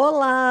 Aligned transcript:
Olá, 0.00 0.47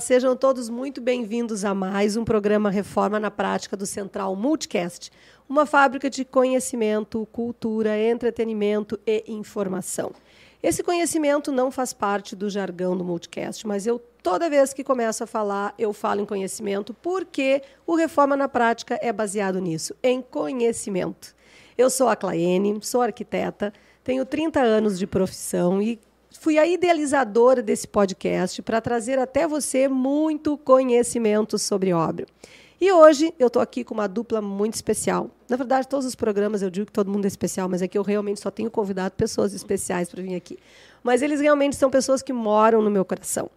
sejam 0.00 0.34
todos 0.34 0.68
muito 0.68 1.00
bem-vindos 1.00 1.64
a 1.64 1.74
mais 1.74 2.16
um 2.16 2.24
programa 2.24 2.70
Reforma 2.70 3.20
na 3.20 3.30
Prática 3.30 3.76
do 3.76 3.84
Central 3.84 4.34
Multicast, 4.34 5.10
uma 5.48 5.66
fábrica 5.66 6.08
de 6.08 6.24
conhecimento, 6.24 7.26
cultura, 7.32 7.98
entretenimento 7.98 8.98
e 9.06 9.24
informação. 9.26 10.12
Esse 10.62 10.82
conhecimento 10.82 11.50
não 11.50 11.70
faz 11.70 11.92
parte 11.92 12.34
do 12.34 12.48
jargão 12.48 12.96
do 12.96 13.04
Multicast, 13.04 13.66
mas 13.66 13.86
eu 13.86 13.98
toda 14.22 14.48
vez 14.48 14.72
que 14.72 14.84
começo 14.84 15.24
a 15.24 15.26
falar, 15.26 15.74
eu 15.76 15.92
falo 15.92 16.20
em 16.20 16.26
conhecimento, 16.26 16.94
porque 16.94 17.62
o 17.86 17.94
Reforma 17.94 18.36
na 18.36 18.48
Prática 18.48 18.98
é 19.02 19.12
baseado 19.12 19.60
nisso, 19.60 19.94
em 20.02 20.22
conhecimento. 20.22 21.34
Eu 21.76 21.90
sou 21.90 22.08
a 22.08 22.16
Claene, 22.16 22.78
sou 22.82 23.02
arquiteta, 23.02 23.72
tenho 24.04 24.24
30 24.24 24.60
anos 24.60 24.98
de 24.98 25.06
profissão 25.06 25.82
e 25.82 26.00
fui 26.42 26.58
a 26.58 26.66
idealizadora 26.66 27.62
desse 27.62 27.86
podcast 27.86 28.60
para 28.62 28.80
trazer 28.80 29.16
até 29.16 29.46
você 29.46 29.86
muito 29.86 30.58
conhecimento 30.58 31.56
sobre 31.56 31.92
obra. 31.92 32.26
E 32.80 32.90
hoje 32.90 33.32
eu 33.38 33.46
estou 33.46 33.62
aqui 33.62 33.84
com 33.84 33.94
uma 33.94 34.08
dupla 34.08 34.42
muito 34.42 34.74
especial. 34.74 35.30
Na 35.48 35.56
verdade, 35.56 35.86
todos 35.86 36.04
os 36.04 36.16
programas 36.16 36.60
eu 36.60 36.68
digo 36.68 36.86
que 36.86 36.92
todo 36.92 37.08
mundo 37.08 37.26
é 37.26 37.28
especial, 37.28 37.68
mas 37.68 37.80
aqui 37.80 37.96
eu 37.96 38.02
realmente 38.02 38.40
só 38.40 38.50
tenho 38.50 38.72
convidado 38.72 39.14
pessoas 39.14 39.54
especiais 39.54 40.10
para 40.10 40.20
vir 40.20 40.34
aqui. 40.34 40.58
Mas 41.00 41.22
eles 41.22 41.40
realmente 41.40 41.76
são 41.76 41.88
pessoas 41.88 42.22
que 42.22 42.32
moram 42.32 42.82
no 42.82 42.90
meu 42.90 43.04
coração. 43.04 43.48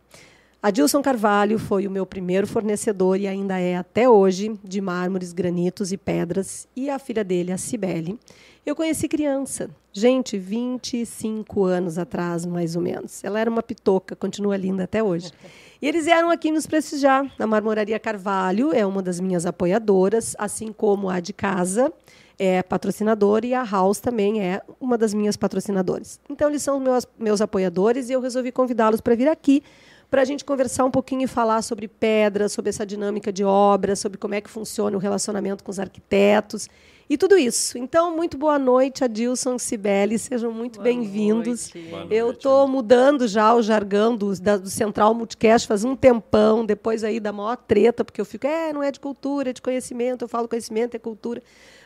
Adilson 0.65 0.99
Carvalho 0.99 1.59
foi 1.59 1.85
o 1.85 1.91
meu 1.91 2.07
primeiro 2.07 2.47
fornecedor 2.47 3.19
e 3.19 3.27
ainda 3.27 3.59
é 3.59 3.77
até 3.77 4.09
hoje 4.09 4.59
de 4.63 4.81
mármores, 4.81 5.31
granitos 5.31 5.91
e 5.91 5.97
pedras. 5.97 6.67
E 6.75 6.89
a 6.89 6.97
filha 6.97 7.23
dele, 7.23 7.51
a 7.51 7.57
Cibele, 7.59 8.17
eu 8.65 8.75
conheci 8.75 9.07
criança. 9.07 9.69
Gente, 9.93 10.39
25 10.39 11.65
anos 11.65 11.99
atrás, 11.99 12.47
mais 12.47 12.75
ou 12.75 12.81
menos. 12.81 13.23
Ela 13.23 13.39
era 13.39 13.47
uma 13.47 13.61
pitoca, 13.61 14.15
continua 14.15 14.57
linda 14.57 14.85
até 14.85 15.03
hoje. 15.03 15.31
E 15.81 15.87
eles 15.87 16.05
vieram 16.05 16.31
aqui 16.31 16.51
nos 16.51 16.65
prestigiar. 16.65 17.29
A 17.37 17.45
Marmoraria 17.45 17.99
Carvalho 17.99 18.73
é 18.73 18.83
uma 18.85 19.03
das 19.03 19.19
minhas 19.19 19.45
apoiadoras, 19.45 20.33
assim 20.39 20.71
como 20.71 21.09
a 21.09 21.19
de 21.19 21.33
casa 21.33 21.93
é 22.39 22.63
patrocinadora 22.63 23.45
e 23.45 23.53
a 23.53 23.63
House 23.63 23.99
também 23.99 24.41
é 24.41 24.61
uma 24.79 24.97
das 24.97 25.13
minhas 25.13 25.37
patrocinadoras. 25.37 26.19
Então, 26.29 26.49
eles 26.49 26.63
são 26.63 26.79
meus, 26.79 27.05
meus 27.19 27.41
apoiadores 27.41 28.09
e 28.09 28.13
eu 28.13 28.21
resolvi 28.21 28.51
convidá-los 28.51 29.01
para 29.01 29.15
vir 29.15 29.27
aqui 29.27 29.61
para 30.09 30.21
a 30.21 30.25
gente 30.25 30.45
conversar 30.45 30.85
um 30.85 30.91
pouquinho 30.91 31.23
e 31.23 31.27
falar 31.27 31.61
sobre 31.61 31.87
pedra, 31.87 32.47
sobre 32.47 32.69
essa 32.69 32.85
dinâmica 32.85 33.31
de 33.31 33.43
obra, 33.43 33.95
sobre 33.95 34.17
como 34.17 34.33
é 34.33 34.41
que 34.41 34.49
funciona 34.49 34.95
o 34.95 34.99
relacionamento 34.99 35.63
com 35.63 35.71
os 35.71 35.79
arquitetos 35.79 36.69
e 37.09 37.17
tudo 37.17 37.37
isso. 37.37 37.77
Então, 37.77 38.15
muito 38.15 38.37
boa 38.37 38.57
noite, 38.57 39.03
Adilson, 39.03 39.57
Cibele, 39.57 40.17
sejam 40.17 40.51
muito 40.51 40.81
bem-vindos. 40.81 41.71
Eu 42.09 42.31
estou 42.31 42.67
mudando 42.67 43.27
já 43.27 43.53
o 43.53 43.61
jargão 43.61 44.15
do, 44.15 44.39
da, 44.39 44.57
do 44.57 44.69
Central 44.69 45.13
Multicast 45.13 45.67
faz 45.67 45.83
um 45.83 45.95
tempão, 45.95 46.65
depois 46.65 47.03
aí 47.03 47.19
da 47.19 47.31
maior 47.31 47.57
treta, 47.57 48.03
porque 48.03 48.19
eu 48.19 48.25
fico, 48.25 48.47
é, 48.47 48.73
não 48.73 48.81
é 48.81 48.91
de 48.91 48.99
cultura, 48.99 49.51
é 49.51 49.53
de 49.53 49.61
conhecimento, 49.61 50.23
eu 50.23 50.27
falo 50.27 50.47
conhecimento, 50.47 50.95
é 50.95 50.99
cultura. 50.99 51.41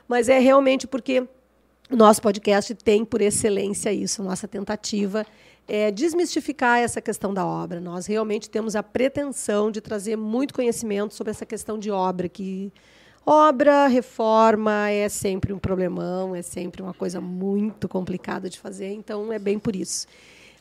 Mas 0.07 0.29
é 0.29 0.39
realmente 0.39 0.87
porque 0.87 1.27
o 1.91 1.95
nosso 1.95 2.21
podcast 2.21 2.73
tem 2.75 3.03
por 3.03 3.21
excelência 3.21 3.91
isso, 3.91 4.23
nossa 4.23 4.47
tentativa 4.47 5.25
é 5.69 5.91
desmistificar 5.91 6.79
essa 6.79 6.99
questão 6.99 7.31
da 7.31 7.45
obra. 7.45 7.79
Nós 7.79 8.07
realmente 8.07 8.49
temos 8.49 8.75
a 8.75 8.81
pretensão 8.81 9.69
de 9.69 9.79
trazer 9.79 10.15
muito 10.15 10.51
conhecimento 10.51 11.13
sobre 11.13 11.29
essa 11.29 11.45
questão 11.45 11.77
de 11.77 11.91
obra, 11.91 12.27
que 12.27 12.73
obra, 13.23 13.85
reforma 13.85 14.89
é 14.89 15.07
sempre 15.07 15.53
um 15.53 15.59
problemão, 15.59 16.35
é 16.35 16.41
sempre 16.41 16.81
uma 16.81 16.93
coisa 16.93 17.21
muito 17.21 17.87
complicada 17.87 18.49
de 18.49 18.57
fazer, 18.59 18.91
então 18.93 19.31
é 19.31 19.37
bem 19.37 19.59
por 19.59 19.75
isso. 19.75 20.07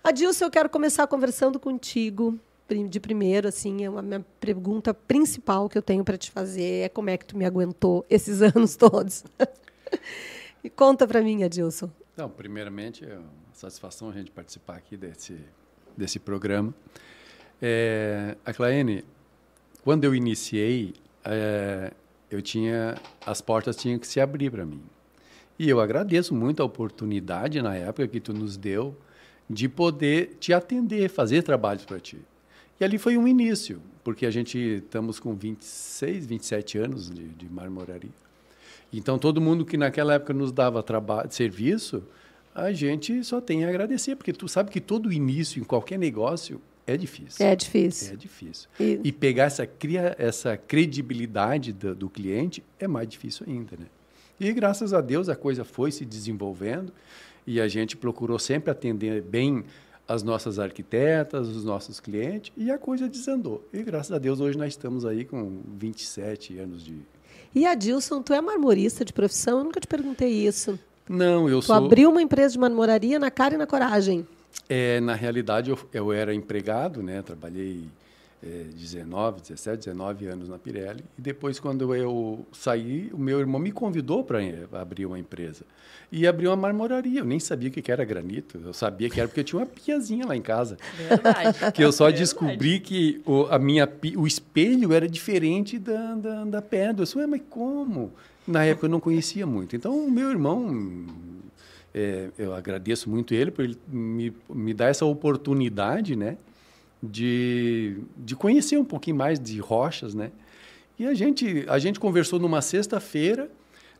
Adilson, 0.04 0.44
eu 0.44 0.50
quero 0.50 0.68
começar 0.68 1.06
conversando 1.06 1.58
contigo 1.58 2.38
de 2.90 3.00
primeiro, 3.00 3.48
assim, 3.48 3.84
é 3.84 3.88
uma 3.88 4.02
minha 4.02 4.24
pergunta 4.38 4.92
principal 4.92 5.70
que 5.70 5.78
eu 5.78 5.82
tenho 5.82 6.04
para 6.04 6.18
te 6.18 6.30
fazer 6.30 6.84
é 6.84 6.88
como 6.90 7.08
é 7.08 7.16
que 7.16 7.24
tu 7.24 7.34
me 7.34 7.46
aguentou 7.46 8.04
esses 8.10 8.42
anos 8.54 8.76
todos. 8.76 9.24
e 10.62 10.68
conta 10.68 11.08
para 11.08 11.22
mim, 11.22 11.44
Adilson. 11.44 11.88
Então, 12.18 12.28
primeiramente, 12.28 13.04
é 13.04 13.16
uma 13.16 13.30
satisfação 13.52 14.10
a 14.10 14.12
gente 14.12 14.32
participar 14.32 14.74
aqui 14.74 14.96
desse, 14.96 15.38
desse 15.96 16.18
programa. 16.18 16.74
É, 17.62 18.36
a 18.44 18.52
Claene, 18.52 19.04
quando 19.84 20.02
eu 20.02 20.12
iniciei, 20.12 20.94
é, 21.24 21.92
eu 22.28 22.42
tinha 22.42 22.96
as 23.24 23.40
portas 23.40 23.76
tinham 23.76 24.00
que 24.00 24.06
se 24.08 24.18
abrir 24.18 24.50
para 24.50 24.66
mim. 24.66 24.82
E 25.60 25.68
eu 25.68 25.78
agradeço 25.80 26.34
muito 26.34 26.60
a 26.60 26.66
oportunidade 26.66 27.62
na 27.62 27.76
época 27.76 28.08
que 28.08 28.18
tu 28.18 28.32
nos 28.32 28.56
deu 28.56 28.96
de 29.48 29.68
poder 29.68 30.38
te 30.40 30.52
atender, 30.52 31.08
fazer 31.08 31.44
trabalhos 31.44 31.84
para 31.84 32.00
ti. 32.00 32.18
E 32.80 32.84
ali 32.84 32.98
foi 32.98 33.16
um 33.16 33.28
início, 33.28 33.80
porque 34.02 34.26
a 34.26 34.30
gente 34.32 34.58
estamos 34.58 35.20
com 35.20 35.36
26, 35.36 36.26
27 36.26 36.78
anos 36.78 37.08
de, 37.08 37.28
de 37.28 37.48
marmoraria. 37.48 38.10
Então, 38.92 39.18
todo 39.18 39.40
mundo 39.40 39.64
que 39.64 39.76
naquela 39.76 40.14
época 40.14 40.32
nos 40.32 40.50
dava 40.50 40.82
trabalho, 40.82 41.30
serviço, 41.30 42.02
a 42.54 42.72
gente 42.72 43.22
só 43.22 43.40
tem 43.40 43.64
a 43.64 43.68
agradecer, 43.68 44.16
porque 44.16 44.32
tu 44.32 44.48
sabe 44.48 44.70
que 44.70 44.80
todo 44.80 45.12
início 45.12 45.60
em 45.60 45.64
qualquer 45.64 45.98
negócio 45.98 46.60
é 46.86 46.96
difícil. 46.96 47.44
É 47.44 47.54
difícil. 47.54 48.12
É 48.14 48.16
difícil. 48.16 48.68
E, 48.80 49.00
e 49.04 49.12
pegar 49.12 49.44
essa, 49.44 49.66
cria, 49.66 50.16
essa 50.18 50.56
credibilidade 50.56 51.72
do, 51.72 51.94
do, 51.94 52.08
cliente 52.08 52.64
é 52.80 52.88
mais 52.88 53.06
difícil 53.06 53.44
ainda, 53.46 53.76
né? 53.76 53.86
E 54.40 54.50
graças 54.52 54.94
a 54.94 55.00
Deus 55.00 55.28
a 55.28 55.36
coisa 55.36 55.64
foi 55.64 55.92
se 55.92 56.04
desenvolvendo 56.04 56.92
e 57.46 57.60
a 57.60 57.68
gente 57.68 57.96
procurou 57.96 58.38
sempre 58.38 58.70
atender 58.70 59.20
bem 59.20 59.64
as 60.06 60.22
nossas 60.22 60.58
arquitetas, 60.58 61.48
os 61.48 61.64
nossos 61.64 62.00
clientes 62.00 62.50
e 62.56 62.70
a 62.70 62.78
coisa 62.78 63.06
desandou. 63.06 63.68
E 63.72 63.82
graças 63.82 64.12
a 64.12 64.18
Deus 64.18 64.40
hoje 64.40 64.56
nós 64.56 64.68
estamos 64.68 65.04
aí 65.04 65.26
com 65.26 65.60
27 65.76 66.58
anos 66.58 66.82
de 66.82 67.02
e 67.58 67.66
Adilson, 67.66 68.22
tu 68.22 68.32
é 68.32 68.40
marmorista 68.40 69.04
de 69.04 69.12
profissão? 69.12 69.58
Eu 69.58 69.64
nunca 69.64 69.80
te 69.80 69.86
perguntei 69.86 70.30
isso. 70.30 70.78
Não, 71.08 71.48
eu 71.48 71.60
tu 71.60 71.66
sou. 71.66 71.80
Tu 71.80 71.84
abriu 71.84 72.10
uma 72.10 72.22
empresa 72.22 72.52
de 72.52 72.58
marmoraria 72.58 73.18
na 73.18 73.30
cara 73.30 73.54
e 73.54 73.58
na 73.58 73.66
coragem. 73.66 74.26
É, 74.68 75.00
na 75.00 75.14
realidade, 75.14 75.70
eu, 75.70 75.78
eu 75.92 76.12
era 76.12 76.34
empregado, 76.34 77.02
né? 77.02 77.22
Trabalhei 77.22 77.84
19, 78.46 79.40
17, 79.40 79.78
19 79.86 80.26
anos 80.26 80.48
na 80.48 80.58
Pirelli. 80.58 81.04
E 81.18 81.20
depois, 81.20 81.58
quando 81.58 81.94
eu 81.94 82.46
saí, 82.52 83.10
o 83.12 83.18
meu 83.18 83.40
irmão 83.40 83.60
me 83.60 83.72
convidou 83.72 84.22
para 84.22 84.38
abrir 84.72 85.06
uma 85.06 85.18
empresa. 85.18 85.64
E 86.10 86.26
abriu 86.26 86.50
uma 86.50 86.56
marmoraria. 86.56 87.20
Eu 87.20 87.24
nem 87.24 87.40
sabia 87.40 87.68
o 87.68 87.72
que 87.72 87.90
era 87.90 88.04
granito. 88.04 88.60
Eu 88.64 88.72
sabia 88.72 89.10
que 89.10 89.18
era 89.20 89.28
porque 89.28 89.42
tinha 89.42 89.60
uma 89.60 89.66
piazinha 89.66 90.24
lá 90.24 90.36
em 90.36 90.42
casa. 90.42 90.78
Verdade. 90.96 91.58
Que 91.74 91.82
eu 91.82 91.92
só 91.92 92.04
Verdade. 92.04 92.22
descobri 92.22 92.80
que 92.80 93.20
o, 93.26 93.46
a 93.50 93.58
minha, 93.58 93.88
o 94.16 94.26
espelho 94.26 94.92
era 94.92 95.08
diferente 95.08 95.78
da, 95.78 96.14
da, 96.14 96.44
da 96.44 96.62
pedra. 96.62 97.02
Eu 97.02 97.04
disse, 97.04 97.26
mas 97.26 97.42
como? 97.50 98.12
Na 98.46 98.64
época 98.64 98.86
eu 98.86 98.90
não 98.90 99.00
conhecia 99.00 99.46
muito. 99.46 99.76
Então, 99.76 99.94
o 99.94 100.10
meu 100.10 100.30
irmão 100.30 101.04
é, 101.94 102.28
eu 102.38 102.54
agradeço 102.54 103.10
muito 103.10 103.34
ele 103.34 103.50
por 103.50 103.64
ele 103.64 103.76
me, 103.88 104.32
me 104.48 104.72
dar 104.72 104.86
essa 104.86 105.04
oportunidade, 105.04 106.14
né? 106.14 106.36
De, 107.02 107.98
de 108.16 108.34
conhecer 108.34 108.78
um 108.78 108.84
pouquinho 108.84 109.16
mais 109.16 109.38
de 109.38 109.58
rochas, 109.60 110.14
né? 110.14 110.30
E 110.98 111.06
a 111.06 111.14
gente, 111.14 111.64
a 111.68 111.78
gente 111.78 112.00
conversou 112.00 112.38
numa 112.38 112.60
sexta-feira. 112.60 113.48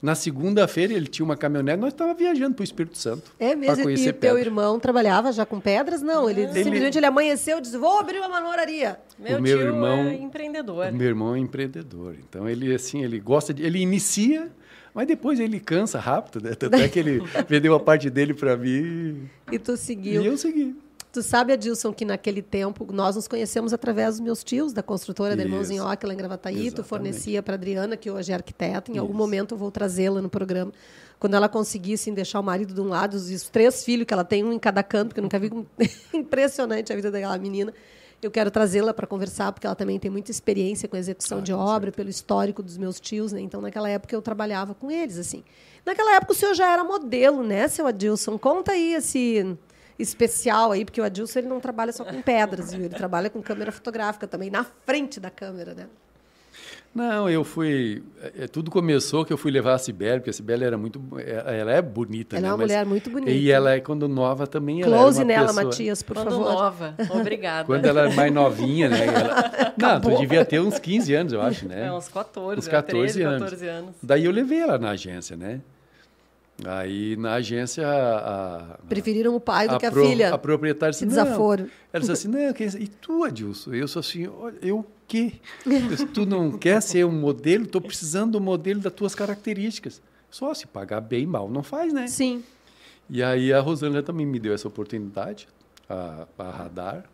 Na 0.00 0.14
segunda-feira 0.14 0.92
ele 0.94 1.08
tinha 1.08 1.24
uma 1.24 1.36
caminhonete, 1.36 1.80
nós 1.80 1.92
estávamos 1.92 2.18
viajando 2.18 2.54
para 2.54 2.62
o 2.62 2.64
Espírito 2.64 2.96
Santo. 2.96 3.32
É 3.38 3.56
mesmo? 3.56 3.90
E 3.90 4.08
o 4.08 4.12
teu 4.12 4.38
irmão 4.38 4.78
trabalhava 4.78 5.32
já 5.32 5.44
com 5.44 5.58
pedras? 5.58 6.00
Não, 6.00 6.30
ele, 6.30 6.42
ele 6.42 6.52
simplesmente 6.52 6.98
ele 6.98 7.06
amanheceu 7.06 7.58
e 7.58 7.60
disse: 7.60 7.76
Vou 7.76 7.98
abrir 7.98 8.18
uma 8.18 8.28
marmoraria. 8.28 8.98
Meu, 9.18 9.38
o 9.38 9.42
meu 9.42 9.60
irmão 9.60 10.04
é 10.06 10.14
empreendedor. 10.14 10.86
O 10.86 10.94
meu 10.94 11.08
irmão 11.08 11.34
é 11.34 11.38
empreendedor. 11.40 12.14
Então 12.28 12.48
ele 12.48 12.72
assim, 12.72 13.02
ele 13.02 13.18
gosta 13.18 13.52
de. 13.52 13.64
Ele 13.64 13.80
inicia, 13.80 14.48
mas 14.94 15.08
depois 15.08 15.40
ele 15.40 15.58
cansa 15.58 15.98
rápido, 15.98 16.44
né? 16.44 16.54
Tanto 16.54 16.76
é 16.76 16.88
que 16.88 16.98
ele 17.00 17.20
vendeu 17.48 17.74
a 17.74 17.80
parte 17.80 18.08
dele 18.08 18.34
para 18.34 18.56
mim. 18.56 19.28
E 19.50 19.58
tu 19.58 19.76
seguiu. 19.76 20.22
E 20.22 20.26
eu 20.26 20.36
segui. 20.36 20.76
Tu 21.10 21.22
sabe, 21.22 21.54
Adilson, 21.54 21.92
que 21.92 22.04
naquele 22.04 22.42
tempo 22.42 22.86
nós 22.92 23.16
nos 23.16 23.26
conhecemos 23.26 23.72
através 23.72 24.16
dos 24.16 24.20
meus 24.20 24.44
tios, 24.44 24.74
da 24.74 24.82
construtora 24.82 25.34
da 25.34 25.42
Irmãos 25.42 25.70
em 25.70 25.80
lá 25.80 25.94
em 25.94 26.16
Gravataí. 26.16 26.54
Exatamente. 26.54 26.74
Tu 26.74 26.84
fornecia 26.84 27.42
para 27.42 27.54
Adriana, 27.54 27.96
que 27.96 28.10
hoje 28.10 28.30
é 28.30 28.34
arquiteta. 28.34 28.90
Em 28.90 28.94
Isso. 28.94 29.00
algum 29.00 29.14
momento 29.14 29.54
eu 29.54 29.58
vou 29.58 29.70
trazê-la 29.70 30.20
no 30.20 30.28
programa. 30.28 30.70
Quando 31.18 31.34
ela 31.34 31.48
conseguisse 31.48 32.10
deixar 32.10 32.38
o 32.40 32.42
marido 32.42 32.74
de 32.74 32.80
um 32.80 32.88
lado, 32.88 33.14
os 33.14 33.48
três 33.48 33.84
filhos 33.84 34.06
que 34.06 34.12
ela 34.12 34.22
tem, 34.22 34.44
um 34.44 34.52
em 34.52 34.58
cada 34.58 34.82
canto, 34.82 35.08
porque 35.08 35.20
eu 35.20 35.22
nunca 35.22 35.38
vi. 35.38 35.50
Impressionante 36.12 36.92
a 36.92 36.96
vida 36.96 37.10
daquela 37.10 37.38
menina. 37.38 37.72
Eu 38.20 38.30
quero 38.30 38.50
trazê-la 38.50 38.92
para 38.92 39.06
conversar, 39.06 39.52
porque 39.52 39.66
ela 39.66 39.76
também 39.76 39.98
tem 39.98 40.10
muita 40.10 40.30
experiência 40.30 40.88
com 40.88 40.96
execução 40.96 41.38
ah, 41.38 41.40
de 41.40 41.52
obra, 41.52 41.86
certo. 41.86 41.96
pelo 41.96 42.10
histórico 42.10 42.62
dos 42.62 42.76
meus 42.76 43.00
tios, 43.00 43.32
né? 43.32 43.40
Então, 43.40 43.60
naquela 43.60 43.88
época, 43.88 44.14
eu 44.14 44.20
trabalhava 44.20 44.74
com 44.74 44.90
eles, 44.90 45.16
assim. 45.18 45.42
Naquela 45.86 46.16
época, 46.16 46.32
o 46.32 46.34
senhor 46.34 46.52
já 46.52 46.70
era 46.70 46.82
modelo, 46.82 47.44
né, 47.44 47.66
seu 47.68 47.86
Adilson? 47.86 48.36
Conta 48.36 48.72
aí 48.72 48.94
esse 48.94 49.56
especial 49.98 50.72
aí, 50.72 50.84
porque 50.84 51.00
o 51.00 51.04
Adilson 51.04 51.40
ele 51.40 51.48
não 51.48 51.60
trabalha 51.60 51.92
só 51.92 52.04
com 52.04 52.22
pedras, 52.22 52.72
viu? 52.72 52.84
Ele 52.84 52.94
trabalha 52.94 53.28
com 53.28 53.42
câmera 53.42 53.72
fotográfica 53.72 54.26
também, 54.26 54.50
na 54.50 54.64
frente 54.64 55.18
da 55.18 55.30
câmera, 55.30 55.74
né? 55.74 55.86
Não, 56.94 57.28
eu 57.28 57.44
fui. 57.44 58.02
É, 58.36 58.48
tudo 58.48 58.70
começou 58.70 59.24
que 59.24 59.32
eu 59.32 59.36
fui 59.36 59.52
levar 59.52 59.74
a 59.74 59.78
Sibeli, 59.78 60.18
porque 60.18 60.30
a 60.30 60.32
Sibeli 60.32 60.64
era 60.64 60.76
muito. 60.76 61.00
É, 61.18 61.60
ela 61.60 61.72
é 61.72 61.82
bonita, 61.82 62.36
ela 62.36 62.42
né? 62.42 62.48
é 62.48 62.50
uma 62.50 62.56
Mas, 62.56 62.66
mulher 62.66 62.86
muito 62.86 63.10
bonita. 63.10 63.30
E 63.30 63.50
ela 63.50 63.74
é, 63.74 63.80
quando 63.80 64.08
nova, 64.08 64.46
também. 64.46 64.80
Close 64.80 65.18
ela 65.18 65.28
nela, 65.28 65.46
pessoa, 65.48 65.64
Matias, 65.64 66.02
por 66.02 66.16
quando 66.16 66.30
favor. 66.30 66.44
Quando 66.44 66.54
nova, 66.54 66.94
obrigada. 67.20 67.66
Quando 67.66 67.84
ela 67.84 68.10
é 68.10 68.14
mais 68.14 68.32
novinha, 68.32 68.88
né? 68.88 69.06
Ela... 69.06 69.74
Não, 69.78 70.00
tu 70.00 70.16
devia 70.18 70.44
ter 70.44 70.60
uns 70.60 70.78
15 70.78 71.14
anos, 71.14 71.32
eu 71.32 71.42
acho, 71.42 71.68
né? 71.68 71.86
É, 71.86 71.92
uns 71.92 72.08
14, 72.08 72.58
uns 72.58 72.68
14 72.68 73.12
13, 73.12 73.22
anos. 73.22 73.42
14 73.42 73.68
anos. 73.68 73.94
Daí 74.02 74.24
eu 74.24 74.32
levei 74.32 74.60
ela 74.60 74.78
na 74.78 74.90
agência, 74.90 75.36
né? 75.36 75.60
Aí 76.64 77.16
na 77.16 77.34
agência. 77.34 77.86
A, 77.86 78.78
Preferiram 78.88 79.34
o 79.34 79.40
pai 79.40 79.68
do 79.68 79.76
a 79.76 79.78
que 79.78 79.86
a 79.86 79.92
pro, 79.92 80.04
filha. 80.04 80.34
A 80.34 80.38
proprietária 80.38 80.90
disse: 80.90 81.06
desaforo. 81.06 81.62
Não. 81.62 81.70
Ela 81.92 82.00
disse 82.00 82.12
assim: 82.12 82.28
não, 82.28 82.40
e 82.40 82.88
tu, 82.88 83.22
Adilson? 83.24 83.74
Eu 83.74 83.86
sou 83.86 84.00
assim: 84.00 84.26
olha, 84.26 84.56
eu 84.60 84.84
quê? 85.06 85.34
Se 85.96 86.06
tu 86.06 86.26
não 86.26 86.52
quer 86.58 86.82
ser 86.82 87.04
um 87.04 87.12
modelo, 87.12 87.64
estou 87.64 87.80
precisando 87.80 88.32
do 88.32 88.40
modelo 88.40 88.80
das 88.80 88.92
tuas 88.92 89.14
características. 89.14 90.02
Só 90.30 90.52
se 90.52 90.66
pagar 90.66 91.00
bem, 91.00 91.26
mal 91.26 91.48
não 91.48 91.62
faz, 91.62 91.92
né? 91.92 92.06
Sim. 92.06 92.42
E 93.08 93.22
aí 93.22 93.52
a 93.52 93.60
Rosângela 93.60 94.02
também 94.02 94.26
me 94.26 94.38
deu 94.38 94.52
essa 94.52 94.68
oportunidade, 94.68 95.48
a, 95.88 96.26
a 96.38 96.50
Radar. 96.50 97.04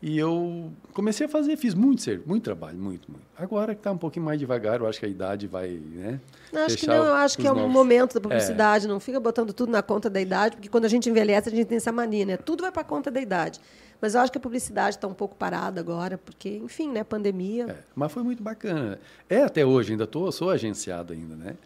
E 0.00 0.16
eu 0.16 0.70
comecei 0.92 1.26
a 1.26 1.28
fazer, 1.28 1.56
fiz 1.56 1.74
muito, 1.74 2.04
muito 2.24 2.44
trabalho, 2.44 2.78
muito, 2.78 3.10
muito. 3.10 3.24
Agora 3.36 3.74
que 3.74 3.80
está 3.80 3.90
um 3.90 3.98
pouquinho 3.98 4.24
mais 4.24 4.38
devagar, 4.38 4.78
eu 4.78 4.86
acho 4.86 5.00
que 5.00 5.06
a 5.06 5.08
idade 5.08 5.48
vai, 5.48 5.70
né? 5.70 6.20
Não, 6.52 6.66
acho 6.66 6.76
que 6.76 6.86
não, 6.86 7.04
eu 7.04 7.14
acho 7.14 7.36
que 7.36 7.46
é 7.46 7.52
um 7.52 7.68
momento 7.68 8.14
da 8.14 8.20
publicidade, 8.20 8.86
é. 8.86 8.88
não 8.88 9.00
fica 9.00 9.18
botando 9.18 9.52
tudo 9.52 9.72
na 9.72 9.82
conta 9.82 10.08
da 10.08 10.20
idade, 10.20 10.54
porque 10.54 10.68
quando 10.68 10.84
a 10.84 10.88
gente 10.88 11.10
envelhece, 11.10 11.48
a 11.48 11.52
gente 11.52 11.66
tem 11.66 11.78
essa 11.78 11.90
mania, 11.90 12.24
né? 12.24 12.36
Tudo 12.36 12.62
vai 12.62 12.70
para 12.70 12.82
a 12.82 12.84
conta 12.84 13.10
da 13.10 13.20
idade. 13.20 13.60
Mas 14.00 14.14
eu 14.14 14.20
acho 14.20 14.30
que 14.30 14.38
a 14.38 14.40
publicidade 14.40 14.96
está 14.96 15.08
um 15.08 15.14
pouco 15.14 15.34
parada 15.34 15.80
agora, 15.80 16.16
porque, 16.16 16.48
enfim, 16.48 16.92
né, 16.92 17.02
pandemia. 17.02 17.66
É, 17.68 17.78
mas 17.96 18.12
foi 18.12 18.22
muito 18.22 18.40
bacana. 18.40 19.00
É 19.28 19.42
até 19.42 19.66
hoje, 19.66 19.90
ainda 19.92 20.06
tô, 20.06 20.30
sou 20.30 20.50
agenciado 20.50 21.12
ainda, 21.12 21.34
né? 21.34 21.56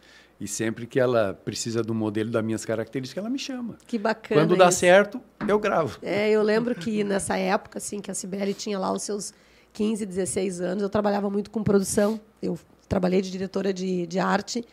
E 0.43 0.47
sempre 0.47 0.85
que 0.85 0.99
ela 0.99 1.39
precisa 1.45 1.81
do 1.81 1.95
modelo 1.95 2.29
das 2.29 2.43
minhas 2.43 2.65
características, 2.65 3.23
ela 3.23 3.29
me 3.29 3.39
chama. 3.39 3.77
Que 3.87 3.97
bacana. 3.97 4.41
Quando 4.41 4.57
dá 4.57 4.67
isso. 4.67 4.79
certo, 4.79 5.21
eu 5.47 5.57
gravo. 5.57 5.97
É, 6.01 6.29
eu 6.31 6.43
lembro 6.43 6.75
que 6.75 7.01
nessa 7.01 7.37
época, 7.37 7.77
assim, 7.77 8.01
que 8.01 8.11
a 8.11 8.13
Sibeli 8.13 8.53
tinha 8.53 8.77
lá 8.77 8.91
os 8.91 9.03
seus 9.03 9.33
15, 9.71 10.05
16 10.05 10.59
anos, 10.59 10.83
eu 10.83 10.89
trabalhava 10.89 11.29
muito 11.29 11.49
com 11.49 11.63
produção. 11.63 12.19
Eu 12.41 12.59
trabalhei 12.89 13.21
de 13.21 13.31
diretora 13.31 13.73
de, 13.73 14.05
de 14.05 14.19
arte 14.19 14.65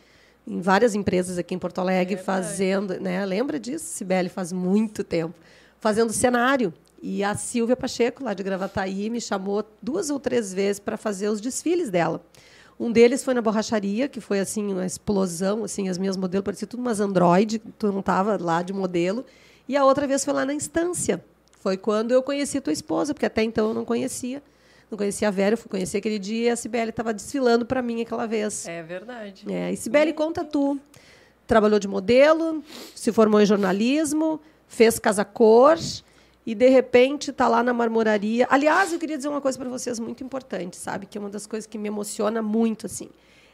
em 0.45 0.59
várias 0.59 0.93
empresas 0.93 1.37
aqui 1.37 1.55
em 1.55 1.59
Porto 1.59 1.79
Alegre, 1.79 2.15
é 2.15 2.17
fazendo. 2.17 2.99
Né, 2.99 3.25
lembra 3.25 3.57
disso, 3.57 3.85
Sibeli? 3.85 4.27
Faz 4.27 4.51
muito 4.51 5.05
tempo. 5.05 5.33
Fazendo 5.79 6.11
cenário. 6.11 6.73
E 7.01 7.23
a 7.23 7.33
Silvia 7.33 7.77
Pacheco, 7.77 8.25
lá 8.25 8.33
de 8.33 8.43
Gravataí, 8.43 9.09
me 9.09 9.21
chamou 9.21 9.65
duas 9.81 10.09
ou 10.09 10.19
três 10.19 10.53
vezes 10.53 10.81
para 10.81 10.97
fazer 10.97 11.29
os 11.29 11.39
desfiles 11.39 11.89
dela. 11.89 12.21
Um 12.81 12.91
deles 12.91 13.23
foi 13.23 13.35
na 13.35 13.43
borracharia, 13.43 14.07
que 14.07 14.19
foi 14.19 14.39
assim 14.39 14.73
uma 14.73 14.87
explosão, 14.87 15.63
assim 15.63 15.87
as 15.87 15.99
minhas 15.99 16.17
modelos 16.17 16.43
pareciam 16.43 16.67
tudo 16.67 16.79
umas 16.79 16.99
android, 16.99 17.59
tu 17.77 17.91
não 17.91 17.99
estava 17.99 18.39
lá 18.41 18.63
de 18.63 18.73
modelo. 18.73 19.23
E 19.69 19.77
a 19.77 19.85
outra 19.85 20.07
vez 20.07 20.25
foi 20.25 20.33
lá 20.33 20.43
na 20.43 20.53
instância. 20.55 21.23
Foi 21.59 21.77
quando 21.77 22.11
eu 22.11 22.23
conheci 22.23 22.59
tua 22.59 22.73
esposa, 22.73 23.13
porque 23.13 23.27
até 23.27 23.43
então 23.43 23.67
eu 23.67 23.73
não 23.75 23.85
conhecia. 23.85 24.41
Não 24.89 24.97
conhecia 24.97 25.27
a 25.27 25.31
Vera, 25.31 25.53
eu 25.53 25.59
fui 25.59 25.69
conhecer 25.69 25.99
aquele 25.99 26.17
dia 26.17 26.47
e 26.47 26.49
a 26.49 26.55
Cibele 26.55 26.89
estava 26.89 27.13
desfilando 27.13 27.67
para 27.67 27.83
mim 27.83 28.01
aquela 28.01 28.25
vez. 28.25 28.67
É 28.67 28.81
verdade. 28.81 29.45
É, 29.47 29.71
e 29.71 29.77
Cibele, 29.77 30.11
conta 30.11 30.43
tu. 30.43 30.79
Trabalhou 31.45 31.77
de 31.77 31.87
modelo, 31.87 32.63
se 32.95 33.11
formou 33.11 33.39
em 33.39 33.45
jornalismo, 33.45 34.41
fez 34.67 34.97
casa 34.97 35.23
cor 35.23 35.77
e 36.45 36.55
de 36.55 36.69
repente 36.69 37.31
está 37.31 37.47
lá 37.47 37.63
na 37.63 37.73
marmoraria. 37.73 38.47
Aliás, 38.49 38.91
eu 38.91 38.99
queria 38.99 39.17
dizer 39.17 39.29
uma 39.29 39.41
coisa 39.41 39.57
para 39.57 39.69
vocês 39.69 39.99
muito 39.99 40.23
importante, 40.23 40.75
sabe? 40.77 41.05
Que 41.05 41.17
é 41.17 41.21
uma 41.21 41.29
das 41.29 41.45
coisas 41.45 41.67
que 41.67 41.77
me 41.77 41.87
emociona 41.87 42.41
muito, 42.41 42.85
assim, 42.85 43.09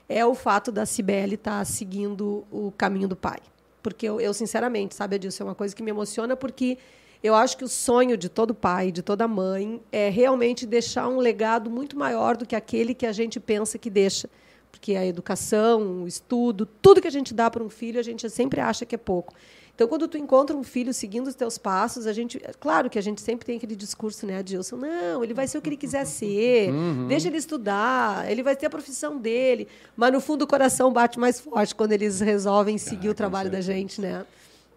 é 0.07 0.25
o 0.25 0.33
fato 0.33 0.71
da 0.71 0.85
Cibele 0.85 1.35
estar 1.35 1.59
tá 1.59 1.65
seguindo 1.65 2.45
o 2.51 2.71
caminho 2.77 3.07
do 3.07 3.15
pai. 3.15 3.39
Porque 3.83 4.07
eu, 4.07 4.19
eu 4.19 4.33
sinceramente, 4.33 4.95
sabe, 4.95 5.19
disso 5.19 5.43
é 5.43 5.45
uma 5.45 5.55
coisa 5.55 5.75
que 5.75 5.83
me 5.83 5.91
emociona 5.91 6.35
porque 6.35 6.77
eu 7.21 7.35
acho 7.35 7.57
que 7.57 7.63
o 7.63 7.67
sonho 7.67 8.15
de 8.15 8.29
todo 8.29 8.53
pai, 8.53 8.91
de 8.91 9.01
toda 9.01 9.27
mãe, 9.27 9.81
é 9.91 10.09
realmente 10.09 10.65
deixar 10.65 11.07
um 11.07 11.17
legado 11.17 11.69
muito 11.69 11.97
maior 11.97 12.37
do 12.37 12.45
que 12.45 12.55
aquele 12.55 12.93
que 12.93 13.05
a 13.05 13.11
gente 13.11 13.39
pensa 13.39 13.77
que 13.77 13.89
deixa. 13.89 14.29
Porque 14.71 14.95
a 14.95 15.05
educação, 15.05 16.03
o 16.03 16.07
estudo, 16.07 16.65
tudo 16.81 17.01
que 17.01 17.07
a 17.07 17.11
gente 17.11 17.33
dá 17.33 17.49
para 17.49 17.63
um 17.63 17.69
filho, 17.69 17.99
a 17.99 18.03
gente 18.03 18.29
sempre 18.29 18.61
acha 18.61 18.85
que 18.85 18.93
é 18.93 18.97
pouco. 18.97 19.33
Então, 19.77 19.87
quando 19.87 20.07
tu 20.07 20.17
encontra 20.17 20.57
um 20.57 20.63
filho 20.63 20.91
seguindo 20.91 21.27
os 21.27 21.35
teus 21.35 21.55
passos, 21.59 22.07
a 22.07 22.11
gente, 22.11 22.41
claro 22.59 22.89
que 22.89 22.97
a 22.97 23.01
gente 23.01 23.21
sempre 23.21 23.45
tem 23.45 23.57
aquele 23.57 23.75
discurso, 23.75 24.25
né, 24.25 24.39
Adilson? 24.39 24.75
Não, 24.75 25.23
ele 25.23 25.35
vai 25.35 25.47
ser 25.47 25.59
o 25.59 25.61
que 25.61 25.69
ele 25.69 25.77
quiser 25.77 26.03
ser, 26.09 26.71
uhum. 26.71 27.05
deixa 27.07 27.27
ele 27.27 27.37
estudar, 27.37 28.27
ele 28.27 28.41
vai 28.41 28.55
ter 28.55 28.65
a 28.65 28.69
profissão 28.71 29.19
dele. 29.19 29.67
Mas 29.95 30.11
no 30.11 30.19
fundo 30.19 30.45
o 30.45 30.47
coração 30.47 30.91
bate 30.91 31.19
mais 31.19 31.39
forte 31.39 31.75
quando 31.75 31.91
eles 31.91 32.19
resolvem 32.21 32.75
seguir 32.79 33.09
ah, 33.09 33.11
o 33.11 33.13
trabalho 33.13 33.51
da 33.51 33.61
gente, 33.61 34.01
né? 34.01 34.25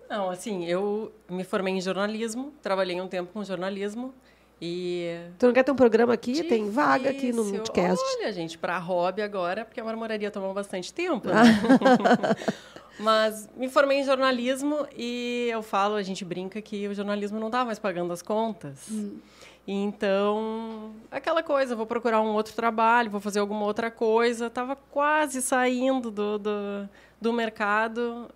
Não, 0.06 0.29
assim, 0.29 0.67
eu 0.67 1.11
me 1.31 1.44
formei 1.44 1.73
em 1.73 1.81
jornalismo, 1.81 2.52
trabalhei 2.61 3.00
um 3.00 3.08
tempo 3.08 3.32
com 3.32 3.43
jornalismo. 3.43 4.12
E... 4.61 5.17
Tu 5.38 5.47
não 5.47 5.55
quer 5.55 5.62
ter 5.62 5.73
um 5.73 5.76
programa 5.76 6.12
aqui? 6.12 6.32
Difícil. 6.32 6.50
Tem 6.50 6.70
vaga 6.70 7.08
aqui 7.08 7.32
no 7.32 7.50
podcast. 7.50 8.05
Olha, 8.19 8.31
gente, 8.35 8.58
para 8.58 8.76
hobby 8.76 9.23
agora, 9.23 9.64
porque 9.64 9.81
a 9.81 9.85
marmoraria 9.85 10.31
tomou 10.31 10.52
bastante 10.52 10.93
tempo. 10.93 11.29
Né? 11.29 11.35
Mas 13.00 13.49
me 13.56 13.69
formei 13.69 13.99
em 13.99 14.05
jornalismo 14.05 14.87
e 14.97 15.49
eu 15.50 15.62
falo, 15.62 15.94
a 15.94 16.02
gente 16.02 16.25
brinca 16.25 16.61
que 16.61 16.87
o 16.87 16.94
jornalismo 16.94 17.38
não 17.38 17.47
estava 17.47 17.64
mais 17.67 17.79
pagando 17.79 18.12
as 18.12 18.23
contas. 18.23 18.88
Hum. 18.91 19.19
Então, 19.67 20.93
aquela 21.11 21.43
coisa, 21.43 21.76
vou 21.76 21.87
procurar 21.87 22.20
um 22.20 22.35
outro 22.35 22.55
trabalho, 22.55 23.11
vou 23.11 23.20
fazer 23.20 23.38
alguma 23.38 23.64
outra 23.64 23.91
coisa. 23.91 24.47
Estava 24.47 24.75
quase 24.75 25.41
saindo 25.41 26.11
do, 26.11 26.38
do, 26.38 26.88
do, 27.20 27.32
mercado, 27.32 28.29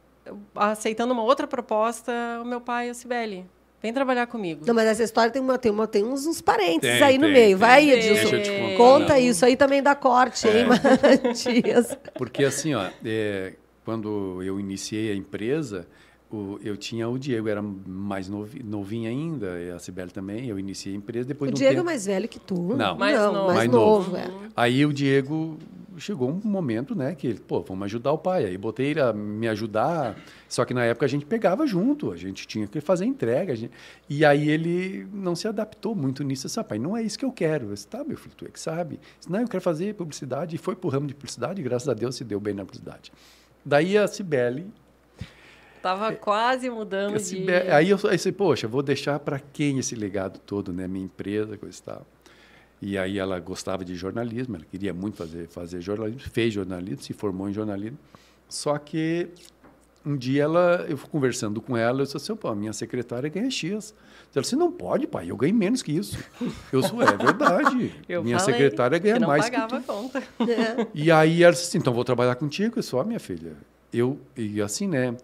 aceitando 0.55 1.13
uma 1.13 1.23
outra 1.23 1.47
proposta, 1.47 2.13
o 2.41 2.45
meu 2.45 2.61
pai, 2.61 2.89
a 2.89 2.95
Cibele. 2.95 3.47
Vem 3.83 3.93
trabalhar 3.93 4.27
comigo. 4.27 4.65
Não, 4.67 4.75
mas 4.75 4.87
essa 4.87 5.03
história 5.03 5.31
tem, 5.31 5.43
uma, 5.43 5.59
tem, 5.59 5.71
uma, 5.71 5.87
tem 5.87 6.05
uns, 6.05 6.25
uns 6.25 6.41
parênteses 6.41 6.99
tem, 6.99 7.03
aí 7.03 7.19
no 7.19 7.29
meio. 7.29 7.49
Tem, 7.49 7.55
Vai 7.57 7.91
aí, 7.91 7.93
Edilson. 7.93 8.77
Conta 8.77 9.19
isso 9.19 9.45
aí 9.45 9.57
também 9.57 9.83
dá 9.83 9.95
corte, 9.95 10.49
é. 10.49 10.61
hein, 10.61 10.67
Matias? 10.67 11.99
Porque 12.17 12.45
assim, 12.45 12.75
ó, 12.75 12.89
é, 13.05 13.55
quando 13.85 14.43
eu 14.43 14.59
iniciei 14.59 15.13
a 15.13 15.15
empresa, 15.15 15.87
o, 16.31 16.59
eu 16.63 16.77
tinha 16.77 17.09
o 17.09 17.19
Diego, 17.19 17.49
era 17.49 17.63
mais 17.63 18.29
novinho 18.29 19.09
ainda, 19.09 19.61
e 19.61 19.71
a 19.71 19.79
Sibeli 19.79 20.11
também. 20.11 20.47
Eu 20.47 20.59
iniciei 20.59 20.95
a 20.95 20.97
empresa 20.97 21.29
depois. 21.29 21.51
O 21.51 21.55
Diego 21.55 21.77
tempo... 21.77 21.83
é 21.83 21.85
mais 21.85 22.07
velho 22.07 22.29
que 22.29 22.41
tu? 22.41 22.75
Não, 22.77 22.97
mais 22.97 23.17
não, 23.17 23.33
novo. 23.33 23.47
Mais, 23.47 23.57
mais 23.59 23.71
novo. 23.71 24.11
novo. 24.11 24.17
É. 24.17 24.31
Aí 24.57 24.85
o 24.85 24.93
Diego 24.93 25.59
chegou 25.97 26.29
um 26.29 26.41
momento, 26.49 26.95
né, 26.95 27.15
que 27.15 27.27
ele, 27.27 27.39
pô, 27.39 27.61
vamos 27.63 27.85
ajudar 27.85 28.13
o 28.13 28.19
pai. 28.19 28.45
Aí 28.45 28.59
botei 28.59 28.87
ele 28.87 29.01
a 29.01 29.13
me 29.13 29.49
ajudar. 29.49 30.17
Só 30.49 30.65
que 30.65 30.75
na 30.75 30.85
época 30.85 31.07
a 31.07 31.09
gente 31.09 31.25
pegava 31.25 31.67
junto, 31.67 32.11
a 32.11 32.17
gente 32.17 32.47
tinha 32.47 32.67
que 32.67 32.81
fazer 32.81 33.05
entrega. 33.05 33.55
Gente... 33.55 33.73
E 34.09 34.25
aí 34.25 34.49
ele 34.49 35.07
não 35.13 35.35
se 35.35 35.47
adaptou 35.47 35.95
muito 35.95 36.23
nisso. 36.25 36.47
Disse, 36.47 36.59
ah, 36.59 36.65
pai, 36.65 36.79
não 36.79 36.97
é 36.97 37.03
isso 37.03 37.19
que 37.19 37.25
eu 37.25 37.33
quero. 37.33 37.67
Eu 37.67 37.75
disse, 37.75 37.87
tá, 37.87 38.03
meu 38.05 38.17
filho, 38.17 38.35
tu 38.37 38.45
é 38.45 38.49
que 38.49 38.61
sabe. 38.61 38.99
Disse, 39.19 39.31
não, 39.31 39.41
eu 39.41 39.49
quero 39.49 39.63
fazer 39.63 39.95
publicidade. 39.95 40.57
E 40.57 40.59
foi 40.59 40.75
pro 40.75 40.89
ramo 40.89 41.07
de 41.07 41.15
publicidade 41.15 41.61
e 41.61 41.65
graças 41.65 41.89
a 41.89 41.95
Deus 41.95 42.17
se 42.17 42.25
deu 42.25 42.41
bem 42.41 42.55
na 42.55 42.65
publicidade. 42.65 43.13
Daí 43.65 43.97
a 43.97 44.07
Cibele. 44.07 44.67
Estava 45.77 46.13
quase 46.13 46.71
mudando 46.71 47.19
Cibele, 47.19 47.65
de. 47.65 47.71
Aí 47.71 47.91
eu 47.91 47.97
disse, 47.97 48.33
poxa, 48.33 48.67
vou 48.67 48.83
deixar 48.83 49.19
para 49.19 49.39
quem 49.39 49.79
esse 49.79 49.95
legado 49.95 50.39
todo, 50.39 50.73
né? 50.73 50.89
Minha 50.89 51.05
empresa, 51.05 51.57
coisa 51.57 51.79
e 51.79 51.83
tal. 51.83 52.07
E 52.81 52.99
aí 52.99 53.19
ela 53.19 53.39
gostava 53.39 53.85
de 53.85 53.95
jornalismo, 53.95 54.57
ela 54.57 54.65
queria 54.65 54.93
muito 54.93 55.17
fazer, 55.17 55.49
fazer 55.49 55.81
jornalismo, 55.81 56.21
fez 56.31 56.53
jornalismo, 56.53 57.03
se 57.03 57.13
formou 57.13 57.49
em 57.49 57.53
jornalismo. 57.53 57.99
Só 58.49 58.77
que 58.79 59.29
um 60.05 60.17
dia 60.17 60.43
ela, 60.43 60.85
eu 60.89 60.97
fui 60.97 61.09
conversando 61.09 61.61
com 61.63 61.77
ela, 61.77 62.01
eu 62.01 62.05
disse 62.05 62.17
assim, 62.17 62.37
pô, 62.37 62.55
minha 62.55 62.73
secretária 62.73 63.29
ganha 63.29 63.51
X. 63.51 63.95
Ela 64.35 64.43
disse, 64.43 64.57
não 64.57 64.73
pode, 64.73 65.07
pai, 65.07 65.31
eu 65.31 65.37
ganho 65.37 65.55
menos 65.55 65.81
que 65.81 65.93
isso. 65.93 66.19
Eu 66.73 66.83
sou, 66.83 67.01
é 67.01 67.17
verdade. 67.17 67.95
eu 68.09 68.25
minha 68.25 68.39
falei 68.39 68.55
secretária 68.55 68.99
ganha 68.99 69.15
que 69.15 69.21
não 69.21 69.29
mais 69.29 69.45
pagava 69.45 69.81
que 69.81 69.87
tu. 69.87 69.93
conta. 69.93 70.19
É. 70.41 70.87
E 70.93 71.11
aí 71.11 71.43
ela 71.43 71.53
disse 71.53 71.69
assim, 71.69 71.79
então 71.79 71.93
vou 71.93 72.05
trabalhar 72.05 72.35
contigo. 72.35 72.79
Eu 72.79 72.83
sou, 72.83 73.05
minha 73.05 73.21
filha, 73.21 73.53
eu, 73.93 74.19
e 74.37 74.61
assim, 74.61 74.89
né, 74.89 75.17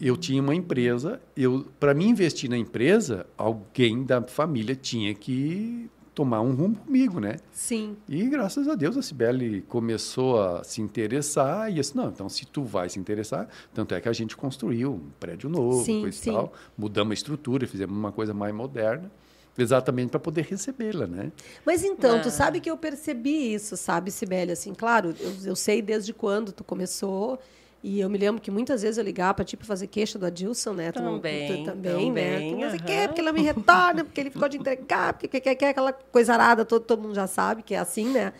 eu 0.00 0.16
tinha 0.16 0.40
uma 0.40 0.54
empresa, 0.54 1.20
eu 1.36 1.66
para 1.78 1.92
mim 1.92 2.08
investir 2.08 2.48
na 2.48 2.56
empresa, 2.56 3.26
alguém 3.36 4.04
da 4.04 4.22
família 4.22 4.74
tinha 4.74 5.14
que 5.14 5.90
tomar 6.14 6.40
um 6.40 6.54
rumo 6.54 6.76
comigo, 6.76 7.18
né? 7.18 7.36
Sim. 7.52 7.96
E 8.08 8.24
graças 8.28 8.68
a 8.68 8.74
Deus 8.74 8.96
a 8.96 9.02
Cibele 9.02 9.62
começou 9.62 10.40
a 10.40 10.62
se 10.62 10.80
interessar 10.80 11.70
e 11.70 11.74
disse, 11.74 11.96
não, 11.96 12.08
então 12.08 12.28
se 12.28 12.46
tu 12.46 12.62
vai 12.62 12.88
se 12.88 12.98
interessar, 12.98 13.48
tanto 13.74 13.94
é 13.94 14.00
que 14.00 14.08
a 14.08 14.12
gente 14.12 14.36
construiu 14.36 14.92
um 14.94 15.10
prédio 15.18 15.50
novo, 15.50 15.84
sim, 15.84 16.02
coisa 16.02 16.16
sim. 16.16 16.30
e 16.30 16.32
tal, 16.32 16.52
mudamos 16.78 17.10
a 17.10 17.14
estrutura, 17.14 17.66
fizemos 17.66 17.96
uma 17.96 18.12
coisa 18.12 18.32
mais 18.32 18.54
moderna. 18.54 19.10
exatamente 19.58 20.10
para 20.10 20.20
poder 20.20 20.42
recebê-la, 20.42 21.06
né? 21.06 21.32
Mas 21.64 21.82
então, 21.84 22.20
tu 22.20 22.30
sabe 22.30 22.60
que 22.60 22.70
eu 22.70 22.76
percebi 22.76 23.54
isso, 23.54 23.76
sabe, 23.76 24.10
Sibeli? 24.10 24.52
Assim, 24.52 24.74
claro, 24.74 25.14
eu, 25.18 25.32
eu 25.44 25.56
sei 25.56 25.82
desde 25.82 26.12
quando 26.12 26.52
tu 26.52 26.64
começou. 26.64 27.38
E 27.86 28.00
eu 28.00 28.08
me 28.08 28.16
lembro 28.16 28.40
que 28.40 28.50
muitas 28.50 28.80
vezes 28.80 28.96
eu 28.96 29.04
ligava 29.04 29.34
para 29.34 29.44
ti 29.44 29.58
para 29.58 29.66
fazer 29.66 29.88
queixa 29.88 30.18
do 30.18 30.24
Adilson, 30.24 30.72
né? 30.72 30.90
Tu, 30.90 31.02
também, 31.02 31.46
tu, 31.48 31.64
também, 31.66 32.10
né? 32.10 32.32
também, 32.36 32.50
Tu 32.54 32.58
não 32.58 32.70
sei 32.70 32.78
o 32.78 32.82
quê, 32.82 33.08
porque 33.08 33.20
ela 33.20 33.30
me 33.30 33.42
retorna, 33.42 34.04
porque 34.04 34.20
ele 34.22 34.30
ficou 34.30 34.48
de 34.48 34.56
entregar, 34.56 35.12
porque 35.12 35.28
quer, 35.28 35.40
quer, 35.40 35.54
quer 35.54 35.68
aquela 35.68 35.92
coisa 35.92 36.32
arada, 36.32 36.64
todo, 36.64 36.82
todo 36.82 37.02
mundo 37.02 37.14
já 37.14 37.26
sabe 37.26 37.62
que 37.62 37.74
é 37.74 37.78
assim, 37.78 38.08
né? 38.08 38.32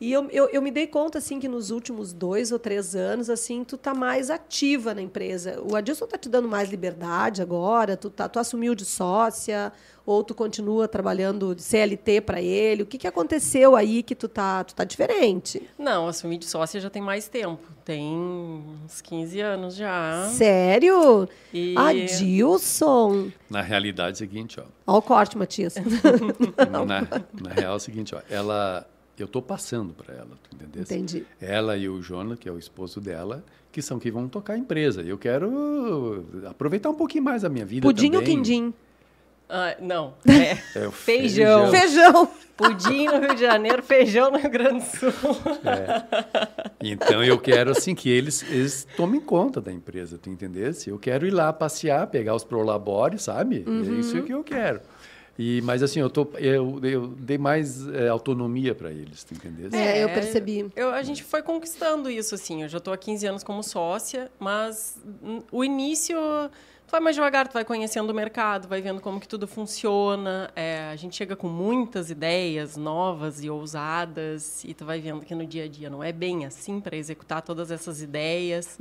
E 0.00 0.12
eu, 0.12 0.28
eu, 0.30 0.48
eu 0.50 0.60
me 0.60 0.70
dei 0.70 0.86
conta, 0.86 1.18
assim, 1.18 1.40
que 1.40 1.48
nos 1.48 1.70
últimos 1.70 2.12
dois 2.12 2.52
ou 2.52 2.58
três 2.58 2.94
anos, 2.94 3.30
assim, 3.30 3.64
tu 3.64 3.78
tá 3.78 3.94
mais 3.94 4.28
ativa 4.30 4.92
na 4.94 5.00
empresa. 5.00 5.58
O 5.62 5.74
Adilson 5.74 6.06
tá 6.06 6.18
te 6.18 6.28
dando 6.28 6.46
mais 6.48 6.68
liberdade 6.68 7.40
agora? 7.40 7.96
Tu, 7.96 8.10
tá, 8.10 8.28
tu 8.28 8.38
assumiu 8.38 8.74
de 8.74 8.84
sócia? 8.84 9.72
Ou 10.04 10.22
tu 10.22 10.34
continua 10.34 10.86
trabalhando 10.86 11.54
de 11.54 11.62
CLT 11.62 12.20
para 12.20 12.40
ele? 12.40 12.82
O 12.82 12.86
que, 12.86 12.96
que 12.98 13.08
aconteceu 13.08 13.74
aí 13.74 14.02
que 14.04 14.14
tu 14.14 14.28
tá, 14.28 14.62
tu 14.62 14.74
tá 14.74 14.84
diferente? 14.84 15.68
Não, 15.78 16.06
assumi 16.06 16.38
de 16.38 16.44
sócia 16.44 16.78
já 16.80 16.88
tem 16.90 17.02
mais 17.02 17.26
tempo. 17.26 17.62
Tem 17.84 18.04
uns 18.84 19.00
15 19.00 19.40
anos 19.40 19.74
já. 19.74 20.28
Sério? 20.32 21.28
E- 21.52 21.74
Adilson! 21.76 23.30
Na 23.50 23.62
realidade 23.62 24.10
é 24.10 24.12
o 24.12 24.16
seguinte, 24.16 24.60
ó. 24.60 24.64
Olha 24.86 24.98
o 24.98 25.02
corte, 25.02 25.36
Matias. 25.36 25.74
na, 26.70 26.84
na 26.84 27.54
real 27.54 27.72
é 27.72 27.76
o 27.76 27.80
seguinte, 27.80 28.14
ó. 28.14 28.20
Ela, 28.30 28.86
eu 29.22 29.28
tô 29.28 29.40
passando 29.42 29.92
para 29.94 30.14
ela, 30.14 30.30
tu 30.48 30.54
entendeu? 30.54 30.82
Entendi. 30.82 31.24
Ela 31.40 31.76
e 31.76 31.88
o 31.88 32.00
Jonas, 32.02 32.38
que 32.38 32.48
é 32.48 32.52
o 32.52 32.58
esposo 32.58 33.00
dela, 33.00 33.44
que 33.72 33.80
são 33.82 33.98
que 33.98 34.10
vão 34.10 34.28
tocar 34.28 34.54
a 34.54 34.58
empresa. 34.58 35.02
Eu 35.02 35.18
quero 35.18 36.24
aproveitar 36.48 36.90
um 36.90 36.94
pouquinho 36.94 37.24
mais 37.24 37.44
a 37.44 37.48
minha 37.48 37.64
vida 37.66 37.82
Pudim 37.86 38.06
ou 38.06 38.12
também. 38.20 38.36
quindim? 38.36 38.74
Ah, 39.48 39.76
não, 39.80 40.14
é 40.26 40.58
É 40.78 40.88
o 40.88 40.90
Feijão. 40.90 41.70
Feijão! 41.70 42.28
pudim 42.56 43.04
no 43.04 43.20
Rio 43.20 43.34
de 43.34 43.40
Janeiro, 43.42 43.82
feijão 43.82 44.30
no 44.30 44.38
Rio 44.38 44.48
Grande 44.50 44.78
do 44.78 44.96
Sul. 44.96 45.12
Então 46.80 47.22
eu 47.22 47.38
quero 47.38 47.70
assim 47.70 47.94
que 47.94 48.08
eles, 48.08 48.42
eles 48.50 48.86
tomem 48.96 49.20
conta 49.20 49.60
da 49.60 49.70
empresa, 49.72 50.18
tu 50.18 50.30
entendesse? 50.30 50.88
Eu 50.90 50.98
quero 50.98 51.26
ir 51.26 51.30
lá 51.30 51.52
passear, 51.52 52.06
pegar 52.06 52.34
os 52.34 52.44
prolabores, 52.44 53.22
sabe? 53.22 53.64
É 53.66 54.00
isso 54.00 54.22
que 54.22 54.32
eu 54.32 54.42
quero. 54.42 54.80
E 55.38 55.60
mas 55.62 55.82
assim, 55.82 56.00
eu 56.00 56.08
tô 56.08 56.26
eu, 56.38 56.80
eu 56.82 57.08
dei 57.08 57.36
mais 57.36 57.86
eh, 57.88 58.08
autonomia 58.08 58.74
para 58.74 58.90
eles, 58.90 59.22
tu 59.22 59.34
entendesse? 59.34 59.76
É, 59.76 60.02
eu 60.02 60.08
percebi. 60.08 60.66
Eu, 60.74 60.90
a 60.90 61.02
gente 61.02 61.22
foi 61.22 61.42
conquistando 61.42 62.10
isso, 62.10 62.34
assim. 62.34 62.62
Eu 62.62 62.68
já 62.68 62.78
estou 62.78 62.92
há 62.92 62.96
15 62.96 63.26
anos 63.26 63.44
como 63.44 63.62
sócia, 63.62 64.30
mas 64.38 64.98
o 65.52 65.62
início 65.62 66.16
tu 66.86 66.92
vai 66.92 67.00
mais 67.00 67.16
devagar, 67.16 67.48
tu 67.48 67.52
vai 67.52 67.64
conhecendo 67.64 68.10
o 68.10 68.14
mercado, 68.14 68.68
vai 68.68 68.80
vendo 68.80 69.00
como 69.00 69.20
que 69.20 69.26
tudo 69.26 69.46
funciona. 69.46 70.50
É, 70.54 70.88
a 70.92 70.96
gente 70.96 71.16
chega 71.16 71.34
com 71.34 71.48
muitas 71.48 72.10
ideias 72.10 72.76
novas 72.76 73.42
e 73.42 73.50
ousadas 73.50 74.62
e 74.64 74.72
tu 74.72 74.84
vai 74.84 75.00
vendo 75.00 75.22
que 75.24 75.34
no 75.34 75.44
dia 75.44 75.64
a 75.64 75.68
dia 75.68 75.90
não 75.90 76.02
é 76.02 76.12
bem 76.12 76.46
assim 76.46 76.80
para 76.80 76.96
executar 76.96 77.42
todas 77.42 77.70
essas 77.70 78.00
ideias. 78.00 78.78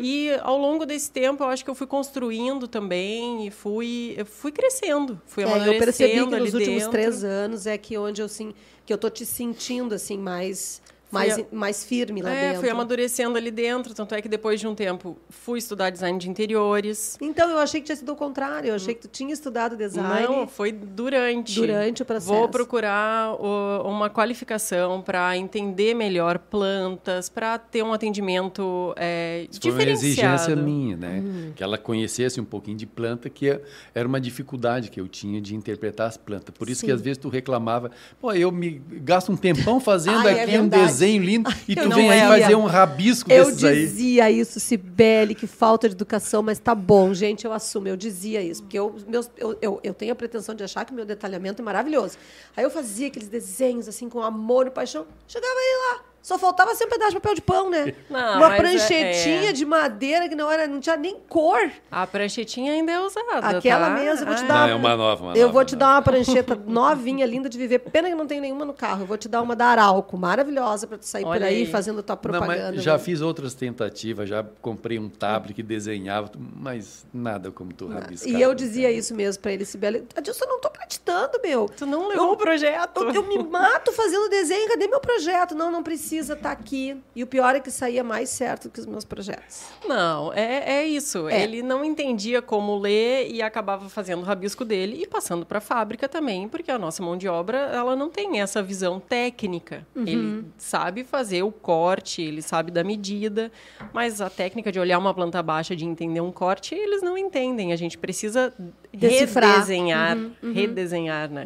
E 0.00 0.30
ao 0.42 0.56
longo 0.58 0.86
desse 0.86 1.10
tempo, 1.10 1.42
eu 1.44 1.48
acho 1.48 1.62
que 1.62 1.70
eu 1.70 1.74
fui 1.74 1.86
construindo 1.86 2.66
também 2.66 3.46
e 3.46 3.50
fui, 3.50 4.14
eu 4.16 4.24
fui 4.24 4.50
crescendo, 4.50 5.20
fui 5.26 5.44
É, 5.44 5.46
eu 5.46 5.52
amadurecendo 5.52 5.84
percebi 5.84 6.14
que 6.14 6.36
nos 6.40 6.54
últimos 6.54 6.78
dentro. 6.78 6.90
três 6.90 7.22
anos 7.22 7.66
é 7.66 7.76
que 7.76 7.98
onde 7.98 8.22
eu 8.22 8.28
sim, 8.28 8.54
que 8.86 8.92
eu 8.92 8.98
tô 8.98 9.10
te 9.10 9.26
sentindo 9.26 9.94
assim 9.94 10.16
mais 10.16 10.80
mais, 11.12 11.38
a- 11.38 11.44
mais 11.52 11.84
firme 11.84 12.22
lá 12.22 12.30
É, 12.30 12.46
dentro. 12.46 12.60
fui 12.60 12.70
amadurecendo 12.70 13.36
ali 13.36 13.50
dentro, 13.50 13.94
tanto 13.94 14.14
é 14.14 14.22
que 14.22 14.28
depois 14.28 14.58
de 14.58 14.66
um 14.66 14.74
tempo 14.74 15.16
fui 15.28 15.58
estudar 15.58 15.90
design 15.90 16.18
de 16.18 16.28
interiores. 16.28 17.16
Então 17.20 17.50
eu 17.50 17.58
achei 17.58 17.80
que 17.80 17.86
tinha 17.86 17.96
sido 17.96 18.12
o 18.12 18.16
contrário. 18.16 18.68
Eu 18.70 18.74
achei 18.74 18.94
que 18.94 19.02
tu 19.02 19.08
tinha 19.08 19.32
estudado 19.32 19.76
design 19.76 20.26
Não, 20.26 20.46
foi 20.48 20.72
durante. 20.72 21.54
durante 21.60 22.02
o 22.02 22.04
processo. 22.04 22.32
Vou 22.32 22.48
procurar 22.48 23.34
o- 23.34 23.82
uma 23.88 24.08
qualificação 24.10 25.02
para 25.02 25.36
entender 25.36 25.94
melhor 25.94 26.38
plantas, 26.38 27.28
para 27.28 27.58
ter 27.58 27.82
um 27.82 27.92
atendimento 27.92 28.94
é, 28.96 29.46
Isso 29.50 29.60
foi 29.60 29.70
uma 29.70 29.78
diferenciado. 29.78 30.34
exigência 30.34 30.56
minha, 30.56 30.96
né? 30.96 31.20
Uhum. 31.24 31.52
Que 31.54 31.62
ela 31.62 31.76
conhecesse 31.78 32.40
um 32.40 32.44
pouquinho 32.44 32.76
de 32.76 32.86
planta, 32.86 33.28
que 33.28 33.48
é- 33.48 33.60
era 33.94 34.06
uma 34.08 34.20
dificuldade 34.20 34.90
que 34.90 35.00
eu 35.00 35.08
tinha 35.08 35.40
de 35.40 35.54
interpretar 35.54 36.06
as 36.08 36.16
plantas. 36.16 36.54
Por 36.56 36.68
isso 36.68 36.80
Sim. 36.80 36.86
que 36.86 36.92
às 36.92 37.00
vezes 37.00 37.18
tu 37.18 37.28
reclamava, 37.28 37.90
pô, 38.20 38.32
eu 38.32 38.50
me 38.50 38.80
gasto 39.02 39.30
um 39.32 39.36
tempão 39.36 39.80
fazendo 39.80 40.18
Ai, 40.26 40.38
é 40.38 40.42
aqui 40.44 40.58
um 40.58 40.62
verdade. 40.62 40.82
Desenho 41.02 41.22
lindo 41.22 41.50
e 41.66 41.74
tu 41.74 41.90
vem 41.90 42.10
aí 42.10 42.40
fazer 42.40 42.54
um 42.54 42.66
rabisco 42.66 43.30
Eu 43.30 43.46
desses 43.46 43.64
aí. 43.64 43.80
dizia 43.80 44.30
isso, 44.30 44.60
Cibele, 44.60 45.34
que 45.34 45.46
falta 45.46 45.88
de 45.88 45.94
educação, 45.94 46.42
mas 46.42 46.58
tá 46.58 46.74
bom, 46.74 47.12
gente, 47.12 47.44
eu 47.44 47.52
assumo, 47.52 47.88
eu 47.88 47.96
dizia 47.96 48.40
isso, 48.40 48.62
porque 48.62 48.78
eu, 48.78 48.94
meus, 49.08 49.30
eu, 49.36 49.58
eu, 49.60 49.80
eu 49.82 49.94
tenho 49.94 50.12
a 50.12 50.14
pretensão 50.14 50.54
de 50.54 50.62
achar 50.62 50.84
que 50.84 50.94
meu 50.94 51.04
detalhamento 51.04 51.60
é 51.60 51.64
maravilhoso. 51.64 52.16
Aí 52.56 52.64
eu 52.64 52.70
fazia 52.70 53.08
aqueles 53.08 53.28
desenhos, 53.28 53.88
assim, 53.88 54.08
com 54.08 54.22
amor 54.22 54.66
e 54.66 54.70
paixão, 54.70 55.06
chegava 55.26 55.54
aí 55.54 55.96
lá, 55.96 56.04
só 56.22 56.38
faltava 56.38 56.72
ser 56.76 56.84
um 56.86 56.88
pedaço 56.88 57.10
de 57.10 57.16
papel 57.16 57.34
de 57.34 57.42
pão, 57.42 57.68
né? 57.68 57.92
Não, 58.08 58.36
Uma 58.38 58.54
é- 58.54 58.56
pranchetinha 58.56 59.50
é. 59.50 59.52
de 59.52 59.64
madeira 59.64 60.28
que 60.28 60.34
não, 60.36 60.50
era, 60.50 60.66
não 60.68 60.78
tinha 60.78 60.96
nem 60.96 61.16
cor. 61.28 61.70
A 61.90 62.06
pranchetinha 62.06 62.72
ainda 62.72 62.92
é 62.92 63.00
usada. 63.00 63.58
Aquela 63.58 63.86
tá? 63.88 63.94
mesmo, 63.94 64.22
eu 64.22 64.26
vou 64.28 64.36
te 64.36 64.44
Ah, 64.44 64.46
dar 64.46 64.66
Não, 64.66 64.68
é 64.68 64.74
uma 64.76 64.96
nova, 64.96 65.24
uma 65.24 65.32
eu 65.36 65.40
nova, 65.42 65.52
vou 65.52 65.64
te 65.64 65.74
uma 65.74 65.78
dar 65.80 65.88
uma 65.96 66.02
prancheta 66.02 66.54
novinha, 66.54 67.26
linda 67.26 67.48
de 67.48 67.58
viver. 67.58 67.80
Pena 67.80 68.08
que 68.08 68.14
não 68.14 68.26
tem 68.26 68.40
nenhuma 68.40 68.64
no 68.64 68.72
carro. 68.72 69.02
Eu 69.02 69.06
vou 69.06 69.16
te 69.18 69.28
dar 69.28 69.42
uma 69.42 69.56
da 69.56 69.66
Arauco, 69.66 70.16
maravilhosa 70.16 70.86
para 70.86 70.96
tu 70.98 71.06
sair 71.06 71.24
por 71.24 71.30
Olha 71.30 71.46
aí, 71.46 71.56
aí. 71.56 71.66
fazendo 71.66 72.02
tua 72.02 72.14
Não, 72.14 72.22
propaganda. 72.22 72.72
mas 72.76 72.82
já 72.82 72.92
né? 72.92 72.98
fiz 73.00 73.20
outras 73.20 73.54
tentativas, 73.54 74.28
já 74.28 74.44
comprei 74.60 74.98
um 75.00 75.08
tablet 75.08 75.54
que 75.54 75.62
desenhava, 75.62 76.30
mas 76.56 77.04
nada 77.12 77.50
como 77.50 77.72
tu 77.72 77.88
rabiscar. 77.88 78.30
E 78.32 78.40
eu 78.40 78.54
dizia 78.54 78.92
isso 78.92 79.12
mesmo 79.14 79.42
para 79.42 79.52
ele, 79.52 79.64
Sibeli. 79.64 80.06
Adilson, 80.14 80.44
eu 80.44 80.48
não 80.48 80.60
tô 80.60 80.68
acreditando, 80.68 81.40
meu. 81.42 81.68
Tu 81.68 81.84
não 81.84 82.06
levou 82.06 82.32
o 82.32 82.36
projeto. 82.36 83.02
Eu, 83.02 83.12
eu 83.12 83.22
me 83.24 83.38
mato 83.42 83.92
fazendo 83.92 84.28
desenho, 84.28 84.68
cadê 84.68 84.86
meu 84.86 85.00
projeto? 85.00 85.54
Não, 85.54 85.70
não 85.70 85.82
precisa 85.82 86.11
estar 86.16 86.50
aqui. 86.50 86.96
E 87.14 87.22
o 87.22 87.26
pior 87.26 87.54
é 87.54 87.60
que 87.60 87.70
saía 87.70 88.04
mais 88.04 88.30
certo 88.30 88.70
que 88.70 88.80
os 88.80 88.86
meus 88.86 89.04
projetos. 89.04 89.64
Não, 89.86 90.32
é, 90.32 90.80
é 90.80 90.86
isso. 90.86 91.28
É. 91.28 91.42
Ele 91.42 91.62
não 91.62 91.84
entendia 91.84 92.40
como 92.42 92.78
ler 92.78 93.30
e 93.30 93.42
acabava 93.42 93.88
fazendo 93.88 94.20
o 94.20 94.24
rabisco 94.24 94.64
dele 94.64 95.02
e 95.02 95.06
passando 95.06 95.44
para 95.46 95.58
a 95.58 95.60
fábrica 95.60 96.08
também, 96.08 96.48
porque 96.48 96.70
a 96.70 96.78
nossa 96.78 97.02
mão 97.02 97.16
de 97.16 97.28
obra 97.28 97.58
ela 97.58 97.96
não 97.96 98.08
tem 98.08 98.40
essa 98.40 98.62
visão 98.62 99.00
técnica. 99.00 99.86
Uhum. 99.94 100.04
Ele 100.06 100.44
sabe 100.58 101.04
fazer 101.04 101.42
o 101.42 101.52
corte, 101.52 102.22
ele 102.22 102.42
sabe 102.42 102.70
da 102.70 102.84
medida, 102.84 103.50
mas 103.92 104.20
a 104.20 104.28
técnica 104.30 104.70
de 104.70 104.78
olhar 104.78 104.98
uma 104.98 105.14
planta 105.14 105.42
baixa, 105.42 105.74
de 105.74 105.84
entender 105.84 106.20
um 106.20 106.32
corte, 106.32 106.74
eles 106.74 107.02
não 107.02 107.16
entendem. 107.16 107.72
A 107.72 107.76
gente 107.76 107.98
precisa 107.98 108.52
Decifrar. 108.92 109.54
redesenhar, 109.54 110.18
redesenhar, 110.54 111.30
né? 111.30 111.44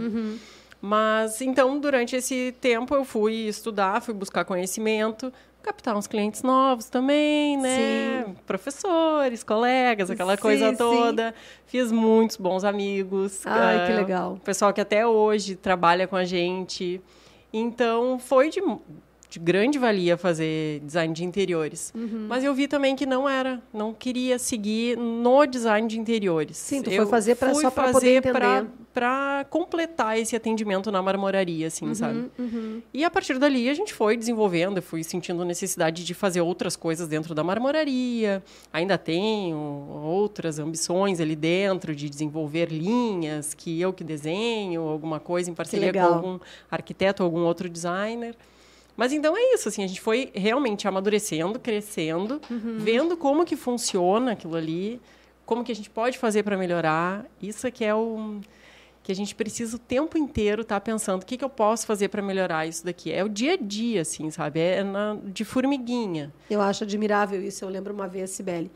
Mas 0.86 1.40
então, 1.40 1.80
durante 1.80 2.14
esse 2.14 2.54
tempo, 2.60 2.94
eu 2.94 3.04
fui 3.04 3.34
estudar, 3.48 4.00
fui 4.00 4.14
buscar 4.14 4.44
conhecimento, 4.44 5.32
captar 5.60 5.96
uns 5.96 6.06
clientes 6.06 6.44
novos 6.44 6.88
também, 6.88 7.56
né? 7.56 8.24
Sim. 8.24 8.36
Professores, 8.46 9.42
colegas, 9.42 10.12
aquela 10.12 10.36
Sim, 10.36 10.42
coisa 10.42 10.70
sim. 10.70 10.76
toda. 10.76 11.34
Fiz 11.66 11.90
muitos 11.90 12.36
bons 12.36 12.62
amigos. 12.62 13.44
Ai, 13.44 13.84
que 13.84 13.92
ah, 13.92 13.96
legal. 13.96 14.40
Pessoal 14.44 14.72
que 14.72 14.80
até 14.80 15.04
hoje 15.04 15.56
trabalha 15.56 16.06
com 16.06 16.14
a 16.14 16.24
gente. 16.24 17.00
Então, 17.52 18.20
foi 18.20 18.48
de, 18.48 18.60
de 19.36 19.40
grande 19.40 19.78
valia 19.78 20.16
fazer 20.16 20.80
design 20.80 21.12
de 21.12 21.22
interiores. 21.24 21.92
Uhum. 21.94 22.26
Mas 22.28 22.42
eu 22.42 22.54
vi 22.54 22.66
também 22.66 22.96
que 22.96 23.04
não 23.04 23.28
era, 23.28 23.60
não 23.72 23.92
queria 23.92 24.38
seguir 24.38 24.96
no 24.96 25.44
design 25.44 25.86
de 25.86 25.98
interiores. 26.00 26.56
Sim, 26.56 26.82
tu 26.82 26.90
eu 26.90 27.02
foi 27.02 27.06
fazer 27.10 27.34
pra- 27.34 27.52
fui 27.52 27.62
só 27.62 27.70
pra 27.70 27.92
poder 27.92 28.16
entender. 28.18 28.66
pra 28.94 29.44
completar 29.50 30.18
esse 30.18 30.34
atendimento 30.34 30.90
na 30.90 31.02
marmoraria, 31.02 31.66
assim, 31.66 31.92
sabe? 31.94 32.30
E 32.94 33.04
a 33.04 33.10
partir 33.10 33.38
dali 33.38 33.68
a 33.68 33.74
gente 33.74 33.92
foi 33.92 34.16
desenvolvendo, 34.16 34.78
eu 34.78 34.82
fui 34.82 35.04
sentindo 35.04 35.44
necessidade 35.44 36.02
de 36.02 36.14
fazer 36.14 36.40
outras 36.40 36.76
coisas 36.76 37.06
dentro 37.06 37.34
da 37.34 37.44
marmoraria. 37.44 38.42
Ainda 38.72 38.96
tenho 38.96 39.56
outras 40.02 40.58
ambições 40.58 41.20
ali 41.20 41.36
dentro 41.36 41.94
de 41.94 42.08
desenvolver 42.08 42.72
linhas 42.72 43.52
que 43.52 43.78
eu 43.78 43.92
que 43.92 44.02
desenho, 44.02 44.80
alguma 44.80 45.20
coisa 45.20 45.50
em 45.50 45.54
parceria 45.54 45.92
com 45.92 46.00
algum 46.00 46.38
arquiteto 46.70 47.22
ou 47.22 47.26
algum 47.26 47.40
outro 47.44 47.68
designer. 47.68 48.34
Mas 48.96 49.12
então 49.12 49.36
é 49.36 49.54
isso, 49.54 49.68
assim, 49.68 49.84
a 49.84 49.86
gente 49.86 50.00
foi 50.00 50.30
realmente 50.34 50.88
amadurecendo, 50.88 51.58
crescendo, 51.60 52.40
vendo 52.78 53.16
como 53.16 53.44
que 53.44 53.54
funciona 53.56 54.32
aquilo 54.32 54.56
ali, 54.56 55.00
como 55.44 55.62
que 55.62 55.70
a 55.70 55.74
gente 55.74 55.90
pode 55.90 56.16
fazer 56.18 56.42
para 56.42 56.56
melhorar. 56.56 57.26
Isso 57.42 57.66
é 57.66 57.70
que 57.70 57.84
é 57.84 57.94
o 57.94 58.40
que 59.02 59.12
a 59.12 59.14
gente 59.14 59.34
precisa 59.36 59.76
o 59.76 59.78
tempo 59.78 60.18
inteiro 60.18 60.62
estar 60.62 60.80
pensando 60.80 61.22
o 61.22 61.26
que, 61.26 61.36
que 61.36 61.44
eu 61.44 61.48
posso 61.48 61.86
fazer 61.86 62.08
para 62.08 62.20
melhorar 62.20 62.66
isso 62.66 62.84
daqui. 62.84 63.12
É 63.12 63.22
o 63.22 63.28
dia 63.28 63.52
a 63.52 63.56
dia, 63.56 64.00
assim, 64.00 64.30
sabe? 64.32 64.58
É 64.58 64.82
na- 64.82 65.16
de 65.22 65.44
formiguinha. 65.44 66.32
Eu 66.50 66.60
acho 66.60 66.82
admirável 66.82 67.40
isso. 67.40 67.64
Eu 67.64 67.68
lembro 67.68 67.94
uma 67.94 68.08
vez, 68.08 68.30
Sibeli, 68.30 68.68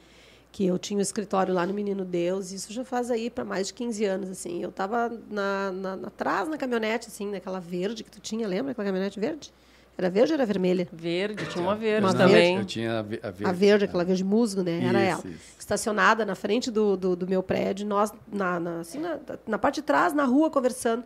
que 0.53 0.65
eu 0.65 0.79
tinha 0.79 0.99
um 0.99 1.01
escritório 1.01 1.53
lá 1.53 1.67
no 1.67 1.75
Menino 1.75 2.05
Deus, 2.05 2.53
isso 2.53 2.73
já 2.73 2.85
faz 2.85 3.11
aí 3.11 3.29
para 3.29 3.45
mais 3.45 3.67
de 3.69 3.75
15 3.75 4.05
anos, 4.05 4.31
assim. 4.31 4.63
Eu 4.63 4.69
estava 4.69 5.11
na, 5.29 5.73
na- 5.73 5.95
atrás 6.07 6.49
na 6.49 6.57
caminhonete, 6.57 7.09
assim, 7.09 7.29
naquela 7.29 7.59
verde 7.59 8.05
que 8.05 8.11
tu 8.11 8.21
tinha, 8.21 8.47
lembra 8.47 8.71
aquela 8.71 8.87
caminhonete 8.87 9.19
verde? 9.19 9.53
Era 10.01 10.11
verde 10.11 10.33
ou 10.33 10.35
era 10.37 10.47
vermelha? 10.47 10.89
Verde, 10.93 11.45
tinha 11.47 11.63
uma 11.63 11.77
verde 11.77 12.07
Uma 12.07 12.15
também. 12.15 12.57
Eu 12.57 12.65
tinha 12.65 12.99
a 12.99 13.03
ve- 13.03 13.21
a 13.23 13.31
verde. 13.31 13.45
A 13.45 13.53
verde, 13.53 13.85
aquela 13.85 14.05
verde 14.05 14.25
musgo, 14.25 14.63
né? 14.63 14.83
Era 14.83 14.99
Isso, 15.03 15.27
ela. 15.27 15.35
isso. 15.35 15.55
Estacionada 15.59 16.25
na 16.25 16.35
frente 16.35 16.71
do, 16.71 16.97
do, 16.97 17.15
do 17.15 17.27
meu 17.29 17.43
prédio, 17.43 17.87
nós, 17.87 18.13
na, 18.33 18.59
na, 18.59 18.81
assim, 18.81 18.99
na, 18.99 19.19
na 19.47 19.59
parte 19.59 19.77
de 19.77 19.83
trás, 19.83 20.13
na 20.15 20.25
rua, 20.25 20.51
conversando. 20.51 21.05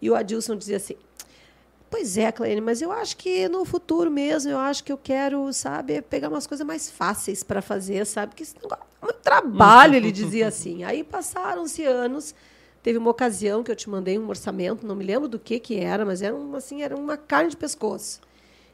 E 0.00 0.08
o 0.10 0.14
Adilson 0.14 0.56
dizia 0.56 0.78
assim: 0.78 0.94
Pois 1.90 2.16
é, 2.16 2.30
Claine, 2.32 2.60
mas 2.60 2.80
eu 2.80 2.90
acho 2.92 3.16
que 3.16 3.48
no 3.48 3.64
futuro 3.64 4.10
mesmo, 4.10 4.50
eu 4.50 4.58
acho 4.58 4.82
que 4.82 4.92
eu 4.92 4.96
quero, 4.96 5.52
sabe, 5.52 6.00
pegar 6.00 6.28
umas 6.28 6.46
coisas 6.46 6.64
mais 6.66 6.90
fáceis 6.90 7.42
para 7.42 7.60
fazer, 7.60 8.06
sabe? 8.06 8.34
Que 8.34 8.42
esse 8.44 8.54
negócio 8.54 8.84
é 9.02 9.04
muito 9.04 9.18
trabalho, 9.18 9.94
ele 9.96 10.10
dizia 10.12 10.48
assim. 10.48 10.84
Aí 10.84 11.02
passaram-se 11.04 11.84
anos. 11.84 12.34
Teve 12.82 12.96
uma 12.96 13.10
ocasião 13.10 13.62
que 13.62 13.70
eu 13.70 13.76
te 13.76 13.90
mandei 13.90 14.18
um 14.18 14.26
orçamento, 14.28 14.86
não 14.86 14.94
me 14.96 15.04
lembro 15.04 15.28
do 15.28 15.38
que 15.38 15.60
que 15.60 15.78
era, 15.78 16.02
mas 16.02 16.22
era 16.22 16.34
uma, 16.34 16.56
assim, 16.56 16.80
era 16.82 16.96
uma 16.96 17.14
carne 17.14 17.50
de 17.50 17.56
pescoço. 17.56 18.20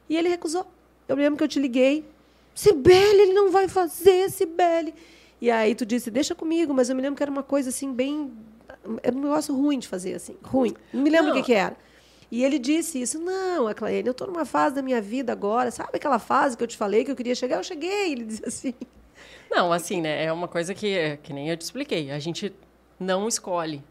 E 0.08 0.16
ele 0.16 0.28
recusou. 0.28 0.66
Eu 1.08 1.16
me 1.16 1.22
lembro 1.22 1.36
que 1.38 1.44
eu 1.44 1.48
te 1.48 1.58
liguei. 1.58 2.04
Sibeli, 2.54 3.20
ele 3.20 3.32
não 3.32 3.50
vai 3.50 3.68
fazer, 3.68 4.30
Sibeli. 4.30 4.94
E 5.40 5.50
aí 5.50 5.74
tu 5.74 5.84
disse, 5.84 6.10
deixa 6.10 6.34
comigo, 6.34 6.72
mas 6.72 6.88
eu 6.88 6.96
me 6.96 7.02
lembro 7.02 7.16
que 7.16 7.22
era 7.22 7.30
uma 7.30 7.42
coisa 7.42 7.68
assim, 7.68 7.92
bem. 7.92 8.32
Era 9.02 9.14
um 9.14 9.20
negócio 9.20 9.54
ruim 9.54 9.78
de 9.78 9.86
fazer, 9.88 10.14
assim, 10.14 10.36
ruim. 10.42 10.74
Não 10.92 11.02
me 11.02 11.10
lembro 11.10 11.32
o 11.32 11.34
Não. 11.34 11.40
que, 11.40 11.46
que 11.46 11.52
era. 11.52 11.76
E 12.30 12.42
ele 12.44 12.58
disse 12.58 13.00
isso, 13.00 13.20
não, 13.20 13.72
Claine, 13.74 14.08
eu 14.08 14.12
estou 14.12 14.26
numa 14.26 14.44
fase 14.44 14.74
da 14.74 14.82
minha 14.82 15.00
vida 15.00 15.32
agora, 15.32 15.70
sabe 15.70 15.90
aquela 15.94 16.18
fase 16.18 16.56
que 16.56 16.62
eu 16.64 16.66
te 16.66 16.76
falei 16.76 17.04
que 17.04 17.10
eu 17.10 17.14
queria 17.16 17.34
chegar? 17.36 17.56
Eu 17.58 17.62
cheguei, 17.64 18.12
ele 18.12 18.24
dizia 18.24 18.48
assim. 18.48 18.74
Não, 19.50 19.72
assim, 19.72 20.00
né? 20.00 20.24
É 20.24 20.32
uma 20.32 20.48
coisa 20.48 20.74
que, 20.74 21.18
que 21.22 21.32
nem 21.32 21.48
eu 21.48 21.56
te 21.56 21.60
expliquei. 21.62 22.10
A 22.10 22.18
gente 22.18 22.52
não 22.98 23.28
escolhe. 23.28 23.82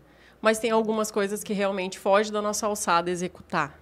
Mas 0.41 0.59
tem 0.59 0.69
algumas 0.71 1.09
coisas 1.11 1.43
que 1.43 1.53
realmente 1.53 1.97
fogem 1.97 2.31
da 2.33 2.41
nossa 2.41 2.67
alçada 2.67 3.09
executar. 3.09 3.79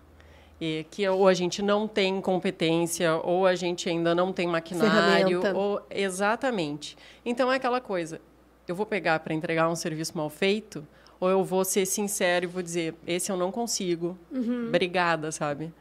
E 0.61 0.85
que 0.89 1.07
ou 1.09 1.27
a 1.27 1.33
gente 1.33 1.61
não 1.61 1.87
tem 1.87 2.21
competência, 2.21 3.15
ou 3.17 3.45
a 3.45 3.55
gente 3.55 3.89
ainda 3.89 4.15
não 4.15 4.31
tem 4.31 4.47
maquinário. 4.47 5.41
Ferramenta. 5.41 5.53
Ou, 5.57 5.81
exatamente. 5.89 6.95
Então 7.25 7.51
é 7.51 7.55
aquela 7.55 7.81
coisa. 7.81 8.21
Eu 8.67 8.75
vou 8.75 8.85
pegar 8.85 9.19
para 9.19 9.33
entregar 9.33 9.69
um 9.69 9.75
serviço 9.75 10.15
mal 10.17 10.29
feito, 10.29 10.87
ou 11.19 11.29
eu 11.29 11.43
vou 11.43 11.65
ser 11.65 11.85
sincero 11.85 12.45
e 12.45 12.47
vou 12.47 12.61
dizer, 12.63 12.95
esse 13.05 13.31
eu 13.31 13.35
não 13.35 13.51
consigo. 13.51 14.17
Uhum. 14.31 14.67
Obrigada, 14.69 15.31
sabe? 15.31 15.73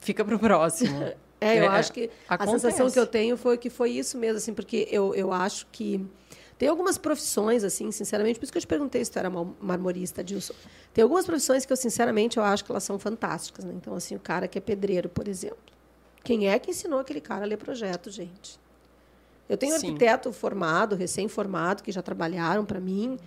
Fica 0.00 0.24
pro 0.24 0.38
próximo. 0.38 0.98
É, 1.42 1.58
eu 1.58 1.64
É, 1.64 1.68
acho 1.68 1.90
que 1.94 2.10
a 2.28 2.34
acontece. 2.34 2.60
sensação 2.60 2.90
que 2.90 2.98
eu 2.98 3.06
tenho 3.06 3.34
foi 3.34 3.56
que 3.56 3.70
foi 3.70 3.92
isso 3.92 4.18
mesmo, 4.18 4.36
assim, 4.36 4.52
porque 4.52 4.86
eu, 4.90 5.14
eu 5.14 5.32
acho 5.32 5.66
que 5.72 6.04
tem 6.60 6.68
algumas 6.68 6.98
profissões, 6.98 7.64
assim, 7.64 7.90
sinceramente, 7.90 8.38
por 8.38 8.44
isso 8.44 8.52
que 8.52 8.58
eu 8.58 8.60
te 8.60 8.66
perguntei 8.66 9.02
se 9.02 9.10
tu 9.10 9.18
era 9.18 9.30
marmorista, 9.30 10.22
Dilson. 10.22 10.52
Tem 10.92 11.02
algumas 11.02 11.24
profissões 11.24 11.64
que 11.64 11.72
eu, 11.72 11.76
sinceramente, 11.76 12.36
eu 12.36 12.42
acho 12.42 12.66
que 12.66 12.70
elas 12.70 12.84
são 12.84 12.98
fantásticas, 12.98 13.64
né? 13.64 13.72
Então, 13.74 13.94
assim, 13.94 14.14
o 14.14 14.20
cara 14.20 14.46
que 14.46 14.58
é 14.58 14.60
pedreiro, 14.60 15.08
por 15.08 15.26
exemplo. 15.26 15.56
Quem 16.22 16.50
é 16.50 16.58
que 16.58 16.70
ensinou 16.70 16.98
aquele 16.98 17.22
cara 17.22 17.46
a 17.46 17.48
ler 17.48 17.56
projeto, 17.56 18.10
gente? 18.10 18.60
Eu 19.48 19.56
tenho 19.56 19.74
Sim. 19.78 19.86
arquiteto 19.86 20.30
formado, 20.34 20.96
recém-formado, 20.96 21.82
que 21.82 21.90
já 21.90 22.02
trabalharam 22.02 22.62
para 22.66 22.78
mim, 22.78 23.18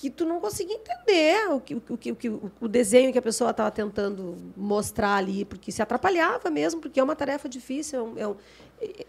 que 0.00 0.08
tu 0.08 0.24
não 0.24 0.40
conseguia 0.40 0.76
entender 0.76 1.50
o, 1.50 1.60
que, 1.60 1.74
o, 1.74 1.80
que, 1.98 2.10
o, 2.12 2.16
que, 2.16 2.30
o 2.30 2.66
desenho 2.66 3.12
que 3.12 3.18
a 3.18 3.22
pessoa 3.22 3.50
estava 3.50 3.70
tentando 3.70 4.34
mostrar 4.56 5.16
ali, 5.16 5.44
porque 5.44 5.70
se 5.70 5.82
atrapalhava 5.82 6.48
mesmo, 6.48 6.80
porque 6.80 6.98
é 6.98 7.02
uma 7.02 7.14
tarefa 7.14 7.50
difícil, 7.50 7.98
é, 7.98 8.02
um- 8.02 8.18
é, 8.18 8.26
um- 8.28 8.36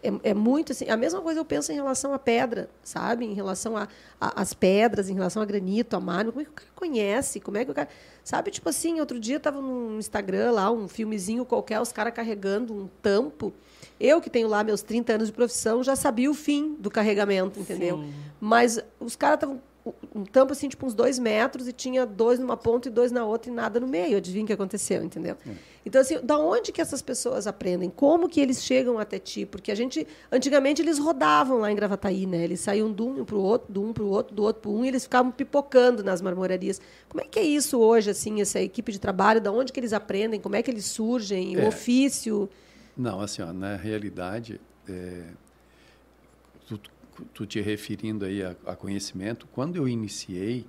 é- 0.02 0.30
é 0.30 0.34
muito 0.34 0.72
assim. 0.72 0.90
A 0.90 0.96
mesma 0.98 1.22
coisa 1.22 1.40
eu 1.40 1.46
penso 1.46 1.72
em 1.72 1.76
relação 1.76 2.12
à 2.12 2.18
pedra, 2.18 2.68
sabe? 2.82 3.24
Em 3.24 3.32
relação 3.32 3.72
às 4.20 4.52
pedras, 4.52 5.08
em 5.08 5.14
relação 5.14 5.40
a 5.40 5.46
granito, 5.46 5.96
a 5.96 6.00
mármore, 6.00 6.30
como 6.32 6.42
é 6.42 6.44
que 6.44 6.50
o 6.50 6.54
cara 6.54 6.70
conhece? 6.76 7.40
Como 7.40 7.56
é 7.56 7.64
que 7.64 7.70
o 7.70 7.74
cara. 7.74 7.88
Sabe, 8.22 8.50
tipo 8.50 8.68
assim, 8.68 9.00
outro 9.00 9.18
dia 9.18 9.38
estava 9.38 9.62
no 9.62 9.98
Instagram 9.98 10.50
lá, 10.52 10.70
um 10.70 10.86
filmezinho 10.88 11.46
qualquer, 11.46 11.80
os 11.80 11.90
caras 11.90 12.12
carregando 12.12 12.74
um 12.74 12.86
tampo. 13.00 13.50
Eu, 13.98 14.20
que 14.20 14.28
tenho 14.28 14.46
lá 14.46 14.62
meus 14.62 14.82
30 14.82 15.14
anos 15.14 15.28
de 15.28 15.32
profissão, 15.32 15.82
já 15.82 15.96
sabia 15.96 16.30
o 16.30 16.34
fim 16.34 16.74
do 16.78 16.90
carregamento, 16.90 17.58
entendeu? 17.58 17.96
Sim. 17.96 18.12
Mas 18.38 18.78
os 19.00 19.16
caras 19.16 19.36
estavam 19.38 19.60
um 20.14 20.24
tampo 20.24 20.52
assim, 20.52 20.68
tipo 20.68 20.86
uns 20.86 20.94
dois 20.94 21.18
metros, 21.18 21.66
e 21.66 21.72
tinha 21.72 22.06
dois 22.06 22.38
numa 22.38 22.56
ponta 22.56 22.88
e 22.88 22.90
dois 22.90 23.10
na 23.10 23.24
outra 23.24 23.50
e 23.50 23.54
nada 23.54 23.80
no 23.80 23.86
meio. 23.88 24.16
Adivinha 24.16 24.44
o 24.44 24.46
que 24.46 24.52
aconteceu, 24.52 25.02
entendeu? 25.02 25.36
Então, 25.84 26.00
assim, 26.00 26.20
da 26.22 26.38
onde 26.38 26.70
que 26.70 26.80
essas 26.80 27.02
pessoas 27.02 27.48
aprendem? 27.48 27.90
Como 27.90 28.28
que 28.28 28.40
eles 28.40 28.62
chegam 28.62 28.98
até 28.98 29.18
ti? 29.18 29.44
Porque 29.44 29.72
a 29.72 29.74
gente, 29.74 30.06
antigamente, 30.30 30.80
eles 30.80 30.98
rodavam 31.00 31.58
lá 31.58 31.72
em 31.72 31.74
Gravataí, 31.74 32.24
né? 32.26 32.44
Eles 32.44 32.60
saíam 32.60 32.92
de 32.92 33.02
um 33.02 33.24
para 33.24 33.34
o 33.34 33.40
outro, 33.42 33.72
de 33.72 33.78
um 33.80 33.92
para 33.92 34.04
o 34.04 34.08
outro, 34.08 34.34
do 34.34 34.42
outro 34.44 34.62
para 34.62 34.70
um, 34.70 34.84
e 34.84 34.88
eles 34.88 35.02
ficavam 35.02 35.32
pipocando 35.32 36.04
nas 36.04 36.22
marmorarias. 36.22 36.80
Como 37.08 37.20
é 37.20 37.26
que 37.26 37.40
é 37.40 37.42
isso 37.42 37.80
hoje, 37.80 38.10
assim, 38.10 38.40
essa 38.40 38.60
equipe 38.60 38.92
de 38.92 39.00
trabalho? 39.00 39.40
Da 39.40 39.50
onde 39.50 39.72
que 39.72 39.80
eles 39.80 39.92
aprendem? 39.92 40.38
Como 40.40 40.54
é 40.54 40.62
que 40.62 40.70
eles 40.70 40.84
surgem? 40.84 41.56
O 41.56 41.60
É. 41.62 41.66
ofício? 41.68 42.48
Não, 42.96 43.20
assim, 43.20 43.42
ó, 43.42 43.52
na 43.52 43.74
realidade, 43.74 44.60
é, 44.88 45.24
tu, 46.68 46.78
tu 47.34 47.46
te 47.46 47.60
referindo 47.60 48.24
aí 48.24 48.42
a, 48.42 48.54
a 48.66 48.76
conhecimento, 48.76 49.46
quando 49.52 49.76
eu 49.76 49.88
iniciei, 49.88 50.66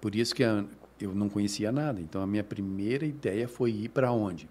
por 0.00 0.14
isso 0.14 0.34
que 0.34 0.44
a- 0.44 0.64
eu 1.00 1.14
não 1.14 1.28
conhecia 1.28 1.72
nada. 1.72 2.00
Então, 2.00 2.22
a 2.22 2.26
minha 2.26 2.44
primeira 2.44 3.04
ideia 3.04 3.48
foi 3.48 3.70
ir 3.72 3.88
para 3.88 4.12
onde? 4.12 4.48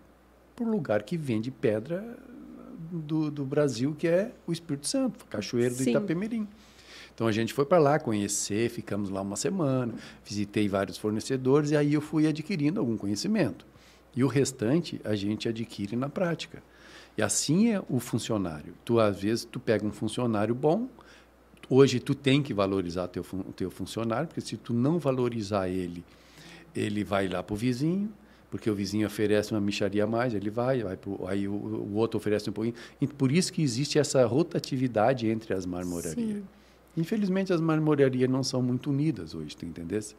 Para 0.56 0.65
o 0.65 0.70
lugar 0.70 1.04
que 1.04 1.17
vende 1.17 1.50
pedra 1.50 2.17
do, 2.91 3.32
do 3.32 3.46
Brasil, 3.46 3.96
que 3.98 4.08
é 4.08 4.32
o 4.46 4.52
Espírito 4.52 4.88
Santo, 4.88 5.26
Cachoeiro 5.26 5.74
do 5.76 5.84
Sim. 5.84 5.91
Itapemirim. 5.91 6.48
Então 7.13 7.28
a 7.28 7.32
gente 7.32 7.54
foi 7.54 7.65
para 7.65 7.78
lá 7.78 8.00
conhecer, 8.00 8.70
ficamos 8.70 9.10
lá 9.10 9.22
uma 9.22 9.36
semana, 9.36 9.94
visitei 10.26 10.67
vários 10.67 10.98
fornecedores 10.98 11.72
e 11.72 11.76
aí 11.78 11.94
eu 11.94 12.02
fui 12.02 12.26
adquirindo 12.28 12.80
algum 12.80 12.98
conhecimento. 12.98 13.65
E 14.15 14.24
o 14.24 14.28
restante 14.28 15.00
a 15.04 15.15
gente 15.15 15.48
adquire 15.48 15.96
na 15.96 16.10
prática. 16.10 16.63
E 17.17 17.22
assim 17.22 17.70
é 17.74 17.82
o 17.89 18.00
funcionário. 18.00 18.74
Tu 18.84 19.00
às 19.00 19.22
vezes 19.22 19.46
tu 19.46 19.60
pega 19.60 19.86
um 19.86 19.91
funcionário 19.91 20.56
bom, 20.56 20.89
hoje 21.76 22.00
tu 22.00 22.14
tem 22.14 22.44
que 22.44 22.54
valorizar 22.54 23.08
teu 23.08 23.24
teu 23.56 23.72
funcionário, 23.72 24.28
porque 24.28 24.42
se 24.42 24.58
tu 24.58 24.74
não 24.74 25.00
valorizar 25.00 25.70
ele, 25.70 26.04
ele 26.76 27.04
vai 27.04 27.28
lá 27.28 27.42
para 27.42 27.54
o 27.54 27.58
vizinho, 27.58 28.10
porque 28.50 28.70
o 28.70 28.76
vizinho 28.76 29.08
oferece 29.08 29.52
uma 29.54 29.62
micharia 29.62 30.04
a 30.04 30.08
mais, 30.08 30.34
ele 30.34 30.50
vai, 30.50 30.84
vai 30.84 30.98
pro, 30.98 31.26
aí 31.28 31.48
o, 31.48 31.54
o 31.54 31.94
outro 31.96 32.18
oferece 32.18 32.50
um 32.50 32.54
pouquinho. 32.54 32.76
E 33.00 33.08
por 33.08 33.32
isso 33.32 33.54
que 33.54 33.62
existe 33.62 33.98
essa 33.98 34.26
rotatividade 34.26 35.28
entre 35.28 35.54
as 35.54 35.66
marmorarias. 35.66 36.14
Sim. 36.16 36.44
Infelizmente, 36.98 37.54
as 37.54 37.62
marmorarias 37.62 38.30
não 38.30 38.44
são 38.44 38.62
muito 38.62 38.90
unidas 38.90 39.34
hoje, 39.34 39.56
tu 39.56 39.66
entendesse? 39.66 40.14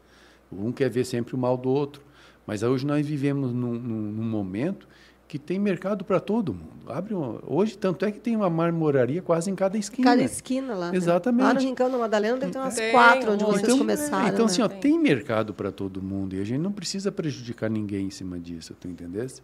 Um 0.51 0.73
quer 0.73 0.89
ver 0.89 1.05
sempre 1.05 1.35
o 1.35 1.39
mal 1.39 1.57
do 1.59 1.69
outro. 1.69 2.01
Mas 2.47 2.63
hoje 2.63 2.87
nós 2.87 3.07
vivemos 3.07 3.53
num, 3.53 3.75
num- 3.75 4.13
num 4.13 4.25
momento 4.25 4.89
que 5.33 5.39
tem 5.39 5.59
mercado 5.59 6.05
para 6.05 6.21
todo 6.21 6.53
mundo. 6.53 6.69
Abre 6.87 7.15
uma- 7.15 7.41
hoje, 7.47 7.79
tanto 7.79 8.05
é 8.05 8.13
que 8.13 8.21
tem 8.21 8.37
uma 8.37 8.51
marmoraria 8.51 9.23
quase 9.23 9.51
em 9.51 9.55
cada 9.55 9.79
esquina. 9.79 10.11
Cada 10.11 10.23
esquina 10.23 10.75
lá. 10.75 10.91
né? 10.91 10.97
Exatamente. 10.99 11.43
Lá 11.47 11.55
no 11.55 11.61
Rincão 11.61 11.91
da 11.91 11.97
Madalena 11.97 12.37
deve 12.37 12.53
ter 12.53 12.59
umas 12.59 12.75
Tem, 12.75 12.93
quatro 12.93 13.33
onde 13.33 13.43
um 13.43 13.47
monte. 13.47 13.55
vocês 13.57 13.69
então, 13.69 13.79
começaram. 13.79 14.27
então 14.29 14.39
né? 14.41 14.45
assim, 14.45 14.61
ó, 14.61 14.69
Tem. 14.69 14.79
tem 14.81 14.99
mercado 14.99 15.55
para 15.55 15.73
todo 15.73 16.03
mundo 16.03 16.35
e 16.37 16.41
a 16.41 16.45
gente 16.45 16.61
não 16.61 16.71
precisa 16.71 17.11
prejudicar 17.11 17.71
ninguém 17.71 18.09
em 18.09 18.11
cima 18.11 18.39
disso, 18.39 18.77
tu 18.79 18.87
entendesse? 18.89 19.41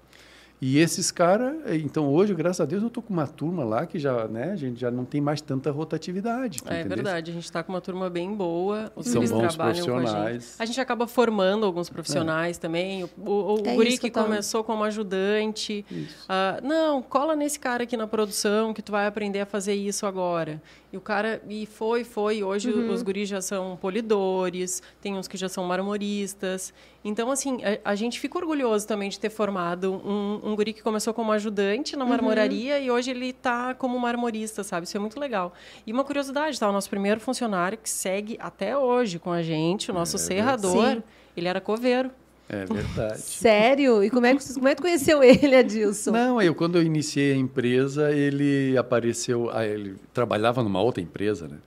E 0.60 0.78
esses 0.78 1.12
caras, 1.12 1.54
então 1.82 2.08
hoje, 2.08 2.34
graças 2.34 2.60
a 2.60 2.64
Deus, 2.64 2.82
eu 2.82 2.90
tô 2.90 3.00
com 3.00 3.12
uma 3.12 3.26
turma 3.28 3.62
lá 3.64 3.86
que 3.86 3.96
já, 3.98 4.26
né, 4.26 4.50
a 4.52 4.56
gente 4.56 4.80
já 4.80 4.90
não 4.90 5.04
tem 5.04 5.20
mais 5.20 5.40
tanta 5.40 5.70
rotatividade. 5.70 6.58
É 6.66 6.80
entendesse? 6.80 6.88
verdade, 6.88 7.30
a 7.30 7.34
gente 7.34 7.44
está 7.44 7.62
com 7.62 7.72
uma 7.72 7.80
turma 7.80 8.10
bem 8.10 8.34
boa. 8.34 8.92
Os 8.96 9.06
São 9.06 9.24
bons 9.24 9.54
trabalham 9.54 9.56
com 9.56 9.68
a 9.68 9.72
gente. 9.74 9.84
profissionais. 9.84 10.56
A 10.58 10.64
gente 10.64 10.80
acaba 10.80 11.06
formando 11.06 11.64
alguns 11.64 11.88
profissionais 11.88 12.58
também. 12.58 13.04
O, 13.04 13.10
o, 13.18 13.54
o 13.54 13.62
É 13.64 13.74
guri 13.74 13.98
que 13.98 14.10
começou 14.10 14.64
como 14.64 14.82
ajudante. 14.82 15.86
Ah, 16.28 16.58
não, 16.62 17.02
cola 17.02 17.36
nesse 17.36 17.58
cara 17.60 17.84
aqui 17.84 17.96
na 17.96 18.08
produção 18.08 18.74
que 18.74 18.82
tu 18.82 18.90
vai 18.90 19.06
aprender 19.06 19.40
a 19.40 19.46
fazer 19.46 19.74
isso 19.74 20.06
agora. 20.06 20.60
E 20.90 20.96
o 20.96 21.00
cara, 21.02 21.42
e 21.48 21.66
foi, 21.66 22.02
foi. 22.02 22.42
Hoje 22.42 22.70
Uhum. 22.72 22.90
os 22.92 23.02
guris 23.02 23.28
já 23.28 23.42
são 23.42 23.76
polidores, 23.76 24.82
tem 25.02 25.14
uns 25.16 25.28
que 25.28 25.36
já 25.36 25.46
são 25.48 25.62
marmoristas. 25.64 26.72
Então, 27.04 27.30
assim, 27.30 27.58
a, 27.62 27.90
a 27.90 27.94
gente 27.94 28.18
fica 28.18 28.38
orgulhoso 28.38 28.86
também 28.86 29.08
de 29.10 29.20
ter 29.20 29.28
formado 29.30 29.92
um, 29.92 30.40
um 30.42 30.56
guri 30.56 30.72
que 30.72 30.82
começou 30.82 31.12
como 31.12 31.30
ajudante 31.32 31.92
Uhum. 31.94 31.98
na 31.98 32.06
marmoraria 32.06 32.78
e 32.80 32.90
hoje 32.90 33.10
ele 33.10 33.26
está 33.30 33.74
como 33.74 33.98
marmorista, 33.98 34.64
sabe? 34.64 34.86
Isso 34.86 34.96
é 34.96 35.00
muito 35.00 35.20
legal. 35.20 35.52
E 35.86 35.92
uma 35.92 36.04
curiosidade, 36.04 36.58
tá? 36.58 36.68
O 36.68 36.72
nosso 36.72 36.88
primeiro 36.88 37.20
funcionário 37.20 37.76
que 37.76 37.90
segue 37.90 38.38
até 38.40 38.76
hoje 38.76 39.18
com 39.18 39.30
a 39.30 39.42
gente, 39.42 39.90
o 39.90 39.94
nosso 39.94 40.16
É 40.16 40.18
serrador, 40.18 41.02
ele 41.36 41.48
era 41.48 41.60
coveiro. 41.60 42.10
É 42.48 42.64
verdade. 42.64 43.20
Sério? 43.20 44.02
E 44.02 44.08
como 44.08 44.24
é 44.24 44.34
que 44.34 44.42
vocês 44.42 44.56
como 44.56 44.68
é 44.68 44.74
que 44.74 44.80
conheceu 44.80 45.22
ele, 45.22 45.54
Adilson? 45.54 46.12
Não, 46.12 46.40
eu 46.40 46.54
quando 46.54 46.78
eu 46.78 46.82
iniciei 46.82 47.32
a 47.32 47.36
empresa, 47.36 48.10
ele 48.10 48.76
apareceu, 48.78 49.50
ah, 49.52 49.66
ele 49.66 49.96
trabalhava 50.14 50.62
numa 50.62 50.80
outra 50.80 51.02
empresa, 51.02 51.46
né? 51.46 51.58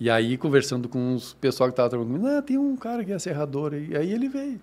E 0.00 0.08
aí 0.08 0.38
conversando 0.38 0.88
com 0.88 1.14
os 1.14 1.34
pessoal 1.34 1.68
que 1.68 1.74
estava 1.74 1.90
trabalhando 1.90 2.14
comigo, 2.18 2.34
ah, 2.34 2.40
tem 2.40 2.56
um 2.56 2.76
cara 2.76 3.04
que 3.04 3.12
é 3.12 3.18
serrador 3.18 3.74
aí, 3.74 3.94
aí 3.96 4.12
ele 4.12 4.28
veio. 4.28 4.60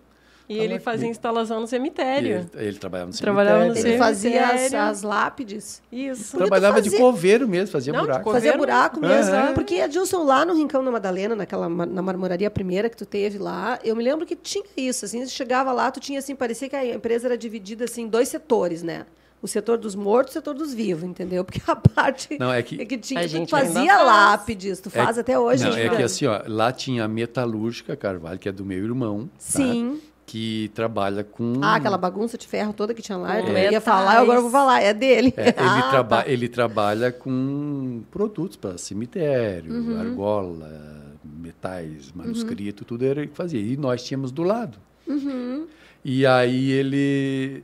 E 0.49 0.57
ele 0.59 0.77
fazia 0.79 1.07
instalação 1.07 1.59
no 1.59 1.65
E 1.65 1.69
cemitério. 1.69 2.49
Ele, 2.53 2.67
ele 2.67 2.77
trabalhava 2.77 3.11
no 3.11 3.17
Trabalhava 3.17 3.59
no 3.59 3.63
cemitério, 3.73 3.89
Ele 3.91 3.97
fazia 3.97 4.43
as, 4.45 4.49
Cemitério. 4.59 4.85
as 4.87 5.01
lápides. 5.01 5.81
Isso. 5.91 6.31
Porque 6.31 6.37
Trabalhava 6.37 6.81
de 6.81 6.89
fazia- 6.89 6.99
coveiro 7.05 7.47
mesmo, 7.47 7.71
fazia 7.71 7.93
Não, 7.93 8.01
de 8.01 8.05
buraco. 8.07 8.31
Fazia 8.31 8.57
buraco 8.57 8.99
mesmo. 8.99 9.33
Aham. 9.33 9.53
Porque, 9.53 9.75
Adilson, 9.79 10.23
lá 10.23 10.43
no 10.45 10.53
Rincão 10.53 10.83
da 10.83 10.91
Madalena, 10.91 11.35
naquela, 11.35 11.69
na 11.69 12.01
marmoraria 12.01 12.51
primeira 12.51 12.89
que 12.89 12.97
tu 12.97 13.05
teve 13.05 13.37
lá, 13.37 13.79
eu 13.83 13.95
me 13.95 14.03
lembro 14.03 14.25
que 14.25 14.35
tinha 14.35 14.63
isso, 14.75 15.05
assim, 15.05 15.23
você 15.25 15.31
chegava 15.31 15.71
lá, 15.71 15.89
tu 15.89 15.99
tinha, 16.01 16.19
assim, 16.19 16.35
parecia 16.35 16.67
que 16.67 16.75
a 16.75 16.85
empresa 16.95 17.27
era 17.27 17.37
dividida, 17.37 17.85
assim, 17.85 18.03
em 18.03 18.07
dois 18.07 18.27
setores, 18.27 18.83
né? 18.83 19.05
o 19.41 19.47
setor 19.47 19.77
dos 19.77 19.93
mortos, 19.93 20.31
o 20.31 20.33
setor 20.35 20.53
dos 20.53 20.73
vivos, 20.73 21.03
entendeu? 21.03 21.43
Porque 21.45 21.59
a 21.67 21.75
parte 21.75 22.37
Não, 22.39 22.49
é 22.53 22.63
que- 22.63 22.81
é 22.81 22.85
que 22.85 22.97
tinha, 22.97 23.19
A 23.19 23.23
tu 23.23 23.27
gente 23.29 23.49
fazia 23.49 23.93
faz. 23.93 24.05
lápides, 24.05 24.79
tu 24.79 24.89
faz 24.89 25.17
É- 25.17 25.19
até 25.19 25.37
hoje. 25.37 25.65
Não, 25.65 25.75
é 25.75 25.89
né? 25.89 25.97
que 25.97 26.01
assim, 26.01 26.25
ó, 26.25 26.41
lá 26.47 26.71
tinha 26.71 27.03
a 27.03 27.07
metalúrgica 27.09 27.93
Carvalho, 27.97 28.39
que 28.39 28.47
é 28.47 28.53
do 28.53 28.63
meu 28.63 28.77
irmão. 28.77 29.29
tá? 29.37 29.39
Que 30.33 30.71
trabalha 30.73 31.23
com. 31.23 31.59
Ah, 31.61 31.75
aquela 31.75 31.95
bagunça 31.95 32.39
de 32.39 32.47
ferro 32.47 32.73
toda 32.73 32.91
que 32.91 33.03
tinha 33.03 33.15
lá, 33.19 33.39
eu 33.39 33.45
ia 33.49 33.53
metais. 33.53 33.83
falar, 33.83 34.13
agora 34.17 34.39
eu 34.39 34.41
vou 34.41 34.49
falar, 34.49 34.81
é 34.81 34.91
dele. 34.91 35.31
É, 35.37 35.49
ele, 35.49 35.53
Ah, 35.61 35.89
traba 35.91 36.23
tá. 36.23 36.27
ele 36.27 36.49
trabalha 36.49 37.11
com 37.11 38.01
produtos 38.09 38.57
para 38.57 38.75
cemitério, 38.79 39.71
Uhum. 39.71 39.99
argola, 39.99 41.15
metais, 41.23 42.07
Uhum. 42.07 42.13
manuscrito, 42.23 42.83
tudo 42.83 43.05
era 43.05 43.19
ele 43.19 43.29
que 43.29 43.37
fazia. 43.37 43.61
E 43.61 43.77
nós 43.77 44.03
tínhamos 44.03 44.31
do 44.31 44.41
lado. 44.41 44.79
Uhum. 45.07 45.67
E 46.03 46.25
aí 46.25 46.71
ele. 46.71 47.63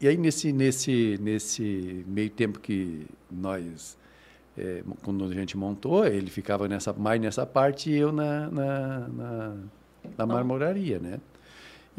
E 0.00 0.06
aí 0.06 0.16
nesse, 0.16 0.52
nesse, 0.52 1.18
nesse 1.20 2.04
meio 2.06 2.30
tempo 2.30 2.60
que 2.60 3.06
nós. 3.28 3.98
é, 4.56 4.84
quando 5.02 5.24
a 5.24 5.34
gente 5.34 5.56
montou, 5.56 6.06
ele 6.06 6.30
ficava 6.30 6.68
nessa, 6.68 6.92
mais 6.92 7.20
nessa 7.20 7.44
parte 7.44 7.90
e 7.90 7.96
eu 7.96 8.12
na, 8.12 8.48
na, 8.50 8.98
na, 9.08 9.54
na 10.16 10.26
marmoraria, 10.26 11.00
né? 11.00 11.18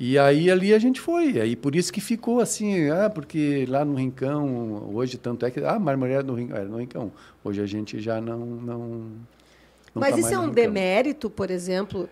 E 0.02 0.18
aí 0.18 0.50
ali 0.50 0.74
a 0.74 0.80
gente 0.80 1.02
foi. 1.02 1.42
Aí 1.42 1.58
por 1.58 1.76
isso 1.76 1.92
que 1.92 2.00
ficou 2.00 2.40
assim, 2.40 2.90
ah, 2.90 3.10
porque 3.10 3.66
lá 3.68 3.84
no 3.84 3.96
Rincão, 3.96 4.90
hoje 4.94 5.18
tanto 5.18 5.46
é 5.46 5.52
que. 5.52 5.60
Ah, 5.60 5.78
marmoraria 5.78 6.24
no 6.24 6.36
Rincão, 6.36 6.56
era 6.56 6.70
no 6.70 6.78
Rincão. 6.78 7.12
Hoje 7.44 7.62
a 7.62 7.66
gente 7.66 8.00
já 8.00 8.22
não. 8.22 8.40
não, 8.40 8.80
não 8.80 9.10
Mas 9.94 10.12
tá 10.12 10.20
isso 10.22 10.34
é 10.34 10.40
um 10.40 10.50
demérito, 10.50 11.30
por 11.30 11.52
exemplo? 11.52 12.08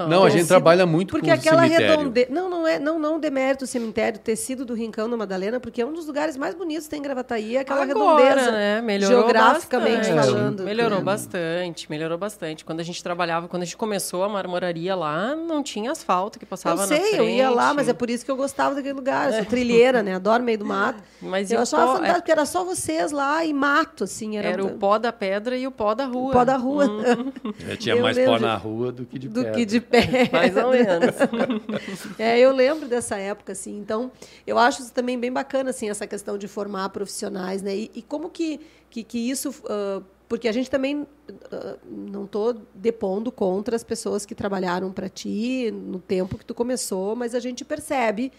Não, 0.00 0.08
Não, 0.08 0.24
a 0.24 0.30
gente 0.30 0.46
trabalha 0.46 0.84
muito 0.86 1.10
Porque 1.10 1.26
com 1.28 1.32
aquela 1.34 1.62
cemitério. 1.62 1.98
redonde... 1.98 2.26
Não, 2.30 2.48
não 2.50 2.66
é, 2.66 2.78
não, 2.78 2.98
não 2.98 3.18
demérito 3.18 3.64
o 3.64 3.66
cemitério 3.66 4.18
ter 4.18 4.36
sido 4.36 4.64
do 4.64 4.74
Rincão 4.74 5.08
da 5.08 5.16
Madalena, 5.16 5.58
porque 5.60 5.80
é 5.82 5.86
um 5.86 5.92
dos 5.92 6.06
lugares 6.06 6.36
mais 6.36 6.54
bonitos 6.54 6.84
que 6.84 6.90
tem 6.90 6.98
em 7.00 7.02
Gravataí, 7.02 7.56
é 7.56 7.60
aquela 7.60 7.82
Agora, 7.82 8.16
redondeza. 8.28 8.52
né? 8.52 8.80
Melhorou 8.82 9.20
geograficamente 9.22 10.10
bastante. 10.10 10.26
falando. 10.26 10.62
Melhorou 10.64 10.98
É. 10.98 11.02
bastante, 11.02 11.90
melhorou 11.90 12.18
bastante. 12.18 12.64
Quando 12.64 12.80
a 12.80 12.82
gente 12.84 13.02
trabalhava, 13.02 13.48
quando 13.48 13.62
a 13.62 13.64
gente 13.64 13.76
começou 13.76 14.22
a 14.24 14.28
marmoraria 14.28 14.94
lá, 14.94 15.34
não 15.34 15.62
tinha 15.62 15.90
asfalto 15.92 16.38
que 16.38 16.44
Eu 16.44 16.48
passava 16.48 16.76
na 16.82 16.86
sei, 16.86 17.00
frente. 17.00 17.16
eu 17.16 17.28
ia 17.28 17.50
lá, 17.50 17.72
mas 17.74 17.88
é 17.88 17.92
por 17.92 18.10
isso 18.10 18.24
que 18.24 18.30
eu 18.30 18.36
gostava 18.36 18.74
daquele 18.74 18.94
lugar. 18.94 19.28
Eu 19.28 19.34
sou 19.36 19.44
trilheira, 19.44 20.02
né? 20.02 20.14
Adoro 20.16 20.42
meio 20.42 20.58
do 20.58 20.64
mato. 20.64 21.02
Mas 21.20 21.50
eu 21.50 21.58
o 21.58 21.62
achava 21.62 21.82
pó- 21.86 21.92
fantástico, 21.94 22.18
porque 22.20 22.30
era 22.32 22.44
só 22.46 22.62
vocês 22.62 23.10
lá 23.10 23.44
e 23.44 23.52
mato, 23.52 24.04
assim. 24.04 24.36
Era, 24.36 24.48
Era 24.48 24.64
o 24.64 24.70
pó 24.72 24.98
da 24.98 25.10
pedra 25.12 25.56
e 25.56 25.66
o 25.66 25.70
pó 25.70 25.94
da 25.94 26.04
rua. 26.04 26.32
pó 26.32 26.44
da 26.44 26.56
rua. 26.56 26.86
É, 27.68 27.76
tinha 27.76 27.94
Eu 27.96 28.02
mais 28.02 28.16
lembro 28.16 28.34
pó 28.34 28.38
na 28.38 28.54
rua 28.56 28.92
do 28.92 29.04
que 29.04 29.18
de 29.18 29.28
do 29.28 29.34
pedra. 29.40 29.52
que 29.52 29.64
de 29.64 29.80
pé. 29.86 30.28
Mais 30.32 30.56
ou 30.56 30.70
menos. 30.70 31.16
É, 32.18 32.38
eu 32.38 32.52
lembro 32.52 32.88
dessa 32.88 33.16
época, 33.16 33.52
assim. 33.52 33.78
Então, 33.78 34.10
eu 34.46 34.58
acho 34.58 34.82
isso 34.82 34.92
também 34.92 35.18
bem 35.18 35.32
bacana, 35.32 35.70
assim, 35.70 35.88
essa 35.88 36.06
questão 36.06 36.38
de 36.38 36.48
formar 36.48 36.88
profissionais, 36.90 37.62
né? 37.62 37.76
E, 37.76 37.90
e 37.94 38.02
como 38.02 38.30
que, 38.30 38.60
que, 38.90 39.02
que 39.02 39.30
isso... 39.30 39.54
ah, 39.68 40.02
porque 40.28 40.48
a 40.48 40.52
gente 40.52 40.70
também 40.70 41.06
ah, 41.52 41.76
não 41.84 42.24
estou 42.24 42.54
depondo 42.74 43.30
contra 43.30 43.76
as 43.76 43.84
pessoas 43.84 44.26
que 44.26 44.34
trabalharam 44.34 44.92
para 44.92 45.08
ti 45.08 45.70
no 45.70 45.98
tempo 45.98 46.36
que 46.38 46.44
tu 46.44 46.54
começou, 46.54 47.14
mas 47.14 47.34
a 47.34 47.40
gente 47.40 47.64
percebe 47.64 48.32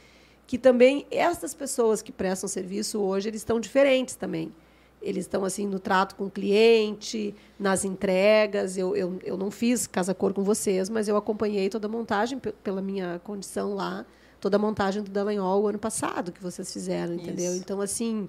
que 0.46 0.58
também 0.58 1.06
essas 1.12 1.54
pessoas 1.54 2.02
que 2.02 2.12
prestam 2.12 2.48
serviço 2.48 3.00
hoje, 3.02 3.28
eles 3.30 3.42
estão 3.42 3.60
diferentes 3.60 4.16
também. 4.16 4.52
Eles 5.02 5.26
estão 5.26 5.46
assim 5.46 5.68
no 5.68 5.80
trato 5.80 6.16
com 6.16 6.26
o 6.26 6.30
cliente, 6.30 7.34
nas 7.60 7.86
entregas. 7.86 8.78
Eu, 8.78 8.96
eu, 8.96 9.20
eu 9.24 9.38
não 9.38 9.52
fiz 9.52 9.86
casa 9.88 10.14
cor 10.14 10.34
com 10.34 10.44
vocês, 10.44 10.90
mas 10.90 11.08
eu 11.08 11.16
acompanhei 11.16 11.70
toda 11.70 11.88
a 11.88 11.90
montagem 11.90 12.40
pe- 12.40 12.52
pela 12.64 12.82
minha 12.82 13.22
condição 13.24 13.74
lá, 13.76 14.06
toda 14.42 14.58
a 14.58 14.60
montagem 14.60 15.04
do 15.04 15.12
Dallagnol 15.12 15.62
o 15.64 15.68
ano 15.68 15.80
passado 15.80 16.32
que 16.32 16.42
vocês 16.42 16.72
fizeram, 16.74 17.14
entendeu? 17.14 17.52
Isso. 17.54 17.62
Então 17.62 17.80
assim, 17.80 18.28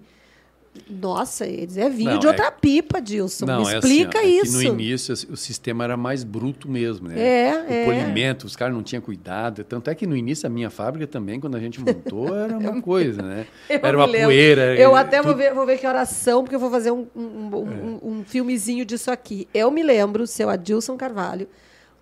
nossa, 0.88 1.46
eles 1.46 1.76
é 1.76 1.88
vinho 1.88 2.12
Não, 2.12 2.18
de 2.18 2.26
é- 2.26 2.30
outra 2.30 2.50
pipa, 2.50 3.00
Dilson. 3.00 3.46
Não, 3.46 3.64
Me 3.64 3.72
é 3.72 3.78
explica 3.78 4.18
assim, 4.18 4.26
ó, 4.26 4.30
é 4.30 4.32
isso. 4.42 4.52
no 4.52 4.62
início 4.62 5.12
assim, 5.12 5.26
o 5.30 5.36
sistema 5.36 5.84
era 5.84 5.96
mais 5.96 6.24
bruto 6.24 6.68
mesmo, 6.68 7.08
né? 7.08 7.18
É, 7.20 7.52
o 7.68 7.72
é. 7.72 7.84
polimento, 7.84 8.46
os 8.46 8.54
caras 8.56 8.74
não 8.74 8.82
tinham 8.82 9.00
cuidado. 9.02 9.64
Tanto 9.64 9.90
é 9.90 9.94
que 9.94 10.06
no 10.06 10.16
início 10.16 10.46
a 10.46 10.50
minha 10.50 10.70
fábrica 10.70 11.06
também, 11.06 11.38
quando 11.40 11.56
a 11.56 11.60
gente 11.60 11.80
montou, 11.80 12.28
era 12.36 12.56
uma 12.58 12.80
coisa, 12.82 13.22
né? 13.22 13.46
Era 13.68 13.96
uma 13.96 14.06
lembro. 14.06 14.26
poeira. 14.28 14.74
Eu 14.76 14.94
até 14.94 15.22
vou 15.22 15.34
ver, 15.34 15.52
vou 15.54 15.64
ver 15.66 15.78
que 15.78 15.86
oração, 15.86 16.42
porque 16.42 16.54
eu 16.56 16.60
vou 16.60 16.70
fazer 16.70 16.90
um, 16.90 17.06
um, 17.14 17.20
um, 17.22 17.56
um- 17.56 18.00
um 18.18 18.24
filmezinho 18.24 18.84
disso 18.84 19.10
aqui. 19.10 19.48
Eu 19.54 19.70
me 19.70 19.82
lembro, 19.82 20.26
seu 20.26 20.48
Adilson 20.50 20.96
Carvalho, 20.96 21.48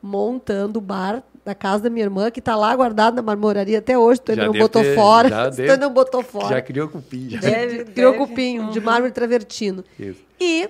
montando 0.03 0.79
o 0.79 0.83
bar 0.83 1.23
da 1.47 1.55
casa 1.55 1.85
da 1.85 1.91
minha 1.91 2.05
irmã, 2.05 2.29
que 2.29 2.41
está 2.41 2.57
lá 2.57 2.75
guardado 2.75 3.15
na 3.15 3.23
marmoraria 3.23 3.79
até 3.79 3.97
hoje. 3.97 4.21
Tu 4.21 4.33
ainda 4.33 4.47
não 4.47 4.53
botou 4.53 4.83
ter- 4.83 4.95
fora. 4.97 5.29
já 5.29 5.49
Tu 5.55 5.61
ainda 5.63 5.77
não 5.77 5.95
botou 5.95 6.23
fora. 6.23 6.49
Já 6.49 6.61
criou 6.61 6.89
cupim. 6.89 7.31
Já. 7.31 7.39
Deve, 7.39 7.85
criou 7.95 8.13
deve. 8.13 8.27
cupinho 8.27 8.71
de 8.73 8.81
mármore 8.81 9.13
travertino. 9.13 9.85
Isso. 9.97 10.21
E 10.41 10.69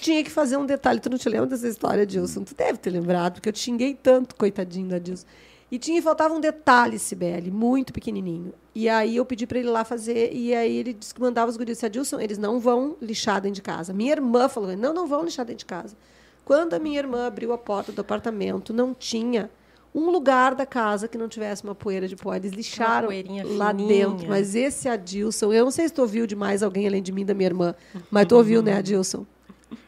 tinha 0.00 0.24
que 0.24 0.30
fazer 0.30 0.56
um 0.56 0.66
detalhe. 0.66 0.98
Tu 0.98 1.08
não 1.08 1.16
te 1.16 1.28
lembra 1.28 1.46
dessa 1.46 1.68
história, 1.68 2.04
Dilson? 2.04 2.42
Tu 2.42 2.52
deve 2.52 2.78
ter 2.78 2.90
lembrado, 2.90 3.34
porque 3.34 3.48
eu 3.48 3.52
te 3.52 3.60
xinguei 3.60 3.94
tanto, 3.94 4.34
coitadinho 4.34 4.88
da 4.88 4.98
Dilson. 4.98 5.24
E 5.70 5.78
tinha 5.78 6.02
faltava 6.02 6.34
um 6.34 6.40
detalhe, 6.40 6.98
Sibeli, 6.98 7.50
muito 7.50 7.92
pequenininho. 7.92 8.52
E 8.74 8.88
aí 8.88 9.16
eu 9.18 9.24
pedi 9.24 9.46
para 9.46 9.58
ele 9.60 9.68
lá 9.68 9.84
fazer, 9.84 10.32
e 10.32 10.52
aí 10.52 10.78
ele 10.78 10.94
disse 10.94 11.14
que 11.14 11.20
mandava 11.20 11.48
os 11.48 11.56
guris. 11.56 11.76
Disse, 11.76 11.86
Adilson, 11.86 12.18
eles 12.18 12.38
não 12.38 12.58
vão 12.58 12.96
lixar 13.00 13.40
dentro 13.40 13.54
de 13.56 13.62
casa. 13.62 13.92
Minha 13.92 14.12
irmã 14.12 14.48
falou, 14.48 14.76
não, 14.76 14.92
não 14.92 15.06
vão 15.06 15.22
lixar 15.22 15.44
dentro 15.46 15.60
de 15.60 15.66
casa. 15.66 15.94
Quando 16.44 16.74
a 16.74 16.78
minha 16.80 16.98
irmã 16.98 17.26
abriu 17.26 17.52
a 17.52 17.58
porta 17.58 17.92
do 17.92 18.00
apartamento, 18.00 18.72
não 18.72 18.94
tinha 18.94 19.48
um 19.94 20.10
lugar 20.10 20.54
da 20.54 20.66
casa 20.66 21.08
que 21.08 21.18
não 21.18 21.28
tivesse 21.28 21.64
uma 21.64 21.74
poeira 21.74 22.06
de 22.06 22.16
pó. 22.16 22.34
Eles 22.34 22.52
lixaram 22.52 23.08
lá 23.56 23.70
fininha. 23.72 23.88
dentro. 23.88 24.28
Mas 24.28 24.54
esse 24.54 24.88
Adilson, 24.88 25.52
eu 25.52 25.64
não 25.64 25.70
sei 25.70 25.88
se 25.88 25.94
tu 25.94 26.02
ouviu 26.02 26.26
de 26.26 26.36
mais 26.36 26.62
alguém 26.62 26.86
além 26.86 27.02
de 27.02 27.12
mim, 27.12 27.24
da 27.24 27.34
minha 27.34 27.48
irmã, 27.48 27.74
mas 28.10 28.26
tu 28.26 28.36
ouviu, 28.36 28.62
né, 28.62 28.74
Adilson? 28.76 29.26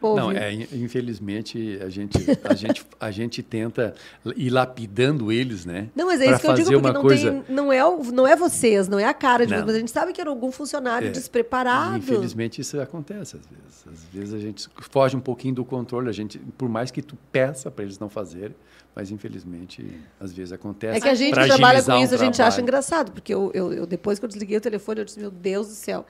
Não, 0.03 0.31
é, 0.31 0.53
in- 0.53 0.67
infelizmente 0.73 1.79
a 1.83 1.89
gente, 1.89 2.19
a 2.45 2.55
gente, 2.55 2.85
a 2.99 3.11
gente 3.11 3.43
tenta 3.43 3.95
ir 4.37 4.51
lapidando 4.51 5.33
eles, 5.33 5.65
né? 5.65 5.89
Não, 5.95 6.07
mas 6.07 6.21
é 6.21 6.31
isso 6.31 6.41
que 6.41 6.47
eu 6.47 6.55
digo, 6.55 6.71
porque 6.81 6.93
não, 6.93 7.03
coisa. 7.03 7.31
tem, 7.43 7.55
não, 7.55 7.73
é, 7.73 7.81
não 8.13 8.27
é 8.27 8.37
vocês, 8.37 8.89
não 8.89 8.99
é 8.99 9.05
a 9.05 9.15
cara 9.15 9.47
de 9.47 9.53
Não. 9.53 9.59
vocês, 9.59 9.67
mas 9.67 9.75
a 9.77 9.79
gente 9.79 9.91
sabe 9.91 10.13
que 10.13 10.21
era 10.21 10.29
algum 10.31 10.53
funcionário 10.53 11.09
É. 11.09 11.11
despreparado. 11.11 11.97
Infelizmente 11.99 12.61
isso 12.61 12.81
acontece 12.81 13.37
às 13.37 13.43
vezes. 13.47 13.87
Às 13.91 14.05
vezes 14.13 14.35
a 14.35 14.39
gente 14.39 14.69
foge 14.91 15.17
um 15.17 15.21
pouquinho 15.21 15.55
do 15.55 15.65
controle, 15.65 16.09
a 16.09 16.13
gente, 16.13 16.39
por 16.59 16.69
mais 16.69 16.91
que 16.91 17.01
tu 17.03 17.17
peça 17.33 17.71
para 17.71 17.85
eles 17.85 17.99
não 17.99 18.09
fazerem, 18.11 18.55
mas 18.95 19.11
infelizmente 19.11 19.85
às 20.21 20.33
vezes 20.33 20.53
acontece. 20.53 20.99
É 20.99 21.01
que 21.01 21.09
a 21.09 21.15
gente 21.15 21.35
que 21.39 21.47
trabalha 21.47 21.83
com 21.83 21.93
um 21.93 22.03
isso, 22.05 22.15
a 22.15 22.19
gente 22.19 22.35
trabalho. 22.35 22.53
acha 22.55 22.61
engraçado, 22.61 23.13
porque 23.13 23.33
eu, 23.33 23.51
eu, 23.55 23.73
eu- 23.73 23.87
depois 23.87 24.19
que 24.19 24.25
eu 24.25 24.29
desliguei 24.29 24.57
o 24.59 24.61
telefone, 24.61 25.01
eu 25.01 25.05
disse, 25.05 25.19
meu 25.19 25.31
Deus 25.31 25.69
do 25.69 25.75
céu, 25.75 26.05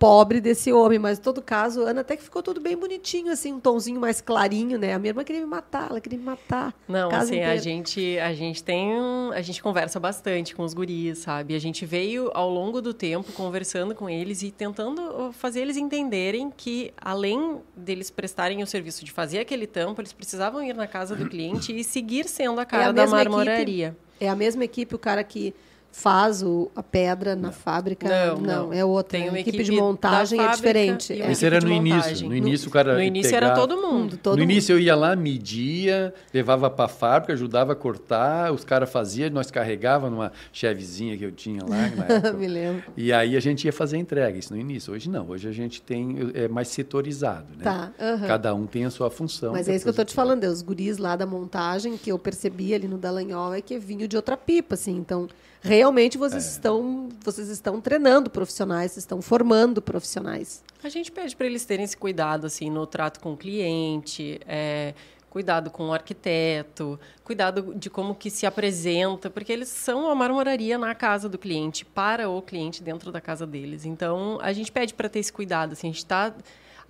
pobre 0.00 0.40
desse 0.40 0.72
homem. 0.72 0.98
Mas 0.98 1.18
em 1.18 1.22
todo 1.22 1.42
caso, 1.42 1.82
Ana, 1.82 2.00
até 2.00 2.16
que 2.16 2.22
ficou 2.24 2.42
tudo 2.42 2.58
bem 2.60 2.74
bonitinho, 2.76 3.30
assim, 3.30 3.52
um 3.52 3.60
tonzinho 3.60 4.00
mais 4.00 4.20
clarinho, 4.22 4.78
né? 4.78 4.94
A 4.94 4.98
minha 4.98 5.10
irmã 5.10 5.22
queria 5.22 5.42
me 5.42 5.46
matar, 5.46 5.90
ela 5.90 6.00
queria 6.00 6.18
me 6.18 6.24
matar. 6.24 6.74
Não, 6.88 7.10
assim, 7.10 7.34
a 7.34 7.54
inteira. 7.54 7.58
gente, 7.58 8.18
a 8.18 8.32
gente 8.32 8.64
tem 8.64 8.98
um, 8.98 9.30
a 9.32 9.42
gente 9.42 9.62
conversa 9.62 10.00
bastante 10.00 10.56
com 10.56 10.64
os 10.64 10.72
guris, 10.72 11.18
sabe? 11.18 11.54
A 11.54 11.58
gente 11.60 11.84
veio 11.84 12.30
ao 12.32 12.48
longo 12.48 12.80
do 12.80 12.94
tempo 12.94 13.30
conversando 13.32 13.94
com 13.94 14.08
eles 14.08 14.42
e 14.42 14.50
tentando 14.50 15.02
uh, 15.02 15.32
fazer 15.32 15.60
eles 15.60 15.76
entenderem 15.76 16.50
que 16.56 16.92
além 16.98 17.58
deles 17.76 18.10
prestarem 18.10 18.62
o 18.62 18.66
serviço 18.66 19.04
de 19.04 19.12
fazer 19.12 19.38
aquele 19.40 19.66
tampo, 19.66 20.00
eles 20.00 20.14
precisavam 20.14 20.62
ir 20.62 20.74
na 20.74 20.86
casa 20.86 21.14
do 21.14 21.28
cliente 21.28 21.78
e 21.78 21.84
seguir 21.84 22.26
sendo 22.26 22.58
a 22.58 22.64
cara 22.64 22.84
É 22.84 22.86
a 22.86 22.92
da 22.92 23.02
mesma 23.02 23.20
equipe? 23.20 23.36
marmoraria. 23.36 23.96
É 24.18 24.28
a 24.30 24.34
mesma 24.34 24.64
equipe, 24.64 24.94
o 24.94 24.98
cara 24.98 25.22
que 25.22 25.54
faz 25.92 26.42
o, 26.42 26.70
a 26.74 26.82
pedra 26.82 27.34
na 27.34 27.50
fábrica. 27.50 28.08
Não, 28.08 28.40
não. 28.40 28.72
é 28.72 28.84
outra. 28.84 29.18
Tem 29.18 29.28
uma 29.28 29.36
a 29.36 29.40
equipe, 29.40 29.56
equipe 29.58 29.72
de 29.72 29.76
montagem 29.78 30.40
é 30.40 30.50
diferente. 30.50 31.12
e 31.12 31.22
É. 31.22 31.30
Esse 31.32 31.44
era 31.44 31.60
no 31.60 31.70
início. 31.72 32.28
No 32.28 32.34
início 32.34 32.68
o 32.68 32.70
cara 32.70 32.94
No 32.94 33.02
início 33.02 33.34
era 33.34 33.54
todo 33.54 33.76
mundo. 33.76 34.16
todo 34.16 34.36
no 34.36 34.42
mundo. 34.42 34.50
início 34.50 34.74
eu 34.74 34.80
ia 34.80 34.94
lá, 34.94 35.16
media, 35.16 36.14
levava 36.32 36.70
para 36.70 36.84
a 36.84 36.88
fábrica, 36.88 37.32
ajudava 37.32 37.72
a 37.72 37.76
cortar, 37.76 38.52
os 38.52 38.64
caras 38.64 38.90
faziam, 38.90 39.30
nós 39.30 39.50
carregava 39.50 40.08
numa 40.08 40.32
chevezinha 40.52 41.16
que 41.16 41.24
eu 41.24 41.32
tinha 41.32 41.62
lá. 41.64 41.90
Me 42.32 42.46
lembro. 42.46 42.84
E 42.96 43.12
aí 43.12 43.36
a 43.36 43.40
gente 43.40 43.64
ia 43.64 43.72
fazer 43.72 43.96
a 43.96 44.00
entrega, 44.00 44.38
isso 44.38 44.54
no 44.54 44.60
início. 44.60 44.92
Hoje 44.92 45.10
não, 45.10 45.28
hoje 45.28 45.48
a 45.48 45.52
gente 45.52 45.82
tem 45.82 46.30
é 46.34 46.48
mais 46.48 46.68
setorizado, 46.68 47.46
né? 47.56 47.64
Tá, 47.64 47.92
aham. 48.00 48.26
Cada 48.26 48.54
um 48.54 48.66
tem 48.66 48.84
a 48.84 48.90
sua 48.90 49.10
função. 49.10 49.52
Mas 49.52 49.68
é 49.68 49.74
isso 49.74 49.84
que 49.84 49.88
eu 49.90 49.94
tô 49.94 50.04
te 50.04 50.14
falando, 50.14 50.44
é 50.44 50.48
os 50.48 50.62
guris 50.62 50.98
lá 50.98 51.16
da 51.16 51.26
montagem 51.26 51.96
que 51.96 52.10
eu 52.10 52.18
percebi 52.18 52.74
ali 52.74 52.86
no 52.86 52.96
Dallagnol 52.98 53.52
é 53.54 53.60
que 53.60 53.78
vinho 53.78 54.06
de 54.06 54.16
outra 54.16 54.36
pipa, 54.36 54.74
assim. 54.74 54.96
Então, 54.96 55.28
realmente 55.60 56.16
vocês 56.18 56.44
É. 56.46 56.48
estão 56.50 57.08
vocês 57.24 57.48
estão 57.48 57.80
treinando 57.80 58.30
profissionais, 58.30 58.92
vocês 58.92 59.02
estão 59.04 59.20
formando 59.20 59.82
profissionais. 59.82 60.62
A 60.82 60.88
gente 60.88 61.12
pede 61.12 61.36
para 61.36 61.46
eles 61.46 61.64
terem 61.64 61.84
esse 61.84 61.96
cuidado 61.96 62.46
assim 62.46 62.70
no 62.70 62.86
trato 62.86 63.20
com 63.20 63.32
o 63.34 63.36
cliente, 63.36 64.40
é, 64.46 64.94
cuidado 65.28 65.70
com 65.70 65.88
o 65.88 65.92
arquiteto, 65.92 66.98
cuidado 67.22 67.74
de 67.76 67.88
como 67.90 68.14
que 68.14 68.30
se 68.30 68.46
apresenta, 68.46 69.28
porque 69.30 69.52
eles 69.52 69.68
são 69.68 70.10
a 70.10 70.14
marmoraria 70.14 70.76
na 70.78 70.94
casa 70.94 71.28
do 71.28 71.38
cliente, 71.38 71.84
para 71.84 72.28
o 72.28 72.40
cliente 72.42 72.82
dentro 72.82 73.12
da 73.12 73.20
casa 73.20 73.46
deles. 73.46 73.84
Então 73.84 74.38
a 74.42 74.52
gente 74.52 74.72
pede 74.72 74.94
para 74.94 75.08
ter 75.08 75.18
esse 75.20 75.32
cuidado. 75.32 75.72
Assim, 75.72 75.88
a 75.88 75.90
gente 75.90 75.98
está 75.98 76.34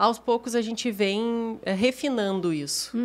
aos 0.01 0.19
poucos 0.19 0.55
a 0.55 0.63
gente 0.63 0.91
vem 0.91 1.61
é, 1.63 1.75
refinando 1.75 2.55
isso 2.55 2.97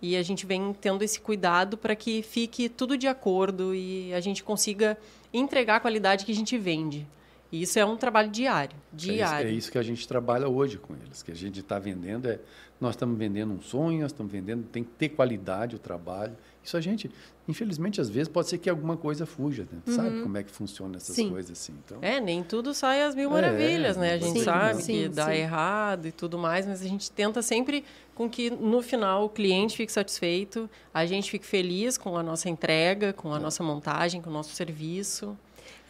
e 0.00 0.16
a 0.16 0.22
gente 0.22 0.46
vem 0.46 0.72
tendo 0.80 1.02
esse 1.02 1.18
cuidado 1.20 1.76
para 1.76 1.96
que 1.96 2.22
fique 2.22 2.68
tudo 2.68 2.96
de 2.96 3.08
acordo 3.08 3.74
e 3.74 4.14
a 4.14 4.20
gente 4.20 4.44
consiga 4.44 4.96
entregar 5.32 5.76
a 5.76 5.80
qualidade 5.80 6.24
que 6.24 6.30
a 6.30 6.34
gente 6.34 6.56
vende. 6.56 7.04
E 7.50 7.62
isso 7.62 7.76
é 7.76 7.84
um 7.84 7.96
trabalho 7.96 8.30
diário, 8.30 8.76
diário. 8.92 9.48
É 9.48 9.50
isso, 9.50 9.54
é 9.54 9.58
isso 9.58 9.72
que 9.72 9.78
a 9.78 9.82
gente 9.82 10.06
trabalha 10.06 10.48
hoje 10.48 10.78
com 10.78 10.94
eles, 10.94 11.24
que 11.24 11.32
a 11.32 11.34
gente 11.34 11.58
está 11.58 11.80
vendendo 11.80 12.28
é 12.28 12.38
nós 12.80 12.94
estamos 12.94 13.18
vendendo 13.18 13.52
um 13.52 13.60
sonho, 13.60 14.02
nós 14.02 14.12
estamos 14.12 14.30
vendendo, 14.30 14.64
tem 14.64 14.84
que 14.84 14.90
ter 14.90 15.08
qualidade 15.08 15.74
o 15.74 15.78
trabalho. 15.78 16.36
Isso 16.64 16.76
a 16.78 16.80
gente, 16.80 17.10
infelizmente, 17.46 18.00
às 18.00 18.08
vezes 18.08 18.26
pode 18.26 18.48
ser 18.48 18.56
que 18.56 18.70
alguma 18.70 18.96
coisa 18.96 19.26
fuja, 19.26 19.66
né? 19.70 19.80
uhum. 19.86 19.94
sabe 19.94 20.22
como 20.22 20.38
é 20.38 20.42
que 20.42 20.50
funciona 20.50 20.96
essas 20.96 21.14
sim. 21.14 21.30
coisas 21.30 21.50
assim. 21.50 21.74
Então, 21.84 21.98
é, 22.00 22.18
nem 22.18 22.42
tudo 22.42 22.72
sai 22.72 23.02
às 23.02 23.14
mil 23.14 23.28
maravilhas, 23.28 23.98
é, 23.98 24.00
né? 24.00 24.12
A 24.14 24.18
gente 24.18 24.38
sim, 24.38 24.44
sabe 24.44 24.82
sim, 24.82 24.92
que 24.94 25.08
dá 25.10 25.36
errado 25.36 26.06
e 26.06 26.12
tudo 26.12 26.38
mais, 26.38 26.66
mas 26.66 26.80
a 26.80 26.88
gente 26.88 27.10
tenta 27.10 27.42
sempre 27.42 27.84
com 28.14 28.30
que 28.30 28.48
no 28.48 28.80
final 28.80 29.26
o 29.26 29.28
cliente 29.28 29.76
fique 29.76 29.92
satisfeito, 29.92 30.70
a 30.92 31.04
gente 31.04 31.30
fique 31.30 31.44
feliz 31.44 31.98
com 31.98 32.16
a 32.16 32.22
nossa 32.22 32.48
entrega, 32.48 33.12
com 33.12 33.34
a 33.34 33.38
nossa 33.38 33.62
montagem, 33.62 34.22
com 34.22 34.30
o 34.30 34.32
nosso 34.32 34.54
serviço. 34.54 35.36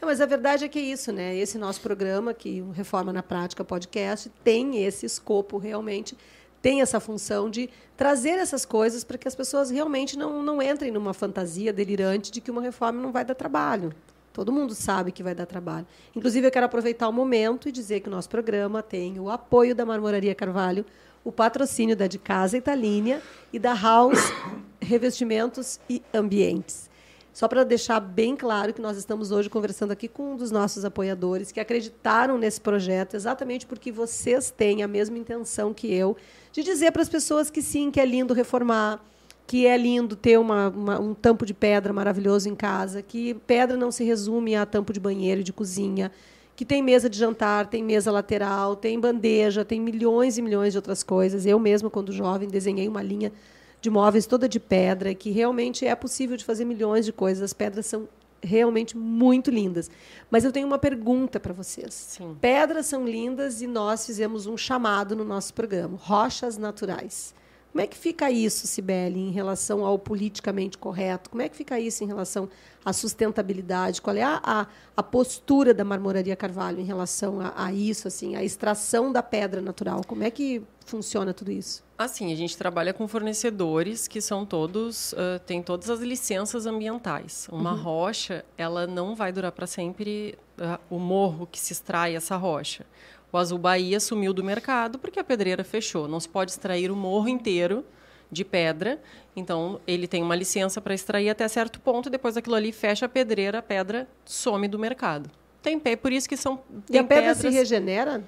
Não, 0.00 0.08
mas 0.08 0.20
a 0.20 0.26
verdade 0.26 0.64
é 0.64 0.68
que 0.68 0.78
é 0.78 0.82
isso, 0.82 1.12
né? 1.12 1.36
Esse 1.36 1.56
nosso 1.56 1.80
programa, 1.80 2.34
que 2.34 2.60
o 2.60 2.70
Reforma 2.70 3.12
na 3.12 3.22
Prática 3.22 3.64
Podcast, 3.64 4.30
tem 4.42 4.84
esse 4.84 5.06
escopo 5.06 5.56
realmente, 5.56 6.16
tem 6.64 6.80
essa 6.80 6.98
função 6.98 7.50
de 7.50 7.68
trazer 7.94 8.38
essas 8.38 8.64
coisas 8.64 9.04
para 9.04 9.18
que 9.18 9.28
as 9.28 9.34
pessoas 9.34 9.68
realmente 9.68 10.16
não, 10.16 10.42
não 10.42 10.62
entrem 10.62 10.90
numa 10.90 11.12
fantasia 11.12 11.74
delirante 11.74 12.32
de 12.32 12.40
que 12.40 12.50
uma 12.50 12.62
reforma 12.62 13.02
não 13.02 13.12
vai 13.12 13.22
dar 13.22 13.34
trabalho. 13.34 13.92
Todo 14.32 14.50
mundo 14.50 14.74
sabe 14.74 15.12
que 15.12 15.22
vai 15.22 15.34
dar 15.34 15.44
trabalho. 15.44 15.86
Inclusive, 16.16 16.46
eu 16.46 16.50
quero 16.50 16.64
aproveitar 16.64 17.06
o 17.06 17.12
momento 17.12 17.68
e 17.68 17.72
dizer 17.72 18.00
que 18.00 18.08
o 18.08 18.10
nosso 18.10 18.30
programa 18.30 18.82
tem 18.82 19.20
o 19.20 19.28
apoio 19.28 19.74
da 19.74 19.84
Marmoraria 19.84 20.34
Carvalho, 20.34 20.86
o 21.22 21.30
patrocínio 21.30 21.94
da 21.94 22.06
De 22.06 22.18
Casa 22.18 22.56
Italínia 22.56 23.20
e 23.52 23.58
da 23.58 23.74
House 23.74 24.32
Revestimentos 24.80 25.78
e 25.86 26.00
Ambientes. 26.14 26.88
Só 27.34 27.48
para 27.48 27.64
deixar 27.64 27.98
bem 27.98 28.36
claro 28.36 28.72
que 28.72 28.80
nós 28.80 28.96
estamos 28.96 29.32
hoje 29.32 29.50
conversando 29.50 29.90
aqui 29.90 30.06
com 30.06 30.32
um 30.32 30.36
dos 30.36 30.52
nossos 30.52 30.84
apoiadores 30.84 31.50
que 31.50 31.58
acreditaram 31.58 32.38
nesse 32.38 32.60
projeto 32.60 33.16
exatamente 33.16 33.66
porque 33.66 33.90
vocês 33.90 34.52
têm 34.52 34.84
a 34.84 34.88
mesma 34.88 35.18
intenção 35.18 35.74
que 35.74 35.92
eu 35.92 36.16
de 36.54 36.62
dizer 36.62 36.92
para 36.92 37.02
as 37.02 37.08
pessoas 37.08 37.50
que 37.50 37.60
sim, 37.60 37.90
que 37.90 37.98
é 37.98 38.06
lindo 38.06 38.32
reformar, 38.32 39.04
que 39.44 39.66
é 39.66 39.76
lindo 39.76 40.14
ter 40.14 40.38
uma, 40.38 40.68
uma, 40.68 41.00
um 41.00 41.12
tampo 41.12 41.44
de 41.44 41.52
pedra 41.52 41.92
maravilhoso 41.92 42.48
em 42.48 42.54
casa, 42.54 43.02
que 43.02 43.34
pedra 43.34 43.76
não 43.76 43.90
se 43.90 44.04
resume 44.04 44.54
a 44.54 44.64
tampo 44.64 44.92
de 44.92 45.00
banheiro 45.00 45.40
e 45.40 45.44
de 45.44 45.52
cozinha, 45.52 46.12
que 46.54 46.64
tem 46.64 46.80
mesa 46.80 47.10
de 47.10 47.18
jantar, 47.18 47.66
tem 47.66 47.82
mesa 47.82 48.12
lateral, 48.12 48.76
tem 48.76 49.00
bandeja, 49.00 49.64
tem 49.64 49.80
milhões 49.80 50.38
e 50.38 50.42
milhões 50.42 50.72
de 50.72 50.78
outras 50.78 51.02
coisas. 51.02 51.44
Eu 51.44 51.58
mesma, 51.58 51.90
quando 51.90 52.12
jovem, 52.12 52.48
desenhei 52.48 52.86
uma 52.86 53.02
linha 53.02 53.32
de 53.80 53.90
móveis 53.90 54.24
toda 54.24 54.48
de 54.48 54.60
pedra, 54.60 55.12
que 55.12 55.32
realmente 55.32 55.84
é 55.84 55.96
possível 55.96 56.36
de 56.36 56.44
fazer 56.44 56.64
milhões 56.64 57.04
de 57.04 57.12
coisas. 57.12 57.42
As 57.42 57.52
pedras 57.52 57.86
são 57.86 58.08
realmente 58.44 58.96
muito 58.96 59.50
lindas. 59.50 59.90
Mas 60.30 60.44
eu 60.44 60.52
tenho 60.52 60.66
uma 60.66 60.78
pergunta 60.78 61.40
para 61.40 61.52
vocês. 61.52 61.94
Sim. 61.94 62.36
Pedras 62.40 62.86
são 62.86 63.04
lindas 63.04 63.62
e 63.62 63.66
nós 63.66 64.06
fizemos 64.06 64.46
um 64.46 64.56
chamado 64.56 65.16
no 65.16 65.24
nosso 65.24 65.54
programa, 65.54 65.98
rochas 66.00 66.56
naturais. 66.56 67.34
Como 67.74 67.82
é 67.82 67.88
que 67.88 67.98
fica 67.98 68.30
isso, 68.30 68.68
Sibeli, 68.68 69.18
em 69.18 69.32
relação 69.32 69.84
ao 69.84 69.98
politicamente 69.98 70.78
correto? 70.78 71.28
Como 71.28 71.42
é 71.42 71.48
que 71.48 71.56
fica 71.56 71.80
isso 71.80 72.04
em 72.04 72.06
relação 72.06 72.48
à 72.84 72.92
sustentabilidade? 72.92 74.00
Qual 74.00 74.14
é 74.14 74.22
a, 74.22 74.40
a, 74.44 74.66
a 74.96 75.02
postura 75.02 75.74
da 75.74 75.82
Marmoraria 75.82 76.36
Carvalho 76.36 76.78
em 76.78 76.84
relação 76.84 77.40
a, 77.40 77.52
a, 77.64 77.72
isso, 77.72 78.06
assim, 78.06 78.36
a 78.36 78.44
extração 78.44 79.10
da 79.10 79.24
pedra 79.24 79.60
natural? 79.60 80.02
Como 80.06 80.22
é 80.22 80.30
que 80.30 80.62
funciona 80.84 81.32
tudo 81.32 81.50
isso? 81.50 81.82
Assim, 81.96 82.32
a 82.32 82.36
gente 82.36 82.56
trabalha 82.56 82.92
com 82.92 83.06
fornecedores 83.06 84.08
que 84.08 84.20
são 84.20 84.44
todos, 84.44 85.12
uh, 85.12 85.38
têm 85.46 85.62
todas 85.62 85.88
as 85.90 86.00
licenças 86.00 86.66
ambientais. 86.66 87.48
Uma 87.50 87.72
uhum. 87.72 87.82
rocha, 87.82 88.44
ela 88.58 88.86
não 88.86 89.14
vai 89.14 89.32
durar 89.32 89.52
para 89.52 89.66
sempre 89.66 90.36
uh, 90.58 90.78
o 90.90 90.98
morro 90.98 91.46
que 91.46 91.58
se 91.58 91.72
extrai 91.72 92.16
essa 92.16 92.36
rocha. 92.36 92.84
O 93.32 93.38
Azul 93.38 93.58
Bahia 93.58 93.98
sumiu 93.98 94.32
do 94.32 94.44
mercado 94.44 94.98
porque 94.98 95.18
a 95.18 95.24
pedreira 95.24 95.64
fechou. 95.64 96.06
Não 96.06 96.20
se 96.20 96.28
pode 96.28 96.52
extrair 96.52 96.90
o 96.90 96.96
morro 96.96 97.28
inteiro 97.28 97.84
de 98.30 98.44
pedra. 98.44 99.00
Então, 99.34 99.80
ele 99.86 100.06
tem 100.06 100.22
uma 100.22 100.36
licença 100.36 100.80
para 100.80 100.94
extrair 100.94 101.30
até 101.30 101.46
certo 101.48 101.80
ponto. 101.80 102.10
Depois 102.10 102.34
daquilo 102.34 102.54
ali, 102.54 102.72
fecha 102.72 103.06
a 103.06 103.08
pedreira, 103.08 103.58
a 103.58 103.62
pedra 103.62 104.08
some 104.24 104.68
do 104.68 104.78
mercado. 104.78 105.30
Tem 105.62 105.78
pé, 105.80 105.96
por 105.96 106.12
isso 106.12 106.28
que 106.28 106.36
são. 106.36 106.60
E 106.90 106.98
a 106.98 107.02
pedra 107.02 107.34
pedras... 107.34 107.38
se 107.38 107.48
regenera? 107.48 108.22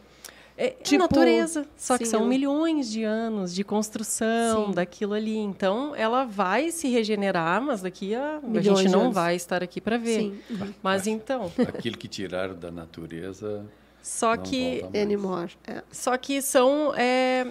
É, 0.57 0.67
é 0.67 0.71
tipo, 0.71 1.03
natureza. 1.03 1.67
Só 1.77 1.99
que 1.99 2.05
sim, 2.05 2.11
são 2.11 2.27
milhões 2.27 2.91
de 2.91 3.05
anos 3.05 3.55
de 3.55 3.63
construção 3.63 4.67
sim. 4.67 4.73
daquilo 4.73 5.15
ali. 5.15 5.37
Então, 5.37 5.95
ela 5.95 6.25
vai 6.25 6.71
se 6.71 6.89
regenerar, 6.89 7.61
mas 7.61 7.83
daqui 7.83 8.15
a. 8.15 8.41
Milhões 8.43 8.79
a 8.79 8.83
gente 8.83 8.93
não 8.93 9.13
vai 9.13 9.37
estar 9.37 9.63
aqui 9.63 9.81
para 9.81 9.99
ver. 9.99 10.21
Sim. 10.21 10.39
Uhum. 10.51 10.75
Mas 10.83 11.07
então. 11.07 11.53
Aquilo 11.69 11.97
que 11.99 12.09
tiraram 12.09 12.55
da 12.55 12.71
natureza 12.71 13.65
só 14.07 14.37
não 14.37 14.43
que 14.45 14.85
anymore. 14.95 15.53
É. 15.67 15.83
Só 15.91 16.17
que 16.17 16.41
são 16.41 16.95
é, 16.97 17.45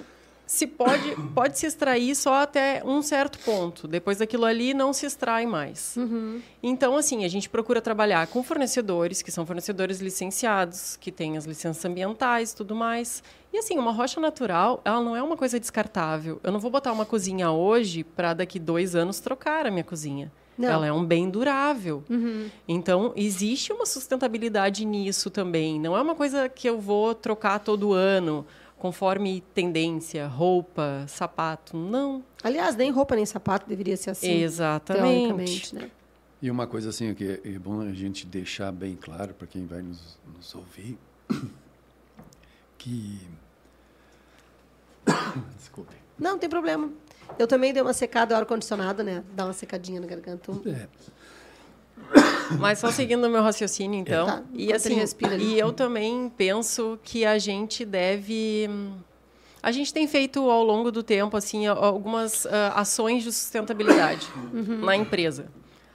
se 0.45 0.67
pode 0.67 1.15
pode 1.33 1.57
se 1.57 1.65
extrair 1.65 2.15
só 2.15 2.41
até 2.41 2.81
um 2.85 3.01
certo 3.01 3.39
ponto. 3.39 3.87
Depois 3.87 4.17
daquilo 4.17 4.45
ali 4.45 4.73
não 4.73 4.93
se 4.93 5.05
extrai 5.05 5.45
mais. 5.45 5.95
Uhum. 5.97 6.41
Então 6.61 6.95
assim 6.95 7.25
a 7.25 7.27
gente 7.27 7.49
procura 7.49 7.81
trabalhar 7.81 8.27
com 8.27 8.43
fornecedores 8.43 9.21
que 9.21 9.31
são 9.31 9.45
fornecedores 9.45 9.99
licenciados, 9.99 10.97
que 10.97 11.11
têm 11.11 11.37
as 11.37 11.45
licenças 11.45 11.83
ambientais, 11.85 12.53
tudo 12.53 12.75
mais. 12.75 13.23
E 13.53 13.57
assim 13.57 13.77
uma 13.77 13.91
rocha 13.91 14.19
natural 14.19 14.81
ela 14.85 15.01
não 15.01 15.15
é 15.15 15.23
uma 15.23 15.37
coisa 15.37 15.59
descartável. 15.59 16.39
Eu 16.43 16.51
não 16.51 16.59
vou 16.59 16.71
botar 16.71 16.91
uma 16.91 17.05
cozinha 17.05 17.51
hoje 17.51 18.03
para 18.03 18.33
daqui 18.33 18.59
dois 18.59 18.95
anos 18.95 19.19
trocar 19.19 19.65
a 19.65 19.71
minha 19.71 19.83
cozinha. 19.83 20.31
Não. 20.57 20.69
Ela 20.69 20.87
é 20.87 20.91
um 20.91 21.03
bem 21.03 21.29
durável. 21.29 22.03
Uhum. 22.09 22.49
Então, 22.67 23.11
existe 23.15 23.73
uma 23.73 23.85
sustentabilidade 23.85 24.85
nisso 24.85 25.29
também. 25.29 25.79
Não 25.79 25.97
é 25.97 26.01
uma 26.01 26.15
coisa 26.15 26.47
que 26.47 26.67
eu 26.67 26.79
vou 26.79 27.13
trocar 27.13 27.59
todo 27.59 27.91
ano, 27.91 28.45
conforme 28.85 29.41
tendência, 29.55 30.27
roupa, 30.27 31.05
sapato. 31.07 31.75
Não. 31.75 32.23
Aliás, 32.43 32.75
nem 32.75 32.91
roupa 32.91 33.15
nem 33.15 33.25
sapato 33.25 33.67
deveria 33.67 33.97
ser 33.97 34.11
assim. 34.11 34.43
Exatamente. 34.43 35.73
Né? 35.73 35.89
E 36.39 36.51
uma 36.51 36.67
coisa 36.67 36.89
assim 36.89 37.11
que 37.15 37.41
é 37.43 37.57
bom 37.57 37.81
a 37.81 37.91
gente 37.91 38.27
deixar 38.27 38.71
bem 38.71 38.95
claro 38.95 39.33
para 39.33 39.47
quem 39.47 39.65
vai 39.65 39.81
nos, 39.81 40.19
nos 40.37 40.53
ouvir, 40.53 40.99
que... 42.77 43.27
Desculpe. 45.57 45.95
Não, 46.19 46.33
não 46.33 46.39
tem 46.39 46.47
problema. 46.47 46.91
Eu 47.39 47.47
também 47.47 47.73
dei 47.73 47.81
uma 47.81 47.93
secada 47.93 48.35
ao 48.35 48.41
ar-condicionado, 48.41 49.01
né? 49.01 49.23
Dá 49.33 49.45
uma 49.45 49.53
secadinha 49.53 49.99
na 49.99 50.05
garganta. 50.05 50.51
É. 50.69 50.87
Mas 52.59 52.79
só 52.79 52.91
seguindo 52.91 53.25
o 53.25 53.29
meu 53.29 53.41
raciocínio, 53.41 53.99
então. 53.99 54.27
Tá, 54.27 54.43
e 54.53 54.71
assim, 54.71 54.97
e 55.39 55.57
eu 55.57 55.73
também 55.73 56.31
penso 56.37 56.99
que 57.03 57.25
a 57.25 57.37
gente 57.37 57.83
deve. 57.83 58.69
A 59.61 59.71
gente 59.71 59.91
tem 59.91 60.07
feito 60.07 60.49
ao 60.49 60.63
longo 60.63 60.91
do 60.91 61.01
tempo 61.01 61.35
assim 61.35 61.65
algumas 61.65 62.45
uh, 62.45 62.49
ações 62.75 63.23
de 63.23 63.31
sustentabilidade 63.31 64.27
uhum. 64.53 64.85
na 64.85 64.95
empresa. 64.95 65.47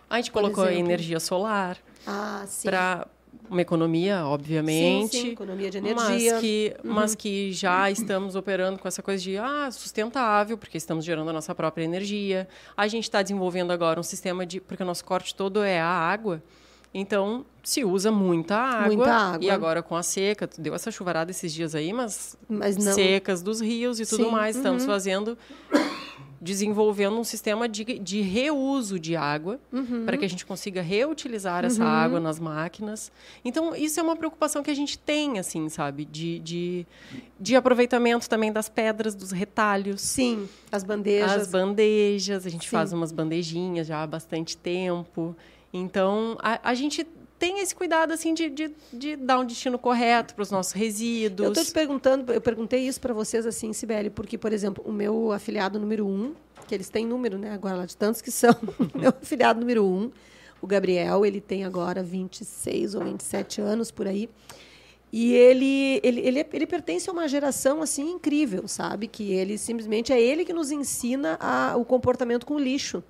A 0.08 0.16
gente 0.16 0.32
colocou 0.32 0.68
energia 0.68 1.20
solar 1.20 1.78
ah, 2.04 2.44
para 2.64 3.06
uma 3.50 3.60
economia, 3.60 4.24
obviamente. 4.24 5.16
Sim, 5.16 5.22
sim, 5.22 5.28
economia 5.32 5.68
de 5.68 5.78
energia. 5.78 6.34
Mas 6.34 6.40
que, 6.40 6.76
uhum. 6.84 6.92
mas 6.92 7.14
que 7.16 7.52
já 7.52 7.90
estamos 7.90 8.36
operando 8.36 8.78
com 8.78 8.86
essa 8.86 9.02
coisa 9.02 9.20
de 9.22 9.36
ah, 9.36 9.68
sustentável, 9.72 10.56
porque 10.56 10.78
estamos 10.78 11.04
gerando 11.04 11.30
a 11.30 11.32
nossa 11.32 11.52
própria 11.52 11.82
energia. 11.82 12.48
A 12.76 12.86
gente 12.86 13.04
está 13.04 13.20
desenvolvendo 13.20 13.72
agora 13.72 13.98
um 13.98 14.04
sistema 14.04 14.46
de. 14.46 14.60
Porque 14.60 14.82
o 14.82 14.86
nosso 14.86 15.04
corte 15.04 15.34
todo 15.34 15.62
é 15.64 15.80
a 15.80 15.88
água. 15.88 16.40
Então, 16.94 17.44
se 17.62 17.84
usa 17.84 18.10
muita 18.10 18.56
água. 18.56 18.96
Muita 18.96 19.12
água. 19.12 19.44
E 19.44 19.50
agora 19.50 19.82
com 19.82 19.96
a 19.96 20.02
seca, 20.02 20.48
deu 20.58 20.74
essa 20.74 20.90
chuvarada 20.90 21.30
esses 21.30 21.52
dias 21.52 21.74
aí, 21.74 21.92
mas, 21.92 22.36
mas 22.48 22.76
secas 22.76 23.42
dos 23.42 23.60
rios 23.60 24.00
e 24.00 24.06
tudo 24.06 24.24
Sim. 24.24 24.30
mais. 24.30 24.56
Estamos 24.56 24.82
uhum. 24.82 24.88
fazendo 24.88 25.38
desenvolvendo 26.40 27.18
um 27.18 27.24
sistema 27.24 27.68
de, 27.68 27.84
de 27.84 28.22
reuso 28.22 28.98
de 28.98 29.14
água 29.14 29.60
uhum. 29.70 30.06
para 30.06 30.16
que 30.16 30.24
a 30.24 30.28
gente 30.28 30.46
consiga 30.46 30.80
reutilizar 30.80 31.64
essa 31.64 31.82
uhum. 31.82 31.88
água 31.88 32.20
nas 32.20 32.38
máquinas. 32.38 33.12
Então, 33.44 33.76
isso 33.76 34.00
é 34.00 34.02
uma 34.02 34.16
preocupação 34.16 34.62
que 34.62 34.70
a 34.70 34.74
gente 34.74 34.98
tem, 34.98 35.38
assim, 35.38 35.68
sabe? 35.68 36.06
De, 36.06 36.38
de, 36.38 36.86
de 37.38 37.54
aproveitamento 37.54 38.28
também 38.28 38.50
das 38.50 38.70
pedras, 38.70 39.14
dos 39.14 39.32
retalhos. 39.32 40.00
Sim, 40.00 40.48
as 40.72 40.82
bandejas. 40.82 41.32
As 41.32 41.48
bandejas, 41.48 42.46
a 42.46 42.48
gente 42.48 42.64
Sim. 42.64 42.70
faz 42.70 42.92
umas 42.92 43.12
bandejinhas 43.12 43.86
já 43.86 44.02
há 44.02 44.06
bastante 44.06 44.56
tempo. 44.56 45.36
Então, 45.72 46.38
a, 46.40 46.70
a 46.70 46.74
gente 46.74 47.06
tem 47.40 47.58
esse 47.60 47.74
cuidado 47.74 48.12
assim 48.12 48.34
de, 48.34 48.50
de, 48.50 48.70
de 48.92 49.16
dar 49.16 49.38
um 49.38 49.46
destino 49.46 49.78
correto 49.78 50.34
para 50.34 50.42
os 50.42 50.50
nossos 50.50 50.74
resíduos. 50.74 51.46
Eu 51.46 51.52
estou 51.52 51.64
te 51.64 51.72
perguntando, 51.72 52.30
eu 52.30 52.40
perguntei 52.40 52.86
isso 52.86 53.00
para 53.00 53.14
vocês 53.14 53.46
assim, 53.46 53.72
Sibeli, 53.72 54.10
porque, 54.10 54.36
por 54.36 54.52
exemplo, 54.52 54.84
o 54.86 54.92
meu 54.92 55.32
afiliado 55.32 55.80
número 55.80 56.06
um, 56.06 56.34
que 56.68 56.74
eles 56.74 56.90
têm 56.90 57.06
número, 57.06 57.38
né, 57.38 57.52
agora 57.52 57.76
lá 57.76 57.86
de 57.86 57.96
tantos 57.96 58.20
que 58.20 58.30
são, 58.30 58.54
meu 58.94 59.08
afiliado 59.08 59.58
número 59.58 59.82
um, 59.86 60.10
o 60.60 60.66
Gabriel, 60.66 61.24
ele 61.24 61.40
tem 61.40 61.64
agora 61.64 62.02
26 62.02 62.94
ou 62.94 63.04
27 63.04 63.62
anos 63.62 63.90
por 63.90 64.06
aí. 64.06 64.28
E 65.10 65.32
ele, 65.32 65.98
ele, 66.04 66.20
ele, 66.20 66.46
ele 66.52 66.66
pertence 66.66 67.08
a 67.08 67.12
uma 67.12 67.26
geração 67.26 67.80
assim 67.80 68.10
incrível, 68.10 68.68
sabe? 68.68 69.08
Que 69.08 69.32
ele 69.32 69.56
simplesmente 69.56 70.12
é 70.12 70.20
ele 70.20 70.44
que 70.44 70.52
nos 70.52 70.70
ensina 70.70 71.38
a, 71.40 71.74
o 71.76 71.86
comportamento 71.86 72.44
com 72.44 72.54
o 72.56 72.58
lixo. 72.58 73.02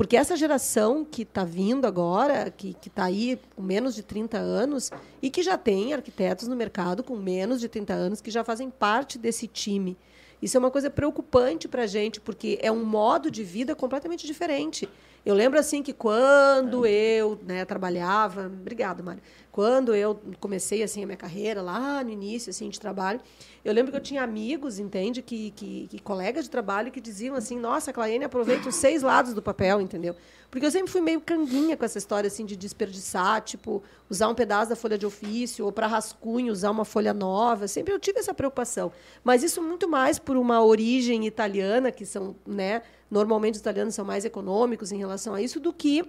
Porque 0.00 0.16
essa 0.16 0.34
geração 0.34 1.04
que 1.04 1.24
está 1.24 1.44
vindo 1.44 1.86
agora, 1.86 2.50
que 2.50 2.74
está 2.86 3.04
aí 3.04 3.38
com 3.54 3.60
menos 3.60 3.94
de 3.94 4.02
30 4.02 4.38
anos, 4.38 4.90
e 5.20 5.28
que 5.28 5.42
já 5.42 5.58
tem 5.58 5.92
arquitetos 5.92 6.48
no 6.48 6.56
mercado 6.56 7.04
com 7.04 7.14
menos 7.16 7.60
de 7.60 7.68
30 7.68 7.92
anos, 7.92 8.20
que 8.22 8.30
já 8.30 8.42
fazem 8.42 8.70
parte 8.70 9.18
desse 9.18 9.46
time. 9.46 9.98
Isso 10.40 10.56
é 10.56 10.58
uma 10.58 10.70
coisa 10.70 10.88
preocupante 10.88 11.68
para 11.68 11.82
a 11.82 11.86
gente, 11.86 12.18
porque 12.18 12.58
é 12.62 12.72
um 12.72 12.82
modo 12.82 13.30
de 13.30 13.44
vida 13.44 13.76
completamente 13.76 14.26
diferente. 14.26 14.88
Eu 15.22 15.34
lembro 15.34 15.58
assim 15.58 15.82
que 15.82 15.92
quando 15.92 16.86
eu 16.86 17.38
né, 17.46 17.66
trabalhava, 17.66 18.46
obrigada, 18.46 19.02
Mário. 19.02 19.22
Quando 19.52 19.94
eu 19.94 20.20
comecei 20.38 20.82
assim 20.82 21.02
a 21.02 21.06
minha 21.06 21.16
carreira 21.16 21.60
lá 21.60 22.04
no 22.04 22.10
início 22.10 22.50
assim 22.50 22.68
de 22.68 22.78
trabalho, 22.78 23.20
eu 23.64 23.72
lembro 23.72 23.90
que 23.90 23.96
eu 23.96 24.02
tinha 24.02 24.22
amigos, 24.22 24.78
entende, 24.78 25.22
que, 25.22 25.50
que, 25.52 25.88
que 25.88 25.98
colegas 26.00 26.44
de 26.44 26.50
trabalho 26.50 26.92
que 26.92 27.00
diziam 27.00 27.34
assim: 27.34 27.58
"Nossa, 27.58 27.92
Claene 27.92 28.24
aproveita 28.24 28.68
os 28.68 28.76
seis 28.76 29.02
lados 29.02 29.34
do 29.34 29.42
papel", 29.42 29.80
entendeu? 29.80 30.14
Porque 30.50 30.66
eu 30.66 30.70
sempre 30.70 30.90
fui 30.90 31.00
meio 31.00 31.20
canguinha 31.20 31.76
com 31.76 31.84
essa 31.84 31.98
história 31.98 32.26
assim 32.26 32.44
de 32.44 32.56
desperdiçar, 32.56 33.40
tipo, 33.42 33.82
usar 34.08 34.28
um 34.28 34.34
pedaço 34.34 34.70
da 34.70 34.76
folha 34.76 34.98
de 34.98 35.06
ofício 35.06 35.64
ou 35.64 35.70
para 35.70 35.86
rascunho 35.86 36.52
usar 36.52 36.70
uma 36.70 36.84
folha 36.84 37.14
nova. 37.14 37.68
Sempre 37.68 37.94
eu 37.94 38.00
tive 38.00 38.18
essa 38.18 38.34
preocupação. 38.34 38.92
Mas 39.22 39.44
isso 39.44 39.62
muito 39.62 39.88
mais 39.88 40.18
por 40.18 40.36
uma 40.36 40.62
origem 40.62 41.24
italiana, 41.24 41.92
que 41.92 42.04
são, 42.04 42.34
né, 42.44 42.82
normalmente 43.08 43.54
os 43.54 43.60
italianos 43.60 43.94
são 43.94 44.04
mais 44.04 44.24
econômicos 44.24 44.90
em 44.90 44.98
relação 44.98 45.34
a 45.34 45.40
isso 45.40 45.60
do 45.60 45.72
que 45.72 46.04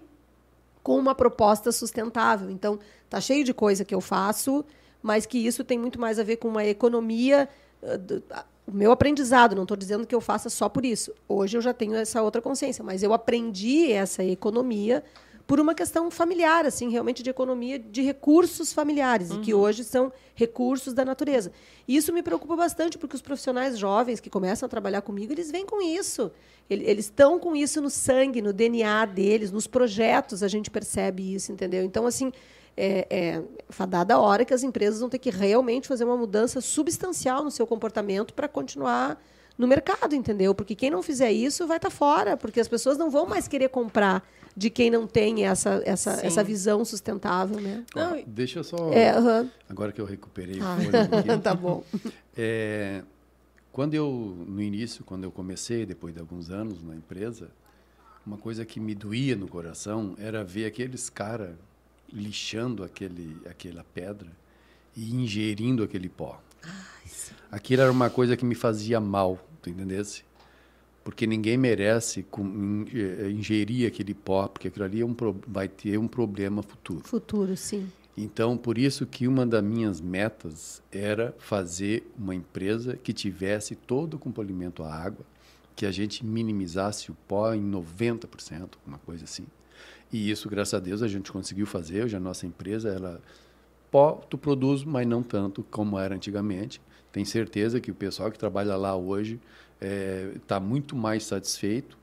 com 0.81 0.97
uma 0.97 1.13
proposta 1.13 1.71
sustentável. 1.71 2.49
Então, 2.49 2.79
tá 3.11 3.19
cheio 3.19 3.43
de 3.43 3.53
coisa 3.53 3.83
que 3.83 3.93
eu 3.93 3.99
faço, 3.99 4.63
mas 5.03 5.25
que 5.25 5.37
isso 5.37 5.65
tem 5.65 5.77
muito 5.77 5.99
mais 5.99 6.17
a 6.17 6.23
ver 6.23 6.37
com 6.37 6.47
uma 6.47 6.65
economia. 6.65 7.49
O 8.65 8.71
meu 8.71 8.89
aprendizado, 8.89 9.53
não 9.53 9.63
estou 9.63 9.75
dizendo 9.75 10.07
que 10.07 10.15
eu 10.15 10.21
faça 10.21 10.49
só 10.49 10.69
por 10.69 10.85
isso. 10.85 11.13
Hoje 11.27 11.57
eu 11.57 11.61
já 11.61 11.73
tenho 11.73 11.93
essa 11.93 12.21
outra 12.23 12.41
consciência, 12.41 12.81
mas 12.81 13.03
eu 13.03 13.11
aprendi 13.11 13.91
essa 13.91 14.23
economia 14.23 15.03
por 15.45 15.59
uma 15.59 15.75
questão 15.75 16.09
familiar, 16.09 16.65
assim, 16.65 16.89
realmente 16.89 17.21
de 17.21 17.29
economia 17.29 17.77
de 17.77 18.01
recursos 18.01 18.71
familiares, 18.71 19.31
uhum. 19.31 19.37
e 19.37 19.41
que 19.41 19.53
uhum. 19.53 19.59
hoje 19.59 19.83
são 19.83 20.13
recursos 20.33 20.93
da 20.93 21.03
natureza. 21.03 21.51
E 21.85 21.97
isso 21.97 22.13
me 22.13 22.23
preocupa 22.23 22.55
bastante, 22.55 22.97
porque 22.97 23.17
os 23.17 23.21
profissionais 23.21 23.77
jovens 23.77 24.21
que 24.21 24.29
começam 24.29 24.65
a 24.65 24.69
trabalhar 24.69 25.01
comigo, 25.01 25.33
eles 25.33 25.51
vêm 25.51 25.65
com 25.65 25.81
isso. 25.81 26.31
Eles 26.69 27.05
estão 27.05 27.37
com 27.37 27.53
isso 27.53 27.81
no 27.81 27.89
sangue, 27.89 28.41
no 28.41 28.53
DNA 28.53 29.05
deles, 29.07 29.51
nos 29.51 29.67
projetos 29.67 30.41
a 30.41 30.47
gente 30.47 30.71
percebe 30.71 31.33
isso, 31.33 31.51
entendeu? 31.51 31.83
Então, 31.83 32.05
assim, 32.05 32.31
é, 32.75 33.07
é 33.09 33.43
fadada 33.69 34.15
a 34.15 34.19
hora 34.19 34.45
que 34.45 34.53
as 34.53 34.63
empresas 34.63 34.99
vão 34.99 35.09
ter 35.09 35.19
que 35.19 35.29
realmente 35.29 35.87
fazer 35.87 36.03
uma 36.03 36.17
mudança 36.17 36.61
substancial 36.61 37.43
no 37.43 37.51
seu 37.51 37.67
comportamento 37.67 38.33
para 38.33 38.47
continuar 38.47 39.21
no 39.57 39.67
mercado, 39.67 40.15
entendeu? 40.15 40.55
Porque 40.55 40.73
quem 40.73 40.89
não 40.89 41.03
fizer 41.03 41.31
isso 41.31 41.67
vai 41.67 41.77
estar 41.77 41.89
tá 41.89 41.95
fora, 41.95 42.35
porque 42.35 42.59
as 42.59 42.67
pessoas 42.67 42.97
não 42.97 43.09
vão 43.09 43.27
mais 43.27 43.47
querer 43.47 43.69
comprar 43.69 44.27
de 44.55 44.69
quem 44.69 44.89
não 44.89 45.07
tem 45.07 45.45
essa, 45.45 45.81
essa, 45.85 46.25
essa 46.25 46.43
visão 46.43 46.83
sustentável, 46.83 47.59
né? 47.61 47.85
Não, 47.95 48.21
deixa 48.25 48.59
eu 48.59 48.63
só... 48.63 48.91
É, 48.91 49.17
uh 49.17 49.23
-huh. 49.23 49.49
Agora 49.69 49.91
que 49.91 50.01
eu 50.01 50.05
recuperei 50.05 50.59
ah. 50.61 50.77
um 51.35 51.39
tá 51.39 51.53
bom. 51.53 51.83
É, 52.35 53.03
quando 53.71 53.93
eu, 53.93 54.35
no 54.47 54.61
início, 54.61 55.03
quando 55.05 55.23
eu 55.23 55.31
comecei, 55.31 55.85
depois 55.85 56.13
de 56.13 56.19
alguns 56.19 56.49
anos 56.49 56.83
na 56.83 56.95
empresa, 56.95 57.49
uma 58.25 58.37
coisa 58.37 58.65
que 58.65 58.79
me 58.79 58.93
doía 58.93 59.35
no 59.35 59.47
coração 59.47 60.15
era 60.17 60.43
ver 60.43 60.65
aqueles 60.65 61.09
caras 61.09 61.55
lixando 62.11 62.83
aquele, 62.83 63.37
aquela 63.49 63.83
pedra 63.83 64.29
e 64.95 65.13
ingerindo 65.13 65.83
aquele 65.83 66.09
pó. 66.09 66.41
Ai, 66.63 67.11
Aquilo 67.51 67.81
era 67.81 67.91
uma 67.91 68.09
coisa 68.09 68.37
que 68.37 68.45
me 68.45 68.55
fazia 68.55 68.99
mal, 68.99 69.39
tu 69.61 69.69
entendesse? 69.69 70.23
porque 71.03 71.25
ninguém 71.25 71.57
merece 71.57 72.25
eh, 72.93 73.29
ingerir 73.31 73.87
aquele 73.87 74.13
pó, 74.13 74.47
porque 74.47 74.67
aquilo 74.67 74.85
ali 74.85 75.01
é 75.01 75.05
um, 75.05 75.15
vai 75.47 75.67
ter 75.67 75.97
um 75.97 76.07
problema 76.07 76.61
futuro. 76.61 77.01
Futuro, 77.03 77.57
sim. 77.57 77.89
Então, 78.15 78.57
por 78.57 78.77
isso 78.77 79.05
que 79.05 79.27
uma 79.27 79.45
das 79.45 79.63
minhas 79.63 80.01
metas 80.01 80.81
era 80.91 81.33
fazer 81.39 82.11
uma 82.17 82.35
empresa 82.35 82.97
que 82.97 83.13
tivesse 83.13 83.75
todo 83.75 84.15
o 84.15 84.19
complemento 84.19 84.83
à 84.83 84.93
água, 84.93 85.25
que 85.75 85.85
a 85.85 85.91
gente 85.91 86.25
minimizasse 86.25 87.09
o 87.09 87.15
pó 87.27 87.53
em 87.53 87.63
90%, 87.63 88.69
uma 88.85 88.97
coisa 88.99 89.23
assim. 89.23 89.45
E 90.11 90.29
isso, 90.29 90.49
graças 90.49 90.73
a 90.73 90.79
Deus, 90.79 91.01
a 91.01 91.07
gente 91.07 91.31
conseguiu 91.31 91.65
fazer. 91.65 92.03
Hoje 92.03 92.17
a 92.17 92.19
nossa 92.19 92.45
empresa, 92.45 92.89
ela 92.89 93.21
pó 93.89 94.13
tu 94.29 94.37
produz, 94.37 94.83
mas 94.83 95.07
não 95.07 95.23
tanto 95.23 95.63
como 95.63 95.97
era 95.97 96.15
antigamente. 96.15 96.81
Tenho 97.11 97.25
certeza 97.25 97.79
que 97.79 97.91
o 97.91 97.95
pessoal 97.95 98.31
que 98.31 98.39
trabalha 98.39 98.75
lá 98.75 98.95
hoje 98.95 99.39
está 99.79 99.85
é, 99.85 100.31
tá 100.47 100.59
muito 100.59 100.95
mais 100.95 101.25
satisfeito, 101.25 101.97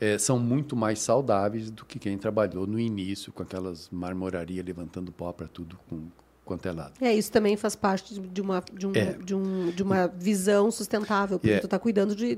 é, 0.00 0.16
são 0.16 0.38
muito 0.38 0.74
mais 0.74 0.98
saudáveis 1.00 1.70
do 1.70 1.84
que 1.84 1.98
quem 1.98 2.16
trabalhou 2.16 2.66
no 2.66 2.80
início 2.80 3.30
com 3.32 3.42
aquelas 3.42 3.88
marmorarias 3.90 4.64
levantando 4.64 5.12
pó 5.12 5.30
para 5.30 5.46
tudo 5.46 5.78
com, 5.88 6.06
quanto 6.44 6.66
é 6.66 6.72
lado. 6.72 6.94
É, 7.00 7.14
isso 7.14 7.30
também 7.30 7.56
faz 7.56 7.76
parte 7.76 8.18
de 8.18 8.40
uma, 8.40 8.64
de 8.72 8.86
um, 8.86 8.92
é. 8.94 9.12
de 9.12 9.34
um, 9.34 9.70
de 9.70 9.82
uma 9.82 10.08
visão 10.08 10.70
sustentável, 10.70 11.38
porque 11.38 11.54
é. 11.54 11.58
tu 11.60 11.66
está 11.66 11.78
cuidando 11.78 12.16
de, 12.16 12.36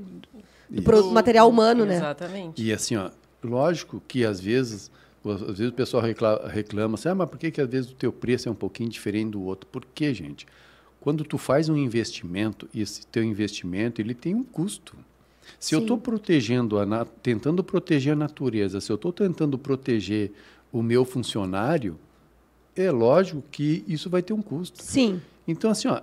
do, 0.69 0.81
do 0.81 1.11
material 1.11 1.49
humano, 1.49 1.85
né? 1.85 1.95
Exatamente. 1.95 2.61
E 2.61 2.73
assim, 2.73 2.97
ó, 2.97 3.09
lógico 3.41 4.03
que 4.07 4.25
às 4.25 4.39
vezes, 4.41 4.91
às 5.25 5.57
vezes 5.57 5.69
o 5.69 5.73
pessoal 5.73 6.03
reclama, 6.03 6.47
reclama 6.47 6.95
assim, 6.95 7.09
ah, 7.09 7.15
mas 7.15 7.29
por 7.29 7.37
que, 7.37 7.51
que 7.51 7.61
às 7.61 7.69
vezes 7.69 7.91
o 7.91 7.95
teu 7.95 8.11
preço 8.11 8.49
é 8.49 8.51
um 8.51 8.55
pouquinho 8.55 8.89
diferente 8.89 9.31
do 9.31 9.41
outro? 9.43 9.67
Por 9.71 9.85
quê, 9.85 10.13
gente? 10.13 10.45
Quando 10.99 11.23
tu 11.23 11.37
faz 11.37 11.69
um 11.69 11.77
investimento, 11.77 12.67
esse 12.73 13.05
teu 13.07 13.23
investimento 13.23 14.01
ele 14.01 14.13
tem 14.13 14.35
um 14.35 14.43
custo. 14.43 14.95
Se 15.59 15.69
Sim. 15.69 15.75
eu 15.75 15.81
estou 15.81 15.97
protegendo, 15.97 16.79
a, 16.79 17.05
tentando 17.21 17.63
proteger 17.63 18.13
a 18.13 18.15
natureza, 18.15 18.79
se 18.79 18.91
eu 18.91 18.95
estou 18.95 19.11
tentando 19.11 19.57
proteger 19.57 20.31
o 20.71 20.81
meu 20.81 21.05
funcionário, 21.05 21.97
é 22.75 22.89
lógico 22.91 23.43
que 23.51 23.83
isso 23.87 24.09
vai 24.09 24.21
ter 24.21 24.33
um 24.33 24.41
custo. 24.41 24.81
Sim. 24.81 25.21
Então, 25.47 25.69
assim, 25.69 25.87
ó, 25.87 26.01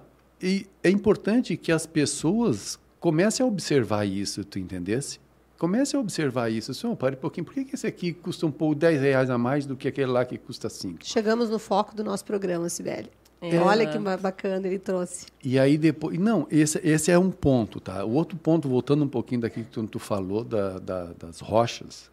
é 0.82 0.90
importante 0.90 1.56
que 1.56 1.72
as 1.72 1.86
pessoas 1.86 2.78
comecem 2.98 3.44
a 3.44 3.46
observar 3.46 4.04
isso, 4.04 4.44
tu 4.44 4.58
entendesse? 4.58 5.18
Comece 5.60 5.94
a 5.94 6.00
observar 6.00 6.48
isso. 6.50 6.72
Senhor, 6.72 6.96
pare 6.96 7.16
um 7.16 7.18
pouquinho. 7.18 7.44
Por 7.44 7.52
que, 7.52 7.66
que 7.66 7.74
esse 7.74 7.86
aqui 7.86 8.14
custa 8.14 8.46
um 8.46 8.50
pouco 8.50 8.74
10 8.74 8.98
reais 8.98 9.28
a 9.28 9.36
mais 9.36 9.66
do 9.66 9.76
que 9.76 9.86
aquele 9.86 10.10
lá 10.10 10.24
que 10.24 10.38
custa 10.38 10.70
5? 10.70 11.00
Chegamos 11.02 11.50
no 11.50 11.58
foco 11.58 11.94
do 11.94 12.02
nosso 12.02 12.24
programa, 12.24 12.66
Sibeli. 12.70 13.10
É. 13.42 13.58
Olha 13.58 13.86
que 13.86 13.98
bacana 13.98 14.66
ele 14.66 14.78
trouxe. 14.78 15.26
E 15.44 15.58
aí 15.58 15.76
depois. 15.76 16.18
Não, 16.18 16.46
esse, 16.50 16.80
esse 16.82 17.10
é 17.10 17.18
um 17.18 17.30
ponto, 17.30 17.78
tá? 17.78 18.02
O 18.06 18.12
outro 18.12 18.38
ponto, 18.38 18.70
voltando 18.70 19.04
um 19.04 19.08
pouquinho 19.08 19.42
daqui 19.42 19.62
que 19.62 19.68
tu, 19.68 19.86
tu 19.86 19.98
falou, 19.98 20.42
da, 20.42 20.78
da, 20.78 21.12
das 21.12 21.40
rochas, 21.40 22.10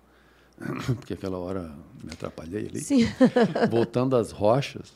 porque 0.97 1.13
aquela 1.13 1.37
hora 1.37 1.71
me 2.03 2.11
atrapalhei 2.11 2.67
ali. 2.67 2.81
Sim. 2.81 3.07
voltando 3.71 4.17
às 4.17 4.31
rochas, 4.31 4.91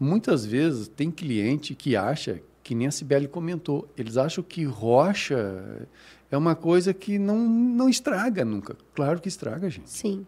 muitas 0.00 0.44
vezes 0.44 0.88
tem 0.88 1.12
cliente 1.12 1.76
que 1.76 1.94
acha, 1.94 2.42
que 2.60 2.74
nem 2.74 2.88
a 2.88 2.90
Sibeli 2.90 3.28
comentou, 3.28 3.88
eles 3.96 4.16
acham 4.16 4.42
que 4.42 4.64
rocha 4.64 5.86
é 6.34 6.38
uma 6.38 6.54
coisa 6.54 6.94
que 6.94 7.18
não, 7.18 7.38
não 7.38 7.88
estraga 7.88 8.42
nunca. 8.44 8.74
Claro 8.94 9.20
que 9.20 9.28
estraga, 9.28 9.68
gente. 9.68 9.90
Sim. 9.90 10.26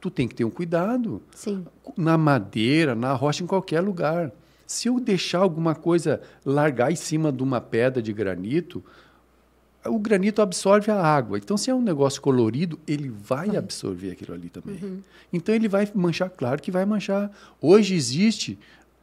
Tu 0.00 0.10
tem 0.10 0.26
que 0.26 0.34
ter 0.34 0.44
um 0.44 0.50
cuidado. 0.50 1.22
Sim. 1.32 1.64
Na 1.96 2.18
madeira, 2.18 2.94
na 2.94 3.12
rocha, 3.12 3.44
em 3.44 3.46
qualquer 3.46 3.80
lugar. 3.80 4.32
Se 4.66 4.88
eu 4.88 4.98
deixar 4.98 5.38
alguma 5.38 5.74
coisa 5.74 6.20
largar 6.44 6.90
em 6.90 6.96
cima 6.96 7.30
de 7.30 7.42
uma 7.42 7.60
pedra 7.60 8.02
de 8.02 8.12
granito, 8.12 8.82
o 9.86 9.98
granito 9.98 10.42
absorve 10.42 10.90
a 10.90 11.00
água. 11.00 11.38
Então, 11.38 11.56
se 11.56 11.70
é 11.70 11.74
um 11.74 11.82
negócio 11.82 12.20
colorido, 12.20 12.76
ele 12.84 13.08
vai 13.08 13.56
absorver 13.56 14.10
aquilo 14.10 14.34
ali 14.34 14.48
também. 14.48 14.78
Uhum. 14.82 15.00
Então, 15.32 15.54
ele 15.54 15.68
vai 15.68 15.88
manchar, 15.94 16.30
claro 16.30 16.60
que 16.60 16.72
vai 16.72 16.84
manchar. 16.84 17.30
Hoje 17.60 17.94
existe 17.94 18.58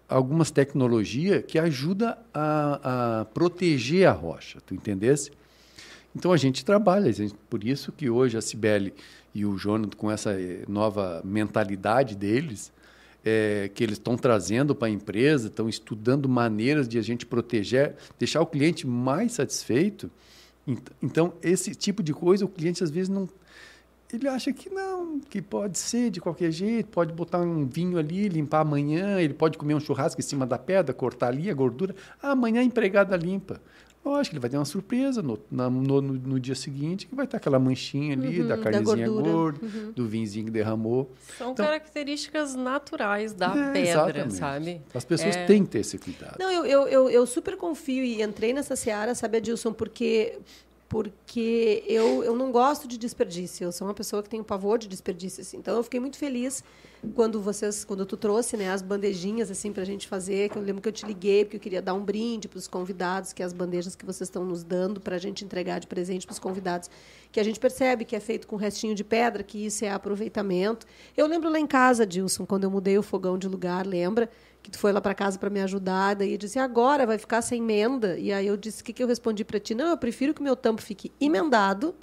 algumas 0.10 0.52
tecnologias 0.52 1.46
que 1.48 1.58
ajudam 1.58 2.14
a, 2.34 3.22
a 3.22 3.26
proteger 3.26 4.06
a 4.06 4.12
rocha, 4.12 4.60
tu 4.66 4.74
entendesse? 4.74 5.32
Então, 6.16 6.32
a 6.32 6.38
gente 6.38 6.66
trabalha, 6.66 7.10
a 7.10 7.12
gente, 7.12 7.34
por 7.50 7.64
isso 7.64 7.92
que 7.92 8.10
hoje 8.10 8.38
a 8.38 8.42
Cibele 8.42 8.94
e 9.34 9.46
o 9.46 9.58
Jonathan, 9.58 9.98
com 9.98 10.12
essa 10.12 10.32
eh, 10.32 10.64
nova 10.68 11.22
mentalidade 11.24 12.16
deles, 12.16 12.72
é, 13.24 13.70
que 13.74 13.84
eles 13.84 13.98
estão 13.98 14.18
trazendo 14.18 14.74
para 14.74 14.88
a 14.88 14.92
empresa, 14.92 15.48
estão 15.48 15.70
estudando 15.70 16.28
maneiras 16.28 16.88
de 16.88 16.98
a 16.98 17.02
gente 17.02 17.26
proteger, 17.26 17.96
deixar 18.18 18.42
o 18.42 18.46
cliente 18.46 18.86
mais 18.88 19.34
satisfeito. 19.34 20.10
Então, 21.02 21.34
esse 21.42 21.74
tipo 21.74 22.04
de 22.04 22.14
coisa, 22.14 22.46
o 22.46 22.48
cliente 22.48 22.84
às 22.84 22.92
vezes 22.92 23.10
não. 23.10 23.28
Ele 24.14 24.28
acha 24.28 24.52
que 24.52 24.70
não, 24.70 25.22
que 25.22 25.42
pode 25.42 25.78
ser 25.80 26.10
de 26.10 26.20
qualquer 26.20 26.52
jeito, 26.52 26.90
pode 26.90 27.14
botar 27.14 27.40
um 27.40 27.66
vinho 27.66 27.98
ali, 27.98 28.28
limpar 28.28 28.60
amanhã, 28.60 29.22
ele 29.22 29.34
pode 29.34 29.58
comer 29.58 29.74
um 29.74 29.80
churrasco 29.80 30.20
em 30.20 30.24
cima 30.24 30.46
da 30.46 30.58
pedra, 30.58 30.94
cortar 30.94 31.28
ali 31.28 31.50
a 31.50 31.54
gordura. 31.54 31.96
Amanhã 32.22 32.60
a 32.60 32.64
empregada 32.64 33.16
limpa. 33.16 33.62
Lógico, 34.04 34.36
ele 34.36 34.40
vai 34.40 34.50
ter 34.50 34.58
uma 34.58 34.66
surpresa 34.66 35.22
no, 35.22 35.40
na, 35.50 35.70
no, 35.70 36.02
no, 36.02 36.40
dia 36.40 36.56
seguinte, 36.56 37.06
que 37.06 37.14
vai 37.14 37.28
ter 37.28 37.38
aquela 37.38 37.60
manchinha 37.60 38.14
ali 38.14 38.42
uhum, 38.42 38.48
da 38.48 38.58
carnezinha 38.58 39.06
da 39.06 39.22
gorda, 39.22 39.60
uhum. 39.64 39.92
do 39.92 40.08
vinzinho 40.08 40.46
que 40.46 40.52
derramou. 40.52 41.12
São 41.38 41.52
então, 41.52 41.64
características 41.64 42.56
naturais 42.56 43.32
da 43.32 43.50
é, 43.56 43.72
pedra, 43.72 43.80
exatamente. 43.80 44.34
sabe? 44.34 44.82
As 44.92 45.06
pessoas 45.06 45.36
é... 45.36 45.46
têm 45.46 45.64
que 45.64 45.70
ter 45.70 45.80
esse 45.80 46.00
cuidado. 46.00 46.38
Não, 46.40 46.52
eu, 46.52 46.66
eu, 46.66 46.88
eu, 46.88 47.10
eu 47.12 47.28
super 47.28 47.56
confio 47.56 48.04
e 48.04 48.24
entrei 48.24 48.54
nessa 48.54 48.76
seara, 48.76 49.14
sabe, 49.14 49.38
Adilson, 49.38 49.72
porque 49.72 50.40
porque 50.92 51.86
eu, 51.88 52.22
eu 52.22 52.36
não 52.36 52.52
gosto 52.52 52.86
de 52.86 52.98
desperdício. 52.98 53.64
Eu 53.64 53.72
sou 53.72 53.88
uma 53.88 53.94
pessoa 53.94 54.22
que 54.22 54.28
tem 54.28 54.42
um 54.42 54.44
pavor 54.44 54.78
de 54.78 54.90
desperdício. 54.90 55.40
Assim. 55.40 55.56
Então, 55.56 55.78
eu 55.78 55.84
fiquei 55.84 56.02
muito 56.02 56.18
feliz 56.18 56.62
quando 57.16 57.40
vocês, 57.40 57.86
quando 57.86 58.06
tu 58.06 58.18
trouxe 58.18 58.58
né, 58.58 58.70
as 58.70 58.82
bandejinhas 58.82 59.50
assim 59.50 59.72
para 59.72 59.84
a 59.84 59.86
gente 59.86 60.06
fazer. 60.06 60.50
Que 60.50 60.58
eu 60.58 60.62
lembro 60.62 60.82
que 60.82 60.90
eu 60.90 60.92
te 60.92 61.06
liguei 61.06 61.46
porque 61.46 61.56
eu 61.56 61.62
queria 61.62 61.82
dar 61.82 61.94
um 61.94 62.04
brinde 62.04 62.50
para 62.50 62.58
os 62.58 62.68
convidados, 62.68 63.32
que 63.32 63.42
é 63.42 63.46
as 63.46 63.54
bandejas 63.54 63.96
que 63.96 64.06
vocês 64.06 64.28
estão 64.28 64.44
nos 64.44 64.66
dando 64.66 65.00
para 65.00 65.16
a 65.16 65.18
gente 65.18 65.46
entregar 65.46 65.80
de 65.80 65.88
presente 65.88 66.28
para 66.28 66.34
os 66.34 66.40
convidados, 66.40 66.90
que 67.32 67.40
a 67.40 67.44
gente 67.44 67.58
percebe 67.58 68.04
que 68.04 68.14
é 68.14 68.20
feito 68.20 68.46
com 68.46 68.58
restinho 68.58 68.94
de 68.94 69.06
pedra, 69.06 69.44
que 69.44 69.66
isso 69.66 69.86
é 69.86 69.90
aproveitamento. 69.90 70.86
Eu 71.16 71.26
lembro 71.26 71.50
lá 71.50 71.58
em 71.58 71.68
casa, 71.68 72.06
Dilson, 72.06 72.46
quando 72.46 72.66
eu 72.66 72.70
mudei 72.70 72.98
o 72.98 73.02
fogão 73.02 73.38
de 73.38 73.48
lugar, 73.48 73.88
lembra? 73.88 74.30
Que 74.62 74.72
tu 74.72 74.78
foi 74.78 74.92
lá 74.92 75.02
para 75.02 75.14
casa 75.14 75.40
para 75.40 75.50
me 75.50 75.62
ajudar, 75.62 76.16
daí 76.16 76.34
eu 76.34 76.38
disse, 76.38 76.60
agora 76.60 77.06
vai 77.06 77.18
ficar 77.18 77.42
sem 77.42 77.62
emenda. 77.62 78.18
E 78.18 78.32
aí 78.32 78.48
eu 78.48 78.56
disse, 78.56 78.82
o 78.82 78.86
que, 78.86 78.94
que 78.94 79.04
eu 79.04 79.08
respondi 79.08 79.44
para 79.44 79.60
ti? 79.60 79.74
Não, 79.74 79.88
eu 79.88 79.98
prefiro 79.98 80.34
que 80.34 80.42
o 80.42 80.44
meu 80.44 80.56
tampo 80.56 80.82
fique 80.82 81.12
emendado 81.20 81.96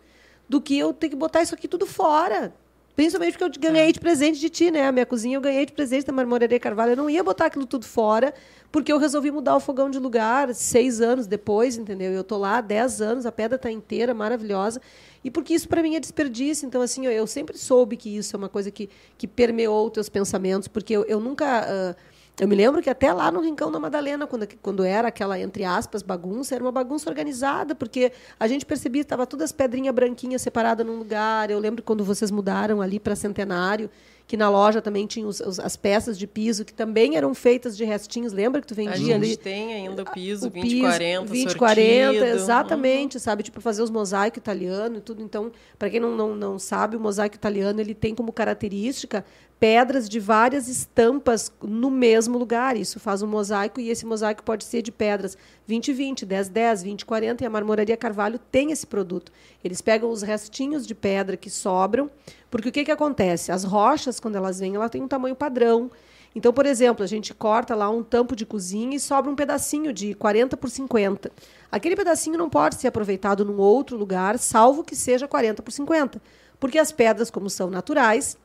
do 0.48 0.61
que 0.61 0.78
eu 0.78 0.92
ter 0.92 1.09
que 1.09 1.16
botar 1.16 1.42
isso 1.42 1.54
aqui 1.54 1.68
tudo 1.68 1.86
fora. 1.86 2.52
Principalmente 2.98 3.38
porque 3.38 3.44
eu 3.44 3.70
ganhei 3.70 3.92
de 3.92 4.00
presente 4.00 4.40
de 4.40 4.50
ti, 4.50 4.72
né? 4.72 4.88
A 4.88 4.90
minha 4.90 5.06
cozinha 5.06 5.36
eu 5.36 5.40
ganhei 5.40 5.64
de 5.64 5.72
presente 5.72 6.04
da 6.04 6.12
Marmoraria 6.12 6.59
Carvalho. 6.59 6.92
Eu 6.92 6.96
não 6.96 7.09
ia 7.09 7.22
botar 7.22 7.46
aquilo 7.46 7.64
tudo 7.64 7.84
fora, 7.84 8.34
porque 8.72 8.92
eu 8.92 8.98
resolvi 8.98 9.30
mudar 9.30 9.54
o 9.54 9.61
fogão 9.61 9.88
de 9.88 10.00
lugar 10.00 10.52
seis 10.52 11.00
anos 11.00 11.24
depois, 11.24 11.76
entendeu? 11.76 12.11
Eu 12.11 12.24
tô 12.24 12.36
lá 12.36 12.59
há 12.59 12.61
dez 12.61 13.00
anos, 13.00 13.24
a 13.24 13.30
pedra 13.30 13.54
está 13.54 13.70
inteira, 13.70 14.12
maravilhosa. 14.12 14.82
E 15.22 15.30
porque 15.30 15.54
isso 15.54 15.68
para 15.68 15.80
mim 15.80 15.94
é 15.94 16.00
desperdício. 16.00 16.66
Então, 16.66 16.82
assim, 16.82 17.06
eu, 17.06 17.12
eu, 17.12 17.24
sempre 17.28 17.56
soube 17.56 17.96
que 17.96 18.16
isso 18.16 18.34
é 18.34 18.36
uma 18.36 18.48
coisa 18.48 18.68
que, 18.68 18.90
que 19.16 19.28
permeou 19.28 19.86
os 19.86 19.92
teus 19.92 20.09
pensamentos, 20.09 20.66
porque 20.66 20.92
eu, 20.96 21.04
eu 21.04 21.20
nunca. 21.20 21.68
Uh, 21.70 22.17
eu 22.39 22.47
me 22.47 22.55
lembro 22.55 22.80
que 22.80 22.89
até 22.89 23.12
lá 23.12 23.32
no 23.32 23.41
Rincão 23.41 23.70
da 23.70 23.80
Madalena, 23.80 24.26
quando, 24.26 24.47
quando 24.62 24.84
era 24.84 25.09
aquela, 25.09 25.39
entre 25.39 25.64
aspas, 25.64 26.03
bagunça, 26.03 26.55
era 26.55 26.62
uma 26.62 26.70
bagunça 26.70 27.11
organizada, 27.11 27.74
porque 27.74 28.12
a 28.39 28.47
gente 28.47 28.64
percebia 28.64 29.03
que 29.03 29.07
estava 29.07 29.26
todas 29.26 29.47
as 29.47 29.53
pedrinhas 29.53 29.95
branquinhas 29.95 30.43
separadas 30.43 30.86
num 30.86 30.97
lugar. 30.99 31.51
Eu 31.51 31.59
lembro 31.59 31.82
quando 31.82 32.05
vocês 32.05 32.30
mudaram 32.30 32.80
ali 32.80 33.01
para 33.01 33.16
Centenário, 33.16 33.91
que 34.28 34.36
na 34.36 34.51
loja 34.51 34.82
também 34.82 35.07
tinha 35.07 35.26
os, 35.26 35.41
os, 35.41 35.59
as 35.59 35.74
peças 35.74 36.18
de 36.18 36.26
piso, 36.26 36.64
que 36.64 36.72
também 36.72 37.16
eram 37.16 37.34
feitas 37.34 37.76
de 37.76 37.84
restinhos. 37.84 38.32
Lembra 38.32 38.61
que 38.61 38.66
tu 38.66 38.74
vendia 38.74 39.16
ali? 39.16 39.24
A 39.24 39.28
gente 39.30 39.39
tem 39.39 39.72
ainda 39.72 40.03
o 40.03 40.12
piso, 40.12 40.49
o 40.49 40.51
20, 40.51 40.62
piso, 40.62 40.80
40, 40.82 41.24
20, 41.24 41.41
sortido. 41.41 41.59
40, 41.59 42.26
exatamente, 42.26 43.16
uhum. 43.16 43.20
sabe? 43.20 43.43
Tipo, 43.43 43.61
fazer 43.61 43.82
os 43.82 43.91
mosaicos 43.91 44.36
italianos 44.36 44.99
e 44.99 45.01
tudo. 45.01 45.22
Então, 45.22 45.51
para 45.78 45.89
quem 45.89 45.99
não, 45.99 46.14
não, 46.14 46.36
não 46.36 46.59
sabe, 46.59 46.95
o 46.95 47.01
mosaico 47.01 47.34
italiano 47.34 47.80
ele 47.80 47.95
tem 47.95 48.14
como 48.14 48.30
característica 48.30 49.24
pedras 49.59 50.09
de 50.09 50.20
várias 50.20 50.68
estampas 50.68 51.52
no 51.62 51.90
mesmo 51.90 52.38
lugar. 52.38 52.76
Isso 52.76 53.00
faz 53.00 53.22
um 53.22 53.26
mosaico 53.26 53.80
e 53.80 53.90
esse 53.90 54.06
mosaico 54.06 54.42
pode 54.42 54.64
ser 54.64 54.82
de 54.82 54.92
pedras 54.92 55.36
20 55.66 55.92
20, 55.92 56.26
10 56.26 56.48
10, 56.48 56.82
20 56.82 57.06
40 57.06 57.44
e 57.44 57.46
a 57.46 57.50
Marmoraria 57.50 57.96
Carvalho 57.96 58.38
tem 58.38 58.70
esse 58.70 58.86
produto. 58.86 59.32
Eles 59.62 59.80
pegam 59.80 60.11
os 60.11 60.22
restinhos 60.22 60.86
de 60.86 60.94
pedra 60.94 61.36
que 61.36 61.50
sobram, 61.50 62.11
porque 62.50 62.68
o 62.68 62.72
que 62.72 62.84
que 62.84 62.90
acontece? 62.90 63.50
As 63.50 63.64
rochas 63.64 64.20
quando 64.20 64.36
elas 64.36 64.61
vêm, 64.61 64.76
ela 64.76 64.88
tem 64.88 65.02
um 65.02 65.09
tamanho 65.09 65.34
padrão. 65.34 65.90
Então, 66.34 66.52
por 66.52 66.66
exemplo, 66.66 67.02
a 67.02 67.06
gente 67.06 67.34
corta 67.34 67.74
lá 67.74 67.90
um 67.90 68.02
tampo 68.02 68.36
de 68.36 68.46
cozinha 68.46 68.94
e 68.94 69.00
sobra 69.00 69.30
um 69.30 69.34
pedacinho 69.34 69.92
de 69.92 70.14
40 70.14 70.56
por 70.56 70.70
50. 70.70 71.32
Aquele 71.72 71.96
pedacinho 71.96 72.38
não 72.38 72.48
pode 72.48 72.76
ser 72.76 72.88
aproveitado 72.88 73.44
num 73.44 73.59
outro 73.59 73.96
lugar, 73.96 74.38
salvo 74.38 74.84
que 74.84 74.94
seja 74.94 75.26
40 75.26 75.62
por 75.62 75.72
50, 75.72 76.22
porque 76.61 76.78
as 76.78 76.92
pedras, 76.92 77.30
como 77.30 77.50
são 77.50 77.70
naturais, 77.70 78.36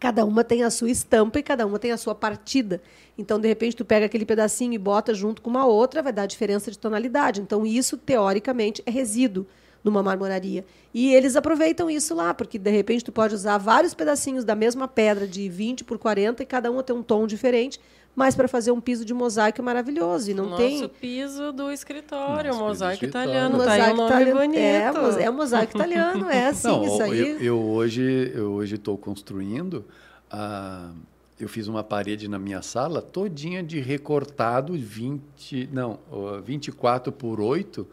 cada 0.00 0.24
uma 0.24 0.42
tem 0.42 0.64
a 0.64 0.70
sua 0.70 0.90
estampa 0.90 1.38
e 1.38 1.42
cada 1.42 1.66
uma 1.66 1.78
tem 1.78 1.92
a 1.92 1.98
sua 1.98 2.14
partida. 2.14 2.82
Então, 3.18 3.38
de 3.38 3.46
repente, 3.46 3.76
tu 3.76 3.84
pega 3.84 4.06
aquele 4.06 4.24
pedacinho 4.24 4.72
e 4.72 4.78
bota 4.78 5.12
junto 5.12 5.42
com 5.42 5.50
uma 5.50 5.66
outra, 5.66 6.02
vai 6.02 6.12
dar 6.12 6.24
diferença 6.24 6.70
de 6.70 6.78
tonalidade. 6.78 7.42
Então, 7.42 7.66
isso, 7.66 7.98
teoricamente, 7.98 8.82
é 8.86 8.90
resíduo 8.90 9.46
numa 9.84 10.02
marmoraria. 10.02 10.64
E 10.92 11.14
eles 11.14 11.36
aproveitam 11.36 11.90
isso 11.90 12.14
lá, 12.14 12.34
porque 12.34 12.58
de 12.58 12.70
repente 12.70 13.04
tu 13.04 13.12
pode 13.12 13.34
usar 13.34 13.58
vários 13.58 13.94
pedacinhos 13.94 14.44
da 14.44 14.54
mesma 14.54 14.88
pedra 14.88 15.26
de 15.26 15.48
20 15.48 15.84
por 15.84 15.98
40 15.98 16.42
e 16.42 16.46
cada 16.46 16.70
uma 16.70 16.82
tem 16.82 16.96
um 16.96 17.02
tom 17.02 17.26
diferente, 17.26 17.80
mas 18.14 18.34
para 18.34 18.48
fazer 18.48 18.70
um 18.70 18.80
piso 18.80 19.04
de 19.04 19.14
mosaico 19.14 19.62
maravilhoso. 19.62 20.30
E 20.30 20.34
não 20.34 20.46
Nosso 20.46 20.58
tem. 20.58 20.88
piso 20.88 21.52
do 21.52 21.70
escritório, 21.70 22.50
Nosso 22.50 22.64
mosaico 22.64 23.04
italiano. 23.04 23.56
Mosaico 23.56 23.78
tá 23.78 23.84
aí 23.86 23.92
um 23.92 23.96
nome 23.96 24.10
italiano. 24.10 24.40
bonito. 24.40 25.18
É, 25.18 25.22
é 25.22 25.30
mosaico 25.30 25.76
italiano, 25.76 26.30
é 26.30 26.46
assim, 26.48 26.68
não, 26.68 26.84
isso 26.84 27.02
aí. 27.02 27.18
Eu, 27.18 27.40
eu 27.40 27.58
hoje 27.58 28.32
eu 28.34 28.52
hoje 28.52 28.74
estou 28.74 28.98
construindo. 28.98 29.84
Uh, 30.32 30.94
eu 31.38 31.48
fiz 31.48 31.66
uma 31.68 31.82
parede 31.82 32.28
na 32.28 32.38
minha 32.38 32.60
sala 32.60 33.00
todinha 33.00 33.62
de 33.62 33.80
recortado 33.80 34.74
20, 34.74 35.70
não, 35.72 35.98
24 36.44 37.10
por 37.10 37.40
8 37.40 37.86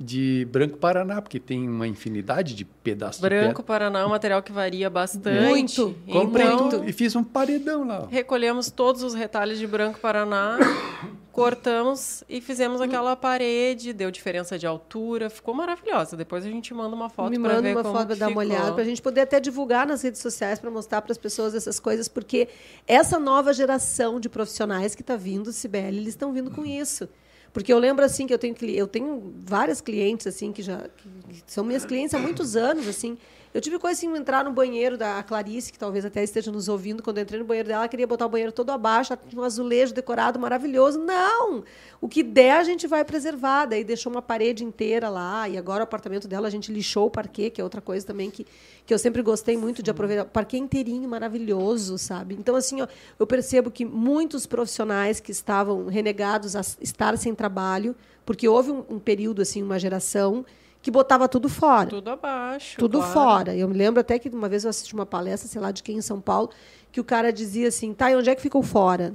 de 0.00 0.48
branco 0.50 0.78
Paraná, 0.78 1.20
porque 1.20 1.38
tem 1.38 1.68
uma 1.68 1.86
infinidade 1.86 2.54
de 2.54 2.64
pedaços 2.64 3.20
branco 3.20 3.60
de 3.60 3.66
Paraná 3.66 4.00
é 4.00 4.06
um 4.06 4.08
material 4.08 4.42
que 4.42 4.50
varia 4.50 4.88
bastante. 4.88 5.46
Muito. 5.46 5.94
Comprei 6.10 6.46
então, 6.46 6.88
e 6.88 6.92
fiz 6.92 7.14
um 7.14 7.22
paredão 7.22 7.86
lá. 7.86 8.08
Recolhemos 8.10 8.70
todos 8.70 9.02
os 9.02 9.12
retalhos 9.12 9.58
de 9.58 9.66
branco 9.66 10.00
Paraná, 10.00 10.58
cortamos 11.30 12.24
e 12.30 12.40
fizemos 12.40 12.80
aquela 12.80 13.14
parede, 13.14 13.92
deu 13.92 14.10
diferença 14.10 14.58
de 14.58 14.66
altura, 14.66 15.28
ficou 15.28 15.52
maravilhosa. 15.52 16.16
Depois 16.16 16.46
a 16.46 16.48
gente 16.48 16.72
manda 16.72 16.96
uma 16.96 17.10
foto 17.10 17.38
para 17.38 17.60
ver 17.60 17.76
uma 17.76 17.82
como 17.82 17.94
foto 17.94 18.06
para 18.06 18.16
dar 18.16 18.28
uma 18.28 18.38
olhada, 18.40 18.72
para 18.72 18.82
a 18.82 18.86
gente 18.86 19.02
poder 19.02 19.20
até 19.20 19.38
divulgar 19.38 19.86
nas 19.86 20.00
redes 20.00 20.22
sociais 20.22 20.58
para 20.58 20.70
mostrar 20.70 21.02
para 21.02 21.12
as 21.12 21.18
pessoas 21.18 21.54
essas 21.54 21.78
coisas, 21.78 22.08
porque 22.08 22.48
essa 22.86 23.18
nova 23.18 23.52
geração 23.52 24.18
de 24.18 24.30
profissionais 24.30 24.94
que 24.94 25.02
está 25.02 25.14
vindo, 25.14 25.52
Sibeli, 25.52 25.98
eles 25.98 26.08
estão 26.08 26.32
vindo 26.32 26.50
com 26.50 26.64
isso. 26.64 27.06
Porque 27.52 27.72
eu 27.72 27.78
lembro 27.78 28.04
assim 28.04 28.26
que 28.26 28.34
eu 28.34 28.38
tenho 28.38 28.54
eu 28.62 28.86
tenho 28.86 29.32
várias 29.36 29.80
clientes 29.80 30.26
assim 30.26 30.52
que 30.52 30.62
já 30.62 30.88
que 31.28 31.42
são 31.46 31.64
minhas 31.64 31.84
clientes 31.84 32.14
há 32.14 32.18
muitos 32.18 32.56
anos 32.56 32.86
assim. 32.86 33.18
Eu 33.52 33.60
tive 33.60 33.80
coisa 33.80 33.98
assim, 33.98 34.16
entrar 34.16 34.44
no 34.44 34.52
banheiro 34.52 34.96
da 34.96 35.20
Clarice, 35.24 35.72
que 35.72 35.78
talvez 35.78 36.04
até 36.04 36.22
esteja 36.22 36.52
nos 36.52 36.68
ouvindo, 36.68 37.02
quando 37.02 37.18
eu 37.18 37.24
entrei 37.24 37.40
no 37.40 37.44
banheiro 37.44 37.68
dela, 37.68 37.80
ela 37.82 37.88
queria 37.88 38.06
botar 38.06 38.26
o 38.26 38.28
banheiro 38.28 38.52
todo 38.52 38.70
abaixo, 38.70 39.12
um 39.34 39.42
azulejo 39.42 39.92
decorado 39.92 40.38
maravilhoso. 40.38 41.00
Não! 41.00 41.64
O 42.00 42.08
que 42.08 42.22
der, 42.22 42.58
a 42.58 42.62
gente 42.62 42.86
vai 42.86 43.04
preservar. 43.04 43.66
Daí 43.66 43.82
deixou 43.82 44.12
uma 44.12 44.22
parede 44.22 44.62
inteira 44.62 45.08
lá, 45.08 45.48
e 45.48 45.58
agora 45.58 45.80
o 45.80 45.82
apartamento 45.82 46.28
dela, 46.28 46.46
a 46.46 46.50
gente 46.50 46.72
lixou 46.72 47.06
o 47.08 47.10
parquet, 47.10 47.50
que 47.50 47.60
é 47.60 47.64
outra 47.64 47.80
coisa 47.80 48.06
também 48.06 48.30
que, 48.30 48.46
que 48.86 48.94
eu 48.94 48.98
sempre 49.00 49.20
gostei 49.20 49.56
muito 49.56 49.82
de 49.82 49.90
aproveitar. 49.90 50.22
O 50.22 50.26
parquet 50.26 50.58
inteirinho, 50.58 51.08
maravilhoso, 51.08 51.98
sabe? 51.98 52.36
Então, 52.36 52.54
assim, 52.54 52.80
ó, 52.82 52.86
eu 53.18 53.26
percebo 53.26 53.68
que 53.68 53.84
muitos 53.84 54.46
profissionais 54.46 55.18
que 55.18 55.32
estavam 55.32 55.86
renegados 55.88 56.54
a 56.54 56.60
estar 56.80 57.18
sem 57.18 57.34
trabalho, 57.34 57.96
porque 58.24 58.46
houve 58.46 58.70
um, 58.70 58.84
um 58.88 58.98
período, 59.00 59.42
assim, 59.42 59.60
uma 59.60 59.76
geração 59.76 60.46
que 60.82 60.90
botava 60.90 61.28
tudo 61.28 61.48
fora. 61.48 61.88
Tudo 61.88 62.10
abaixo. 62.10 62.78
Tudo 62.78 62.98
claro. 62.98 63.12
fora. 63.12 63.56
Eu 63.56 63.68
me 63.68 63.76
lembro 63.76 64.00
até 64.00 64.18
que 64.18 64.28
uma 64.28 64.48
vez 64.48 64.64
eu 64.64 64.70
assisti 64.70 64.94
uma 64.94 65.06
palestra, 65.06 65.48
sei 65.48 65.60
lá 65.60 65.70
de 65.70 65.82
quem 65.82 65.98
em 65.98 66.02
São 66.02 66.20
Paulo, 66.20 66.50
que 66.90 67.00
o 67.00 67.04
cara 67.04 67.32
dizia 67.32 67.68
assim: 67.68 67.92
tá, 67.92 68.10
e 68.10 68.16
onde 68.16 68.30
é 68.30 68.34
que 68.34 68.42
ficou 68.42 68.62
fora? 68.62 69.14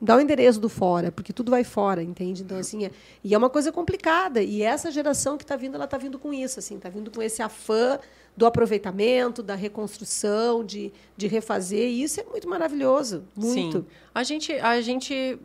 Dá 0.00 0.16
o 0.16 0.20
endereço 0.20 0.58
do 0.58 0.68
fora, 0.68 1.12
porque 1.12 1.32
tudo 1.32 1.50
vai 1.50 1.62
fora, 1.62 2.02
entende? 2.02 2.42
Então, 2.42 2.58
assim, 2.58 2.86
é, 2.86 2.90
e 3.22 3.34
é 3.34 3.38
uma 3.38 3.48
coisa 3.48 3.70
complicada. 3.70 4.42
E 4.42 4.60
essa 4.60 4.90
geração 4.90 5.36
que 5.36 5.44
está 5.44 5.54
vindo, 5.54 5.76
ela 5.76 5.84
está 5.84 5.96
vindo 5.96 6.18
com 6.18 6.34
isso, 6.34 6.58
assim, 6.58 6.74
está 6.74 6.88
vindo 6.88 7.08
com 7.08 7.22
esse 7.22 7.40
afã 7.40 8.00
do 8.36 8.44
aproveitamento, 8.44 9.44
da 9.44 9.54
reconstrução, 9.54 10.64
de, 10.64 10.92
de 11.16 11.28
refazer. 11.28 11.88
E 11.88 12.02
isso 12.02 12.20
é 12.20 12.24
muito 12.24 12.48
maravilhoso. 12.48 13.22
Muito. 13.36 13.78
Sim. 13.78 13.86
A 14.12 14.24
gente. 14.24 14.52
A 14.54 14.80
gente 14.80 15.38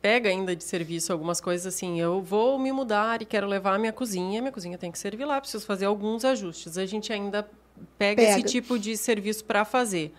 pega 0.00 0.28
ainda 0.28 0.56
de 0.56 0.64
serviço 0.64 1.12
algumas 1.12 1.40
coisas 1.40 1.66
assim. 1.74 2.00
Eu 2.00 2.20
vou 2.22 2.58
me 2.58 2.72
mudar 2.72 3.22
e 3.22 3.24
quero 3.24 3.46
levar 3.46 3.74
a 3.74 3.78
minha 3.78 3.92
cozinha. 3.92 4.40
Minha 4.40 4.52
cozinha 4.52 4.78
tem 4.78 4.90
que 4.90 4.98
servir 4.98 5.24
lá, 5.24 5.40
preciso 5.40 5.64
fazer 5.66 5.86
alguns 5.86 6.24
ajustes. 6.24 6.78
A 6.78 6.86
gente 6.86 7.12
ainda 7.12 7.48
pega, 7.98 8.22
pega. 8.22 8.22
esse 8.22 8.42
tipo 8.42 8.78
de 8.78 8.96
serviço 8.96 9.44
para 9.44 9.64
fazer. 9.64 10.14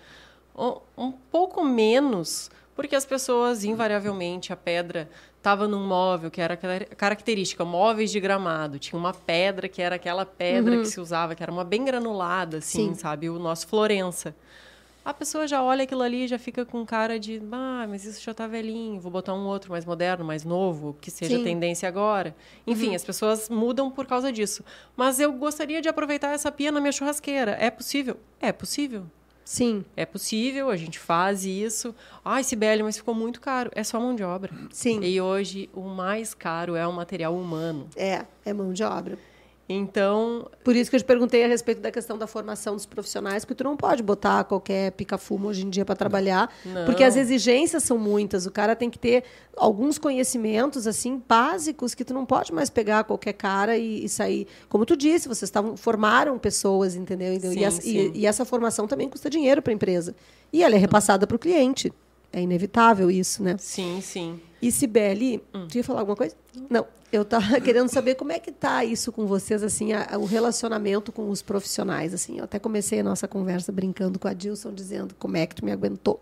Um 0.97 1.11
pouco 1.11 1.63
menos, 1.63 2.51
porque 2.75 2.95
as 2.95 3.05
pessoas, 3.05 3.63
invariavelmente, 3.63 4.53
a 4.53 4.55
pedra 4.55 5.09
estava 5.38 5.67
num 5.67 5.88
móvel 5.88 6.29
que 6.29 6.39
era 6.39 6.55
característica, 6.55 7.65
móveis 7.65 8.11
de 8.11 8.19
gramado. 8.19 8.77
Tinha 8.77 8.99
uma 8.99 9.13
pedra 9.13 9.67
que 9.67 9.82
era 9.82 9.95
aquela 9.95 10.25
pedra 10.25 10.75
uhum. 10.75 10.82
que 10.82 10.88
se 10.88 10.99
usava, 10.99 11.34
que 11.34 11.41
era 11.41 11.51
uma 11.51 11.63
bem 11.63 11.84
granulada, 11.84 12.57
assim, 12.57 12.89
Sim. 12.89 12.95
sabe? 12.95 13.29
O 13.29 13.39
nosso 13.39 13.67
Florença 13.67 14.36
a 15.04 15.14
pessoa 15.14 15.47
já 15.47 15.64
olha 15.64 15.84
aquilo 15.84 16.02
ali 16.02 16.26
e 16.26 16.28
já 16.28 16.38
fica 16.38 16.66
com 16.66 16.86
cara 16.86 17.20
de, 17.20 17.41
ah, 17.52 17.86
mas 17.89 18.06
isso 18.06 18.22
já 18.22 18.32
está 18.32 18.47
velhinho, 18.47 18.99
vou 18.99 19.12
botar 19.12 19.34
um 19.34 19.45
outro 19.47 19.72
mais 19.72 19.86
moderno, 19.86 20.24
mais 20.24 20.43
novo, 20.43 20.95
que 21.02 21.10
seja 21.10 21.38
Sim. 21.38 21.43
tendência 21.43 21.88
agora. 21.88 22.36
Enfim, 22.68 22.89
uhum. 22.89 22.95
as 22.95 23.04
pessoas 23.04 23.49
mudam 23.49 23.89
por 23.89 24.06
causa 24.06 24.32
disso. 24.32 24.64
Mas 24.95 25.20
eu 25.20 25.34
gostaria 25.34 25.82
de 25.82 25.89
aproveitar 25.89 26.34
essa 26.34 26.52
pia 26.52 26.72
na 26.72 26.80
minha 26.80 26.91
churrasqueira. 26.91 27.58
É 27.60 27.72
possível? 27.72 28.18
É 28.39 28.52
possível. 28.52 29.06
Sim. 29.43 29.84
É 29.97 30.06
possível, 30.06 30.70
a 30.70 30.78
gente 30.78 30.97
faz 30.97 31.43
isso. 31.45 31.93
Ai, 32.24 32.43
Sibeli, 32.43 32.84
mas 32.84 32.95
ficou 32.95 33.14
muito 33.14 33.41
caro. 33.41 33.70
É 33.74 33.84
só 33.84 33.99
mão 33.99 34.16
de 34.16 34.24
obra. 34.24 34.54
Sim. 34.72 35.04
E 35.04 35.20
hoje 35.20 35.70
o 35.74 35.82
mais 35.82 36.34
caro 36.34 36.76
é 36.76 36.88
o 36.88 36.93
material 36.93 37.36
humano. 37.36 37.89
É, 37.95 38.26
é 38.45 38.54
mão 38.54 38.72
de 38.72 38.84
obra. 38.84 39.18
Então. 39.72 40.49
Por 40.63 40.76
isso 40.76 40.89
que 40.89 40.95
eu 40.95 40.99
te 40.99 41.05
perguntei 41.05 41.43
a 41.43 41.47
respeito 41.47 41.82
da 41.82 41.91
questão 41.91 42.17
da 42.17 42.28
formação 42.28 42.76
dos 42.76 42.86
profissionais, 42.86 43.43
porque 43.45 43.55
tu 43.55 43.63
não 43.63 43.76
pode 43.78 44.03
botar 44.03 44.43
qualquer 44.43 44.91
pica-fumo 44.91 45.47
hoje 45.47 45.65
em 45.65 45.69
dia 45.69 45.86
para 45.86 45.95
trabalhar, 45.95 46.53
Não. 46.65 46.86
porque 46.86 47.03
as 47.03 47.15
exigências 47.15 47.84
são 47.84 47.97
muitas. 47.97 48.45
O 48.45 48.51
cara 48.51 48.76
tem 48.76 48.89
que 48.89 48.99
ter 48.99 49.24
alguns 49.55 49.97
conhecimentos 49.97 50.88
assim 50.88 51.22
básicos 51.28 51.93
que 51.93 52.03
tu 52.05 52.13
não 52.13 52.26
pode 52.26 52.53
mais 52.53 52.69
pegar 52.69 53.03
qualquer 53.03 53.34
cara 53.34 53.78
e, 53.78 54.05
e 54.05 54.09
sair. 54.09 54.47
Como 54.69 54.86
tu 54.86 54.95
disse, 54.95 55.28
vocês 55.28 55.43
estavam 55.49 55.76
formaram 55.78 56.38
pessoas, 56.38 56.95
entendeu? 56.95 57.34
Então, 57.34 57.51
Sim, 57.51 57.59
e, 57.59 57.63
essa, 57.63 57.88
e- 57.88 58.11
e 58.15 58.26
essa 58.26 58.45
formação 58.45 58.88
também 58.88 59.09
custa 59.09 59.30
dinheiro 59.30 59.61
para 59.61 59.72
a 59.72 59.76
empresa. 59.76 60.15
E 60.53 60.63
ela 60.63 60.76
é 60.76 60.78
repassada 60.78 61.26
para 61.26 61.36
o 61.36 61.39
cliente. 61.39 61.91
É 62.34 62.41
inevitável 62.41 63.11
isso, 63.11 63.43
né? 63.43 63.55
Sim, 63.59 63.99
sim. 64.01 64.39
E 64.62 64.72
Sibeli, 64.72 65.41
tu 65.68 65.78
ia 65.78 65.84
falar 65.84 66.01
alguma 66.01 66.16
coisa? 66.16 66.36
Não. 66.70 66.86
Eu 67.12 67.26
tava 67.26 67.59
querendo 67.59 67.89
saber 67.89 68.16
como 68.16 68.32
é 68.32 68.39
que 68.39 68.51
tá 68.51 68.86
isso 68.86 69.12
com 69.12 69.26
vocês, 69.26 69.64
assim, 69.64 69.91
a- 69.91 70.07
a- 70.12 70.18
o 70.18 70.26
relacionamento 70.26 71.12
com 71.12 71.30
os 71.30 71.41
profissionais, 71.41 72.14
assim. 72.14 72.38
Eu 72.38 72.43
até 72.45 72.59
comecei 72.59 72.99
a 72.99 73.03
nossa 73.03 73.28
conversa 73.28 73.72
brincando 73.72 74.18
com 74.20 74.28
a 74.28 74.34
Dilson, 74.34 74.72
dizendo 74.74 75.16
como 75.18 75.36
é 75.36 75.45
que 75.45 75.55
tu 75.55 75.66
me 75.66 75.72
aguentou. 75.72 76.22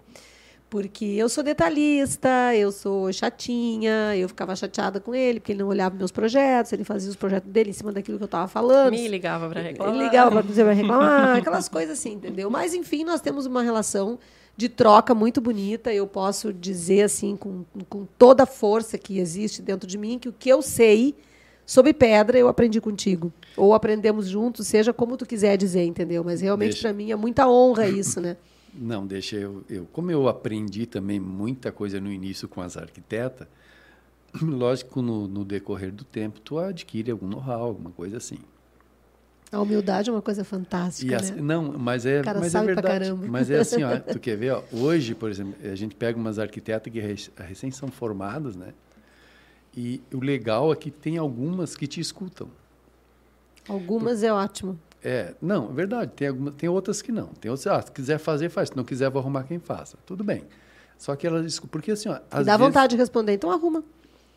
Porque 0.70 1.04
eu 1.04 1.28
sou 1.28 1.44
detalhista, 1.44 2.54
eu 2.56 2.72
sou 2.72 3.12
chatinha, 3.12 4.16
eu 4.16 4.28
ficava 4.28 4.56
chateada 4.56 5.00
com 5.00 5.16
ele, 5.16 5.40
porque 5.40 5.54
ele 5.54 5.60
não 5.60 5.68
olhava 5.70 5.96
meus 5.96 6.12
projetos, 6.12 6.72
ele 6.72 6.84
fazia 6.84 7.10
os 7.10 7.16
projetos 7.16 7.50
dele 7.50 7.72
em 7.72 7.74
cima 7.74 7.92
daquilo 7.92 8.18
que 8.18 8.24
eu 8.24 8.28
estava 8.28 8.48
falando. 8.48 8.92
Me 8.92 9.08
ligava 9.08 9.50
para 9.50 9.62
reclamar. 9.62 9.96
Ele 9.96 10.04
ligava 10.04 10.32
para 10.32 10.42
dizer 10.42 10.64
para 10.64 10.74
reclamar, 10.74 11.38
aquelas 11.38 11.68
coisas 11.68 11.98
assim, 11.98 12.14
entendeu? 12.14 12.52
Mas 12.52 12.76
enfim, 12.76 13.04
nós 13.04 13.20
temos 13.20 13.48
uma 13.48 13.64
relação 13.64 14.20
de 14.56 14.70
troca 14.70 15.16
muito 15.16 15.42
bonita. 15.42 15.92
Eu 15.92 16.06
posso 16.06 16.54
dizer 16.54 17.02
assim 17.02 17.36
com, 17.36 17.66
com 17.90 18.06
toda 18.18 18.44
a 18.44 18.46
força 18.46 18.96
que 18.96 19.18
existe 19.18 19.64
dentro 19.64 19.88
de 19.88 19.98
mim 19.98 20.20
que 20.20 20.30
o 20.30 20.34
que 20.34 20.50
eu 20.50 20.62
sei 20.62 21.16
sobre 21.66 21.94
pedra 21.94 22.38
eu 22.38 22.48
aprendi 22.48 22.80
contigo 22.80 23.32
ou 23.56 23.74
aprendemos 23.74 24.28
juntos, 24.28 24.68
seja 24.68 24.92
como 24.94 25.18
tu 25.18 25.26
quiser 25.26 25.58
dizer, 25.58 25.86
entendeu? 25.86 26.24
Mas 26.24 26.42
realmente 26.42 26.80
para 26.82 26.94
mim 26.94 27.12
é 27.12 27.16
muita 27.16 27.48
honra 27.48 27.88
isso, 27.88 28.22
né? 28.22 28.38
Não, 28.74 29.06
deixa 29.06 29.36
eu, 29.36 29.64
eu. 29.70 29.86
Como 29.92 30.12
eu 30.12 30.28
aprendi 30.28 30.86
também 30.86 31.20
muita 31.20 31.72
coisa 31.72 32.00
no 32.00 32.12
início 32.12 32.48
com 32.48 32.62
as 32.62 32.78
arquitetas, 32.78 33.48
lógico, 34.42 35.02
no, 35.02 35.28
no 35.28 35.44
decorrer 35.44 35.92
do 35.92 36.04
tempo, 36.04 36.40
tu 36.40 36.60
adquire 36.60 37.12
algum 37.12 37.28
know-how, 37.28 37.64
alguma 37.64 37.92
coisa 37.92 38.18
assim. 38.18 38.38
A 39.52 39.60
humildade 39.60 40.10
é 40.10 40.14
uma 40.14 40.22
coisa 40.22 40.44
fantástica, 40.44 41.20
E 41.20 41.32
né? 41.34 41.42
não, 41.42 41.72
mas 41.78 42.06
é, 42.06 42.22
O 42.22 42.24
cara 42.24 42.40
mas 42.40 42.48
é 42.50 42.52
sabe 42.52 42.66
pra 42.66 42.76
verdade. 42.76 43.06
caramba. 43.06 43.28
Mas 43.28 43.50
é 43.50 43.58
assim, 43.58 43.82
ó, 43.82 43.98
tu 44.12 44.20
quer 44.20 44.38
ver, 44.38 44.52
ó, 44.52 44.64
hoje, 44.72 45.16
por 45.16 45.30
exemplo, 45.32 45.56
a 45.68 45.74
gente 45.76 45.96
pega 45.96 46.20
umas 46.20 46.38
arquitetas 46.38 46.94
que 46.94 47.00
rec- 47.00 47.32
recém 47.40 47.72
são 47.72 47.90
formadas, 47.90 48.56
né? 48.56 48.74
E 49.76 50.02
o 50.14 50.20
legal 50.20 50.72
é 50.72 50.76
que 50.76 50.92
tem 50.92 51.18
algumas 51.18 51.76
que 51.76 51.88
te 51.88 52.00
escutam. 52.00 52.48
Algumas 53.68 54.22
é 54.24 54.32
ótimo. 54.32 54.80
É, 55.04 55.34
não, 55.42 55.70
é 55.70 55.74
verdade. 55.74 56.12
Tem, 56.16 56.28
alguma, 56.28 56.52
tem 56.52 56.68
outras 56.70 57.02
que 57.02 57.12
não. 57.12 57.28
Tem 57.28 57.50
outras, 57.50 57.68
ah, 57.68 57.82
se 57.82 57.92
quiser 57.92 58.18
fazer, 58.18 58.50
faz. 58.50 58.70
Se 58.70 58.78
não 58.78 58.84
quiser, 58.84 59.10
vou 59.10 59.22
arrumar 59.22 59.44
quem 59.44 59.60
faça. 59.60 59.98
Tudo 60.06 60.24
bem. 60.24 60.44
Só 60.98 61.16
que 61.16 61.26
elas 61.26 61.46
escutam. 61.46 61.72
Porque 61.72 61.92
assim, 61.92 62.10
ó, 62.10 62.20
às 62.30 62.46
dá 62.46 62.58
vezes, 62.58 62.58
vontade 62.58 62.92
de 62.92 62.98
responder, 62.98 63.34
então 63.34 63.52
arruma. 63.52 63.84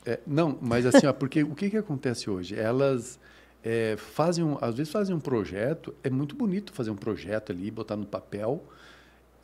é, 0.07 0.21
não, 0.27 0.57
mas 0.61 0.87
assim, 0.87 1.07
ó, 1.07 1.13
porque 1.13 1.43
o 1.43 1.55
que, 1.55 1.71
que 1.71 1.77
acontece 1.77 2.31
hoje? 2.31 2.59
Elas 2.59 3.19
é, 3.65 3.97
fazem, 3.97 4.45
um, 4.45 4.57
às 4.61 4.77
vezes 4.77 4.93
fazem 4.93 5.15
um 5.15 5.21
projeto, 5.21 5.95
é 6.05 6.11
muito 6.11 6.37
bonito 6.37 6.73
fazer 6.73 6.91
um 6.91 6.97
projeto 6.97 7.51
ali, 7.51 7.71
botar 7.71 7.97
no 7.97 8.07
papel 8.07 8.63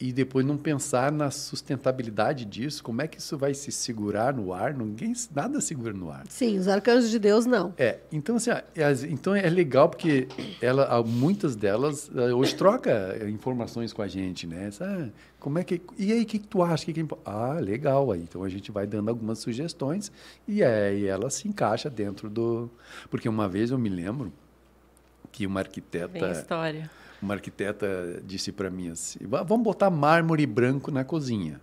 e 0.01 0.13
depois 0.13 0.47
não 0.47 0.57
pensar 0.57 1.11
na 1.11 1.31
sustentabilidade 1.31 2.45
disso, 2.45 2.83
como 2.83 3.03
é 3.03 3.09
que 3.09 3.19
isso 3.19 3.37
vai 3.37 3.53
se 3.53 3.73
segurar 3.73 4.33
no 4.33 4.53
ar? 4.53 4.73
Ninguém, 4.73 5.13
nada 5.35 5.61
segura 5.61 5.93
no 5.93 6.11
ar. 6.11 6.25
Sim, 6.29 6.57
os 6.59 6.69
arcanjos 6.69 7.11
de 7.11 7.19
Deus 7.19 7.45
não. 7.47 7.75
É, 7.77 7.99
então 8.13 8.37
assim, 8.37 8.51
é 8.51 8.63
então 9.09 9.35
é 9.35 9.49
legal 9.49 9.89
porque 9.89 10.29
ela, 10.63 10.87
ah, 10.89 11.03
muitas 11.03 11.57
delas 11.57 12.11
ah, 12.15 12.35
hoje 12.35 12.55
troca 12.55 13.19
informações 13.29 13.93
com 13.93 14.01
a 14.01 14.07
gente, 14.07 14.47
né? 14.47 14.71
Ah, 14.81 15.09
como 15.41 15.59
é 15.59 15.65
que 15.65 15.81
e 15.99 16.13
aí 16.13 16.23
o 16.23 16.27
que, 16.27 16.39
que 16.39 16.47
tu 16.47 16.63
acha? 16.63 16.85
Que 16.85 16.93
que 16.93 17.01
é 17.01 17.07
ah, 17.25 17.59
legal 17.61 18.13
aí. 18.13 18.21
Então 18.21 18.45
a 18.45 18.49
gente 18.49 18.71
vai 18.71 18.87
dando 18.87 19.09
algumas 19.09 19.41
sugestões 19.41 20.13
e 20.47 20.63
aí 20.63 21.07
ela 21.07 21.29
se 21.29 21.49
encaixa 21.49 21.91
dentro 21.91 22.31
do 22.31 22.71
porque 23.11 23.29
uma 23.29 23.49
vez 23.49 23.71
eu 23.73 23.79
me 23.79 23.89
lembro 23.89 24.33
que 25.33 25.45
uma 25.45 25.61
Bem 25.61 25.67
arquiteta 25.67 26.31
história. 26.31 26.91
Uma 27.21 27.35
arquiteta 27.35 28.23
disse 28.25 28.53
para 28.53 28.71
mim 28.71 28.89
assim: 28.91 29.19
"Va- 29.27 29.43
vamos 29.43 29.65
botar 29.65 29.91
mármore 29.91 30.47
branco 30.47 30.91
na 30.91 31.05
cozinha. 31.05 31.61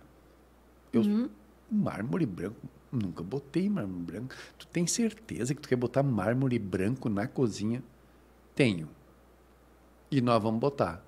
Eu, 0.92 1.30
mármore 1.70 2.26
branco? 2.26 2.56
Nunca 2.92 3.22
botei 3.22 3.68
mármore 3.68 4.02
branco. 4.02 4.34
Tu 4.58 4.66
tem 4.68 4.86
certeza 4.86 5.54
que 5.54 5.60
tu 5.60 5.68
quer 5.68 5.76
botar 5.76 6.02
mármore 6.02 6.58
branco 6.58 7.08
na 7.08 7.26
cozinha? 7.26 7.82
Tenho. 8.54 8.88
E 10.10 10.20
nós 10.20 10.42
vamos 10.42 10.60
botar. 10.60 11.02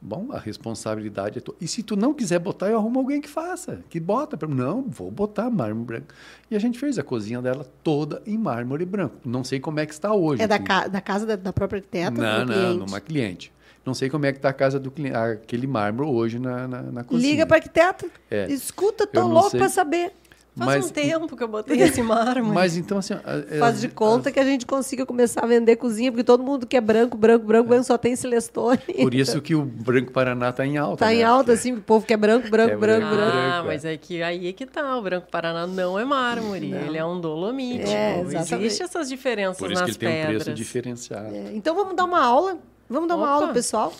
Bom, 0.00 0.28
a 0.30 0.38
responsabilidade 0.38 1.38
é 1.38 1.40
tua. 1.40 1.54
E 1.60 1.66
se 1.66 1.82
tu 1.82 1.96
não 1.96 2.12
quiser 2.14 2.38
botar, 2.38 2.68
eu 2.68 2.76
arrumo 2.78 2.98
alguém 2.98 3.20
que 3.20 3.28
faça, 3.28 3.80
que 3.88 3.98
bota. 3.98 4.38
Não, 4.46 4.82
vou 4.82 5.10
botar 5.10 5.50
mármore 5.50 5.86
branco. 5.86 6.14
E 6.50 6.54
a 6.56 6.58
gente 6.58 6.78
fez 6.78 6.98
a 6.98 7.02
cozinha 7.02 7.40
dela 7.42 7.66
toda 7.82 8.22
em 8.26 8.36
mármore 8.38 8.84
branco. 8.84 9.16
Não 9.24 9.42
sei 9.42 9.58
como 9.58 9.80
é 9.80 9.86
que 9.86 9.92
está 9.92 10.12
hoje. 10.12 10.42
É 10.42 10.46
da, 10.46 10.58
ca- 10.58 10.86
da 10.88 11.00
casa 11.00 11.24
da, 11.26 11.36
da 11.36 11.52
própria 11.52 11.78
arquiteta? 11.78 12.10
Não, 12.10 12.44
não, 12.44 12.46
cliente? 12.54 12.78
numa 12.78 13.00
cliente. 13.00 13.52
Não 13.84 13.94
sei 13.94 14.10
como 14.10 14.26
é 14.26 14.32
que 14.32 14.38
está 14.38 14.48
a 14.48 14.52
casa 14.52 14.80
do 14.80 14.90
cliente, 14.90 15.16
aquele 15.16 15.66
mármore 15.66 16.08
hoje 16.10 16.38
na, 16.38 16.66
na, 16.66 16.82
na 16.82 17.04
cozinha. 17.04 17.30
Liga 17.30 17.46
para 17.46 17.56
arquiteta. 17.58 18.06
É. 18.30 18.50
Escuta, 18.50 19.06
tô 19.06 19.26
louco 19.26 19.50
para 19.56 19.68
saber. 19.68 20.12
Faz 20.58 20.66
mas, 20.76 20.86
um 20.86 20.88
tempo 20.88 21.36
que 21.36 21.42
eu 21.42 21.48
botei 21.48 21.78
esse 21.82 22.00
mármore. 22.02 22.54
Mas 22.54 22.78
então, 22.78 22.96
assim... 22.96 23.12
a- 23.12 23.20
é- 23.50 23.58
Faz 23.58 23.78
de 23.78 23.88
conta 23.88 24.32
que 24.32 24.40
a 24.40 24.44
gente 24.44 24.64
consiga 24.64 25.04
começar 25.04 25.42
a 25.44 25.46
vender 25.46 25.76
cozinha, 25.76 26.10
porque 26.10 26.24
todo 26.24 26.42
mundo 26.42 26.66
que 26.66 26.76
é 26.78 26.80
branco, 26.80 27.14
branco, 27.14 27.44
branco, 27.44 27.68
branco 27.68 27.84
só 27.84 27.98
tem 27.98 28.16
Celestone. 28.16 28.78
Por 29.02 29.12
isso 29.14 29.42
que 29.42 29.54
o 29.54 29.62
Branco 29.62 30.12
Paraná 30.12 30.48
está 30.48 30.64
em 30.64 30.78
alta. 30.78 31.04
Tá 31.04 31.12
em 31.12 31.18
né? 31.18 31.24
alta, 31.24 31.52
assim, 31.52 31.74
o 31.74 31.82
povo 31.82 32.06
que 32.06 32.14
é 32.14 32.16
branco, 32.16 32.48
branco, 32.48 32.72
É 32.72 32.76
branco, 32.76 33.06
branco. 33.06 33.36
Ah, 33.36 33.50
branco, 33.52 33.66
mas 33.66 33.84
é 33.84 33.96
que 33.98 34.22
aí 34.22 34.48
é 34.48 34.52
que 34.54 34.64
tá. 34.64 34.96
O 34.96 35.02
Branco 35.02 35.28
Paraná 35.30 35.66
não 35.66 35.98
é 35.98 36.06
mármore, 36.06 36.72
ele 36.72 36.96
é 36.96 37.04
um 37.04 37.20
dolomítico. 37.20 37.90
É, 37.90 38.20
exatamente. 38.22 38.66
Existem 38.66 38.84
essas 38.86 39.08
diferenças 39.10 39.58
Por 39.58 39.70
isso 39.70 39.84
que 39.84 39.88
nas 39.88 39.96
ele 39.96 39.98
tem 39.98 40.08
um 40.08 40.22
pedras. 40.26 40.42
preço 40.44 40.56
diferenciado. 40.56 41.34
É, 41.34 41.50
então 41.52 41.74
vamos 41.74 41.94
dar 41.94 42.04
uma 42.04 42.24
aula. 42.24 42.56
Vamos 42.88 43.08
dar 43.08 43.16
uma 43.16 43.26
Opa. 43.26 43.34
aula, 43.44 43.52
pessoal. 43.52 43.92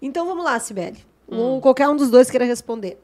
Então 0.00 0.24
vamos 0.24 0.44
lá, 0.44 0.58
Sibeli. 0.60 0.98
Hum. 1.28 1.56
Um- 1.56 1.60
qualquer 1.60 1.88
um 1.88 1.96
dos 1.96 2.10
dois 2.10 2.30
queira 2.30 2.44
responder. 2.44 2.96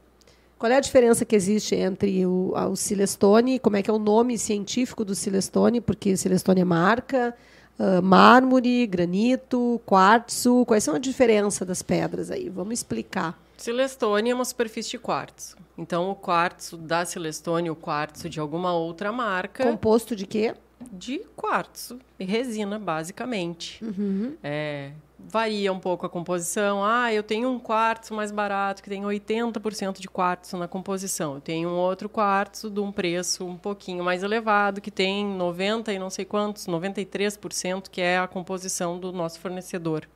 Qual 0.57 0.71
é 0.71 0.77
a 0.77 0.79
diferença 0.79 1.23
que 1.23 1.35
existe 1.35 1.75
entre 1.75 2.25
o, 2.25 2.53
o 2.55 2.75
Silestone, 2.75 3.59
como 3.59 3.77
é 3.77 3.83
que 3.83 3.89
é 3.89 3.93
o 3.93 3.99
nome 3.99 4.37
científico 4.37 5.05
do 5.05 5.13
Silestone, 5.13 5.79
porque 5.79 6.17
Silestone 6.17 6.61
é 6.61 6.65
marca, 6.65 7.35
ah, 7.79 8.01
mármore, 8.01 8.87
granito, 8.87 9.79
quartzo, 9.85 10.65
quais 10.65 10.83
são 10.83 10.95
a 10.95 10.99
diferença 10.99 11.63
das 11.63 11.81
pedras 11.81 12.31
aí? 12.31 12.49
Vamos 12.49 12.73
explicar. 12.73 13.39
Silestone 13.55 14.29
é 14.31 14.35
uma 14.35 14.45
superfície 14.45 14.91
de 14.91 14.99
quartzo. 14.99 15.57
Então, 15.77 16.09
o 16.09 16.15
quartzo 16.15 16.77
da 16.77 17.05
Silestone, 17.05 17.69
o 17.69 17.75
quartzo 17.75 18.29
de 18.29 18.39
alguma 18.39 18.73
outra 18.73 19.11
marca, 19.11 19.63
Composto 19.63 20.15
de 20.15 20.25
quê? 20.25 20.53
de 20.91 21.19
quartzo 21.35 21.99
e 22.19 22.25
resina, 22.25 22.77
basicamente. 22.77 23.83
Uhum. 23.83 24.35
É, 24.43 24.91
varia 25.29 25.73
um 25.73 25.79
pouco 25.79 26.05
a 26.05 26.09
composição. 26.09 26.83
Ah, 26.83 27.13
eu 27.13 27.21
tenho 27.21 27.49
um 27.49 27.59
quartzo 27.59 28.13
mais 28.13 28.31
barato 28.31 28.81
que 28.81 28.89
tem 28.89 29.03
80% 29.03 29.99
de 29.99 30.07
quartzo 30.07 30.57
na 30.57 30.67
composição. 30.67 31.35
Eu 31.35 31.41
tenho 31.41 31.69
um 31.69 31.75
outro 31.75 32.07
quartzo 32.07 32.69
de 32.69 32.79
um 32.79 32.91
preço 32.91 33.45
um 33.45 33.57
pouquinho 33.57 34.03
mais 34.03 34.23
elevado 34.23 34.79
que 34.79 34.89
tem 34.89 35.25
90 35.25 35.91
e 35.91 35.99
não 35.99 36.09
sei 36.09 36.23
quantos, 36.23 36.65
93% 36.67 37.89
que 37.89 38.01
é 38.01 38.17
a 38.17 38.27
composição 38.27 38.97
do 38.97 39.11
nosso 39.11 39.39
fornecedor. 39.39 40.07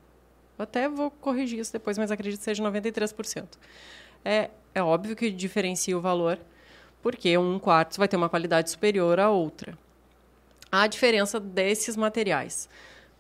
Eu 0.58 0.64
até 0.64 0.88
vou 0.88 1.12
corrigir 1.12 1.60
isso 1.60 1.74
depois, 1.74 1.98
mas 1.98 2.10
acredito 2.10 2.40
que 2.40 2.46
seja 2.46 2.64
93%. 2.64 3.46
É, 4.24 4.50
é 4.74 4.82
óbvio 4.82 5.16
que 5.16 5.30
diferencia 5.30 5.98
o 5.98 6.02
valor, 6.02 6.40
porque 7.02 7.38
um 7.38 7.60
quartzo 7.60 8.00
vai 8.00 8.08
ter 8.08 8.16
uma 8.16 8.30
qualidade 8.30 8.70
superior 8.70 9.20
à 9.20 9.30
outra. 9.30 9.78
A 10.72 10.88
diferença 10.88 11.38
desses 11.38 11.98
materiais. 11.98 12.70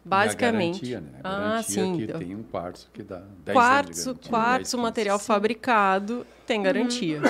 Basicamente. 0.04 0.84
E 0.86 0.96
a 0.96 1.00
garantia, 1.00 1.02
né? 1.14 1.20
A 1.24 1.30
Ah, 1.30 1.40
garantia 1.52 1.84
sim. 1.84 1.98
que 1.98 2.14
tem 2.14 2.36
um 2.36 2.44
quartzo 2.44 2.90
que 2.94 3.04
dá 3.04 3.18
10 3.18 3.28
anos 3.28 3.44
de 3.46 3.54
Quartzo, 3.54 4.06
garantia, 4.14 4.30
quartzo 4.32 4.78
10, 4.78 4.84
material 4.84 5.18
15. 5.18 5.28
fabricado 5.28 6.26
tem 6.46 6.58
Uhum. 6.58 6.64
garantia. 6.64 7.22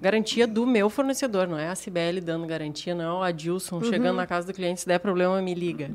Garantia 0.00 0.46
do 0.48 0.66
meu 0.66 0.90
fornecedor, 0.90 1.46
não 1.46 1.56
é 1.56 1.68
a 1.68 1.76
Cibele 1.76 2.20
dando 2.20 2.44
garantia, 2.44 2.92
não 2.92 3.04
é 3.04 3.12
o 3.20 3.22
Adilson 3.22 3.76
Uhum. 3.76 3.84
chegando 3.84 4.16
na 4.16 4.26
casa 4.26 4.48
do 4.48 4.52
cliente, 4.52 4.80
se 4.80 4.86
der 4.86 4.98
problema, 4.98 5.40
me 5.40 5.54
liga. 5.54 5.88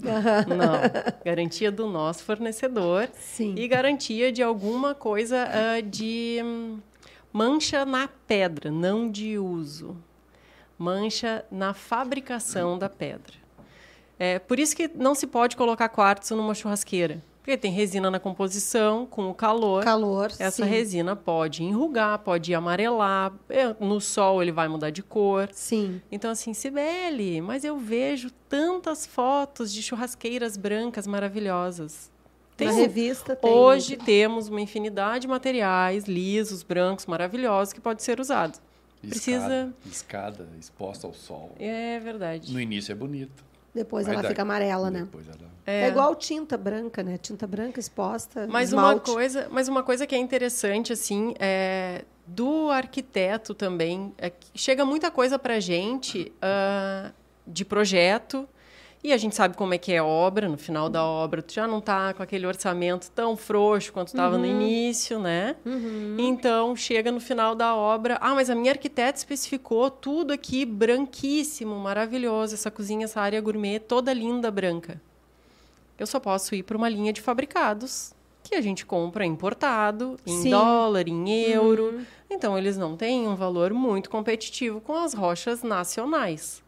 Não. 0.48 0.80
Garantia 1.26 1.70
do 1.72 1.88
nosso 1.88 2.24
fornecedor 2.24 3.10
Sim. 3.14 3.54
e 3.58 3.68
garantia 3.68 4.32
de 4.32 4.42
alguma 4.42 4.96
coisa 4.96 5.46
ah, 5.52 5.82
de 5.82 6.40
hum, 6.42 6.80
mancha 7.34 7.86
na 7.86 8.08
pedra, 8.26 8.72
não 8.72 9.12
de 9.12 9.38
uso. 9.38 9.98
Mancha 10.80 11.44
na 11.52 11.74
fabricação 11.74 12.78
da 12.78 12.88
pedra. 12.88 13.34
É, 14.20 14.40
por 14.40 14.60
isso 14.60 14.76
que 14.76 14.90
não 14.96 15.14
se 15.14 15.28
pode 15.28 15.56
colocar 15.56 15.88
quartzo 15.90 16.36
numa 16.36 16.54
churrasqueira. 16.56 17.22
Porque 17.42 17.56
tem 17.58 17.72
resina 17.72 18.12
na 18.12 18.20
composição, 18.20 19.06
com 19.06 19.30
o 19.30 19.34
calor. 19.34 19.82
Calor, 19.84 20.32
Essa 20.38 20.66
sim. 20.66 20.70
resina 20.70 21.16
pode 21.16 21.64
enrugar, 21.64 22.20
pode 22.20 22.54
amarelar. 22.54 23.32
é, 23.48 23.74
No 23.80 24.02
sol 24.02 24.42
ele 24.42 24.52
vai 24.52 24.68
mudar 24.68 24.90
de 24.90 25.02
cor. 25.02 25.48
Sim. 25.54 26.02
Então, 26.12 26.30
assim, 26.32 26.54
Sibeli, 26.54 27.40
mas 27.40 27.64
eu 27.64 27.78
vejo 27.78 28.32
tantas 28.50 29.06
fotos 29.06 29.72
de 29.72 29.82
churrasqueiras 29.82 30.58
brancas 30.58 31.08
maravilhosas. 31.08 32.12
Na 32.60 32.66
Tem- 32.72 32.76
revista 32.76 33.36
tem. 33.36 33.50
Hoje 33.50 33.96
temos 33.96 34.50
uma 34.50 34.60
infinidade 34.60 35.22
de 35.22 35.28
materiais 35.28 36.04
lisos, 36.06 36.64
brancos, 36.64 37.06
maravilhosos 37.06 37.72
que 37.72 37.80
pode 37.80 38.04
ser 38.04 38.20
usado. 38.20 38.60
Precisa- 39.00 39.38
Escada, 39.46 39.74
escada 39.90 40.48
exposta 40.60 41.08
ao 41.08 41.14
sol. 41.14 41.52
É 41.60 41.98
verdade. 42.00 42.52
No 42.52 42.60
início 42.60 42.92
é 42.92 42.96
bonito. 42.96 43.46
Depois 43.78 44.08
Vai 44.08 44.16
ela 44.16 44.24
dar- 44.24 44.30
fica 44.30 44.42
amarela, 44.42 44.90
né? 44.90 45.08
Ela... 45.66 45.86
É. 45.86 45.88
igual 45.90 46.16
tinta 46.16 46.58
branca, 46.58 47.04
né? 47.04 47.18
Tinta 47.18 47.46
branca 47.46 47.80
exposta. 47.80 48.48
Mas 48.48 48.74
uma 48.74 49.00
coisa, 49.00 49.48
mas 49.52 49.68
uma 49.68 49.84
coisa 49.84 50.08
que 50.08 50.16
é 50.16 50.18
interessante 50.18 50.92
assim 50.92 51.36
é 51.40 52.04
do 52.26 52.70
arquiteto 52.72 53.54
também 53.54 54.14
é 54.18 54.32
chega 54.56 54.84
muita 54.84 55.12
coisa 55.12 55.38
para 55.38 55.60
gente 55.60 56.34
ah, 56.42 57.12
de 57.46 57.64
projeto 57.64 58.48
e 59.04 59.14
a 59.14 59.18
gente 59.18 59.36
sabe 59.36 59.56
como 59.56 59.74
é 59.74 59.78
que 59.78 59.92
é 59.92 60.00
a 60.00 60.06
obra 60.06 60.50
no 60.50 60.58
final 60.58 60.90
da 60.90 61.04
obra 61.04 61.42
tu 61.42 61.54
já 61.54 61.68
não 61.68 61.80
tá 61.80 62.14
com 62.14 62.24
aquele 62.24 62.46
orçamento 62.46 63.10
tão 63.12 63.38
frouxo 63.38 63.94
quanto 63.94 64.10
estava 64.10 64.38
no 64.38 64.46
início 64.46 65.20
né 65.20 65.56
então 66.18 66.76
chega 66.76 67.12
no 67.12 67.20
final 67.20 67.56
da 67.56 67.76
obra 67.76 68.18
ah 68.22 68.34
mas 68.34 68.50
a 68.50 68.56
minha 68.56 68.72
arquiteta 68.72 69.18
especificou 69.18 69.90
tudo 69.90 70.34
aqui 70.34 70.66
branquíssimo 70.66 71.76
maravilhoso 71.76 72.56
essa 72.56 72.72
cozinha 72.72 73.06
essa 73.06 73.22
área 73.22 73.40
gourmet 73.40 73.80
toda 73.80 74.14
linda 74.14 74.50
branca 74.50 75.00
eu 75.98 76.06
só 76.06 76.20
posso 76.20 76.54
ir 76.54 76.64
para 76.64 76.78
uma 76.78 76.90
linha 76.90 77.14
de 77.14 77.22
fabricados 77.22 78.14
que 78.48 78.56
a 78.56 78.62
gente 78.62 78.86
compra 78.86 79.26
importado, 79.26 80.18
em 80.26 80.44
Sim. 80.44 80.52
dólar, 80.52 81.08
em 81.08 81.30
euro. 81.50 82.00
Então, 82.30 82.58
eles 82.58 82.78
não 82.78 82.96
têm 82.96 83.28
um 83.28 83.36
valor 83.36 83.74
muito 83.74 84.10
competitivo 84.10 84.80
com 84.80 84.96
as 84.96 85.14
rochas 85.14 85.64
nacionais. 85.64 86.64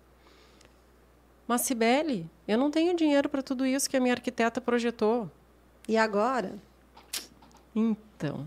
Mas, 1.49 1.61
Cibele, 1.61 2.29
eu 2.47 2.59
não 2.59 2.69
tenho 2.69 2.95
dinheiro 2.95 3.27
para 3.27 3.41
tudo 3.41 3.65
isso 3.65 3.89
que 3.89 3.97
a 3.97 3.99
minha 3.99 4.13
arquiteta 4.13 4.61
projetou. 4.61 5.27
E 5.87 5.97
agora? 5.97 6.53
Então, 7.75 8.45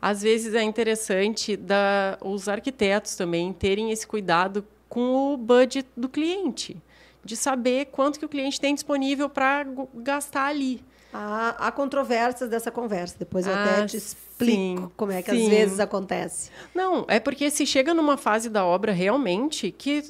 às 0.00 0.22
vezes 0.22 0.54
é 0.54 0.62
interessante 0.62 1.56
da, 1.56 2.16
os 2.20 2.48
arquitetos 2.48 3.16
também 3.16 3.52
terem 3.52 3.90
esse 3.90 4.06
cuidado 4.06 4.64
com 4.88 5.34
o 5.34 5.36
budget 5.36 5.88
do 5.96 6.08
cliente, 6.08 6.80
de 7.24 7.36
saber 7.36 7.86
quanto 7.86 8.20
que 8.20 8.24
o 8.24 8.28
cliente 8.28 8.60
tem 8.60 8.72
disponível 8.72 9.28
para 9.28 9.66
gastar 9.92 10.46
ali. 10.46 10.80
Há, 11.12 11.56
há 11.66 11.72
controvérsias 11.72 12.48
dessa 12.48 12.70
conversa. 12.70 13.16
Depois 13.18 13.48
eu 13.48 13.52
Ah, 13.52 13.62
até 13.64 13.86
te 13.86 13.96
explico 13.96 14.52
sim, 14.52 14.90
como 14.96 15.10
é 15.10 15.22
que 15.22 15.30
sim. 15.32 15.42
às 15.42 15.48
vezes 15.48 15.80
acontece. 15.80 16.50
Não, 16.72 17.04
é 17.08 17.18
porque 17.18 17.50
se 17.50 17.66
chega 17.66 17.92
numa 17.92 18.16
fase 18.16 18.48
da 18.48 18.64
obra 18.64 18.92
realmente 18.92 19.72
que 19.72 20.04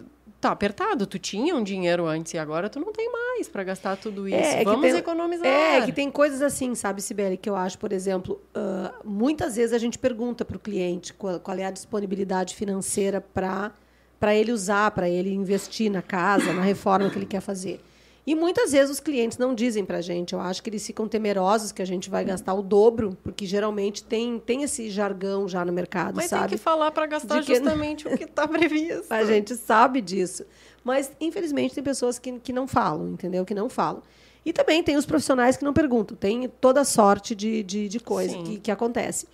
tá 0.48 0.52
apertado, 0.52 1.06
tu 1.06 1.18
tinha 1.18 1.54
um 1.54 1.62
dinheiro 1.62 2.06
antes 2.06 2.34
e 2.34 2.38
agora 2.38 2.68
tu 2.68 2.78
não 2.78 2.92
tem 2.92 3.10
mais 3.10 3.48
para 3.48 3.64
gastar 3.64 3.96
tudo 3.96 4.28
isso. 4.28 4.36
É, 4.36 4.58
que 4.58 4.64
Vamos 4.64 4.82
tem- 4.82 4.96
economizar. 4.98 5.46
É, 5.46 5.80
que 5.82 5.92
tem 5.92 6.10
coisas 6.10 6.42
assim, 6.42 6.74
sabe, 6.74 7.00
Sibeli, 7.02 7.36
que 7.36 7.48
eu 7.48 7.56
acho, 7.56 7.78
por 7.78 7.92
exemplo, 7.92 8.40
ah, 8.54 8.94
muitas 9.04 9.56
vezes 9.56 9.72
a 9.72 9.78
gente 9.78 9.98
pergunta 9.98 10.44
para 10.44 10.56
o 10.56 10.60
cliente 10.60 11.12
qual, 11.14 11.40
qual 11.40 11.56
é 11.56 11.64
a 11.64 11.70
disponibilidade 11.70 12.54
financeira 12.54 13.20
para 13.20 13.72
para 14.20 14.34
ele 14.34 14.52
usar, 14.52 14.90
para 14.92 15.06
ele 15.06 15.30
investir 15.34 15.90
na 15.90 16.00
casa, 16.00 16.50
na 16.54 16.62
reforma 16.62 17.10
que 17.10 17.18
ele 17.18 17.26
quer 17.26 17.40
fazer. 17.42 17.78
E 18.26 18.34
muitas 18.34 18.72
vezes 18.72 18.90
os 18.90 19.00
clientes 19.00 19.36
não 19.36 19.54
dizem 19.54 19.84
para 19.84 19.98
a 19.98 20.00
gente. 20.00 20.32
Eu 20.32 20.40
acho 20.40 20.62
que 20.62 20.70
eles 20.70 20.86
ficam 20.86 21.06
temerosos 21.06 21.72
que 21.72 21.82
a 21.82 21.84
gente 21.84 22.08
vai 22.08 22.24
gastar 22.24 22.54
o 22.54 22.62
dobro, 22.62 23.16
porque 23.22 23.44
geralmente 23.44 24.02
tem, 24.02 24.38
tem 24.38 24.62
esse 24.62 24.88
jargão 24.88 25.46
já 25.46 25.62
no 25.64 25.72
mercado, 25.72 26.16
Mas 26.16 26.30
sabe? 26.30 26.48
tem 26.48 26.58
que 26.58 26.64
falar 26.64 26.90
para 26.90 27.06
gastar 27.06 27.42
que- 27.42 27.54
justamente 27.54 28.08
o 28.08 28.16
que 28.16 28.24
está 28.24 28.48
previsto. 28.48 29.12
A 29.12 29.24
gente 29.24 29.54
sabe 29.56 30.00
disso. 30.00 30.44
Mas, 30.82 31.12
infelizmente, 31.20 31.74
tem 31.74 31.84
pessoas 31.84 32.18
que, 32.18 32.32
que 32.40 32.52
não 32.52 32.66
falam, 32.66 33.10
entendeu? 33.10 33.44
Que 33.44 33.54
não 33.54 33.68
falam. 33.68 34.02
E 34.44 34.52
também 34.52 34.82
tem 34.82 34.96
os 34.96 35.06
profissionais 35.06 35.56
que 35.56 35.64
não 35.64 35.72
perguntam. 35.72 36.16
Tem 36.16 36.48
toda 36.60 36.84
sorte 36.84 37.34
de, 37.34 37.62
de, 37.62 37.88
de 37.88 38.00
coisa 38.00 38.36
que, 38.38 38.58
que 38.58 38.70
acontece. 38.70 39.26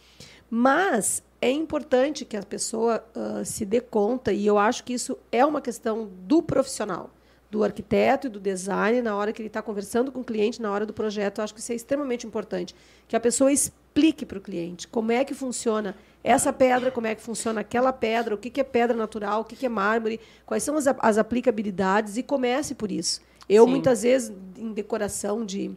Mas 0.49 1.23
é 1.41 1.51
importante 1.51 2.25
que 2.25 2.37
a 2.37 2.43
pessoa 2.43 3.05
ah, 3.15 3.43
se 3.45 3.65
dê 3.65 3.81
conta, 3.81 4.33
e 4.33 4.47
eu 4.47 4.59
acho 4.59 4.85
que 4.85 4.93
isso 4.93 5.17
é 5.31 5.45
uma 5.45 5.61
questão 5.61 6.09
do 6.23 6.43
profissional, 6.43 7.11
do 7.51 7.65
arquiteto 7.65 8.29
e 8.29 8.31
do 8.31 8.39
design, 8.39 9.03
na 9.03 9.17
hora 9.17 9.33
que 9.33 9.43
ele 9.43 9.49
está 9.49 9.61
conversando 9.61 10.13
com 10.13 10.21
o 10.21 10.25
cliente, 10.25 10.63
na 10.63 10.71
hora 10.71 10.87
do 10.87 10.93
projeto. 10.93 11.39
Eu 11.39 11.45
acho 11.45 11.53
que 11.53 11.61
isso 11.61 11.73
é 11.73 11.75
extremamente 11.75 12.27
importante. 12.27 12.75
Que 13.09 13.17
a 13.17 13.21
pessoa 13.21 13.51
explique 13.51 14.25
para 14.25 14.39
o 14.39 14.41
cliente 14.41 14.87
como 14.87 15.11
é 15.11 15.25
que 15.25 15.35
funciona 15.35 15.97
essa 16.23 16.53
pedra, 16.53 16.93
como 16.93 17.09
é 17.09 17.15
que 17.15 17.23
funciona 17.23 17.63
aquela 17.63 17.93
pedra, 17.93 18.35
o 18.35 18.39
que, 18.39 18.51
que 18.51 18.61
é 18.61 18.65
pedra 18.65 18.97
natural, 18.97 19.41
o 19.41 19.45
que, 19.45 19.57
que 19.57 19.67
é 19.67 19.69
mármore, 19.69 20.21
quais 20.47 20.63
são 20.63 20.77
as, 20.77 20.87
as 20.87 21.19
aplicabilidades, 21.19 22.17
e 22.17 22.23
comece 22.23 22.75
por 22.75 22.93
isso. 22.93 23.21
Eu, 23.49 23.65
Sim. 23.65 23.71
muitas 23.71 24.03
vezes, 24.03 24.33
em 24.57 24.73
decoração 24.73 25.45
de, 25.45 25.73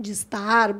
de 0.00 0.12
estar, 0.12 0.74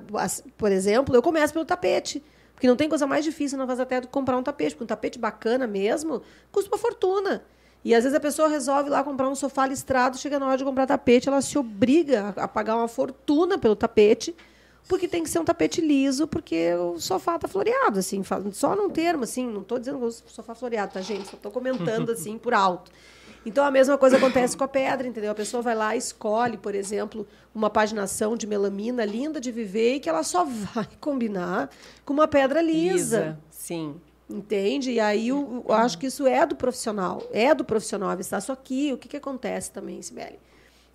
por 0.57 0.73
exemplo, 0.73 1.15
eu 1.15 1.21
começo 1.21 1.53
pelo 1.53 1.67
tapete. 1.67 2.23
Porque 2.55 2.67
não 2.67 2.75
tem 2.75 2.89
coisa 2.89 3.07
mais 3.07 3.23
difícil 3.23 3.59
na 3.59 3.67
Vazaté 3.67 4.01
do 4.01 4.07
que 4.07 4.13
comprar 4.15 4.39
um 4.39 4.43
tapete. 4.43 4.71
Porque 4.71 4.85
um 4.85 4.87
tapete 4.87 5.19
bacana 5.19 5.67
mesmo 5.67 6.23
custa 6.51 6.71
uma 6.71 6.79
fortuna. 6.79 7.45
E 7.87 7.95
às 7.95 8.03
vezes 8.03 8.17
a 8.17 8.21
pessoa 8.21 8.49
resolve 8.49 8.91
lá 8.91 9.05
comprar 9.05 9.29
um 9.29 9.35
sofá 9.37 9.65
listrado, 9.65 10.19
chega 10.19 10.41
na 10.41 10.47
hora 10.49 10.59
de 10.59 10.65
comprar 10.65 10.89
tapete, 10.89 11.29
ela 11.29 11.41
se 11.41 11.57
obriga 11.57 12.35
a 12.37 12.49
pagar 12.49 12.75
uma 12.75 12.89
fortuna 12.89 13.59
pelo 13.59 13.77
tapete, 13.77 14.35
porque 14.89 15.07
tem 15.07 15.23
que 15.23 15.31
ser 15.31 15.39
um 15.39 15.45
tapete 15.45 15.81
liso, 15.81 16.27
porque 16.27 16.75
o 16.75 16.99
sofá 16.99 17.39
tá 17.39 17.47
floreado, 17.47 18.01
assim, 18.01 18.25
só 18.53 18.75
num 18.75 18.91
termo, 18.91 19.23
assim, 19.23 19.47
não 19.47 19.61
estou 19.61 19.79
dizendo 19.79 20.01
que 20.01 20.05
o 20.05 20.11
sofá 20.11 20.53
floreado, 20.53 20.95
tá, 20.95 21.01
gente? 21.01 21.29
Só 21.29 21.37
estou 21.37 21.53
comentando 21.53 22.11
assim 22.11 22.37
por 22.37 22.55
alto. 22.55 22.91
Então 23.47 23.65
a 23.65 23.71
mesma 23.71 23.97
coisa 23.97 24.17
acontece 24.17 24.57
com 24.57 24.65
a 24.65 24.69
pedra, 24.69 25.07
entendeu? 25.07 25.31
A 25.31 25.35
pessoa 25.37 25.63
vai 25.63 25.77
lá, 25.77 25.95
escolhe, 25.95 26.57
por 26.57 26.75
exemplo, 26.75 27.25
uma 27.55 27.71
paginação 27.71 28.37
de 28.37 28.49
melamina 28.49 29.05
linda 29.05 29.41
de 29.41 29.53
viver 29.53 29.95
e 29.95 30.01
que 30.01 30.09
ela 30.09 30.25
só 30.25 30.43
vai 30.75 30.89
combinar 31.01 31.71
com 32.05 32.13
uma 32.13 32.27
pedra 32.27 32.61
lisa. 32.61 33.39
Sim. 33.49 33.95
Entende? 34.29 34.91
E 34.93 35.01
aí 35.01 35.29
eu, 35.29 35.65
eu 35.67 35.75
acho 35.75 35.99
que 35.99 36.07
isso 36.07 36.27
é 36.27 36.45
do 36.45 36.57
profissional. 36.57 37.23
É 37.33 37.55
do 37.55 37.65
profissional 37.65 38.11
avistar. 38.11 38.43
Só 38.43 38.57
que 38.57 38.93
o 38.93 38.99
que, 38.99 39.09
que 39.09 39.17
acontece 39.17 39.71
também, 39.71 40.03
Sibeli? 40.03 40.39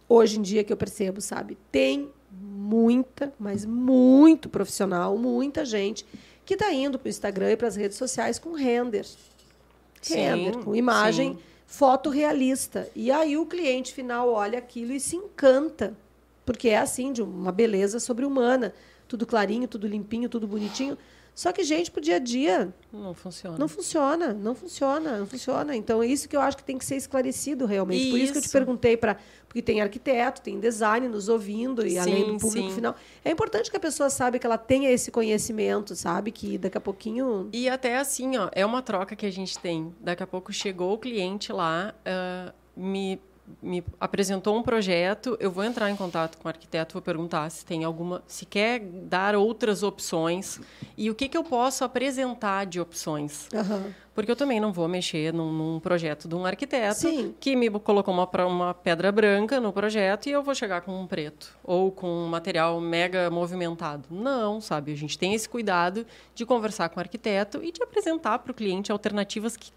Hoje 0.08 0.38
em 0.38 0.42
dia 0.42 0.64
que 0.64 0.74
eu 0.74 0.78
percebo, 0.78 1.22
sabe? 1.22 1.58
Tem 1.72 2.10
muita, 2.30 3.34
mas 3.40 3.66
muito 3.66 4.50
profissional, 4.50 5.18
muita 5.18 5.64
gente 5.64 6.06
que 6.46 6.56
está 6.56 6.74
indo 6.74 7.00
para 7.00 7.08
o 7.08 7.10
Instagram 7.10 7.52
e 7.52 7.58
para 7.58 7.68
as 7.68 7.76
redes 7.76 7.98
sociais 7.98 8.38
com 8.38 8.54
render. 8.54 9.06
Sim, 10.02 10.16
Render, 10.16 10.58
com 10.58 10.76
imagem 10.76 11.34
sim. 11.34 11.40
fotorrealista. 11.66 12.90
E 12.96 13.12
aí 13.12 13.38
o 13.38 13.46
cliente 13.46 13.94
final 13.94 14.30
olha 14.30 14.58
aquilo 14.58 14.92
e 14.92 15.00
se 15.00 15.16
encanta. 15.16 15.96
Porque 16.46 16.70
é 16.70 16.78
assim, 16.78 17.14
de 17.14 17.22
uma 17.22 17.52
beleza 17.52 18.00
sobre-humana. 18.00 18.74
Tudo 19.08 19.26
clarinho, 19.26 19.68
tudo 19.68 19.88
limpinho, 19.88 20.28
tudo 20.28 20.48
bonitinho. 20.48 20.98
Só 21.34 21.52
que, 21.54 21.64
gente, 21.64 21.90
pro 21.90 22.02
dia 22.02 22.18
a 22.18 22.20
dia, 22.20 22.74
Não 22.92 23.14
funciona. 23.14 23.58
não 23.58 23.68
funciona, 23.68 24.34
não 24.34 24.54
funciona, 24.54 25.18
não 25.18 25.26
funciona. 25.26 25.76
Então, 25.76 26.04
é 26.04 26.08
isso 26.08 26.28
que 26.28 26.36
eu 26.36 26.42
acho 26.42 26.58
que 26.58 26.64
tem 26.64 26.78
que 26.78 26.84
ser 26.86 26.98
esclarecido 26.98 27.66
realmente. 27.66 28.10
Por 28.12 28.20
isso 28.20 28.32
que 28.34 28.38
eu 28.38 28.42
te 28.42 28.46
Isso. 28.46 28.54
perguntei 28.54 28.98
para. 28.98 29.18
Porque 29.48 29.62
tem 29.62 29.82
arquiteto, 29.82 30.42
tem 30.42 30.60
design 30.60 31.08
nos 31.08 31.28
ouvindo, 31.30 31.86
e 31.86 31.92
Sim, 31.92 31.98
além 32.00 32.26
do 32.28 32.38
público 32.38 32.70
sim. 32.70 32.76
final. 32.76 32.96
É 33.24 33.32
importante 33.32 33.70
que 33.72 33.78
a 33.78 33.80
pessoa 33.80 34.10
saiba 34.10 34.38
que 34.40 34.46
ela 34.46 34.58
tenha 34.58 34.90
esse 34.90 35.10
conhecimento, 35.12 35.96
sabe? 35.96 36.32
Que 36.32 36.58
daqui 36.58 36.78
a 36.78 36.82
pouquinho. 36.82 37.50
E 37.52 37.68
até 37.70 37.98
assim, 37.98 38.38
ó, 38.38 38.50
é 38.52 38.66
uma 38.66 38.82
troca 38.82 39.16
que 39.16 39.26
a 39.26 39.32
gente 39.32 39.58
tem. 39.58 39.94
Daqui 40.00 40.24
a 40.24 40.28
pouco 40.28 40.54
chegou 40.54 40.94
o 40.94 40.98
cliente 40.98 41.52
lá, 41.52 41.94
ah, 42.06 42.54
me, 42.76 43.20
me 43.62 43.84
apresentou 44.00 44.56
um 44.58 44.64
projeto, 44.64 45.38
eu 45.40 45.52
vou 45.52 45.64
entrar 45.64 45.90
em 45.90 45.96
contato 45.96 46.38
com 46.38 46.48
o 46.48 46.50
arquiteto, 46.50 46.94
vou 46.94 47.02
perguntar 47.02 47.50
se 47.50 47.66
tem 47.66 47.84
alguma, 47.84 48.24
se 48.28 48.46
quer 48.46 48.80
dar 48.80 49.36
outras 49.36 49.84
opções 49.84 50.60
e 50.98 51.10
o 51.10 51.16
que, 51.16 51.28
que 51.28 51.38
eu 51.38 51.44
posso 51.44 51.84
apresentar 51.84 52.66
de 52.66 52.80
opções. 52.80 53.48
Aham. 53.54 53.94
Porque 54.14 54.30
eu 54.30 54.36
também 54.36 54.60
não 54.60 54.74
vou 54.74 54.88
mexer 54.90 55.34
num, 55.34 55.52
num 55.54 55.80
projeto 55.80 56.28
de 56.28 56.36
um 56.36 56.46
arquiteto 56.46 57.00
Sim. 57.00 57.34
que 57.40 57.56
me 57.56 57.70
colocou 57.70 58.14
uma, 58.14 58.30
uma 58.46 58.74
pedra 58.74 59.10
branca 59.10 59.60
no 59.62 59.72
projeto 59.72 60.28
e 60.28 60.32
eu 60.32 60.44
vou 60.44 60.54
chegar 60.54 60.82
com 60.82 61.00
um 61.00 61.08
preto 61.08 61.58
ou 61.64 61.92
com 61.92 62.08
um 62.08 62.28
material 62.28 62.80
mega 62.82 63.30
movimentado. 63.30 64.10
Não, 64.12 64.60
sabe? 64.60 64.92
A 64.92 64.96
gente 64.96 65.18
tem 65.18 65.34
esse 65.34 65.48
cuidado 65.48 66.06
de 66.36 66.46
conversar 66.46 66.90
com 66.90 66.98
o 66.98 67.00
arquiteto 67.00 67.64
e 67.64 67.72
de 67.72 67.82
apresentar 67.82 68.40
para 68.40 68.52
o 68.52 68.54
cliente 68.54 68.92
alternativas 68.92 69.56
que, 69.56 69.72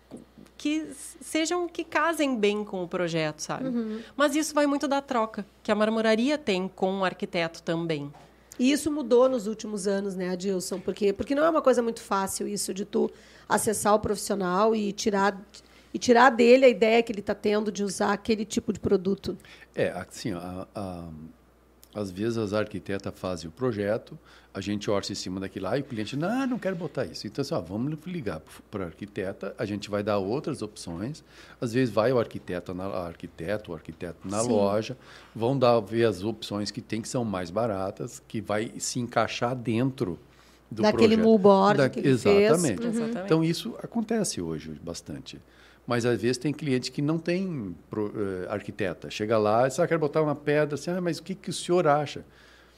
que 0.56 0.88
sejam 1.20 1.68
que 1.68 1.84
casem 1.84 2.38
bem 2.38 2.64
com 2.64 2.82
o 2.82 2.88
projeto, 2.88 3.40
sabe? 3.40 3.70
Mas 4.16 4.34
isso 4.36 4.54
vai 4.54 4.66
muito 4.66 4.86
da 4.86 5.00
troca 5.00 5.44
que 5.62 5.70
a 5.70 5.74
marmoraria 5.74 6.38
tem 6.38 6.68
com 6.68 7.00
o 7.00 7.04
arquiteto 7.04 7.62
também. 7.62 8.12
E 8.58 8.70
isso 8.70 8.90
mudou 8.90 9.28
nos 9.28 9.46
últimos 9.46 9.86
anos, 9.86 10.14
né, 10.14 10.30
Adilson? 10.30 10.78
Porque, 10.78 11.12
porque 11.12 11.34
não 11.34 11.44
é 11.44 11.50
uma 11.50 11.62
coisa 11.62 11.82
muito 11.82 12.00
fácil 12.00 12.46
isso 12.46 12.72
de 12.72 12.84
tu 12.84 13.10
acessar 13.48 13.94
o 13.94 13.98
profissional 13.98 14.74
e 14.74 14.92
tirar, 14.92 15.40
e 15.92 15.98
tirar 15.98 16.30
dele 16.30 16.64
a 16.64 16.68
ideia 16.68 17.02
que 17.02 17.10
ele 17.10 17.20
está 17.20 17.34
tendo 17.34 17.72
de 17.72 17.82
usar 17.82 18.12
aquele 18.12 18.44
tipo 18.44 18.72
de 18.72 18.78
produto. 18.78 19.36
É, 19.74 19.88
assim, 19.90 20.32
a, 20.32 20.66
a, 20.74 21.08
às 21.94 22.10
vezes 22.10 22.36
as 22.36 22.52
arquitetas 22.52 23.12
fazem 23.16 23.48
o 23.48 23.52
projeto, 23.52 24.18
a 24.52 24.60
gente 24.60 24.90
orça 24.90 25.12
em 25.12 25.14
cima 25.14 25.40
daquilo 25.40 25.66
lá 25.66 25.76
e 25.78 25.80
o 25.80 25.84
cliente, 25.84 26.16
não, 26.16 26.46
não 26.46 26.58
quero 26.58 26.76
botar 26.76 27.04
isso. 27.04 27.26
Então, 27.26 27.42
assim, 27.42 27.54
ó, 27.54 27.60
vamos 27.60 27.98
ligar 28.06 28.40
para 28.70 28.84
a 28.84 28.86
arquiteta, 28.86 29.54
a 29.58 29.64
gente 29.64 29.90
vai 29.90 30.02
dar 30.02 30.18
outras 30.18 30.62
opções. 30.62 31.24
Às 31.60 31.72
vezes 31.72 31.92
vai 31.92 32.12
o 32.12 32.18
arquiteto, 32.18 32.72
na, 32.74 32.84
arquiteto, 32.84 33.72
o 33.72 33.74
arquiteto 33.74 34.28
na 34.28 34.40
Sim. 34.42 34.48
loja, 34.48 34.96
vão 35.34 35.58
dar 35.58 35.80
ver 35.80 36.04
as 36.04 36.22
opções 36.22 36.70
que 36.70 36.80
tem 36.80 37.00
que 37.02 37.08
são 37.08 37.24
mais 37.24 37.50
baratas, 37.50 38.22
que 38.28 38.40
vai 38.40 38.72
se 38.78 39.00
encaixar 39.00 39.56
dentro 39.56 40.18
do 40.70 40.82
Daquele 40.82 41.16
projeto. 41.16 41.38
board 41.38 41.78
da, 41.78 41.88
que 41.88 42.00
ele 42.00 42.08
exatamente. 42.08 42.82
Fez. 42.82 42.98
Uhum. 42.98 43.24
Então, 43.24 43.44
isso 43.44 43.74
acontece 43.82 44.40
hoje 44.40 44.78
bastante. 44.82 45.40
Mas 45.86 46.06
às 46.06 46.20
vezes 46.20 46.38
tem 46.38 46.52
cliente 46.52 46.90
que 46.90 47.02
não 47.02 47.18
tem 47.18 47.76
pro, 47.90 48.06
uh, 48.06 48.50
arquiteta. 48.50 49.10
Chega 49.10 49.36
lá 49.36 49.66
e 49.66 49.68
diz, 49.68 49.78
ah, 49.78 49.86
quero 49.86 50.00
botar 50.00 50.22
uma 50.22 50.34
pedra 50.34 50.76
assim, 50.76 50.90
ah, 50.90 51.00
mas 51.00 51.18
o 51.18 51.22
que, 51.22 51.34
que 51.34 51.50
o 51.50 51.52
senhor 51.52 51.86
acha? 51.86 52.24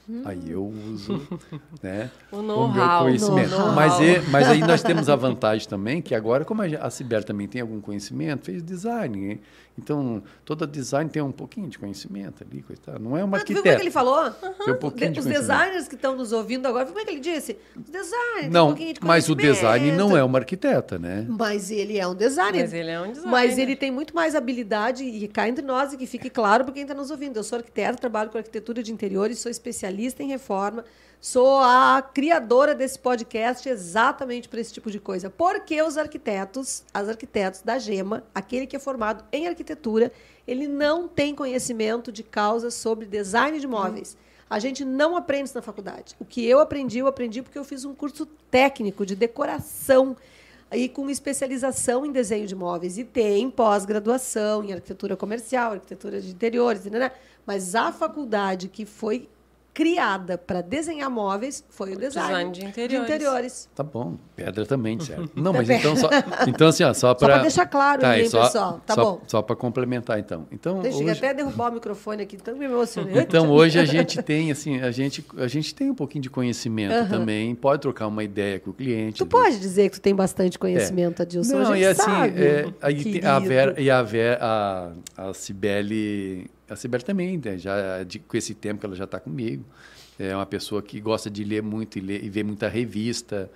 Hum. 0.09 0.21
Aí 0.23 0.51
eu 0.51 0.65
uso 0.65 1.27
né, 1.83 2.09
o, 2.31 2.37
o 2.37 2.73
meu 2.73 2.87
conhecimento. 2.99 3.57
Mas, 3.75 3.99
é, 3.99 4.21
mas 4.29 4.47
aí 4.47 4.59
nós 4.59 4.81
temos 4.81 5.09
a 5.09 5.15
vantagem 5.15 5.67
também 5.67 6.01
que 6.01 6.15
agora, 6.15 6.45
como 6.45 6.61
a 6.61 6.89
Ciber 6.89 7.23
também 7.23 7.47
tem 7.47 7.61
algum 7.61 7.81
conhecimento, 7.81 8.45
fez 8.45 8.63
design. 8.63 9.41
Então, 9.77 10.23
toda 10.43 10.65
design 10.65 11.07
tem 11.09 11.21
um 11.21 11.31
pouquinho 11.31 11.67
de 11.67 11.77
conhecimento 11.77 12.43
ali, 12.43 12.63
coitado. 12.63 12.99
Não 12.99 13.15
é 13.15 13.23
uma 13.23 13.37
arquiteta. 13.37 13.61
como 13.61 13.73
é 13.73 13.75
que 13.75 13.83
ele 13.83 13.91
falou? 13.91 14.23
Uhum. 14.23 14.65
Tem 14.65 14.73
um 14.73 14.77
pouquinho 14.77 15.11
de 15.11 15.19
Os 15.19 15.25
designers 15.25 15.87
que 15.87 15.95
estão 15.95 16.15
nos 16.15 16.31
ouvindo 16.31 16.67
agora, 16.67 16.85
como 16.85 16.99
é 16.99 17.05
que 17.05 17.11
ele 17.11 17.19
disse? 17.19 17.57
Os 17.75 17.89
designers, 17.89 18.51
não, 18.51 18.65
um 18.65 18.69
pouquinho 18.69 18.93
de 18.93 18.99
Mas 19.03 19.29
o 19.29 19.35
design 19.35 19.91
não 19.91 20.17
é 20.17 20.23
uma 20.23 20.39
arquiteta, 20.39 20.97
né? 20.97 21.25
Mas 21.29 21.69
ele 21.69 21.97
é 21.97 22.07
um 22.07 22.15
designer. 22.15 22.61
Mas 22.61 22.73
ele 22.73 22.89
é 22.89 22.99
um 22.99 23.11
designer. 23.11 23.31
Mas 23.31 23.57
ele 23.57 23.75
tem 23.75 23.91
muito 23.91 24.15
mais 24.15 24.33
habilidade, 24.33 25.03
e 25.03 25.27
cá 25.27 25.47
entre 25.47 25.63
nós, 25.63 25.93
e 25.93 25.97
que 25.97 26.07
fique 26.07 26.29
claro 26.29 26.63
para 26.63 26.73
quem 26.73 26.81
está 26.81 26.95
nos 26.95 27.11
ouvindo. 27.11 27.37
Eu 27.37 27.43
sou 27.43 27.57
arquiteta, 27.57 27.97
trabalho 27.97 28.31
com 28.31 28.37
arquitetura 28.37 28.81
de 28.81 28.91
interiores, 28.91 29.37
sou 29.37 29.51
especialista 29.51 30.23
em 30.23 30.27
reforma, 30.27 30.83
Sou 31.19 31.59
a 31.59 32.01
criadora 32.13 32.75
desse 32.75 32.99
podcast 32.99 33.67
exatamente 33.67 34.47
para 34.47 34.59
esse 34.59 34.71
tipo 34.71 34.91
de 34.91 34.99
coisa. 34.99 35.29
Porque 35.29 35.81
os 35.81 35.97
arquitetos, 35.97 36.83
as 36.93 37.09
arquitetos 37.09 37.61
da 37.61 37.79
GEMA, 37.79 38.23
aquele 38.33 38.67
que 38.67 38.75
é 38.75 38.79
formado 38.79 39.25
em 39.31 39.47
arquitetura, 39.47 40.11
ele 40.47 40.67
não 40.67 41.07
tem 41.07 41.33
conhecimento 41.33 42.11
de 42.11 42.21
causa 42.21 42.69
sobre 42.69 43.05
design 43.07 43.59
de 43.59 43.67
móveis. 43.67 44.15
A 44.49 44.59
gente 44.59 44.85
não 44.85 45.17
aprende 45.17 45.45
isso 45.45 45.57
na 45.57 45.61
faculdade. 45.61 46.15
O 46.19 46.23
que 46.23 46.45
eu 46.45 46.59
aprendi, 46.59 46.99
eu 46.99 47.07
aprendi 47.07 47.41
porque 47.41 47.57
eu 47.57 47.65
fiz 47.65 47.83
um 47.83 47.95
curso 47.95 48.25
técnico 48.49 49.05
de 49.05 49.15
decoração 49.15 50.15
e 50.71 50.87
com 50.87 51.09
especialização 51.09 52.05
em 52.05 52.11
desenho 52.11 52.45
de 52.45 52.55
móveis. 52.55 52.97
E 52.97 53.03
tem 53.03 53.49
pós-graduação 53.49 54.63
em 54.63 54.71
arquitetura 54.71 55.17
comercial, 55.17 55.73
arquitetura 55.73 56.21
de 56.21 56.29
interiores, 56.29 56.85
né? 56.85 57.11
mas 57.45 57.73
a 57.73 57.91
faculdade 57.91 58.69
que 58.69 58.85
foi 58.85 59.27
criada 59.77 60.39
para 60.39 60.61
desenhar 60.61 61.07
móveis 61.07 61.63
foi 61.69 61.93
o 61.93 61.95
design, 61.99 62.49
design 62.49 62.51
de, 62.51 62.65
interiores. 62.65 62.89
de, 62.89 63.13
interiores. 63.13 63.69
Tá 63.75 63.83
bom, 63.83 64.17
pedra 64.35 64.65
também, 64.65 64.97
certo. 65.05 65.29
Não, 65.35 65.53
mas 65.53 65.69
então 65.69 65.95
só, 65.95 66.09
então 66.47 66.69
assim, 66.69 66.83
ó, 66.83 66.95
só 66.95 67.13
para 67.13 67.27
só 67.27 67.33
para 67.33 67.41
deixar 67.43 67.65
claro, 67.67 68.01
tá, 68.01 68.09
aí, 68.09 68.27
só, 68.27 68.41
pessoal. 68.41 68.81
Tá 68.83 68.95
só, 68.95 69.03
bom. 69.03 69.21
Só 69.27 69.41
para 69.43 69.55
complementar, 69.55 70.17
então. 70.17 70.47
Então 70.51 70.79
Deixa 70.79 70.97
hoje... 70.97 71.11
até 71.11 71.31
derrubar 71.31 71.69
o 71.69 71.75
microfone 71.75 72.23
aqui, 72.23 72.37
tanto 72.37 72.57
me 72.57 72.65
emocionei. 72.65 73.19
Então 73.19 73.51
hoje 73.51 73.77
a 73.77 73.85
gente 73.85 74.19
tem 74.23 74.49
assim, 74.49 74.81
a 74.81 74.89
gente 74.89 75.23
a 75.37 75.47
gente 75.47 75.75
tem 75.75 75.91
um 75.91 75.95
pouquinho 75.95 76.23
de 76.23 76.29
conhecimento 76.31 76.95
uhum. 76.95 77.09
também, 77.09 77.53
pode 77.53 77.83
trocar 77.83 78.07
uma 78.07 78.23
ideia 78.23 78.59
com 78.59 78.71
o 78.71 78.73
cliente. 78.73 79.19
Tu 79.19 79.25
do... 79.25 79.29
pode 79.29 79.59
dizer 79.59 79.91
que 79.91 79.97
tu 79.97 80.01
tem 80.01 80.15
bastante 80.15 80.57
conhecimento, 80.57 81.21
é. 81.21 81.23
Adilson. 81.23 81.53
Não, 81.53 81.61
a 81.61 81.75
gente 81.75 81.83
e 81.83 81.85
assim, 81.85 82.01
sabe, 82.01 82.43
é, 82.43 82.73
aí 82.81 83.21
a 83.23 83.37
Vera 83.37 83.75
e 83.79 83.91
a 83.91 84.01
Vera, 84.01 84.39
a, 84.41 84.91
a 85.15 85.33
Cibele, 85.35 86.49
a 86.69 86.75
Cibele 86.75 87.03
também, 87.03 87.39
né, 87.43 87.57
já 87.57 88.03
de, 88.03 88.19
com 88.19 88.35
esse 88.35 88.53
tempo 88.53 88.79
que 88.79 88.85
ela 88.85 88.95
já 88.95 89.05
está 89.05 89.19
comigo. 89.19 89.63
É 90.19 90.35
uma 90.35 90.45
pessoa 90.45 90.81
que 90.81 90.99
gosta 90.99 91.29
de 91.29 91.43
ler 91.43 91.61
muito 91.61 91.97
e, 91.97 92.01
ler, 92.01 92.23
e 92.23 92.29
ver 92.29 92.43
muita 92.43 92.67
revista. 92.67 93.49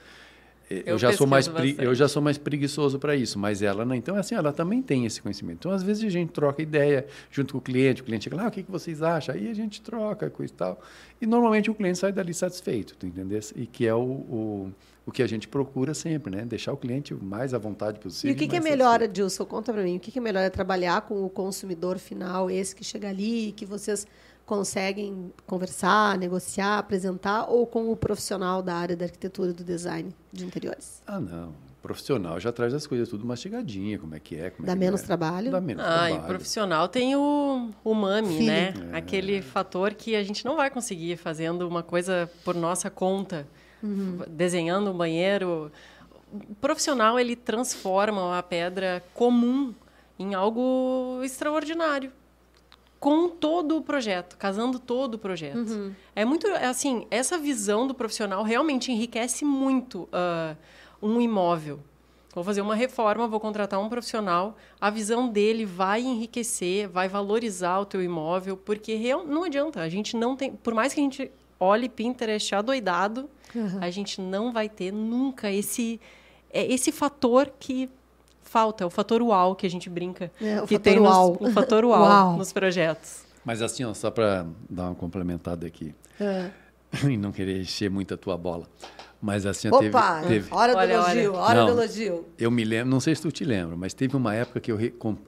É, 0.70 0.76
eu, 0.76 0.84
eu 0.86 0.97
já 0.97 1.12
sou 1.12 1.28
mais 1.28 1.49
eu 1.78 1.93
já 1.93 2.07
sou 2.07 2.22
mais 2.22 2.38
preguiçoso 2.38 2.97
para 2.99 3.16
isso, 3.16 3.38
mas 3.38 3.62
ela 3.62 3.84
não. 3.84 3.95
Então 3.95 4.16
assim, 4.16 4.36
ela 4.36 4.53
também 4.53 4.82
tem 4.82 5.05
esse 5.05 5.22
conhecimento. 5.22 5.57
Então 5.59 5.72
às 5.72 5.84
vezes 5.84 6.03
a 6.03 6.09
gente 6.09 6.32
troca 6.32 6.62
ideia 6.62 7.05
junto 7.32 7.53
com 7.53 7.57
o 7.57 7.62
cliente, 7.62 8.01
o 8.01 8.05
cliente 8.05 8.26
chega 8.26 8.36
lá, 8.36 8.45
ah, 8.45 8.47
o 8.47 8.51
que, 8.51 8.64
que 8.64 8.72
vocês 8.72 9.01
acham? 9.01 9.36
Aí 9.36 9.49
a 9.49 9.53
gente 9.53 9.82
troca 9.82 10.30
coisa 10.30 10.53
e 10.53 10.55
tal. 10.55 10.82
E 11.20 11.26
normalmente 11.26 11.70
o 11.70 11.76
cliente 11.76 11.97
sai 11.97 12.12
dali 12.12 12.34
satisfeito, 12.34 12.95
tu 12.95 13.05
entendeu? 13.05 13.39
E 13.55 13.66
que 13.66 13.88
é 13.88 13.93
o, 13.93 13.99
o, 13.99 14.72
o 15.05 15.11
que 15.11 15.23
a 15.23 15.27
gente 15.27 15.47
procura 15.47 15.93
sempre, 15.93 16.35
né? 16.35 16.45
Deixar 16.45 16.73
o 16.73 16.77
cliente 16.77 17.13
o 17.13 17.23
mais 17.23 17.53
à 17.53 17.57
vontade 17.57 17.99
possível. 17.99 18.31
E 18.31 18.35
o 18.35 18.37
que, 18.37 18.47
que 18.47 18.55
é 18.55 18.59
melhor, 18.59 19.01
Adilson? 19.01 19.45
Conta 19.45 19.73
para 19.73 19.83
mim. 19.83 19.97
O 19.97 19.99
que, 19.99 20.11
que 20.11 20.19
é 20.19 20.21
melhor 20.21 20.41
é 20.41 20.49
trabalhar 20.49 21.01
com 21.01 21.25
o 21.25 21.29
consumidor 21.29 21.97
final, 21.97 22.51
esse 22.51 22.75
que 22.75 22.83
chega 22.83 23.09
ali, 23.09 23.51
que 23.51 23.65
vocês 23.65 24.05
conseguem 24.45 25.33
conversar, 25.47 26.17
negociar, 26.17 26.77
apresentar, 26.77 27.45
ou 27.49 27.65
com 27.65 27.91
o 27.91 27.95
profissional 27.95 28.61
da 28.61 28.75
área 28.75 28.95
da 28.95 29.05
arquitetura 29.05 29.51
e 29.51 29.53
do 29.53 29.63
design 29.63 30.13
de 30.31 30.45
interiores? 30.45 31.01
Ah, 31.07 31.19
não. 31.19 31.49
O 31.49 31.81
profissional 31.81 32.39
já 32.39 32.51
traz 32.51 32.73
as 32.73 32.85
coisas 32.85 33.09
tudo 33.09 33.25
mastigadinha, 33.25 33.97
como 33.97 34.13
é 34.13 34.19
que 34.19 34.35
é. 34.35 34.51
Como 34.51 34.67
Dá 34.67 34.73
é 34.73 34.75
menos 34.75 35.01
é. 35.01 35.05
trabalho? 35.05 35.51
Dá 35.51 35.59
menos 35.59 35.83
ah, 35.83 35.87
trabalho. 35.87 36.15
E 36.15 36.17
o 36.19 36.27
profissional 36.27 36.87
tem 36.87 37.15
o, 37.15 37.71
o 37.83 37.93
mami, 37.95 38.45
né? 38.45 38.73
É. 38.91 38.97
Aquele 38.97 39.41
fator 39.41 39.95
que 39.95 40.15
a 40.15 40.21
gente 40.21 40.45
não 40.45 40.55
vai 40.55 40.69
conseguir 40.69 41.17
fazendo 41.17 41.67
uma 41.67 41.81
coisa 41.81 42.29
por 42.43 42.53
nossa 42.53 42.89
conta, 42.89 43.47
uhum. 43.82 44.19
desenhando 44.27 44.91
um 44.91 44.93
banheiro. 44.93 45.71
O 46.32 46.55
profissional, 46.55 47.19
ele 47.19 47.36
transforma 47.36 48.38
a 48.38 48.43
pedra 48.43 49.03
comum 49.13 49.73
em 50.17 50.34
algo 50.34 51.19
extraordinário 51.23 52.11
com 53.01 53.27
todo 53.27 53.77
o 53.77 53.82
projeto, 53.82 54.38
casando 54.38 54.77
todo 54.77 55.15
o 55.15 55.17
projeto. 55.17 55.57
Uhum. 55.57 55.91
É 56.15 56.23
muito, 56.23 56.45
assim, 56.47 57.07
essa 57.09 57.36
visão 57.36 57.88
do 57.88 57.95
profissional 57.95 58.43
realmente 58.43 58.91
enriquece 58.91 59.43
muito 59.43 60.07
uh, 60.13 60.55
um 61.01 61.19
imóvel. 61.19 61.79
Vou 62.34 62.43
fazer 62.43 62.61
uma 62.61 62.75
reforma, 62.75 63.27
vou 63.27 63.39
contratar 63.39 63.82
um 63.82 63.89
profissional, 63.89 64.55
a 64.79 64.91
visão 64.91 65.27
dele 65.27 65.65
vai 65.65 66.01
enriquecer, 66.01 66.88
vai 66.88 67.09
valorizar 67.09 67.79
o 67.79 67.86
teu 67.86 68.03
imóvel, 68.03 68.55
porque 68.55 68.93
real, 68.93 69.25
não 69.25 69.45
adianta, 69.45 69.82
a 69.82 69.89
gente 69.89 70.15
não 70.15 70.36
tem, 70.36 70.51
por 70.51 70.73
mais 70.75 70.93
que 70.93 70.99
a 71.01 71.03
gente 71.03 71.32
olhe 71.62 71.88
Pinterest 71.88 72.53
adoidado, 72.55 73.30
uhum. 73.55 73.78
a 73.80 73.89
gente 73.89 74.20
não 74.20 74.51
vai 74.51 74.68
ter 74.68 74.91
nunca 74.91 75.51
esse 75.51 76.01
é 76.53 76.66
esse 76.66 76.91
fator 76.91 77.51
que 77.59 77.89
falta, 78.41 78.84
é 78.84 78.88
o 78.88 78.89
fator 78.89 79.22
uau 79.22 79.55
que 79.55 79.66
a 79.66 79.70
gente 79.70 79.89
brinca. 79.89 80.32
É, 80.41 80.62
o 80.62 80.68
que 80.68 80.76
fator 80.76 80.80
tem 80.80 80.99
uau. 80.99 81.38
Nos, 81.39 81.49
o 81.49 81.53
fator 81.53 81.86
uau, 81.86 82.01
uau, 82.03 82.38
nos 82.38 82.51
projetos. 82.51 83.24
Mas 83.45 83.62
assim, 83.62 83.86
ó, 83.86 83.93
só 83.93 84.12
para 84.12 84.45
dar 84.70 84.88
uma 84.88 84.95
complementada 84.95 85.66
aqui. 85.66 85.95
É. 86.20 86.49
e 87.09 87.16
não 87.16 87.32
querer 87.32 87.62
encher 87.62 87.89
muito 87.89 88.14
a 88.14 88.18
tua 88.18 88.38
bola. 88.38 88.68
Mas 89.22 89.45
assim, 89.45 89.70
Opa, 89.70 90.22
teve, 90.22 90.28
teve... 90.28 90.53
hora 90.53 90.74
do 90.74 90.80
olha, 90.80 90.93
elogio, 90.93 91.34
olha. 91.34 91.41
hora 91.41 91.59
não, 91.59 91.66
do 91.68 91.82
elogio. 91.82 92.26
Eu 92.39 92.49
me 92.49 92.66
lembro, 92.66 92.89
não 92.89 92.99
sei 92.99 93.16
se 93.16 93.22
tu 93.22 93.32
te 93.32 93.45
lembra, 93.45 93.78
mas 93.78 93.93
teve 93.93 94.16
uma 94.16 94.34
época 94.34 94.59
que 94.59 94.72
eu, 94.72 94.80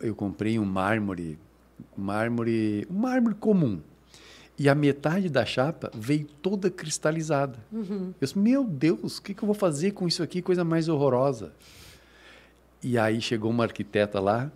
eu 0.02 0.16
comprei 0.16 0.58
um 0.58 0.66
mármore, 0.66 1.38
mármore, 1.96 2.88
um 2.90 3.00
mármore 3.00 3.36
comum. 3.36 3.80
E 4.64 4.70
a 4.70 4.74
metade 4.74 5.28
da 5.28 5.46
chapa 5.46 5.92
veio 5.94 6.24
toda 6.42 6.72
cristalizada. 6.72 7.60
Uhum. 7.70 8.14
Eu 8.22 8.26
disse, 8.26 8.40
meu 8.40 8.64
Deus, 8.64 9.18
o 9.18 9.22
que, 9.22 9.34
que 9.34 9.44
eu 9.44 9.46
vou 9.46 9.54
fazer 9.54 9.92
com 9.92 10.08
isso 10.08 10.24
aqui? 10.24 10.42
Coisa 10.42 10.64
mais 10.64 10.88
horrorosa. 10.88 11.52
E 12.82 12.98
aí 12.98 13.20
chegou 13.20 13.52
uma 13.52 13.66
arquiteta 13.66 14.22
lá, 14.22 14.50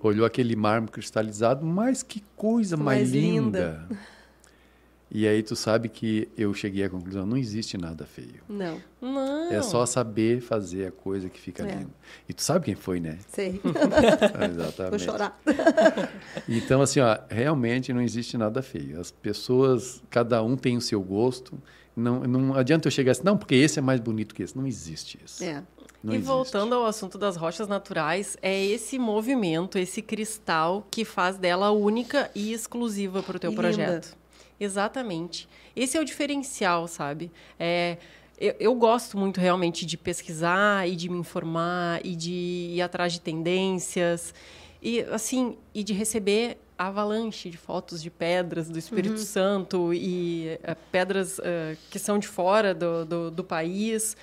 olhou 0.00 0.24
aquele 0.24 0.56
mármore 0.56 0.90
cristalizado, 0.90 1.66
mas 1.66 2.02
que 2.02 2.24
coisa 2.34 2.78
mais, 2.78 3.00
mais 3.00 3.12
linda. 3.12 3.86
linda. 3.90 4.00
E 5.10 5.26
aí 5.26 5.40
tu 5.42 5.54
sabe 5.54 5.88
que 5.88 6.28
eu 6.36 6.52
cheguei 6.52 6.82
à 6.84 6.90
conclusão, 6.90 7.24
não 7.24 7.36
existe 7.36 7.78
nada 7.78 8.04
feio. 8.04 8.42
Não. 8.48 8.80
Não. 9.00 9.52
É 9.52 9.62
só 9.62 9.86
saber 9.86 10.40
fazer 10.40 10.88
a 10.88 10.90
coisa 10.90 11.28
que 11.28 11.38
fica 11.38 11.62
é. 11.62 11.76
linda. 11.76 11.90
E 12.28 12.32
tu 12.32 12.42
sabe 12.42 12.64
quem 12.64 12.74
foi, 12.74 12.98
né? 12.98 13.18
Sei. 13.28 13.60
Exatamente. 14.50 14.90
Vou 14.90 14.98
chorar. 14.98 15.40
Então, 16.48 16.80
assim, 16.82 17.00
ó, 17.00 17.18
realmente 17.28 17.92
não 17.92 18.00
existe 18.00 18.36
nada 18.36 18.62
feio. 18.62 19.00
As 19.00 19.10
pessoas, 19.10 20.02
cada 20.10 20.42
um 20.42 20.56
tem 20.56 20.76
o 20.76 20.80
seu 20.80 21.00
gosto. 21.00 21.60
Não, 21.94 22.20
não 22.20 22.54
adianta 22.54 22.86
eu 22.86 22.92
chegar 22.92 23.12
assim, 23.12 23.22
não, 23.24 23.36
porque 23.36 23.54
esse 23.54 23.78
é 23.78 23.82
mais 23.82 24.00
bonito 24.00 24.34
que 24.34 24.42
esse. 24.42 24.56
Não 24.56 24.66
existe 24.66 25.18
isso. 25.24 25.42
É. 25.42 25.62
Não 26.02 26.12
e 26.12 26.16
existe. 26.16 26.28
voltando 26.28 26.74
ao 26.74 26.84
assunto 26.84 27.16
das 27.16 27.36
rochas 27.36 27.68
naturais, 27.68 28.36
é 28.42 28.64
esse 28.64 28.98
movimento, 28.98 29.78
esse 29.78 30.02
cristal 30.02 30.86
que 30.90 31.04
faz 31.04 31.36
dela 31.36 31.70
única 31.70 32.30
e 32.34 32.52
exclusiva 32.52 33.22
para 33.22 33.36
o 33.36 33.40
teu 33.40 33.52
projeto. 33.52 34.16
Exatamente. 34.58 35.48
Esse 35.74 35.96
é 35.96 36.00
o 36.00 36.04
diferencial, 36.04 36.88
sabe? 36.88 37.30
É, 37.58 37.98
eu, 38.38 38.54
eu, 38.58 38.74
gosto 38.74 39.16
muito 39.16 39.40
realmente 39.40 39.86
de 39.86 39.96
pesquisar 39.96 40.88
e 40.88 40.94
de 40.94 41.08
me 41.08 41.18
informar 41.18 42.00
e 42.04 42.14
de 42.14 42.72
ir 42.74 42.82
atrás 42.82 43.12
de 43.12 43.20
tendências 43.20 44.34
e 44.82 45.00
assim 45.02 45.56
e 45.74 45.82
de 45.82 45.92
receber 45.92 46.58
avalanche 46.78 47.48
de 47.48 47.56
fotos 47.56 48.02
de 48.02 48.10
pedras 48.10 48.68
do 48.68 48.78
Espírito 48.78 49.18
uhum. 49.18 49.24
Santo 49.24 49.94
e 49.94 50.58
uh, 50.62 50.76
pedras 50.92 51.38
uh, 51.38 51.42
que 51.90 51.98
são 51.98 52.18
de 52.18 52.28
fora 52.28 52.74
do, 52.74 53.06
do, 53.06 53.30
do 53.30 53.44
país 53.44 54.16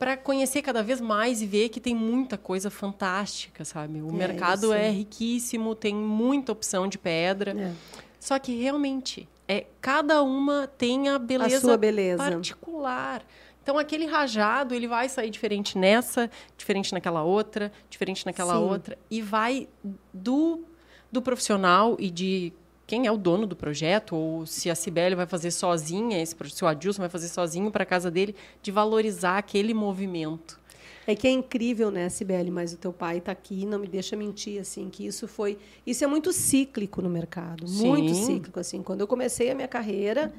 para 0.00 0.16
conhecer 0.16 0.62
cada 0.62 0.82
vez 0.82 1.00
mais 1.00 1.42
e 1.42 1.46
ver 1.46 1.68
que 1.68 1.78
tem 1.78 1.94
muita 1.94 2.38
coisa 2.38 2.70
fantástica, 2.70 3.66
sabe? 3.66 4.00
O 4.00 4.08
é, 4.08 4.12
mercado 4.12 4.72
é 4.72 4.90
riquíssimo, 4.90 5.74
tem 5.74 5.94
muita 5.94 6.52
opção 6.52 6.88
de 6.88 6.96
pedra. 6.96 7.52
É. 7.52 7.72
Só 8.18 8.38
que 8.38 8.58
realmente 8.58 9.28
É, 9.50 9.66
cada 9.80 10.22
uma 10.22 10.68
tem 10.78 11.08
a 11.08 11.18
beleza, 11.18 11.56
a 11.56 11.60
sua 11.60 11.76
beleza 11.76 12.22
particular. 12.22 13.26
Então, 13.60 13.76
aquele 13.76 14.06
rajado, 14.06 14.72
ele 14.76 14.86
vai 14.86 15.08
sair 15.08 15.28
diferente 15.28 15.76
nessa, 15.76 16.30
diferente 16.56 16.92
naquela 16.92 17.24
outra, 17.24 17.72
diferente 17.88 18.24
naquela 18.24 18.54
Sim. 18.54 18.60
outra. 18.60 18.96
E 19.10 19.20
vai 19.20 19.68
do, 20.14 20.62
do 21.10 21.20
profissional 21.20 21.96
e 21.98 22.10
de 22.10 22.52
quem 22.86 23.08
é 23.08 23.10
o 23.10 23.16
dono 23.16 23.44
do 23.44 23.56
projeto, 23.56 24.14
ou 24.14 24.46
se 24.46 24.70
a 24.70 24.76
Cibele 24.76 25.16
vai 25.16 25.26
fazer 25.26 25.50
sozinha, 25.50 26.22
esse, 26.22 26.36
se 26.48 26.64
o 26.64 26.68
Adilson 26.68 27.02
vai 27.02 27.10
fazer 27.10 27.26
sozinho 27.26 27.72
para 27.72 27.82
a 27.82 27.86
casa 27.86 28.08
dele, 28.08 28.36
de 28.62 28.70
valorizar 28.70 29.36
aquele 29.36 29.74
movimento. 29.74 30.59
É 31.10 31.14
que 31.16 31.26
é 31.26 31.30
incrível, 31.32 31.90
né, 31.90 32.08
Sibeli? 32.08 32.52
Mas 32.52 32.72
o 32.72 32.76
teu 32.76 32.92
pai 32.92 33.18
está 33.18 33.32
aqui, 33.32 33.66
não 33.66 33.80
me 33.80 33.88
deixa 33.88 34.14
mentir, 34.14 34.60
assim, 34.60 34.88
que 34.88 35.04
isso 35.04 35.26
foi. 35.26 35.58
Isso 35.84 36.04
é 36.04 36.06
muito 36.06 36.32
cíclico 36.32 37.02
no 37.02 37.10
mercado. 37.10 37.66
Sim. 37.66 37.88
Muito 37.88 38.14
cíclico, 38.14 38.60
assim. 38.60 38.80
Quando 38.80 39.00
eu 39.00 39.08
comecei 39.08 39.50
a 39.50 39.54
minha 39.56 39.66
carreira, 39.66 40.32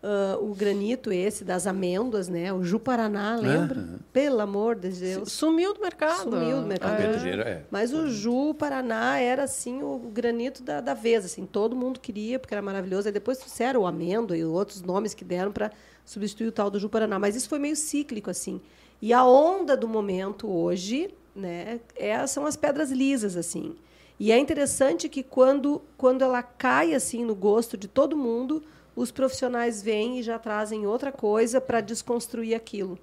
uh, 0.00 0.44
o 0.48 0.54
granito 0.54 1.12
esse 1.12 1.44
das 1.44 1.66
amêndoas, 1.66 2.28
né? 2.28 2.52
O 2.52 2.62
Ju-Paraná, 2.62 3.34
lembra? 3.34 3.80
Uhum. 3.80 3.98
Pelo 4.12 4.40
amor 4.40 4.76
de 4.76 4.90
Deus. 4.90 5.32
Sumiu 5.32 5.74
do 5.74 5.80
mercado. 5.80 6.30
Sumiu 6.30 6.60
do 6.60 6.68
mercado. 6.68 7.00
É. 7.00 7.40
É. 7.40 7.64
Mas 7.68 7.92
o 7.92 8.08
Ju-Paraná 8.08 9.18
era, 9.18 9.42
assim, 9.42 9.82
o 9.82 9.98
granito 9.98 10.62
da, 10.62 10.80
da 10.80 10.94
vez, 10.94 11.24
assim. 11.24 11.46
Todo 11.46 11.74
mundo 11.74 11.98
queria, 11.98 12.38
porque 12.38 12.54
era 12.54 12.62
maravilhoso. 12.62 13.08
Aí 13.08 13.12
depois 13.12 13.38
trouxeram 13.38 13.80
o 13.80 13.86
amêndoa 13.88 14.36
e 14.36 14.44
outros 14.44 14.82
nomes 14.82 15.14
que 15.14 15.24
deram 15.24 15.50
para 15.50 15.72
substituir 16.04 16.46
o 16.46 16.52
tal 16.52 16.70
do 16.70 16.78
Ju-Paraná. 16.78 17.18
Mas 17.18 17.34
isso 17.34 17.48
foi 17.48 17.58
meio 17.58 17.74
cíclico, 17.74 18.30
assim. 18.30 18.60
E 19.02 19.12
a 19.12 19.24
onda 19.24 19.76
do 19.76 19.88
momento 19.88 20.48
hoje, 20.48 21.12
né, 21.34 21.80
é, 21.96 22.24
são 22.24 22.46
as 22.46 22.56
pedras 22.56 22.92
lisas, 22.92 23.36
assim. 23.36 23.74
E 24.16 24.30
é 24.30 24.38
interessante 24.38 25.08
que 25.08 25.24
quando, 25.24 25.82
quando 25.96 26.22
ela 26.22 26.40
cai 26.40 26.94
assim 26.94 27.24
no 27.24 27.34
gosto 27.34 27.76
de 27.76 27.88
todo 27.88 28.16
mundo, 28.16 28.62
os 28.94 29.10
profissionais 29.10 29.82
vêm 29.82 30.20
e 30.20 30.22
já 30.22 30.38
trazem 30.38 30.86
outra 30.86 31.10
coisa 31.10 31.60
para 31.60 31.80
desconstruir 31.80 32.54
aquilo. 32.54 32.96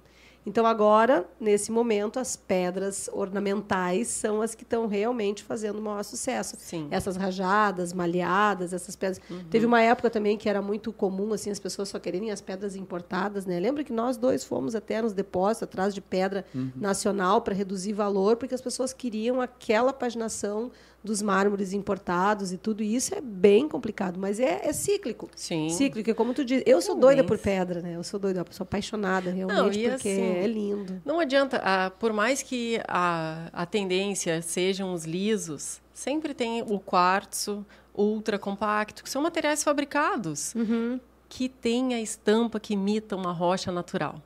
Então, 0.44 0.64
agora, 0.64 1.26
nesse 1.38 1.70
momento, 1.70 2.18
as 2.18 2.34
pedras 2.34 3.10
ornamentais 3.12 4.08
são 4.08 4.40
as 4.40 4.54
que 4.54 4.62
estão 4.62 4.86
realmente 4.86 5.44
fazendo 5.44 5.78
o 5.78 5.82
maior 5.82 6.02
sucesso. 6.02 6.56
Sim. 6.58 6.88
Essas 6.90 7.16
rajadas, 7.16 7.92
malhadas, 7.92 8.72
essas 8.72 8.96
pedras. 8.96 9.20
Uhum. 9.30 9.44
Teve 9.50 9.66
uma 9.66 9.82
época 9.82 10.08
também 10.08 10.38
que 10.38 10.48
era 10.48 10.62
muito 10.62 10.92
comum 10.92 11.32
assim 11.34 11.50
as 11.50 11.60
pessoas 11.60 11.90
só 11.90 11.98
quererem 11.98 12.30
as 12.30 12.40
pedras 12.40 12.74
importadas. 12.74 13.44
Né? 13.44 13.60
Lembra 13.60 13.84
que 13.84 13.92
nós 13.92 14.16
dois 14.16 14.42
fomos 14.42 14.74
até 14.74 15.02
nos 15.02 15.12
depósitos 15.12 15.64
atrás 15.64 15.94
de 15.94 16.00
pedra 16.00 16.44
uhum. 16.54 16.70
nacional 16.74 17.42
para 17.42 17.54
reduzir 17.54 17.92
valor, 17.92 18.36
porque 18.36 18.54
as 18.54 18.62
pessoas 18.62 18.94
queriam 18.94 19.40
aquela 19.42 19.92
paginação 19.92 20.70
dos 21.02 21.22
mármores 21.22 21.72
importados 21.72 22.52
e 22.52 22.58
tudo 22.58 22.82
isso 22.82 23.14
é 23.14 23.20
bem 23.20 23.66
complicado, 23.68 24.18
mas 24.18 24.38
é, 24.38 24.66
é 24.66 24.72
cíclico. 24.72 25.28
Sim. 25.34 25.70
Cíclico, 25.70 26.10
é 26.10 26.14
como 26.14 26.34
tu 26.34 26.44
diz. 26.44 26.62
Eu 26.66 26.80
sou 26.82 26.94
doida 26.94 27.24
por 27.24 27.38
pedra, 27.38 27.80
né? 27.80 27.96
Eu 27.96 28.04
sou 28.04 28.20
doida, 28.20 28.44
sou 28.50 28.64
apaixonada 28.64 29.30
realmente, 29.30 29.56
não, 29.56 29.70
porque 29.70 29.88
assim, 29.88 30.20
é 30.20 30.46
lindo. 30.46 31.00
Não 31.04 31.18
adianta, 31.18 31.60
ah, 31.64 31.90
por 31.90 32.12
mais 32.12 32.42
que 32.42 32.80
a, 32.86 33.48
a 33.52 33.66
tendência 33.66 34.42
sejam 34.42 34.92
os 34.92 35.04
lisos, 35.04 35.80
sempre 35.92 36.34
tem 36.34 36.62
o 36.62 36.78
quartzo 36.78 37.64
ultra 37.94 38.38
compacto, 38.38 39.02
que 39.02 39.10
são 39.10 39.22
materiais 39.22 39.64
fabricados, 39.64 40.54
uhum. 40.54 41.00
que 41.28 41.48
tem 41.48 41.94
a 41.94 42.00
estampa 42.00 42.60
que 42.60 42.74
imita 42.74 43.16
uma 43.16 43.32
rocha 43.32 43.72
natural. 43.72 44.22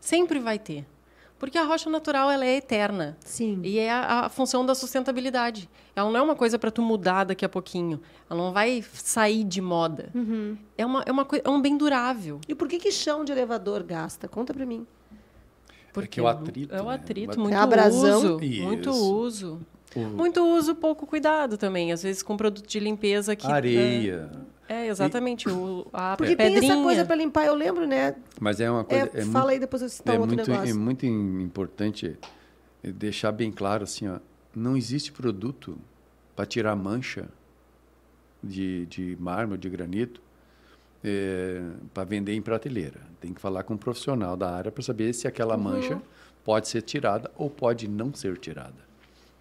Sempre 0.00 0.38
vai 0.38 0.58
ter. 0.58 0.86
Porque 1.44 1.58
a 1.58 1.62
rocha 1.62 1.90
natural 1.90 2.30
ela 2.30 2.42
é 2.42 2.56
eterna. 2.56 3.18
Sim. 3.20 3.60
E 3.62 3.78
é 3.78 3.92
a, 3.92 4.20
a 4.20 4.28
função 4.30 4.64
da 4.64 4.74
sustentabilidade. 4.74 5.68
Ela 5.94 6.10
não 6.10 6.18
é 6.18 6.22
uma 6.22 6.34
coisa 6.34 6.58
para 6.58 6.70
tu 6.70 6.80
mudar 6.80 7.24
daqui 7.24 7.44
a 7.44 7.48
pouquinho. 7.50 8.00
Ela 8.30 8.42
não 8.42 8.50
vai 8.50 8.82
sair 8.94 9.44
de 9.44 9.60
moda. 9.60 10.08
Uhum. 10.14 10.56
É, 10.78 10.86
uma, 10.86 11.02
é, 11.04 11.12
uma, 11.12 11.28
é 11.44 11.50
um 11.50 11.60
bem 11.60 11.76
durável. 11.76 12.40
E 12.48 12.54
por 12.54 12.66
que, 12.66 12.78
que 12.78 12.90
chão 12.90 13.26
de 13.26 13.32
elevador 13.32 13.82
gasta? 13.82 14.26
Conta 14.26 14.54
para 14.54 14.64
mim. 14.64 14.86
Porque 15.92 16.18
é 16.18 16.22
o 16.22 16.28
atrito. 16.28 16.74
É 16.74 16.80
o 16.80 16.86
né? 16.86 16.94
atrito, 16.94 17.36
né? 17.36 17.42
muito 17.42 17.78
é 17.78 17.88
uso. 17.88 18.40
Isso. 18.42 18.62
Muito 18.62 18.90
uso. 18.90 19.60
Muito 19.94 20.40
uso, 20.40 20.74
pouco 20.74 21.06
cuidado 21.06 21.58
também. 21.58 21.92
Às 21.92 22.02
vezes 22.02 22.22
com 22.22 22.38
produto 22.38 22.66
de 22.66 22.80
limpeza 22.80 23.36
que. 23.36 23.46
Areia. 23.46 24.30
É 24.32 24.53
é, 24.68 24.86
exatamente. 24.86 25.48
O, 25.48 25.86
a 25.92 26.16
Porque 26.16 26.36
pedrinha. 26.36 26.60
tem 26.60 26.70
essa 26.70 26.82
coisa 26.82 27.04
para 27.04 27.16
limpar, 27.16 27.46
eu 27.46 27.54
lembro, 27.54 27.86
né? 27.86 28.16
Mas 28.40 28.60
é 28.60 28.70
uma 28.70 28.84
coisa. 28.84 29.10
É, 29.14 29.20
é 29.20 29.24
fala 29.24 29.44
muito, 29.44 29.48
aí, 29.50 29.58
depois 29.58 29.82
eu 29.82 29.88
citar 29.88 30.14
é 30.14 30.18
outro 30.18 30.34
muito, 30.34 30.50
negócio. 30.50 30.70
É 30.70 30.74
muito 30.74 31.06
importante 31.06 32.18
deixar 32.82 33.32
bem 33.32 33.50
claro 33.50 33.84
assim, 33.84 34.08
ó, 34.08 34.18
não 34.54 34.76
existe 34.76 35.12
produto 35.12 35.78
para 36.36 36.46
tirar 36.46 36.74
mancha 36.76 37.28
de, 38.42 38.86
de 38.86 39.16
mármore, 39.18 39.60
de 39.60 39.70
granito, 39.70 40.20
é, 41.02 41.62
para 41.92 42.04
vender 42.04 42.34
em 42.34 42.42
prateleira. 42.42 43.00
Tem 43.20 43.32
que 43.32 43.40
falar 43.40 43.62
com 43.62 43.74
um 43.74 43.78
profissional 43.78 44.36
da 44.36 44.50
área 44.50 44.72
para 44.72 44.82
saber 44.82 45.12
se 45.12 45.26
aquela 45.26 45.56
uhum. 45.56 45.62
mancha 45.62 46.02
pode 46.44 46.68
ser 46.68 46.82
tirada 46.82 47.30
ou 47.36 47.48
pode 47.48 47.88
não 47.88 48.12
ser 48.12 48.36
tirada. 48.38 48.93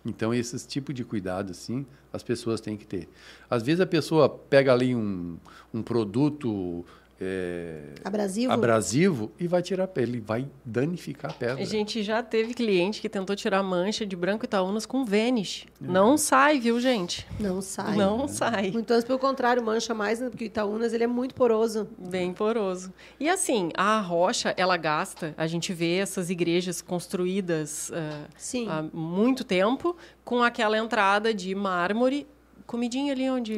Então, 0.05 0.33
esses 0.33 0.65
tipos 0.65 0.93
de 0.93 1.03
cuidado, 1.05 1.51
assim, 1.51 1.85
as 2.11 2.21
pessoas 2.21 2.59
têm 2.59 2.75
que 2.75 2.85
ter. 2.85 3.07
Às 3.49 3.63
vezes 3.63 3.79
a 3.79 3.85
pessoa 3.85 4.27
pega 4.27 4.73
ali 4.73 4.93
um, 4.93 5.37
um 5.73 5.81
produto 5.81 6.85
é, 7.25 7.81
abrasivo. 8.03 8.51
abrasivo 8.51 9.31
e 9.39 9.47
vai 9.47 9.61
tirar 9.61 9.89
ele 9.95 10.19
vai 10.19 10.47
danificar 10.65 11.31
a 11.31 11.33
pedra. 11.33 11.61
A 11.61 11.65
gente 11.65 12.03
já 12.03 12.21
teve 12.21 12.53
cliente 12.53 12.99
que 12.99 13.07
tentou 13.07 13.35
tirar 13.35 13.63
mancha 13.63 14.05
de 14.05 14.15
branco 14.15 14.45
Itaúnas 14.45 14.85
com 14.85 15.05
Vênus. 15.05 15.65
É. 15.81 15.87
Não 15.87 16.17
sai, 16.17 16.59
viu, 16.59 16.79
gente? 16.79 17.25
Não 17.39 17.61
sai. 17.61 17.95
Não 17.95 18.25
é. 18.25 18.27
sai. 18.27 18.71
Muito 18.71 18.91
antes, 18.91 19.05
pelo 19.05 19.19
contrário, 19.19 19.63
mancha 19.63 19.93
mais, 19.93 20.19
né, 20.19 20.29
porque 20.29 20.45
o 20.45 20.47
Itaúnas 20.47 20.93
ele 20.93 21.05
é 21.05 21.07
muito 21.07 21.33
poroso. 21.33 21.87
Bem 21.97 22.33
poroso. 22.33 22.91
E 23.19 23.29
assim, 23.29 23.69
a 23.75 23.99
rocha, 23.99 24.53
ela 24.57 24.75
gasta, 24.75 25.33
a 25.37 25.47
gente 25.47 25.73
vê 25.73 25.97
essas 25.97 26.29
igrejas 26.29 26.81
construídas 26.81 27.89
uh, 27.89 28.69
há 28.69 28.83
muito 28.93 29.43
tempo 29.43 29.95
com 30.25 30.43
aquela 30.43 30.77
entrada 30.77 31.33
de 31.33 31.53
mármore, 31.55 32.27
comidinha 32.65 33.13
ali 33.13 33.29
onde 33.29 33.55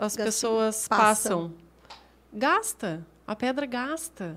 as 0.00 0.16
pessoas 0.16 0.88
passam. 0.88 1.50
passam 1.50 1.69
Gasta. 2.32 3.06
A 3.26 3.36
pedra 3.36 3.66
gasta. 3.66 4.36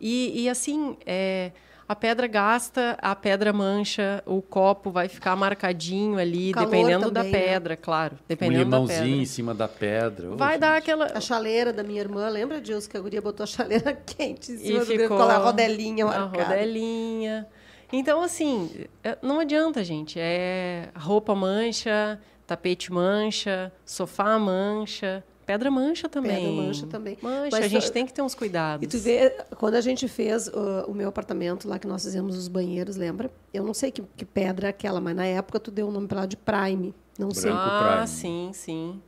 E, 0.00 0.44
e 0.44 0.48
assim, 0.48 0.96
é, 1.06 1.50
a 1.88 1.96
pedra 1.96 2.26
gasta, 2.26 2.98
a 3.00 3.16
pedra 3.16 3.50
mancha, 3.50 4.22
o 4.26 4.42
copo 4.42 4.90
vai 4.90 5.08
ficar 5.08 5.34
marcadinho 5.34 6.18
ali, 6.18 6.52
dependendo 6.52 7.10
também, 7.10 7.12
da 7.14 7.22
né? 7.24 7.30
pedra, 7.30 7.70
né? 7.70 7.76
claro. 7.80 8.18
Dependendo 8.28 8.60
um 8.60 8.64
limãozinho 8.64 8.98
da 8.98 9.04
pedra. 9.04 9.22
em 9.22 9.24
cima 9.24 9.54
da 9.54 9.68
pedra. 9.68 10.30
Vai 10.36 10.56
oh, 10.56 10.60
dar 10.60 10.74
gente. 10.74 10.82
aquela. 10.82 11.06
A 11.06 11.20
chaleira 11.20 11.72
da 11.72 11.82
minha 11.82 12.00
irmã, 12.00 12.28
lembra, 12.28 12.60
Dilson, 12.60 12.90
que 12.90 12.96
a 12.98 13.00
guria 13.00 13.22
botou 13.22 13.44
a 13.44 13.46
chaleira 13.46 13.94
quente 14.04 14.52
em 14.52 14.58
cima 14.58 14.76
e 14.76 14.80
do 14.80 14.84
ficou 14.84 15.22
a 15.22 15.38
rodelinha 15.38 16.04
marcada. 16.04 16.42
A 16.42 16.48
rodelinha. 16.48 17.46
Então, 17.90 18.22
assim, 18.22 18.86
é, 19.02 19.16
não 19.22 19.40
adianta, 19.40 19.82
gente. 19.82 20.20
É 20.20 20.90
roupa 20.94 21.34
mancha, 21.34 22.20
tapete 22.46 22.92
mancha, 22.92 23.72
sofá 23.86 24.38
mancha. 24.38 25.24
Pedra 25.48 25.70
mancha 25.70 26.10
também. 26.10 26.44
Pedra 26.44 26.52
mancha 26.52 26.86
também. 26.86 27.18
Mancha, 27.22 27.48
Mas, 27.52 27.64
a 27.64 27.68
gente 27.68 27.90
tem 27.90 28.04
que 28.04 28.12
ter 28.12 28.20
uns 28.20 28.34
cuidados. 28.34 28.84
E 28.84 28.86
tu 28.86 28.98
vê, 29.02 29.30
quando 29.56 29.76
a 29.76 29.80
gente 29.80 30.06
fez 30.06 30.46
uh, 30.48 30.84
o 30.86 30.92
meu 30.92 31.08
apartamento 31.08 31.66
lá, 31.66 31.78
que 31.78 31.86
nós 31.86 32.04
fizemos 32.04 32.36
os 32.36 32.48
banheiros, 32.48 32.96
lembra? 32.96 33.30
Eu 33.50 33.64
não 33.64 33.72
sei 33.72 33.90
que, 33.90 34.02
que 34.14 34.26
pedra 34.26 34.66
é 34.66 34.70
aquela, 34.70 35.00
mas 35.00 35.16
na 35.16 35.24
época 35.24 35.58
tu 35.58 35.70
deu 35.70 35.88
o 35.88 35.90
nome 35.90 36.06
para 36.06 36.18
ela 36.18 36.28
de 36.28 36.36
Prime. 36.36 36.94
Não 37.18 37.28
Branco 37.28 37.40
sei. 37.40 37.50
Ah, 37.50 37.92
Prime. 37.94 38.08
sim, 38.08 38.50
sim. 38.52 39.02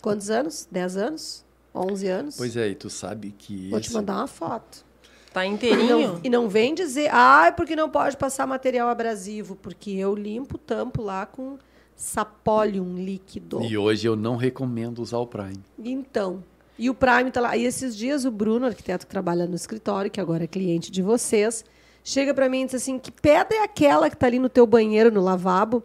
Quantos 0.00 0.30
anos? 0.30 0.68
Dez 0.70 0.96
anos? 0.96 1.44
Onze 1.74 2.06
anos? 2.06 2.36
Pois 2.36 2.56
é, 2.56 2.68
e 2.68 2.76
tu 2.76 2.88
sabe 2.88 3.34
que... 3.36 3.68
Vou 3.70 3.80
esse... 3.80 3.88
te 3.88 3.94
mandar 3.96 4.14
uma 4.18 4.28
foto. 4.28 4.84
Tá 5.32 5.44
inteirinho? 5.44 5.82
E 5.82 5.88
não, 5.88 6.20
e 6.22 6.30
não 6.30 6.48
vem 6.48 6.72
dizer, 6.72 7.10
ah, 7.12 7.52
porque 7.56 7.74
não 7.74 7.90
pode 7.90 8.16
passar 8.16 8.46
material 8.46 8.88
abrasivo, 8.88 9.56
porque 9.56 9.90
eu 9.90 10.14
limpo 10.14 10.54
o 10.54 10.58
tampo 10.58 11.02
lá 11.02 11.26
com 11.26 11.58
sapólium 11.96 12.96
líquido. 12.96 13.62
E 13.62 13.76
hoje 13.76 14.06
eu 14.06 14.16
não 14.16 14.36
recomendo 14.36 15.00
usar 15.00 15.18
o 15.18 15.26
Prime. 15.26 15.60
Então, 15.78 16.42
e 16.78 16.90
o 16.90 16.94
Prime 16.94 17.28
está 17.28 17.40
lá. 17.40 17.56
E 17.56 17.64
esses 17.64 17.96
dias 17.96 18.24
o 18.24 18.30
Bruno, 18.30 18.66
arquiteto 18.66 19.06
que 19.06 19.10
trabalha 19.10 19.46
no 19.46 19.54
escritório, 19.54 20.10
que 20.10 20.20
agora 20.20 20.44
é 20.44 20.46
cliente 20.46 20.90
de 20.90 21.02
vocês, 21.02 21.64
chega 22.02 22.34
para 22.34 22.48
mim 22.48 22.62
e 22.62 22.66
diz 22.66 22.74
assim: 22.74 22.98
"Que 22.98 23.12
pedra 23.12 23.56
é 23.56 23.62
aquela 23.62 24.08
que 24.08 24.16
está 24.16 24.26
ali 24.26 24.38
no 24.38 24.48
teu 24.48 24.66
banheiro, 24.66 25.10
no 25.10 25.20
lavabo?" 25.20 25.82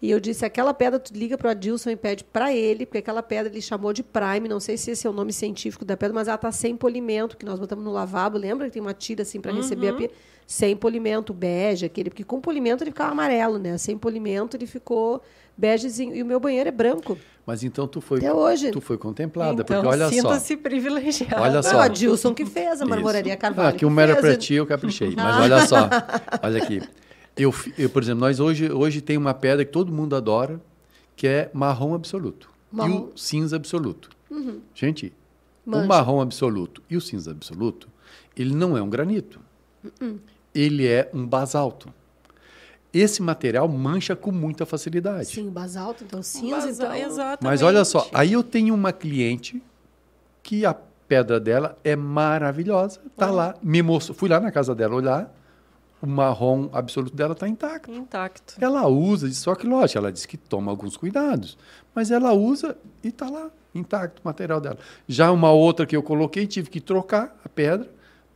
E 0.00 0.10
eu 0.10 0.20
disse: 0.20 0.44
"Aquela 0.44 0.74
pedra 0.74 0.98
tu 1.00 1.14
liga 1.14 1.38
para 1.38 1.48
o 1.48 1.50
Adilson 1.50 1.90
e 1.90 1.96
pede 1.96 2.24
para 2.24 2.54
ele, 2.54 2.84
porque 2.84 2.98
aquela 2.98 3.22
pedra 3.22 3.50
ele 3.50 3.62
chamou 3.62 3.92
de 3.92 4.02
Prime, 4.02 4.48
não 4.48 4.60
sei 4.60 4.76
se 4.76 4.90
esse 4.90 5.06
é 5.06 5.10
o 5.10 5.12
nome 5.12 5.32
científico 5.32 5.84
da 5.84 5.96
pedra, 5.96 6.14
mas 6.14 6.28
ela 6.28 6.34
está 6.34 6.52
sem 6.52 6.76
polimento, 6.76 7.36
que 7.36 7.44
nós 7.44 7.58
botamos 7.58 7.84
no 7.84 7.90
lavabo, 7.90 8.36
lembra 8.36 8.66
que 8.66 8.74
tem 8.74 8.82
uma 8.82 8.94
tira 8.94 9.22
assim 9.22 9.40
para 9.40 9.50
uhum. 9.50 9.58
receber 9.58 9.88
a 9.88 9.92
pedra? 9.94 10.16
Sem 10.48 10.74
polimento, 10.74 11.34
bege, 11.34 11.84
aquele, 11.84 12.08
porque 12.08 12.24
com 12.24 12.40
polimento 12.40 12.82
ele 12.82 12.90
ficava 12.90 13.12
amarelo, 13.12 13.58
né? 13.58 13.76
Sem 13.76 13.98
polimento 13.98 14.56
ele 14.56 14.66
ficou 14.66 15.22
begezinho. 15.54 16.16
E 16.16 16.22
o 16.22 16.26
meu 16.26 16.40
banheiro 16.40 16.70
é 16.70 16.72
branco. 16.72 17.18
Mas 17.44 17.62
então 17.62 17.86
tu 17.86 18.00
foi, 18.00 18.16
Até 18.16 18.32
hoje. 18.32 18.70
Tu 18.70 18.80
foi 18.80 18.96
contemplada, 18.96 19.60
então, 19.60 19.66
porque 19.66 19.86
olha 19.86 20.08
sinta 20.08 20.22
só. 20.22 20.28
sinta-se 20.30 20.56
privilegiado. 20.56 21.42
Olha 21.42 21.62
só. 21.62 21.74
Não, 21.74 21.80
a 21.80 21.88
Dilson 21.88 22.32
que 22.32 22.46
fez, 22.46 22.80
a 22.80 22.86
marmoraria 22.86 23.36
Carvalho. 23.36 23.68
Ah, 23.68 23.72
que 23.72 23.84
uma 23.84 24.00
era 24.00 24.16
para 24.16 24.34
ti, 24.38 24.54
eu 24.54 24.64
caprichei. 24.64 25.14
Mas 25.14 25.36
olha 25.36 25.66
só, 25.66 25.90
olha 26.42 26.62
aqui. 26.62 26.80
Eu, 27.36 27.54
eu, 27.76 27.90
por 27.90 28.02
exemplo, 28.02 28.20
nós 28.20 28.40
hoje, 28.40 28.72
hoje 28.72 29.02
tem 29.02 29.18
uma 29.18 29.34
pedra 29.34 29.66
que 29.66 29.70
todo 29.70 29.92
mundo 29.92 30.16
adora, 30.16 30.58
que 31.14 31.26
é 31.26 31.50
marrom 31.52 31.92
absoluto. 31.92 32.48
Marrom. 32.72 32.90
E 32.90 32.96
o 32.96 33.12
cinza 33.14 33.56
absoluto. 33.56 34.08
Uhum. 34.30 34.60
Gente, 34.74 35.12
Mancha. 35.66 35.84
O 35.84 35.86
marrom 35.86 36.22
absoluto 36.22 36.82
e 36.88 36.96
o 36.96 37.00
cinza 37.02 37.32
absoluto, 37.32 37.86
ele 38.34 38.54
não 38.54 38.78
é 38.78 38.80
um 38.80 38.88
granito. 38.88 39.38
Ele 40.58 40.86
é 40.88 41.08
um 41.14 41.24
basalto. 41.24 41.88
Esse 42.92 43.22
material 43.22 43.68
mancha 43.68 44.16
com 44.16 44.32
muita 44.32 44.64
facilidade. 44.66 45.26
Sim, 45.26 45.48
o 45.48 45.50
basalto, 45.50 46.02
então 46.04 46.22
cinza, 46.22 46.66
Basa- 46.66 46.70
então... 46.70 46.94
Exatamente. 46.94 47.44
Mas 47.44 47.62
olha 47.62 47.84
só, 47.84 48.08
aí 48.12 48.32
eu 48.32 48.42
tenho 48.42 48.74
uma 48.74 48.92
cliente 48.92 49.62
que 50.42 50.64
a 50.66 50.74
pedra 51.06 51.38
dela 51.38 51.78
é 51.84 51.94
maravilhosa, 51.94 53.00
tá 53.16 53.30
lá, 53.30 53.54
me 53.62 53.82
mostrou, 53.82 54.16
fui 54.16 54.28
lá 54.28 54.40
na 54.40 54.50
casa 54.50 54.74
dela 54.74 54.94
olhar, 54.94 55.34
o 56.02 56.06
marrom 56.06 56.68
absoluto 56.72 57.14
dela 57.14 57.34
tá 57.34 57.46
intacto. 57.46 57.92
Intacto. 57.92 58.54
Ela 58.60 58.86
usa, 58.88 59.30
só 59.32 59.54
que 59.54 59.66
lógico, 59.66 59.98
ela 59.98 60.10
diz 60.10 60.26
que 60.26 60.36
toma 60.36 60.70
alguns 60.72 60.96
cuidados, 60.96 61.56
mas 61.94 62.10
ela 62.10 62.32
usa 62.32 62.76
e 63.04 63.12
tá 63.12 63.28
lá, 63.28 63.50
intacto 63.74 64.22
o 64.24 64.26
material 64.26 64.60
dela. 64.60 64.78
Já 65.06 65.30
uma 65.30 65.52
outra 65.52 65.86
que 65.86 65.94
eu 65.96 66.02
coloquei, 66.02 66.46
tive 66.46 66.68
que 66.70 66.80
trocar 66.80 67.36
a 67.44 67.48
pedra, 67.48 67.88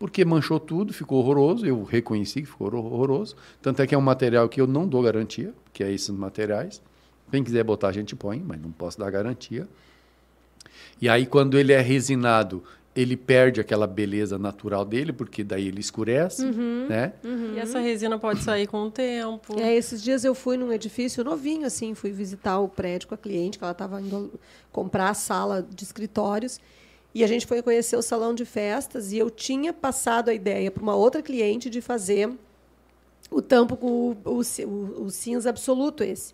porque 0.02 0.24
manchou 0.24 0.58
tudo, 0.58 0.92
ficou 0.92 1.20
horroroso, 1.20 1.64
eu 1.64 1.84
reconheci 1.84 2.40
que 2.42 2.48
ficou 2.48 2.66
horror- 2.66 2.92
horroroso, 2.92 3.36
tanto 3.62 3.80
é 3.82 3.86
que 3.86 3.94
é 3.94 3.98
um 3.98 4.00
material 4.00 4.48
que 4.48 4.60
eu 4.60 4.66
não 4.66 4.84
dou 4.84 5.00
garantia, 5.00 5.54
que 5.72 5.84
é 5.84 5.92
esses 5.92 6.10
materiais. 6.10 6.82
Quem 7.30 7.44
quiser 7.44 7.62
botar, 7.62 7.86
a 7.86 7.92
gente 7.92 8.16
põe, 8.16 8.42
mas 8.44 8.60
não 8.60 8.72
posso 8.72 8.98
dar 8.98 9.08
garantia. 9.12 9.68
E 11.00 11.08
aí, 11.08 11.24
quando 11.24 11.56
ele 11.56 11.72
é 11.72 11.80
resinado, 11.80 12.64
ele 12.96 13.16
perde 13.16 13.60
aquela 13.60 13.86
beleza 13.86 14.36
natural 14.40 14.84
dele, 14.84 15.12
porque 15.12 15.44
daí 15.44 15.68
ele 15.68 15.78
escurece, 15.78 16.44
né? 16.46 17.12
E 17.54 17.60
essa 17.60 17.78
resina 17.78 18.18
pode 18.18 18.42
sair 18.42 18.66
com 18.66 18.82
o 18.82 18.90
tempo. 18.90 19.56
É, 19.56 19.72
esses 19.72 20.02
dias 20.02 20.24
eu 20.24 20.34
fui 20.34 20.56
num 20.56 20.72
edifício 20.72 21.22
novinho, 21.22 21.64
assim, 21.64 21.94
fui 21.94 22.10
visitar 22.10 22.58
o 22.58 22.68
prédio 22.68 23.06
com 23.06 23.14
a 23.14 23.18
cliente, 23.18 23.56
que 23.56 23.62
ela 23.62 23.70
estava 23.70 24.00
indo 24.02 24.32
comprar 24.72 25.10
a 25.10 25.14
sala 25.14 25.62
de 25.62 25.84
escritórios. 25.84 26.60
E 27.14 27.22
a 27.22 27.26
gente 27.26 27.46
foi 27.46 27.60
conhecer 27.62 27.96
o 27.96 28.02
salão 28.02 28.34
de 28.34 28.44
festas 28.44 29.12
e 29.12 29.18
eu 29.18 29.30
tinha 29.30 29.72
passado 29.72 30.28
a 30.30 30.34
ideia 30.34 30.70
para 30.70 30.82
uma 30.82 30.94
outra 30.94 31.20
cliente 31.22 31.68
de 31.68 31.80
fazer 31.80 32.30
o 33.30 33.42
tampo 33.42 33.76
com 33.76 33.86
o, 33.86 34.16
o 34.24 35.04
o- 35.04 35.10
cinza 35.10 35.50
absoluto 35.50 36.02
esse. 36.02 36.32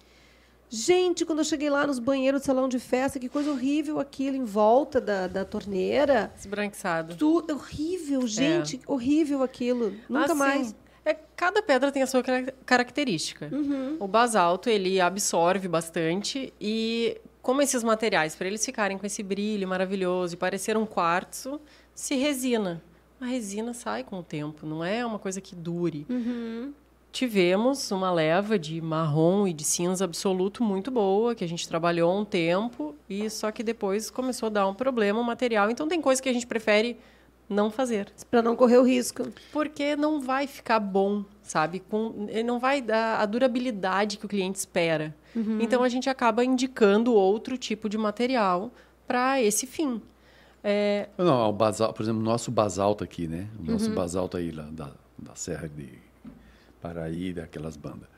Gente, 0.70 1.24
quando 1.24 1.38
eu 1.38 1.44
cheguei 1.44 1.70
lá 1.70 1.86
nos 1.86 1.98
banheiros 1.98 2.42
do 2.42 2.44
salão 2.44 2.68
de 2.68 2.78
festa, 2.78 3.18
que 3.18 3.28
coisa 3.28 3.50
horrível 3.50 3.98
aquilo 3.98 4.36
em 4.36 4.44
volta 4.44 5.00
da, 5.00 5.26
da 5.26 5.44
torneira. 5.44 6.30
Esbranquiçado. 6.38 7.16
Tudo 7.16 7.54
horrível, 7.54 8.26
gente, 8.26 8.78
horrível 8.86 9.42
aquilo. 9.42 9.94
Nunca 10.08 10.26
Assim, 10.26 10.34
mais. 10.34 10.76
É, 11.06 11.16
cada 11.34 11.62
pedra 11.62 11.90
tem 11.90 12.02
a 12.02 12.06
sua 12.06 12.22
cara- 12.22 12.52
característica. 12.66 13.48
Uhum. 13.50 13.96
O 13.98 14.06
basalto, 14.06 14.68
ele 14.68 15.00
absorve 15.00 15.66
bastante 15.68 16.52
e 16.60 17.18
como 17.48 17.62
esses 17.62 17.82
materiais, 17.82 18.36
para 18.36 18.46
eles 18.46 18.62
ficarem 18.62 18.98
com 18.98 19.06
esse 19.06 19.22
brilho 19.22 19.66
maravilhoso 19.66 20.34
e 20.34 20.36
parecer 20.36 20.76
um 20.76 20.84
quartzo, 20.84 21.58
se 21.94 22.14
resina. 22.14 22.82
A 23.18 23.24
resina 23.24 23.72
sai 23.72 24.04
com 24.04 24.18
o 24.18 24.22
tempo, 24.22 24.66
não 24.66 24.84
é 24.84 25.02
uma 25.06 25.18
coisa 25.18 25.40
que 25.40 25.56
dure. 25.56 26.04
Uhum. 26.10 26.74
Tivemos 27.10 27.90
uma 27.90 28.12
leva 28.12 28.58
de 28.58 28.82
marrom 28.82 29.48
e 29.48 29.54
de 29.54 29.64
cinza 29.64 30.04
absoluto 30.04 30.62
muito 30.62 30.90
boa, 30.90 31.34
que 31.34 31.42
a 31.42 31.48
gente 31.48 31.66
trabalhou 31.66 32.14
um 32.20 32.22
tempo, 32.22 32.94
e 33.08 33.30
só 33.30 33.50
que 33.50 33.62
depois 33.62 34.10
começou 34.10 34.48
a 34.48 34.50
dar 34.50 34.68
um 34.68 34.74
problema 34.74 35.18
o 35.18 35.24
material. 35.24 35.70
Então 35.70 35.88
tem 35.88 36.02
coisa 36.02 36.20
que 36.22 36.28
a 36.28 36.34
gente 36.34 36.46
prefere 36.46 36.98
não 37.48 37.70
fazer. 37.70 38.12
Para 38.30 38.42
não 38.42 38.54
correr 38.54 38.78
o 38.78 38.82
risco. 38.82 39.28
Porque 39.52 39.96
não 39.96 40.20
vai 40.20 40.46
ficar 40.46 40.78
bom, 40.78 41.24
sabe? 41.42 41.80
Com, 41.80 42.26
ele 42.28 42.42
não 42.42 42.58
vai 42.58 42.82
dar 42.82 43.20
a 43.20 43.26
durabilidade 43.26 44.18
que 44.18 44.26
o 44.26 44.28
cliente 44.28 44.58
espera. 44.58 45.14
Então 45.60 45.82
a 45.84 45.88
gente 45.88 46.10
acaba 46.10 46.44
indicando 46.44 47.14
outro 47.14 47.56
tipo 47.56 47.88
de 47.88 47.96
material 47.96 48.72
para 49.06 49.40
esse 49.40 49.66
fim. 49.66 50.02
É, 50.64 51.08
Não, 51.16 51.48
o 51.48 51.52
basalto, 51.52 51.94
por 51.94 52.02
exemplo, 52.02 52.20
o 52.20 52.24
nosso 52.24 52.50
basalto 52.50 53.04
aqui, 53.04 53.28
né? 53.28 53.48
O 53.60 53.70
nosso 53.70 53.90
basalto 53.90 54.36
aí 54.36 54.50
lá 54.50 54.68
da, 54.70 54.90
da 55.16 55.34
Serra 55.36 55.68
de 55.68 55.88
Paraí, 56.82 57.32
daquelas 57.32 57.76
bandas. 57.76 58.08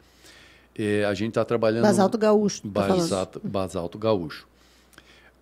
É, 0.75 1.05
a 1.05 1.13
gente 1.13 1.29
está 1.29 1.45
trabalhando... 1.45 1.83
Basalto 1.83 2.17
gaúcho, 2.17 2.67
basalto, 2.67 3.41
basalto 3.45 3.99
gaúcho. 3.99 4.49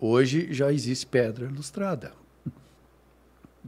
Hoje 0.01 0.51
já 0.51 0.71
existe 0.71 1.05
pedra 1.07 1.47
lustrada 1.47 2.11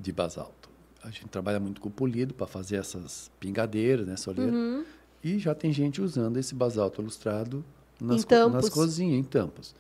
de 0.02 0.12
basalto. 0.12 0.70
A 1.04 1.08
gente 1.10 1.28
trabalha 1.28 1.60
muito 1.60 1.80
com 1.82 1.90
polido 1.90 2.34
para 2.34 2.46
fazer 2.48 2.78
essas 2.78 3.32
pingadeiras, 3.40 4.06
né, 4.08 4.16
soleira. 4.16 4.52
Uhum. 4.52 4.84
E 5.24 5.38
já 5.40 5.54
tem 5.56 5.72
gente 5.72 6.02
usando 6.02 6.38
esse 6.38 6.54
basalto 6.56 7.02
lustrado 7.02 7.64
nas, 8.00 8.24
co- 8.26 8.50
nas 8.50 8.70
cozinhas, 8.70 9.20
em 9.20 9.24
tampas. 9.24 9.74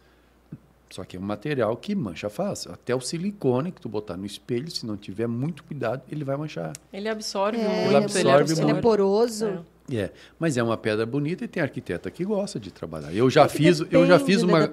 Só 0.89 1.03
que 1.05 1.15
é 1.15 1.19
um 1.19 1.23
material 1.23 1.75
que 1.77 1.95
mancha 1.95 2.29
fácil. 2.29 2.71
Até 2.73 2.93
o 2.93 2.99
silicone 2.99 3.71
que 3.71 3.79
tu 3.79 3.87
botar 3.87 4.17
no 4.17 4.25
espelho, 4.25 4.69
se 4.69 4.85
não 4.85 4.97
tiver 4.97 5.25
muito 5.27 5.63
cuidado, 5.63 6.01
ele 6.11 6.23
vai 6.23 6.35
manchar. 6.35 6.73
ele 6.91 7.07
absorve 7.07 7.57
É, 7.59 7.63
muito, 7.67 7.87
Ele 7.87 7.95
absorve 7.95 8.51
ele 8.53 8.61
é 8.61 8.65
muito. 8.65 8.81
poroso. 8.81 9.45
É. 9.45 9.61
É, 9.93 10.11
mas 10.39 10.57
é 10.57 10.63
uma 10.63 10.77
pedra 10.77 11.05
bonita 11.05 11.43
e 11.43 11.47
tem 11.47 11.61
arquiteta 11.63 12.09
que 12.11 12.23
gosta 12.25 12.59
de 12.59 12.71
trabalhar. 12.71 13.13
Eu 13.13 13.29
já 13.29 13.43
É 13.45 13.47
fiz, 13.49 13.81
eu 13.91 14.05
já 14.05 14.19
fiz 14.19 14.43
né, 14.43 14.53
uma 14.53 14.69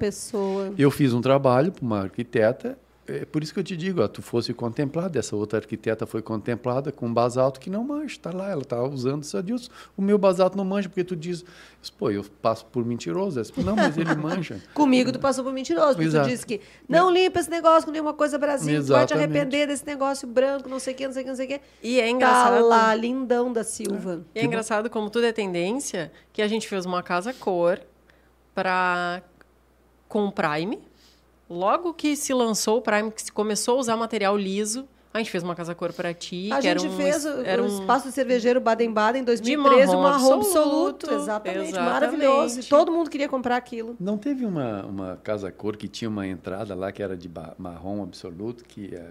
eu 0.76 0.90
fiz 0.90 1.12
um 1.12 1.20
trabalho 1.20 1.72
para 1.72 1.84
uma 1.84 2.00
arquiteta, 2.02 2.78
é 3.08 3.24
por 3.24 3.42
isso 3.42 3.54
que 3.54 3.58
eu 3.58 3.64
te 3.64 3.76
digo, 3.76 4.02
ó, 4.02 4.06
tu 4.08 4.20
fosse 4.20 4.52
contemplada, 4.52 5.18
essa 5.18 5.34
outra 5.34 5.58
arquiteta 5.58 6.06
foi 6.06 6.20
contemplada 6.20 6.92
com 6.92 7.06
um 7.06 7.14
basalto 7.14 7.58
que 7.58 7.70
não 7.70 7.82
mancha, 7.82 8.16
está 8.16 8.30
lá, 8.30 8.50
ela 8.50 8.60
está 8.62 8.82
usando 8.82 9.22
isso 9.22 9.42
Deus. 9.42 9.70
O 9.96 10.02
meu 10.02 10.18
basalto 10.18 10.56
não 10.56 10.64
mancha, 10.64 10.88
porque 10.88 11.02
tu 11.02 11.16
diz, 11.16 11.44
pô, 11.98 12.10
eu 12.10 12.22
passo 12.42 12.66
por 12.66 12.84
mentiroso. 12.84 13.40
Disse, 13.40 13.58
Não, 13.62 13.74
mas 13.74 13.96
ele 13.96 14.14
mancha. 14.16 14.60
Comigo 14.74 15.10
tu 15.10 15.18
passou 15.18 15.42
por 15.42 15.52
mentiroso, 15.52 15.94
porque 15.94 16.04
Exato. 16.08 16.26
tu 16.28 16.30
disse 16.30 16.44
que 16.46 16.60
não 16.88 17.10
limpa 17.10 17.40
esse 17.40 17.50
negócio 17.50 17.86
com 17.86 17.90
nenhuma 17.92 18.12
coisa 18.12 18.36
Brasil, 18.38 18.82
tu 18.84 18.88
vai 18.88 19.06
te 19.06 19.12
Exatamente. 19.14 19.36
arrepender 19.38 19.66
desse 19.66 19.86
negócio 19.86 20.28
branco, 20.28 20.68
não 20.68 20.78
sei 20.78 20.92
o 20.92 20.96
que, 20.96 21.06
não 21.06 21.12
sei 21.14 21.22
o 21.22 21.24
que, 21.24 21.30
não 21.30 21.36
sei 21.36 21.46
o 21.46 21.48
que. 21.48 21.60
E 21.82 21.98
é 22.00 22.04
Tá 22.04 22.10
engraçado. 22.10 22.66
lá, 22.68 22.94
lindão 22.94 23.52
da 23.52 23.64
Silva. 23.64 24.22
E 24.34 24.38
é 24.40 24.44
engraçado 24.44 24.90
como 24.90 25.08
tudo 25.08 25.24
é 25.24 25.32
tendência, 25.32 26.12
que 26.32 26.42
a 26.42 26.48
gente 26.48 26.68
fez 26.68 26.84
uma 26.84 27.02
casa 27.02 27.32
cor 27.32 27.80
para 28.54 29.22
com 30.08 30.30
Prime. 30.30 30.78
Logo 31.48 31.94
que 31.94 32.14
se 32.16 32.32
lançou 32.34 32.78
o 32.78 32.82
Prime, 32.82 33.10
que 33.10 33.22
se 33.22 33.32
começou 33.32 33.76
a 33.76 33.80
usar 33.80 33.96
material 33.96 34.36
liso, 34.36 34.86
a 35.14 35.18
gente 35.18 35.30
fez 35.30 35.42
uma 35.42 35.54
casa 35.54 35.74
cor 35.74 35.92
para 35.92 36.12
ti, 36.12 36.50
A 36.52 36.60
que 36.60 36.68
era 36.68 36.78
gente 36.78 36.92
um, 36.92 36.96
fez 36.96 37.24
o, 37.24 37.40
era 37.42 37.62
um 37.62 37.66
espaço 37.66 38.12
cervejeiro 38.12 38.60
Baden-Baden 38.60 39.22
em 39.22 39.24
2013, 39.24 39.86
marrom 39.86 39.98
um 39.98 40.02
marrom 40.02 40.32
absoluto, 40.34 41.06
absoluto. 41.06 41.14
Exatamente, 41.14 41.68
exatamente. 41.68 41.92
maravilhoso. 41.92 42.60
E 42.60 42.64
todo 42.64 42.92
mundo 42.92 43.08
queria 43.08 43.28
comprar 43.28 43.56
aquilo. 43.56 43.96
Não 43.98 44.18
teve 44.18 44.44
uma, 44.44 44.84
uma 44.84 45.16
casa 45.16 45.50
cor 45.50 45.76
que 45.76 45.88
tinha 45.88 46.08
uma 46.10 46.26
entrada 46.26 46.74
lá 46.74 46.92
que 46.92 47.02
era 47.02 47.16
de 47.16 47.30
marrom 47.56 48.02
absoluto, 48.02 48.62
que 48.64 48.94
a, 48.94 49.06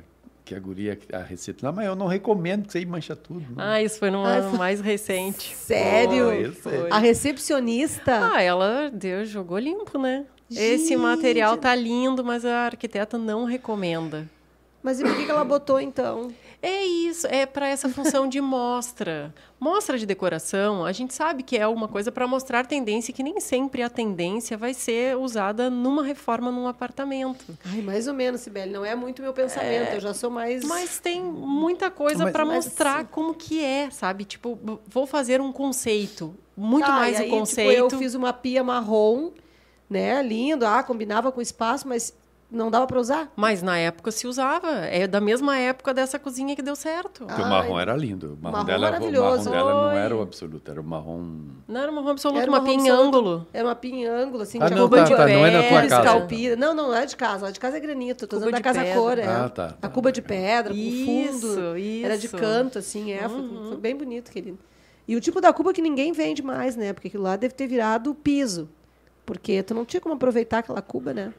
que 0.46 0.54
a 0.54 0.60
guria, 0.60 0.98
a 1.12 1.18
receita 1.24 1.66
lá, 1.66 1.72
mas 1.74 1.88
eu 1.88 1.96
não 1.96 2.06
recomendo, 2.08 2.68
que 2.70 2.78
aí 2.78 2.86
mancha 2.86 3.16
tudo. 3.16 3.42
né? 3.42 3.56
Ah, 3.58 3.82
isso 3.82 3.98
foi 3.98 4.10
Ai, 4.10 4.44
foi- 4.44 4.58
mais 4.60 4.80
recente. 4.80 5.54
Sério? 5.58 6.54
Foi. 6.54 6.90
A 6.92 7.00
recepcionista. 7.00 8.32
Ah, 8.34 8.42
ela 8.42 8.90
deu, 8.94 9.26
jogou 9.26 9.58
limpo, 9.58 9.98
né? 9.98 10.26
Esse 10.50 10.96
material 10.96 11.58
tá 11.58 11.76
lindo, 11.76 12.24
mas 12.24 12.46
a 12.46 12.66
arquiteta 12.66 13.18
não 13.18 13.44
recomenda. 13.46 14.30
Mas 14.82 15.00
e 15.02 15.04
por 15.04 15.16
que 15.18 15.30
ela 15.30 15.44
botou 15.44 15.82
então? 15.82 16.32
É 16.62 16.86
isso, 16.86 17.28
é 17.28 17.46
para 17.46 17.68
essa 17.68 17.90
função 17.90 18.28
de 18.28 18.40
mostra. 18.40 19.34
Mostra 19.60 19.98
de 19.98 20.06
decoração, 20.06 20.86
a 20.86 20.92
gente 20.92 21.14
sabe 21.14 21.44
que 21.44 21.58
é 21.58 21.68
uma 21.68 21.88
coisa 21.88 22.12
para 22.12 22.26
mostrar 22.26 22.66
tendência, 22.66 23.14
que 23.14 23.22
nem 23.22 23.40
sempre 23.40 23.82
a 23.82 23.90
tendência 23.90 24.56
vai 24.58 24.74
ser 24.74 25.18
usada 25.18 25.70
numa 25.70 26.04
reforma 26.04 26.52
num 26.52 26.68
apartamento. 26.68 27.46
Ai, 27.66 27.82
mais 27.82 28.08
ou 28.08 28.14
menos, 28.14 28.42
Sibeli. 28.42 28.72
Não 28.72 28.86
é 28.86 28.96
muito 28.96 29.22
meu 29.22 29.34
pensamento. 29.34 29.94
Eu 29.94 30.00
já 30.00 30.14
sou 30.14 30.30
mais. 30.30 30.64
Mas 30.64 31.00
tem 31.00 31.22
muita 31.22 31.92
coisa 31.92 32.32
para 32.32 32.46
mas- 32.46 32.66
mostrar 32.66 33.06
como 33.06 33.34
que 33.34 33.62
é, 33.64 33.90
sabe? 33.90 34.24
Tipo, 34.24 34.58
vou 34.88 35.06
fazer 35.06 35.42
um 35.42 35.52
conceito, 35.52 36.34
muito 36.56 36.86
Tá, 36.86 36.94
mais 36.94 37.20
e 37.20 37.24
aí, 37.24 37.28
o 37.28 37.32
conceito. 37.32 37.84
Tipo, 37.84 37.96
eu 37.96 38.00
fiz 38.00 38.16
uma 38.16 38.32
pia 38.32 38.64
marrom, 38.64 39.32
né? 39.90 40.22
Lindo. 40.22 40.66
Ah, 40.66 40.84
combinava 40.84 41.32
com 41.32 41.40
o 41.40 41.44
espaço, 41.44 41.88
mas 41.88 42.14
não 42.50 42.72
dava 42.72 42.88
para 42.88 42.98
usar. 42.98 43.30
Mas 43.36 43.62
na 43.62 43.78
época 43.78 44.10
se 44.10 44.26
usava. 44.26 44.70
É 44.86 45.06
da 45.06 45.20
mesma 45.20 45.58
época 45.58 45.94
dessa 45.94 46.18
cozinha 46.18 46.56
que 46.56 46.62
deu 46.62 46.78
certo. 46.78 47.26
Porque 47.26 47.42
o 47.42 47.46
marrom 47.46 47.78
era 47.78 47.94
lindo. 47.94 48.38
O 48.40 48.44
marrom, 48.44 48.54
marrom 48.54 48.66
dela, 48.66 48.78
o 48.78 48.82
marrom 48.92 48.94
maravilhoso. 49.06 49.50
dela 49.50 49.74
não 49.74 49.92
era 49.92 50.16
o 50.16 50.22
absoluto, 50.22 50.72
era 50.72 50.80
o 50.80 50.84
marrom. 50.84 51.26
Não 51.68 51.82
era 51.82 51.92
marrom 51.92 52.10
absoluto, 52.10 52.40
Era 52.40 52.50
uma 52.50 52.60
marrom 52.62 52.66
pia 52.72 52.74
em 52.76 52.90
absoluto. 52.90 53.18
ângulo. 53.18 53.48
Era 53.54 53.68
uma 53.68 53.76
pia 53.76 53.96
em 53.96 54.06
ângulo, 54.06 54.44
assim, 54.44 54.60
Ah, 54.62 54.70
não, 54.70 54.78
cuba 54.84 54.98
tá, 54.98 55.04
de 55.04 55.10
tá, 55.16 55.28
não 55.28 55.46
é 55.46 55.52
na 55.52 55.64
tua 55.64 55.88
casa. 55.88 56.56
Não, 56.58 56.74
não, 56.74 56.88
não 56.88 56.96
é 56.96 57.06
de 57.06 57.16
casa. 57.18 57.46
Lá 57.46 57.52
de 57.52 57.60
casa 57.60 57.76
é 57.76 57.80
granito. 57.82 58.26
Tô 58.28 58.38
usando 58.38 58.52
da 58.52 58.62
casa 58.62 58.80
pedra. 58.82 58.96
cor, 58.98 59.20
é. 59.20 59.26
Ah, 59.26 59.50
tá. 59.50 59.76
A 59.82 59.90
cuba 59.90 60.10
de 60.12 60.22
pedra, 60.22 60.74
com 60.74 60.80
Isso, 60.80 61.06
fundo. 61.06 61.78
isso. 61.78 62.06
Era 62.06 62.18
de 62.18 62.30
canto, 62.30 62.80
assim, 62.80 63.12
é. 63.12 63.28
Foi, 63.28 63.42
Uhum. 63.42 63.66
foi 63.68 63.78
bem 63.78 63.94
bonito, 63.96 64.32
querido. 64.32 64.58
E 65.06 65.16
o 65.18 65.22
tipo 65.22 65.40
da 65.42 65.52
cuba 65.52 65.74
que 65.74 65.82
ninguém 65.82 66.14
vende 66.14 66.42
mais, 66.42 66.76
né? 66.78 66.94
Porque 66.94 67.10
aquilo 67.10 67.24
lá 67.24 67.36
deve 67.36 67.54
ter 67.54 67.68
virado 67.68 68.14
piso. 68.16 68.70
Porque 69.28 69.62
tu 69.62 69.76
não 69.76 69.84
tinha 69.84 70.00
como 70.00 70.16
aproveitar 70.16 70.60
aquela 70.60 70.82
cuba, 70.82 71.14
né? 71.14 71.34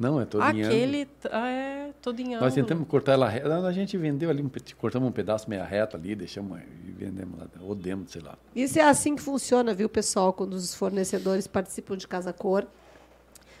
Não, 0.00 0.18
é 0.18 0.24
todo 0.24 0.42
em. 0.42 0.64
Aquele 0.64 1.06
ah, 1.30 1.46
é 1.46 1.90
todo 2.00 2.18
em 2.18 2.28
ângulo. 2.28 2.40
Nós 2.40 2.54
tentamos 2.54 2.88
cortar 2.88 3.12
ela 3.12 3.28
reta. 3.28 3.54
A 3.54 3.70
gente 3.70 3.98
vendeu 3.98 4.30
ali, 4.30 4.42
um 4.42 4.50
cortamos 4.78 5.06
um 5.06 5.12
pedaço 5.12 5.48
meia 5.48 5.62
reta 5.62 5.98
ali, 5.98 6.16
deixamos 6.16 6.58
e 6.58 6.90
vendemos 6.90 7.38
lá, 7.38 7.46
ou 7.60 7.74
demos, 7.74 8.10
sei 8.10 8.22
lá. 8.22 8.38
Isso 8.56 8.78
é 8.78 8.82
assim 8.82 9.14
que 9.14 9.20
funciona, 9.20 9.74
viu, 9.74 9.90
pessoal, 9.90 10.32
quando 10.32 10.54
os 10.54 10.74
fornecedores 10.74 11.46
participam 11.46 11.98
de 11.98 12.08
Casa 12.08 12.32
Cor. 12.32 12.66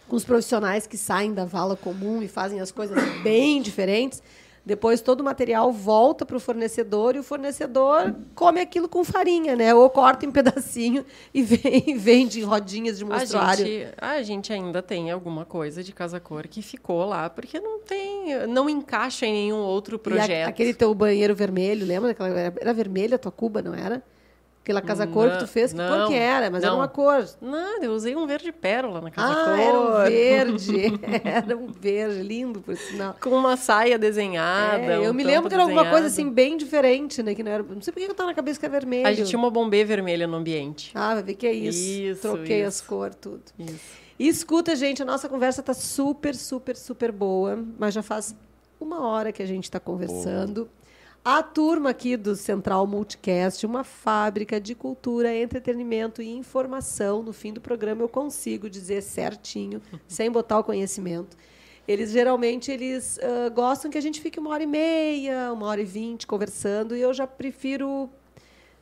Com 0.08 0.16
os 0.16 0.24
profissionais 0.24 0.86
que 0.86 0.96
saem 0.96 1.34
da 1.34 1.44
vala 1.44 1.76
comum 1.76 2.22
e 2.22 2.28
fazem 2.28 2.60
as 2.60 2.72
coisas 2.72 2.98
bem 3.22 3.60
diferentes. 3.60 4.22
Depois 4.64 5.02
todo 5.02 5.20
o 5.20 5.24
material 5.24 5.70
volta 5.70 6.24
para 6.24 6.36
o 6.36 6.40
fornecedor 6.40 7.14
e 7.16 7.18
o 7.18 7.22
fornecedor 7.22 8.14
come 8.34 8.60
aquilo 8.60 8.88
com 8.88 9.04
farinha, 9.04 9.54
né? 9.54 9.74
Ou 9.74 9.90
corta 9.90 10.24
em 10.24 10.30
pedacinho 10.32 11.04
e 11.34 11.42
vem, 11.42 11.98
vende 11.98 12.40
em 12.40 12.44
rodinhas 12.44 12.98
de 12.98 13.04
mostruário. 13.04 13.64
A 13.64 13.68
gente, 13.68 13.94
a 13.98 14.22
gente 14.22 14.52
ainda 14.52 14.80
tem 14.80 15.10
alguma 15.10 15.44
coisa 15.44 15.82
de 15.82 15.92
casa 15.92 16.18
cor 16.18 16.46
que 16.46 16.62
ficou 16.62 17.04
lá 17.04 17.28
porque 17.28 17.60
não 17.60 17.80
tem, 17.80 18.46
não 18.46 18.70
encaixa 18.70 19.26
em 19.26 19.32
nenhum 19.32 19.58
outro 19.58 19.98
projeto. 19.98 20.46
A, 20.46 20.48
aquele 20.48 20.72
teu 20.72 20.94
banheiro 20.94 21.34
vermelho, 21.34 21.86
lembra? 21.86 22.16
Era, 22.18 22.54
era 22.58 22.72
vermelho 22.72 23.16
a 23.16 23.18
tua 23.18 23.32
cuba, 23.32 23.60
não 23.60 23.74
era? 23.74 24.02
Aquela 24.64 24.80
casa 24.80 25.06
cor 25.06 25.30
que 25.30 25.40
tu 25.40 25.46
fez, 25.46 25.72
que 25.72 25.76
não, 25.76 25.98
cor 25.98 26.08
que 26.08 26.14
era? 26.14 26.50
Mas 26.50 26.62
não. 26.62 26.70
era 26.70 26.78
uma 26.78 26.88
cor. 26.88 27.28
Não, 27.38 27.82
eu 27.82 27.92
usei 27.92 28.16
um 28.16 28.26
verde 28.26 28.50
pérola 28.50 28.98
na 28.98 29.10
casa 29.10 29.30
ah, 29.30 29.44
cor. 29.44 29.58
era 29.58 29.78
um 29.78 29.92
verde. 30.08 31.00
era 31.22 31.56
um 31.58 31.66
verde, 31.66 32.22
lindo, 32.22 32.62
por 32.62 32.74
sinal. 32.74 33.14
Com 33.20 33.28
uma 33.28 33.58
saia 33.58 33.98
desenhada. 33.98 34.82
É, 34.82 34.98
um 35.00 35.04
eu 35.04 35.12
me 35.12 35.22
lembro 35.22 35.50
que 35.50 35.54
era 35.54 35.64
alguma 35.64 35.90
coisa 35.90 36.06
assim, 36.06 36.30
bem 36.30 36.56
diferente, 36.56 37.22
né? 37.22 37.34
Que 37.34 37.42
não, 37.42 37.52
era, 37.52 37.62
não 37.62 37.82
sei 37.82 37.92
por 37.92 38.00
que 38.00 38.10
eu 38.10 38.14
tava 38.14 38.30
na 38.30 38.34
cabeça 38.34 38.58
que 38.58 38.64
era 38.64 38.72
vermelho. 38.72 39.06
A 39.06 39.12
gente 39.12 39.28
tinha 39.28 39.38
uma 39.38 39.50
bombê 39.50 39.84
vermelha 39.84 40.26
no 40.26 40.38
ambiente. 40.38 40.90
Ah, 40.94 41.12
vai 41.12 41.22
ver 41.22 41.34
que 41.34 41.46
é 41.46 41.52
isso. 41.52 41.78
Isso. 41.78 42.22
Troquei 42.22 42.60
isso. 42.60 42.68
as 42.68 42.80
cores, 42.80 43.18
tudo. 43.20 43.42
Isso. 43.58 44.04
E 44.18 44.26
escuta, 44.26 44.74
gente, 44.74 45.02
a 45.02 45.04
nossa 45.04 45.28
conversa 45.28 45.62
tá 45.62 45.74
super, 45.74 46.34
super, 46.34 46.74
super 46.74 47.12
boa. 47.12 47.62
Mas 47.78 47.92
já 47.92 48.02
faz 48.02 48.34
uma 48.80 49.06
hora 49.06 49.30
que 49.30 49.42
a 49.42 49.46
gente 49.46 49.64
está 49.64 49.78
conversando. 49.78 50.62
Boa. 50.62 50.83
A 51.24 51.42
turma 51.42 51.88
aqui 51.88 52.18
do 52.18 52.36
Central 52.36 52.86
Multicast, 52.86 53.64
uma 53.64 53.82
fábrica 53.82 54.60
de 54.60 54.74
cultura, 54.74 55.34
entretenimento 55.34 56.20
e 56.20 56.28
informação. 56.28 57.22
No 57.22 57.32
fim 57.32 57.50
do 57.50 57.62
programa 57.62 58.02
eu 58.02 58.10
consigo 58.10 58.68
dizer 58.68 59.02
certinho, 59.02 59.80
sem 60.06 60.30
botar 60.30 60.58
o 60.58 60.64
conhecimento. 60.64 61.34
Eles 61.88 62.10
geralmente 62.10 62.70
eles 62.70 63.18
uh, 63.22 63.50
gostam 63.54 63.90
que 63.90 63.96
a 63.96 64.02
gente 64.02 64.20
fique 64.20 64.38
uma 64.38 64.50
hora 64.50 64.64
e 64.64 64.66
meia, 64.66 65.50
uma 65.50 65.64
hora 65.66 65.80
e 65.80 65.84
vinte 65.86 66.26
conversando, 66.26 66.94
e 66.94 67.00
eu 67.00 67.14
já 67.14 67.26
prefiro 67.26 68.10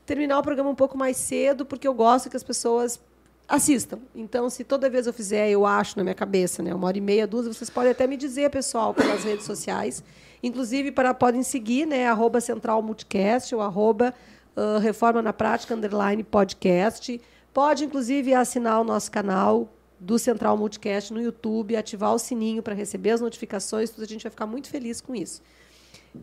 terminar 0.05 0.41
o 0.41 0.43
programa 0.43 0.69
um 0.69 0.75
pouco 0.75 0.99
mais 0.99 1.19
cedo, 1.19 1.65
porque 1.65 1.87
eu 1.87 1.95
gosto 1.95 2.29
que 2.29 2.37
as 2.37 2.43
pessoas 2.43 3.01
assistam. 3.49 4.01
Então, 4.17 4.51
se 4.51 4.65
toda 4.65 4.91
vez 4.91 5.07
eu 5.07 5.13
fizer, 5.13 5.49
eu 5.49 5.65
acho 5.65 5.97
na 5.97 6.03
minha 6.03 6.15
cabeça, 6.15 6.61
né, 6.61 6.75
uma 6.75 6.89
hora 6.89 6.99
e 6.99 7.01
meia, 7.01 7.25
duas, 7.25 7.47
vocês 7.47 7.71
podem 7.71 7.93
até 7.93 8.05
me 8.05 8.17
dizer, 8.17 8.51
pessoal, 8.51 8.93
pelas 8.93 9.23
redes 9.23 9.47
sociais. 9.47 10.03
Inclusive, 10.43 10.91
para, 10.91 11.15
podem 11.15 11.43
seguir, 11.43 11.87
né? 11.87 12.09
Arroba 12.09 12.41
Central 12.41 12.83
Multicast 12.83 13.55
ou 13.55 13.61
arroba 13.61 14.13
uh, 14.57 14.79
Reforma 14.79 15.23
na 15.23 15.33
Prática, 15.33 15.75
underline 15.75 16.23
podcast. 16.25 17.21
Pode, 17.53 17.85
inclusive, 17.85 18.35
assinar 18.35 18.81
o 18.81 18.85
nosso 18.85 19.11
canal 19.11 19.69
do 20.01 20.19
Central 20.19 20.57
Multicast 20.57 21.13
no 21.13 21.23
YouTube, 21.23 21.77
ativar 21.77 22.13
o 22.13 22.19
sininho 22.19 22.63
para 22.63 22.75
receber 22.75 23.11
as 23.11 23.21
notificações, 23.21 23.91
tudo, 23.91 24.03
a 24.03 24.07
gente 24.07 24.23
vai 24.23 24.31
ficar 24.31 24.47
muito 24.47 24.69
feliz 24.69 25.01
com 25.01 25.15
isso. 25.15 25.41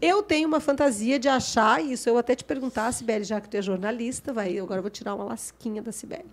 Eu 0.02 0.22
tenho 0.22 0.48
uma 0.48 0.60
fantasia 0.60 1.18
de 1.18 1.30
achar, 1.30 1.84
isso 1.84 2.10
eu 2.10 2.18
até 2.18 2.36
te 2.36 2.44
perguntar, 2.44 2.92
Sibeli, 2.92 3.24
já 3.24 3.40
que 3.40 3.50
tu 3.50 3.56
é 3.56 3.62
jornalista, 3.62 4.34
vai, 4.34 4.60
agora 4.60 4.80
eu 4.80 4.84
vou 4.84 4.92
tirar 4.92 5.16
uma 5.16 5.24
lasquinha 5.24 5.82
da 5.82 5.92
Sibeli. 5.92 6.26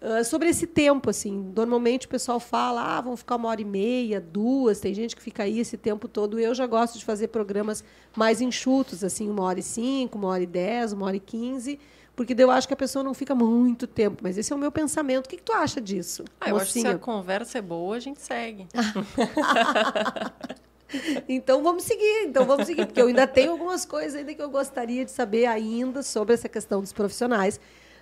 Uh, 0.00 0.24
sobre 0.24 0.48
esse 0.48 0.66
tempo, 0.66 1.10
assim, 1.10 1.52
normalmente 1.54 2.06
o 2.06 2.08
pessoal 2.08 2.40
fala, 2.40 2.96
ah, 2.96 3.00
vão 3.02 3.14
ficar 3.18 3.36
uma 3.36 3.50
hora 3.50 3.60
e 3.60 3.66
meia, 3.66 4.18
duas, 4.18 4.80
tem 4.80 4.94
gente 4.94 5.14
que 5.14 5.20
fica 5.20 5.42
aí 5.42 5.60
esse 5.60 5.76
tempo 5.76 6.08
todo. 6.08 6.40
Eu 6.40 6.54
já 6.54 6.66
gosto 6.66 6.98
de 6.98 7.04
fazer 7.04 7.28
programas 7.28 7.84
mais 8.16 8.40
enxutos, 8.40 9.04
assim, 9.04 9.28
uma 9.28 9.42
hora 9.42 9.60
e 9.60 9.62
cinco, 9.62 10.16
uma 10.16 10.28
hora 10.28 10.42
e 10.42 10.46
dez, 10.46 10.94
uma 10.94 11.04
hora 11.04 11.16
e 11.16 11.20
quinze, 11.20 11.78
porque 12.16 12.34
eu 12.38 12.50
acho 12.50 12.66
que 12.66 12.72
a 12.72 12.76
pessoa 12.76 13.02
não 13.02 13.12
fica 13.12 13.34
muito 13.34 13.86
tempo. 13.86 14.22
Mas 14.22 14.38
esse 14.38 14.50
é 14.50 14.56
o 14.56 14.58
meu 14.58 14.72
pensamento. 14.72 15.26
O 15.26 15.28
que, 15.28 15.36
que 15.36 15.42
tu 15.42 15.52
acha 15.52 15.82
disso? 15.82 16.24
Ah, 16.40 16.48
eu 16.48 16.56
acho 16.56 16.72
que 16.72 16.80
se 16.80 16.86
a 16.86 16.98
conversa 16.98 17.58
é 17.58 17.62
boa, 17.62 17.96
a 17.96 18.00
gente 18.00 18.22
segue. 18.22 18.66
então 21.28 21.62
vamos 21.62 21.82
seguir, 21.82 22.24
então 22.24 22.46
vamos 22.46 22.66
seguir, 22.66 22.86
porque 22.86 23.02
eu 23.02 23.08
ainda 23.08 23.26
tenho 23.26 23.52
algumas 23.52 23.84
coisas 23.84 24.14
ainda 24.14 24.32
que 24.32 24.40
eu 24.40 24.48
gostaria 24.48 25.04
de 25.04 25.10
saber 25.10 25.44
ainda 25.44 26.02
sobre 26.02 26.32
essa 26.32 26.48
questão 26.48 26.80
dos 26.80 26.92
profissionais. 26.92 27.60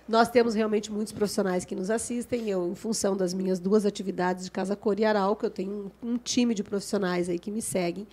Nós 0.09 0.27
temos 0.27 0.55
realmente 0.55 0.91
muitos 0.91 1.13
profissionais 1.13 1.63
que 1.63 1.75
nos 1.75 1.91
assistem. 1.91 2.49
Eu, 2.49 2.71
em 2.71 2.73
função 2.73 3.15
das 3.15 3.31
minhas 3.31 3.59
duas 3.59 3.85
atividades 3.85 4.45
de 4.45 4.49
Casa 4.49 4.75
Cor 4.75 4.99
e 4.99 5.05
Arauco, 5.05 5.45
eu 5.45 5.51
tenho 5.51 5.91
um, 6.01 6.13
um 6.13 6.17
time 6.17 6.55
de 6.55 6.63
profissionais 6.63 7.29
aí 7.29 7.37
que 7.37 7.51
me 7.51 7.61
seguem. 7.61 8.07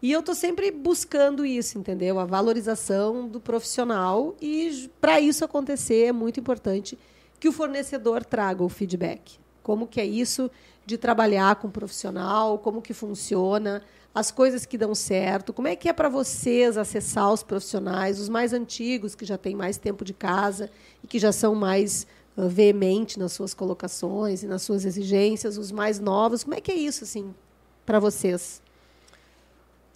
E 0.00 0.12
eu 0.12 0.20
estou 0.20 0.32
sempre 0.32 0.70
buscando 0.70 1.44
isso, 1.44 1.76
entendeu? 1.76 2.20
A 2.20 2.24
valorização 2.24 3.26
do 3.26 3.40
profissional. 3.40 4.36
E 4.40 4.88
para 5.00 5.20
isso 5.20 5.44
acontecer, 5.44 6.04
é 6.04 6.12
muito 6.12 6.38
importante 6.38 6.96
que 7.40 7.48
o 7.48 7.52
fornecedor 7.52 8.24
traga 8.24 8.62
o 8.62 8.68
feedback. 8.68 9.36
Como 9.60 9.88
que 9.88 10.00
é 10.00 10.06
isso 10.06 10.48
de 10.86 10.96
trabalhar 10.96 11.56
com 11.56 11.66
um 11.66 11.72
profissional, 11.72 12.60
como 12.60 12.80
que 12.80 12.94
funciona, 12.94 13.82
as 14.14 14.30
coisas 14.30 14.66
que 14.66 14.76
dão 14.76 14.94
certo, 14.94 15.52
como 15.52 15.68
é 15.68 15.76
que 15.76 15.88
é 15.88 15.92
para 15.92 16.08
vocês 16.08 16.76
acessar 16.76 17.32
os 17.32 17.42
profissionais, 17.42 18.18
os 18.18 18.28
mais 18.28 18.52
antigos, 18.52 19.14
que 19.14 19.24
já 19.24 19.38
têm 19.38 19.54
mais 19.54 19.78
tempo 19.78 20.04
de 20.04 20.12
casa 20.12 20.68
e 21.02 21.06
que 21.06 21.18
já 21.18 21.30
são 21.30 21.54
mais 21.54 22.06
uh, 22.36 22.48
veementes 22.48 23.16
nas 23.16 23.32
suas 23.32 23.54
colocações 23.54 24.42
e 24.42 24.46
nas 24.46 24.62
suas 24.62 24.84
exigências, 24.84 25.56
os 25.56 25.70
mais 25.70 26.00
novos, 26.00 26.42
como 26.42 26.56
é 26.56 26.60
que 26.60 26.72
é 26.72 26.76
isso 26.76 27.04
assim 27.04 27.34
para 27.86 28.00
vocês? 28.00 28.60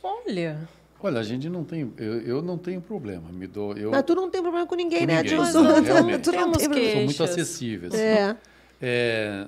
Olha, 0.03 0.69
Olha, 1.05 1.21
a 1.21 1.23
gente 1.23 1.51
não 1.51 1.62
tem, 1.62 1.93
eu, 1.99 2.21
eu 2.23 2.41
não 2.41 2.57
tenho 2.57 2.81
problema, 2.81 3.31
me 3.31 3.47
dou. 3.47 3.77
Eu, 3.77 3.91
Mas 3.91 4.03
tu 4.05 4.15
não 4.15 4.31
tem 4.31 4.41
problema 4.41 4.67
com 4.67 4.75
ninguém, 4.75 5.01
com 5.01 5.07
né, 5.07 5.23
ninguém, 5.23 5.39
Adilson? 5.39 5.61
Não, 5.61 5.75
tu 5.85 6.33
não 6.33 6.53
tem 6.53 6.71
problema. 6.71 6.93
São 6.93 7.05
muito 7.05 7.23
acessíveis. 7.23 7.93
É. 7.93 8.35
é. 8.81 9.47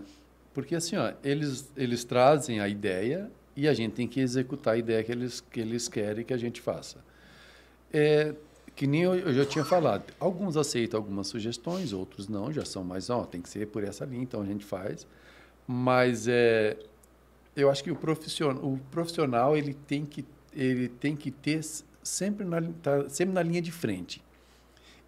Porque 0.53 0.75
assim, 0.75 0.97
ó, 0.97 1.15
eles, 1.25 1.73
eles 1.75 2.05
trazem 2.05 2.61
a 2.61 2.69
ideia 2.69 3.31
e 3.57 3.67
a 3.67 3.73
gente 3.73 3.95
tem 3.95 4.07
que 4.07 4.21
executar 4.21 4.75
a 4.75 4.77
ideia 4.77 5.03
que 5.03 5.11
eles, 5.11 5.41
que 5.41 5.61
eles 5.61 5.89
querem 5.89 6.25
que 6.25 6.35
a 6.35 6.37
gente 6.37 6.61
faça. 6.61 7.03
É, 7.93 8.35
que 8.75 8.87
nem 8.87 9.03
eu, 9.03 9.15
eu 9.15 9.33
já 9.33 9.47
tinha 9.47 9.65
falado, 9.65 10.13
alguns 10.21 10.57
aceitam 10.57 11.01
algumas 11.01 11.29
sugestões, 11.29 11.95
outros 11.95 12.29
não, 12.29 12.53
já 12.53 12.65
são 12.65 12.85
mais, 12.85 13.09
ó, 13.09 13.25
tem 13.25 13.41
que 13.41 13.49
ser 13.49 13.67
por 13.69 13.83
essa 13.83 14.05
linha, 14.05 14.23
então 14.23 14.43
a 14.43 14.45
gente 14.45 14.65
faz. 14.65 15.07
Mas 15.67 16.29
é, 16.29 16.77
eu 17.57 17.71
acho 17.71 17.83
que 17.83 17.91
o 17.91 17.97
profissional, 17.97 18.63
o 18.63 18.79
profissional 18.91 19.57
ele 19.57 19.73
tem 19.73 20.05
que, 20.05 20.25
ele 20.55 20.89
tem 20.89 21.17
que 21.17 21.31
ter 21.31 21.61
sempre 22.03 22.45
na, 22.45 22.61
tá 22.83 23.09
sempre 23.09 23.35
na 23.35 23.43
linha 23.43 23.63
de 23.63 23.73
frente. 23.73 24.23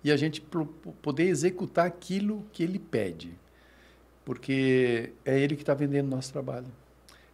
E 0.03 0.11
a 0.11 0.17
gente 0.17 0.41
poder 1.03 1.25
executar 1.25 1.87
aquilo 1.87 2.47
que 2.53 2.63
ele 2.63 2.79
pede. 2.79 3.35
Porque 4.25 5.13
é 5.25 5.39
ele 5.39 5.57
que 5.57 5.63
está 5.63 5.75
vendendo 5.75 6.09
nosso 6.09 6.33
trabalho. 6.33 6.67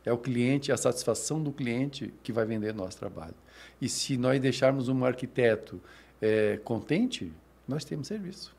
É 0.04 0.12
o 0.12 0.18
cliente, 0.18 0.70
a 0.70 0.76
satisfação 0.76 1.42
do 1.42 1.50
cliente 1.50 2.12
que 2.22 2.32
vai 2.32 2.44
vender 2.44 2.74
nosso 2.74 2.98
trabalho. 2.98 3.34
E 3.80 3.88
se 3.88 4.16
nós 4.16 4.40
deixarmos 4.40 4.88
um 4.88 5.04
arquiteto 5.04 5.80
é, 6.20 6.58
contente, 6.62 7.32
nós 7.66 7.84
temos 7.84 8.06
serviço. 8.06 8.54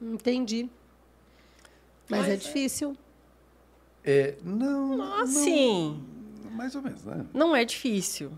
Entendi. 0.00 0.68
Mas, 2.08 2.20
Mas 2.20 2.28
é, 2.28 2.32
é 2.34 2.36
difícil. 2.36 2.96
É, 4.04 4.36
não. 4.44 5.20
Assim. 5.20 6.02
Não, 6.44 6.50
mais 6.52 6.74
ou 6.74 6.82
menos, 6.82 7.04
né? 7.04 7.26
Não 7.32 7.56
é 7.56 7.64
difícil. 7.64 8.30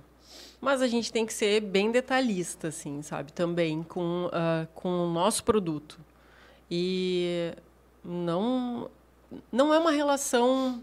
Mas 0.60 0.82
a 0.82 0.88
gente 0.88 1.12
tem 1.12 1.24
que 1.24 1.32
ser 1.32 1.60
bem 1.60 1.90
detalhista, 1.90 2.68
assim, 2.68 3.02
sabe? 3.02 3.32
Também 3.32 3.82
com, 3.82 4.26
uh, 4.26 4.66
com 4.74 4.88
o 4.88 5.12
nosso 5.12 5.44
produto. 5.44 6.00
E 6.70 7.52
não, 8.04 8.90
não 9.52 9.72
é 9.72 9.78
uma 9.78 9.92
relação 9.92 10.82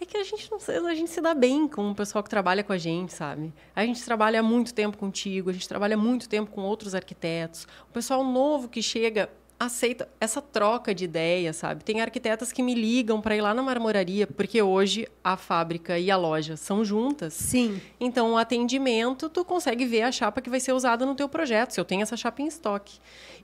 é 0.00 0.06
que 0.06 0.16
a 0.16 0.24
gente 0.24 0.50
não 0.50 0.86
a 0.86 0.94
gente 0.94 1.10
se 1.10 1.20
dá 1.20 1.34
bem 1.34 1.68
com 1.68 1.90
o 1.90 1.94
pessoal 1.94 2.22
que 2.22 2.30
trabalha 2.30 2.64
com 2.64 2.72
a 2.72 2.78
gente, 2.78 3.12
sabe? 3.12 3.52
A 3.74 3.84
gente 3.84 4.02
trabalha 4.04 4.42
muito 4.42 4.72
tempo 4.72 4.96
contigo, 4.96 5.50
a 5.50 5.52
gente 5.52 5.68
trabalha 5.68 5.96
muito 5.96 6.28
tempo 6.28 6.50
com 6.50 6.62
outros 6.62 6.94
arquitetos. 6.94 7.66
O 7.88 7.92
pessoal 7.92 8.24
novo 8.24 8.68
que 8.68 8.82
chega 8.82 9.28
aceita 9.60 10.08
essa 10.18 10.40
troca 10.40 10.94
de 10.94 11.04
ideias, 11.04 11.56
sabe? 11.56 11.84
Tem 11.84 12.00
arquitetas 12.00 12.50
que 12.50 12.62
me 12.62 12.74
ligam 12.74 13.20
para 13.20 13.36
ir 13.36 13.42
lá 13.42 13.52
na 13.52 13.62
marmoraria, 13.62 14.26
porque 14.26 14.62
hoje 14.62 15.06
a 15.22 15.36
fábrica 15.36 15.98
e 15.98 16.10
a 16.10 16.16
loja 16.16 16.56
são 16.56 16.82
juntas. 16.82 17.34
Sim. 17.34 17.78
Então, 18.00 18.32
o 18.32 18.38
atendimento, 18.38 19.28
tu 19.28 19.44
consegue 19.44 19.84
ver 19.84 20.02
a 20.02 20.10
chapa 20.10 20.40
que 20.40 20.48
vai 20.48 20.60
ser 20.60 20.72
usada 20.72 21.04
no 21.04 21.14
teu 21.14 21.28
projeto, 21.28 21.72
se 21.72 21.80
eu 21.80 21.84
tenho 21.84 22.00
essa 22.00 22.16
chapa 22.16 22.40
em 22.40 22.46
estoque. 22.46 22.98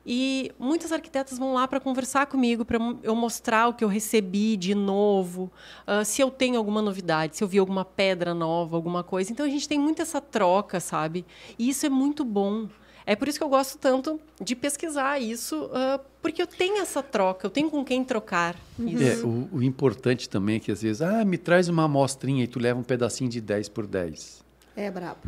E 0.07 0.51
muitas 0.59 0.91
arquitetas 0.91 1.37
vão 1.37 1.53
lá 1.53 1.69
para 1.69 1.81
conversar 1.81 2.25
comigo, 2.27 2.65
para 2.65 2.79
eu 3.03 3.15
mostrar 3.15 3.69
o 3.69 3.75
que 3.75 3.85
eu 3.85 3.89
recebi 3.89 4.57
de 4.57 4.75
novo, 4.75 5.53
uh, 5.87 6.03
se 6.03 6.23
eu 6.23 6.31
tenho 6.31 6.57
alguma 6.57 6.81
novidade, 6.81 7.37
se 7.37 7.45
eu 7.45 7.49
vi 7.49 7.59
alguma 7.59 7.85
pedra 7.85 8.33
nova, 8.33 8.75
alguma 8.75 9.05
coisa. 9.05 9.31
Então 9.31 9.45
a 9.45 9.51
gente 9.51 9.69
tem 9.69 9.79
muito 9.79 10.01
essa 10.01 10.21
troca, 10.21 10.81
sabe? 10.81 11.27
E 11.59 11.69
isso 11.69 11.85
é 11.85 11.91
muito 11.91 12.25
bom. 12.25 12.69
É 13.07 13.15
por 13.15 13.29
isso 13.29 13.39
que 13.39 13.45
eu 13.45 13.49
gosto 13.49 13.79
tanto 13.79 14.21
de 14.43 14.57
pesquisar 14.57 15.21
isso, 15.21 15.67
uh, 15.67 16.05
porque 16.21 16.43
eu 16.43 16.47
tenho 16.47 16.83
essa 16.83 17.01
troca, 17.01 17.47
eu 17.47 17.51
tenho 17.51 17.71
com 17.71 17.85
quem 17.85 18.03
trocar 18.03 18.57
uhum. 18.77 18.89
isso. 18.89 19.25
É, 19.25 19.25
o, 19.25 19.49
o, 19.59 19.63
importante 19.63 20.29
também 20.29 20.57
é 20.57 20.59
que 20.59 20.73
às 20.73 20.83
vezes, 20.83 21.01
ah, 21.01 21.25
me 21.25 21.39
traz 21.39 21.69
uma 21.69 21.85
amostrinha 21.85 22.43
e 22.43 22.49
tu 22.49 22.59
leva 22.59 22.81
um 22.81 22.83
pedacinho 22.83 23.31
de 23.31 23.41
10 23.41 23.69
por 23.69 23.87
10. 23.87 24.45
É 24.77 24.91
brabo. 24.91 25.21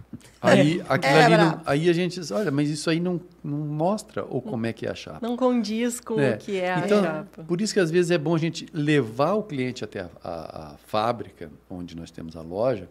Aí, 0.43 0.81
é 1.03 1.25
ali 1.25 1.37
não, 1.39 1.61
aí 1.65 1.89
a 1.89 1.93
gente 1.93 2.21
diz, 2.21 2.31
olha, 2.31 2.51
mas 2.51 2.69
isso 2.69 2.91
aí 2.91 3.01
não, 3.01 3.19
não 3.43 3.57
mostra 3.59 4.25
ou 4.29 4.43
como 4.43 4.67
é 4.67 4.73
que 4.75 4.85
é 4.85 4.91
a 4.91 4.95
chapa. 4.95 5.21
Não 5.23 5.37
condiz 5.37 6.01
com 6.01 6.21
é. 6.21 6.35
o 6.35 6.37
que 6.39 6.61
é 6.61 6.79
então, 6.85 6.99
a 6.99 7.03
chapa. 7.03 7.45
Por 7.45 7.61
isso 7.61 7.73
que 7.73 7.81
às 7.81 7.91
vezes 7.91 8.11
é 8.11 8.19
bom 8.19 8.35
a 8.35 8.39
gente 8.39 8.67
levar 8.75 9.33
o 9.35 9.43
cliente 9.43 9.83
até 9.83 10.01
a, 10.01 10.11
a, 10.23 10.73
a 10.73 10.77
fábrica, 10.87 11.51
onde 11.71 11.97
nós 11.97 12.11
temos 12.11 12.37
a 12.37 12.43
loja, 12.43 12.91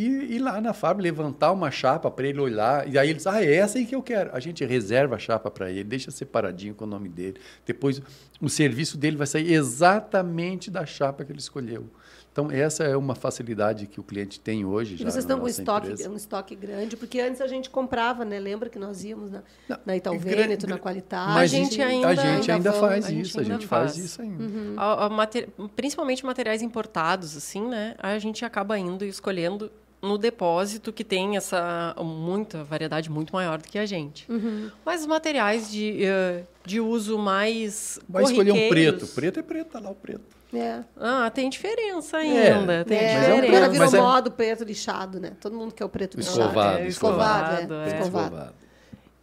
e 0.00 0.36
ir 0.36 0.38
lá 0.38 0.60
na 0.60 0.72
fábrica, 0.72 1.02
levantar 1.02 1.50
uma 1.50 1.70
chapa 1.70 2.08
para 2.10 2.26
ele 2.26 2.40
olhar. 2.40 2.86
E 2.88 2.96
aí 2.98 3.08
ele 3.08 3.16
diz: 3.16 3.26
Ah, 3.26 3.42
é 3.44 3.54
essa 3.56 3.78
aí 3.78 3.84
que 3.86 3.94
eu 3.94 4.02
quero. 4.02 4.30
A 4.32 4.38
gente 4.38 4.64
reserva 4.64 5.16
a 5.16 5.18
chapa 5.18 5.50
para 5.50 5.70
ele, 5.70 5.82
deixa 5.84 6.10
separadinho 6.10 6.74
com 6.74 6.84
o 6.84 6.86
nome 6.88 7.08
dele. 7.08 7.36
Depois 7.66 8.00
o 8.40 8.48
serviço 8.48 8.96
dele 8.96 9.16
vai 9.16 9.26
sair 9.26 9.52
exatamente 9.52 10.70
da 10.70 10.86
chapa 10.86 11.24
que 11.24 11.32
ele 11.32 11.38
escolheu. 11.40 11.86
Então, 12.30 12.52
essa 12.52 12.84
é 12.84 12.96
uma 12.96 13.16
facilidade 13.16 13.88
que 13.88 13.98
o 13.98 14.02
cliente 14.04 14.38
tem 14.38 14.64
hoje. 14.64 14.94
E 14.94 14.98
já 14.98 15.10
vocês 15.10 15.24
na 15.24 15.34
estão 15.34 15.40
com 15.40 15.48
estoque, 15.48 15.88
empresa. 15.88 16.08
um 16.10 16.14
estoque 16.14 16.54
grande, 16.54 16.96
porque 16.96 17.18
antes 17.20 17.40
a 17.40 17.48
gente 17.48 17.68
comprava, 17.68 18.24
né? 18.24 18.38
Lembra 18.38 18.68
que 18.68 18.78
nós 18.78 19.02
íamos 19.02 19.32
na, 19.32 19.42
Não, 19.68 19.78
na 19.84 19.96
Itaú 19.96 20.16
gra- 20.20 20.36
Veneto, 20.36 20.68
na 20.68 20.78
Qualidade? 20.78 21.32
Mas 21.32 21.52
A 21.52 21.56
gente 21.56 21.82
ainda- 21.82 22.06
a 22.08 22.14
gente 22.14 22.52
ainda 22.52 22.70
vão- 22.70 22.80
faz 22.80 23.06
a 23.06 23.10
isso, 23.12 23.38
a 23.38 23.42
ainda 23.42 23.54
gente 23.54 23.66
faz 23.66 23.92
faz. 23.92 24.04
isso 24.04 24.22
ainda. 24.22 24.44
Uhum. 24.44 24.74
A- 24.76 25.06
a 25.06 25.68
Principalmente 25.74 26.24
materiais 26.24 26.62
importados, 26.62 27.36
assim, 27.36 27.66
né? 27.66 27.96
A 27.98 28.16
gente 28.20 28.44
acaba 28.44 28.78
indo 28.78 29.04
e 29.04 29.08
escolhendo 29.08 29.68
no 30.00 30.16
depósito 30.16 30.92
que 30.92 31.02
tem 31.02 31.36
essa 31.36 31.94
muita 31.98 32.62
variedade 32.64 33.10
muito 33.10 33.32
maior 33.32 33.58
do 33.58 33.68
que 33.68 33.78
a 33.78 33.86
gente. 33.86 34.30
Uhum. 34.30 34.70
Mas 34.84 35.00
os 35.02 35.06
materiais 35.06 35.70
de, 35.70 36.04
eh, 36.04 36.44
de 36.64 36.80
uso 36.80 37.18
mais 37.18 37.98
Vai 38.08 38.22
escolher 38.24 38.52
um 38.52 38.68
preto. 38.68 39.06
Preto 39.08 39.40
é 39.40 39.42
preto, 39.42 39.68
tá 39.70 39.80
lá 39.80 39.90
o 39.90 39.94
preto. 39.94 40.38
É. 40.54 40.80
Ah, 40.96 41.28
tem 41.30 41.50
diferença 41.50 42.16
ainda. 42.16 42.84
tem 42.84 42.96
É, 42.96 43.14
mas 43.14 43.28
é 43.28 43.32
um 43.32 43.34
diferença. 43.34 43.56
agora 43.56 43.68
virou 43.70 43.84
mas 43.86 43.94
é- 43.94 44.00
moda 44.00 44.28
o 44.28 44.32
preto 44.32 44.64
lixado, 44.64 45.20
né? 45.20 45.32
Todo 45.40 45.54
mundo 45.56 45.74
quer 45.74 45.84
o 45.84 45.88
preto 45.88 46.16
lixado. 46.16 46.40
Escovado, 46.40 46.78
É, 46.78 46.86
escovado. 46.86 47.54
Escovado, 47.54 47.74
é. 47.74 47.90
é. 47.90 48.00
Escovado. 48.00 48.54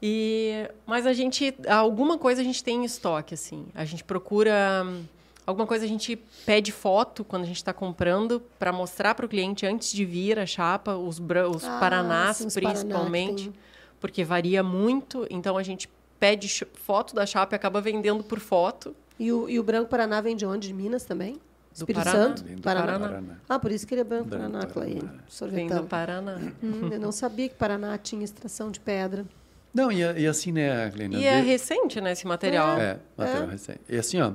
E, 0.01 0.69
mas 0.85 1.07
a 1.07 1.13
gente, 1.13 1.55
alguma 1.67 2.17
coisa 2.17 2.41
a 2.41 2.43
gente 2.43 2.63
tem 2.63 2.81
em 2.81 2.85
estoque, 2.85 3.33
assim. 3.33 3.65
A 3.73 3.85
gente 3.85 4.03
procura, 4.03 4.83
hum, 4.85 5.03
alguma 5.45 5.67
coisa 5.67 5.85
a 5.85 5.87
gente 5.87 6.15
pede 6.45 6.71
foto 6.71 7.23
quando 7.23 7.43
a 7.43 7.45
gente 7.45 7.57
está 7.57 7.73
comprando 7.73 8.41
para 8.59 8.71
mostrar 8.71 9.15
para 9.15 9.25
o 9.25 9.29
cliente 9.29 9.65
antes 9.65 9.91
de 9.91 10.03
vir 10.05 10.39
a 10.39 10.45
chapa, 10.45 10.95
os, 10.95 11.19
os 11.19 11.63
Ah, 11.65 11.77
paranás 11.79 12.37
sim, 12.37 12.47
os 12.47 12.53
Paraná 12.55 12.71
principalmente, 12.73 13.43
tem. 13.45 13.53
porque 13.99 14.23
varia 14.23 14.63
muito. 14.63 15.25
Então 15.29 15.57
a 15.57 15.63
gente 15.63 15.89
pede 16.19 16.47
foto 16.73 17.13
da 17.13 17.25
chapa 17.25 17.55
e 17.55 17.57
acaba 17.57 17.81
vendendo 17.81 18.23
por 18.23 18.39
foto. 18.39 18.95
E 19.19 19.31
o, 19.31 19.49
e 19.49 19.59
o 19.59 19.63
Branco 19.63 19.89
Paraná 19.89 20.19
vem 20.21 20.35
de 20.35 20.45
onde? 20.45 20.67
De 20.67 20.73
Minas 20.73 21.03
também? 21.05 21.33
Do 21.33 21.39
Espírito 21.79 22.03
Paraná. 22.05 22.23
Santo? 22.27 22.43
Vem 22.43 22.55
do 22.55 22.61
Paraná. 22.61 22.99
Paraná. 22.99 23.33
Ah, 23.49 23.59
por 23.59 23.71
isso 23.71 23.85
que 23.85 23.93
ele 23.93 24.01
é 24.01 24.03
Branco 24.05 24.29
Paraná, 24.29 24.65
Clay. 24.65 24.95
Paraná. 24.95 25.23
Vem 25.51 25.67
do. 25.67 25.83
Paraná. 25.83 26.37
Hum, 26.63 26.89
eu 26.91 26.99
não 26.99 27.11
sabia 27.11 27.49
que 27.49 27.55
Paraná 27.55 27.97
tinha 27.97 28.23
extração 28.23 28.71
de 28.71 28.79
pedra. 28.79 29.25
Não, 29.73 29.91
e, 29.91 29.99
e 29.99 30.25
assim, 30.25 30.53
né, 30.53 30.87
Helena? 30.87 31.17
E 31.17 31.25
é 31.25 31.41
de- 31.41 31.47
recente, 31.47 31.99
né, 31.99 32.13
esse 32.13 32.25
material. 32.25 32.77
É, 32.77 32.97
material 33.17 33.47
recente. 33.47 33.81
E 33.89 33.97
assim, 33.97 34.21
ó, 34.21 34.31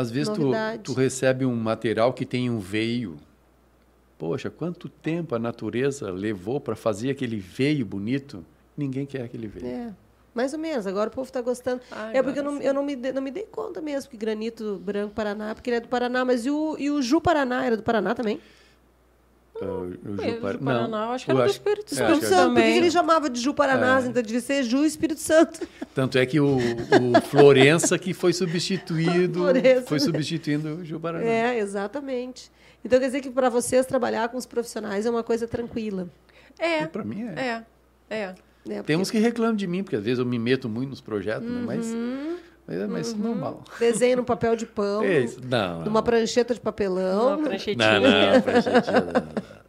às 0.00 0.10
vezes 0.10 0.32
tu, 0.32 0.50
tu 0.82 0.92
recebe 0.92 1.44
um 1.44 1.54
material 1.54 2.12
que 2.12 2.24
tem 2.24 2.50
um 2.50 2.58
veio. 2.58 3.16
Poxa, 4.18 4.50
quanto 4.50 4.88
tempo 4.88 5.34
a 5.34 5.38
natureza 5.38 6.10
levou 6.10 6.60
para 6.60 6.76
fazer 6.76 7.10
aquele 7.10 7.38
veio 7.38 7.86
bonito? 7.86 8.44
Ninguém 8.76 9.06
quer 9.06 9.22
aquele 9.22 9.46
veio. 9.46 9.66
É. 9.66 9.94
Mais 10.34 10.52
ou 10.52 10.58
menos, 10.58 10.86
agora 10.86 11.08
o 11.08 11.12
povo 11.12 11.26
está 11.26 11.40
gostando. 11.40 11.82
Ah, 11.90 12.10
é 12.14 12.22
porque 12.22 12.38
eu 12.38 12.44
não, 12.44 12.60
eu 12.60 12.72
não 12.72 12.84
me, 12.84 12.94
dei, 12.94 13.12
não 13.12 13.20
me 13.20 13.30
dei 13.30 13.42
conta 13.44 13.80
mesmo 13.80 14.10
que 14.10 14.16
granito 14.16 14.78
branco 14.78 15.12
Paraná, 15.12 15.54
porque 15.54 15.70
ele 15.70 15.78
é 15.78 15.80
do 15.80 15.88
Paraná, 15.88 16.24
mas 16.24 16.46
e 16.46 16.50
o, 16.50 16.76
e 16.78 16.90
o 16.90 17.02
Ju 17.02 17.20
Paraná 17.20 17.64
era 17.64 17.76
do 17.76 17.82
Paraná 17.82 18.14
também? 18.14 18.40
Ah, 19.62 19.66
o 19.66 20.22
É, 20.22 20.30
Ju 20.30 20.40
Paraná, 20.40 20.88
não, 20.88 20.98
eu 21.06 21.10
acho 21.12 21.24
que 21.26 21.30
era 21.30 21.44
do 21.44 21.50
Espírito 21.50 21.92
é, 21.92 21.96
Santo 21.96 22.12
Espírito 22.12 22.24
é- 22.24 22.28
Santo, 22.36 22.54
por 22.54 22.62
que 22.62 22.68
ele 22.68 22.90
chamava 22.90 23.28
de 23.30 23.40
Ju 23.40 23.54
Paraná? 23.54 24.00
É. 24.00 24.06
Então 24.06 24.22
devia 24.22 24.40
ser 24.40 24.62
Ju 24.62 24.84
Espírito 24.84 25.20
Santo. 25.20 25.60
Tanto 25.94 26.16
é 26.18 26.24
que 26.26 26.40
o, 26.40 26.56
o 26.56 27.20
Florença 27.28 27.98
que 27.98 28.14
foi 28.14 28.32
substituído, 28.32 29.40
Florença. 29.40 29.86
foi 29.86 30.00
substituindo 30.00 30.76
o 30.76 30.84
Ju 30.84 30.98
Paraná. 30.98 31.24
É, 31.24 31.58
exatamente. 31.58 32.50
Então 32.84 32.98
quer 32.98 33.06
dizer 33.06 33.20
que 33.20 33.30
para 33.30 33.48
vocês 33.50 33.84
trabalhar 33.86 34.28
com 34.30 34.38
os 34.38 34.46
profissionais 34.46 35.04
é 35.04 35.10
uma 35.10 35.22
coisa 35.22 35.46
tranquila. 35.46 36.08
É, 36.58 36.86
Para 36.86 37.04
mim 37.04 37.24
é. 37.24 37.64
é, 38.08 38.16
é. 38.16 38.26
Né? 38.66 38.76
Porque 38.76 38.82
Tem 38.82 38.96
uns 38.96 39.10
que 39.10 39.18
reclamam 39.18 39.56
de 39.56 39.66
mim, 39.66 39.82
porque 39.82 39.96
às 39.96 40.04
vezes 40.04 40.18
eu 40.18 40.26
me 40.26 40.38
meto 40.38 40.68
muito 40.68 40.90
nos 40.90 41.00
projetos, 41.00 41.48
né? 41.50 41.62
mas, 41.66 41.86
Uhum. 41.86 42.29
Mas 42.70 42.80
é 42.80 42.86
mais 42.86 43.14
normal. 43.14 43.64
Desenho 43.78 44.18
no 44.18 44.24
papel 44.24 44.54
de 44.54 44.64
pão, 44.64 45.02
É 45.02 45.20
isso. 45.20 45.40
Não, 45.44 45.84
numa 45.84 46.02
prancheta 46.02 46.54
de 46.54 46.60
papelão. 46.60 47.38
Uma 47.38 47.48
pranchetinha. 47.48 48.00
não, 48.00 48.32
não, 48.34 48.40
pranchetinha, 48.42 49.00
não. 49.00 49.60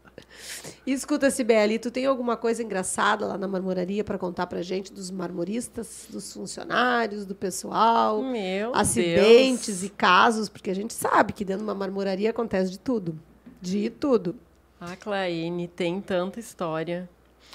E 0.86 0.92
escuta, 0.94 1.30
Sibeli, 1.30 1.78
tu 1.78 1.92
tem 1.92 2.06
alguma 2.08 2.36
coisa 2.36 2.64
engraçada 2.64 3.26
lá 3.28 3.38
na 3.38 3.48
marmoraria 3.48 4.04
para 4.04 4.18
contar 4.18 4.48
pra 4.48 4.62
gente 4.64 4.92
dos 4.92 5.12
marmoristas, 5.12 6.08
dos 6.10 6.34
funcionários, 6.34 7.24
do 7.26 7.36
pessoal? 7.36 8.22
Meu 8.24 8.74
acidentes 8.74 9.68
Deus. 9.68 9.84
e 9.84 9.90
casos, 9.90 10.50
porque 10.50 10.72
a 10.72 10.76
gente 10.76 10.94
sabe 10.94 11.34
que 11.34 11.46
dentro 11.46 11.64
de 11.64 11.70
uma 11.70 11.76
marmoraria 11.76 12.32
acontece 12.32 12.72
de 12.72 12.80
tudo. 12.80 13.18
De 13.62 13.92
tudo. 13.92 14.36
A 14.80 14.96
Claine 14.96 15.68
tem 15.68 16.02
tanta 16.02 16.40
história. 16.40 17.08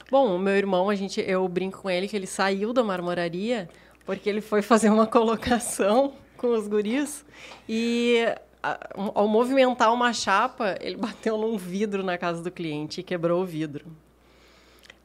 Bom, 0.09 0.37
o 0.37 0.39
meu 0.39 0.55
irmão, 0.55 0.89
a 0.89 0.95
gente, 0.95 1.21
eu 1.21 1.49
brinco 1.49 1.83
com 1.83 1.91
ele 1.91 2.07
que 2.07 2.15
ele 2.15 2.29
saiu 2.29 2.73
da 2.73 2.85
marmoraria 2.85 3.69
porque 4.07 4.29
ele 4.31 4.41
foi 4.41 4.63
fazer 4.63 4.89
uma 4.89 5.07
colocação 5.09 6.15
com 6.37 6.49
os 6.57 6.67
guris 6.69 7.25
e 7.69 8.25
a- 8.63 8.89
ao 9.15 9.27
movimentar 9.29 9.93
uma 9.93 10.13
chapa, 10.13 10.77
ele 10.81 10.97
bateu 10.97 11.37
num 11.37 11.57
vidro 11.59 12.03
na 12.03 12.17
casa 12.17 12.43
do 12.43 12.51
cliente 12.51 13.01
e 13.01 13.05
quebrou 13.05 13.43
o 13.43 13.47
vidro. 13.47 13.85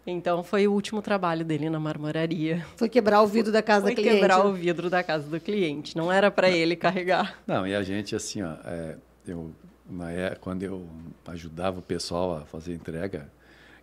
Então 0.06 0.44
foi 0.44 0.68
o 0.68 0.72
último 0.74 1.02
trabalho 1.02 1.46
dele 1.46 1.70
na 1.70 1.80
marmoraria. 1.80 2.66
Foi 2.76 2.90
quebrar 2.90 3.22
o 3.22 3.28
vidro 3.28 3.52
da 3.52 3.62
casa 3.62 3.84
Foi 3.84 3.92
da 3.96 4.02
cliente. 4.02 4.16
quebrar 4.20 4.44
o 4.46 4.52
né? 4.52 4.60
vidro 4.60 4.90
da 4.90 5.04
casa 5.04 5.28
do 5.28 5.40
cliente. 5.40 5.96
Não 5.96 6.12
era 6.12 6.32
para 6.32 6.50
ele 6.50 6.76
carregar. 6.76 7.40
Não, 7.46 7.68
e 7.68 7.76
a 7.76 7.84
gente, 7.84 8.16
assim, 8.16 8.42
ó, 8.42 8.54
é, 8.66 8.98
eu, 9.28 9.52
na 9.88 10.12
é, 10.12 10.36
quando 10.36 10.64
eu 10.64 10.88
ajudava 11.28 11.80
o 11.80 11.84
pessoal 11.84 12.36
a 12.38 12.42
fazer 12.46 12.74
entrega, 12.74 13.30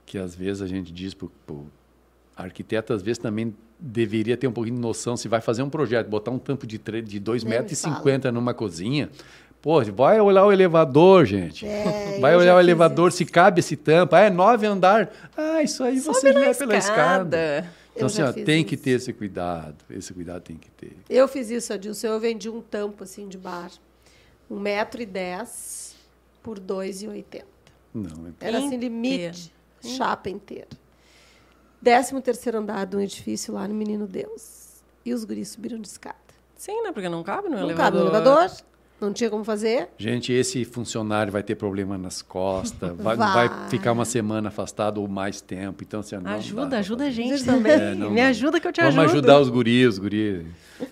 que 0.04 0.18
às 0.18 0.34
vezes 0.34 0.60
a 0.60 0.66
gente 0.66 0.90
diz 0.92 1.14
para 1.14 1.28
o 1.50 1.66
arquiteto, 2.36 2.92
às 2.92 3.00
vezes 3.00 3.18
também 3.18 3.54
deveria 3.78 4.36
ter 4.36 4.46
um 4.46 4.52
pouquinho 4.52 4.76
de 4.76 4.82
noção, 4.82 5.16
se 5.16 5.28
vai 5.28 5.40
fazer 5.40 5.62
um 5.62 5.70
projeto, 5.70 6.08
botar 6.08 6.30
um 6.30 6.38
tampo 6.38 6.66
de, 6.66 6.78
de 6.78 7.20
2,50 7.20 7.32
Nem 7.34 7.44
me 7.44 7.50
metros 7.50 7.72
e 7.72 7.76
cinquenta 7.76 8.32
numa 8.32 8.52
cozinha, 8.52 9.08
pô, 9.62 9.82
vai 9.84 10.20
olhar 10.20 10.44
o 10.44 10.52
elevador, 10.52 11.24
gente. 11.24 11.64
É, 11.66 12.18
vai 12.20 12.36
olhar 12.36 12.56
o 12.56 12.60
elevador, 12.60 13.12
se 13.12 13.24
cabe 13.24 13.60
esse 13.60 13.76
tampo. 13.76 14.14
Ah, 14.16 14.20
é 14.20 14.30
nove 14.30 14.66
andar. 14.66 15.10
Ah, 15.36 15.62
isso 15.62 15.82
aí 15.84 16.00
você 16.00 16.20
Sobe 16.28 16.32
na 16.34 16.40
leva 16.40 16.58
pela 16.58 16.76
escada. 16.76 17.70
Então, 17.94 18.02
Eu 18.02 18.06
assim, 18.06 18.22
ó, 18.22 18.32
tem 18.32 18.64
que 18.64 18.74
isso. 18.76 18.84
ter 18.84 18.90
esse 18.90 19.12
cuidado. 19.12 19.76
Esse 19.90 20.12
cuidado 20.14 20.42
tem 20.42 20.56
que 20.56 20.70
ter. 20.70 20.96
Eu 21.10 21.26
fiz 21.26 21.50
isso, 21.50 21.72
Adilson. 21.72 22.06
Eu 22.06 22.20
vendi 22.20 22.48
um 22.48 22.60
tampo 22.60 23.02
assim 23.04 23.26
de 23.28 23.36
bar. 23.36 23.70
Um 24.50 24.58
metro 24.58 25.02
e 25.02 25.06
dez 25.06 25.96
por 26.42 26.58
dois 26.58 27.02
e 27.02 27.08
oitenta. 27.08 27.46
Não, 27.92 28.26
é 28.40 28.46
Era 28.46 28.58
assim, 28.58 28.66
Inteiro. 28.76 28.82
limite. 28.82 29.52
Chapa 29.82 30.30
inteira. 30.30 30.68
Décimo 31.80 32.20
terceiro 32.20 32.58
andar 32.58 32.86
de 32.86 32.96
um 32.96 33.00
edifício 33.00 33.54
lá 33.54 33.66
no 33.68 33.74
Menino 33.74 34.06
Deus. 34.06 34.82
E 35.04 35.14
os 35.14 35.24
guris 35.24 35.50
subiram 35.50 35.78
de 35.80 35.88
escada. 35.88 36.16
Sim, 36.56 36.82
né? 36.82 36.92
Porque 36.92 37.08
não 37.08 37.22
cabe 37.22 37.48
no 37.48 37.56
Não 37.56 37.62
elevador. 37.64 37.76
cabe 37.84 37.96
no 37.98 38.02
elevador. 38.04 38.50
Não 39.00 39.12
tinha 39.12 39.30
como 39.30 39.44
fazer. 39.44 39.88
Gente, 39.96 40.32
esse 40.32 40.64
funcionário 40.64 41.32
vai 41.32 41.42
ter 41.42 41.54
problema 41.54 41.96
nas 41.96 42.20
costas, 42.20 42.96
vai, 42.96 43.16
Vai. 43.16 43.48
vai 43.48 43.68
ficar 43.68 43.92
uma 43.92 44.04
semana 44.04 44.48
afastado 44.48 45.00
ou 45.00 45.06
mais 45.08 45.40
tempo. 45.40 45.84
Então, 45.84 46.00
assim, 46.00 46.16
Ajuda, 46.24 46.78
ajuda 46.78 47.04
a 47.04 47.10
gente 47.10 47.44
também. 47.44 47.72
É, 47.72 47.94
não, 47.94 48.10
Me 48.10 48.20
ajuda 48.20 48.58
que 48.58 48.66
eu 48.66 48.72
te 48.72 48.80
Vamos 48.80 48.98
ajudo. 48.98 49.12
ajudar 49.18 49.40
os 49.40 49.48
guris, 49.48 49.86
os 49.88 49.98
guris 49.98 50.44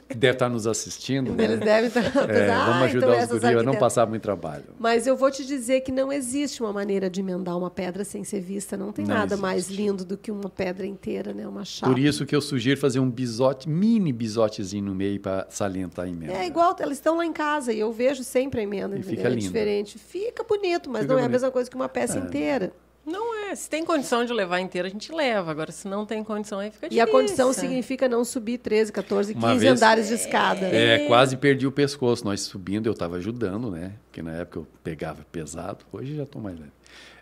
que 0.09 0.17
devem 0.17 0.35
estar 0.35 0.49
nos 0.49 0.67
assistindo. 0.67 1.33
né? 1.33 1.45
Eles 1.45 1.61
devem 1.61 1.87
estar 1.89 2.01
É, 2.29 2.47
vamos 2.49 2.51
"Ah, 2.51 2.85
ajudar 2.85 3.07
então 3.07 3.21
os 3.23 3.27
guris 3.29 3.45
a 3.45 3.51
não 3.51 3.57
arquitetas-" 3.59 3.79
passar 3.81 4.07
muito 4.07 4.23
trabalho. 4.23 4.65
Mas 4.79 5.07
eu 5.07 5.17
vou 5.17 5.31
te 5.31 5.45
dizer 5.45 5.81
que 5.81 5.91
não 5.93 6.13
existe 6.13 6.61
uma 6.63 6.73
maneira 6.73 7.09
de 7.11 7.21
emendar 7.21 7.57
uma 7.59 7.71
pedra 7.71 8.05
sem 8.05 8.23
ser 8.25 8.41
vista. 8.41 8.77
Não 8.77 8.93
tem 8.93 9.05
Não 9.05 9.15
nada 9.15 9.35
existe. 9.35 9.43
mais 9.43 9.69
lindo 9.69 10.05
do 10.05 10.17
que 10.17 10.31
uma 10.31 10.49
pedra 10.51 10.87
inteira, 10.87 11.33
né? 11.33 11.47
Uma 11.47 11.65
chapa. 11.65 11.93
Por 11.93 11.99
isso 11.99 12.25
que 12.27 12.35
eu 12.37 12.41
sugiro 12.41 12.79
fazer 12.81 13.01
um 13.01 13.11
bisote, 13.11 13.69
mini 13.69 14.13
bisotezinho 14.13 14.85
no 14.85 14.95
meio 14.95 15.19
para 15.21 15.47
salientar 15.51 16.05
a 16.05 16.09
emenda. 16.09 16.33
É 16.35 16.47
igual, 16.47 16.75
elas 16.79 16.97
estão 16.99 17.17
lá 17.17 17.27
em 17.27 17.33
casa 17.33 17.73
e 17.73 17.79
eu 17.81 17.93
vejo 17.97 18.23
sempre 18.23 18.61
a 18.61 18.63
emenda. 18.63 18.97
E 18.97 19.01
é 19.01 19.29
lindo. 19.29 19.37
diferente. 19.41 19.99
Fica 19.99 20.45
bonito, 20.45 20.89
mas 20.91 21.03
Fica 21.03 21.15
não 21.15 21.21
é 21.21 21.25
a 21.25 21.29
mesma 21.29 21.51
coisa 21.51 21.69
que 21.69 21.75
uma 21.77 21.89
peça 21.89 22.19
É. 22.19 22.23
inteira. 22.23 22.73
Não 23.05 23.39
é. 23.49 23.55
Se 23.55 23.71
tem 23.71 23.85
condição 23.85 24.25
de 24.25 24.33
levar 24.33 24.59
inteira, 24.59 24.89
a 24.89 24.91
gente 24.91 25.13
leva. 25.13 25.49
Agora, 25.53 25.71
se 25.71 25.87
não 25.87 26.05
tem 26.05 26.25
condição, 26.25 26.59
aí 26.59 26.73
fica 26.73 26.87
E 26.87 26.91
difícil. 26.91 27.05
a 27.05 27.11
condição 27.11 27.53
significa 27.53 28.09
não 28.09 28.25
subir 28.25 28.59
13, 28.59 28.91
14, 28.93 29.33
15 29.33 29.47
Uma 29.47 29.55
vez- 29.55 29.73
andares 29.73 30.09
de 30.09 30.15
escada. 30.15 30.67
É, 30.67 31.07
quase 31.07 31.37
perdi 31.37 31.69
o 31.69 31.73
pescoço. 31.73 32.25
Nós 32.25 32.41
subindo, 32.41 32.87
eu 32.87 32.93
estava 32.93 33.15
ajudando, 33.17 33.71
né? 33.71 33.93
Porque 34.09 34.23
na 34.23 34.33
época 34.33 34.59
eu 34.59 34.67
pegava 34.83 35.25
pesado, 35.31 35.85
hoje 35.93 36.17
já 36.17 36.25
estou 36.25 36.43
mais 36.43 36.59
leve. 36.59 36.73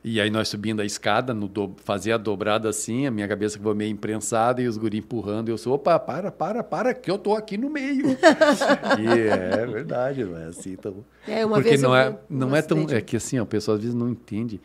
E 0.06 0.20
aí 0.20 0.28
nós 0.28 0.48
subindo 0.48 0.82
a 0.82 0.84
escada, 0.84 1.32
no 1.32 1.48
do... 1.48 1.74
fazia 1.82 2.16
a 2.16 2.18
dobrada 2.18 2.68
assim, 2.68 3.06
a 3.06 3.10
minha 3.10 3.26
cabeça 3.26 3.56
ficou 3.56 3.74
meio 3.74 3.90
imprensada 3.90 4.60
e 4.60 4.68
os 4.68 4.76
guri 4.76 4.98
empurrando. 4.98 5.48
E 5.48 5.52
eu 5.52 5.56
sou, 5.56 5.72
opa, 5.72 5.98
para, 5.98 6.30
para, 6.30 6.62
para, 6.62 6.92
que 6.92 7.10
eu 7.10 7.16
tô 7.16 7.34
aqui 7.34 7.56
no 7.56 7.70
meio. 7.70 8.08
e 9.00 9.28
é 9.28 9.66
verdade, 9.66 10.22
não 10.22 10.36
é 10.36 10.44
assim 10.44 10.76
tão... 10.76 11.02
É, 11.26 11.46
uma 11.46 11.54
Porque 11.56 11.70
vez 11.70 11.80
não 11.80 11.96
é, 11.96 12.18
não 12.28 12.54
é 12.54 12.60
tão... 12.60 12.86
É 12.90 13.00
que 13.00 13.16
assim, 13.16 13.38
ó, 13.38 13.44
o 13.44 13.46
pessoal 13.46 13.76
às 13.76 13.80
vezes 13.80 13.94
não 13.94 14.10
entende. 14.10 14.60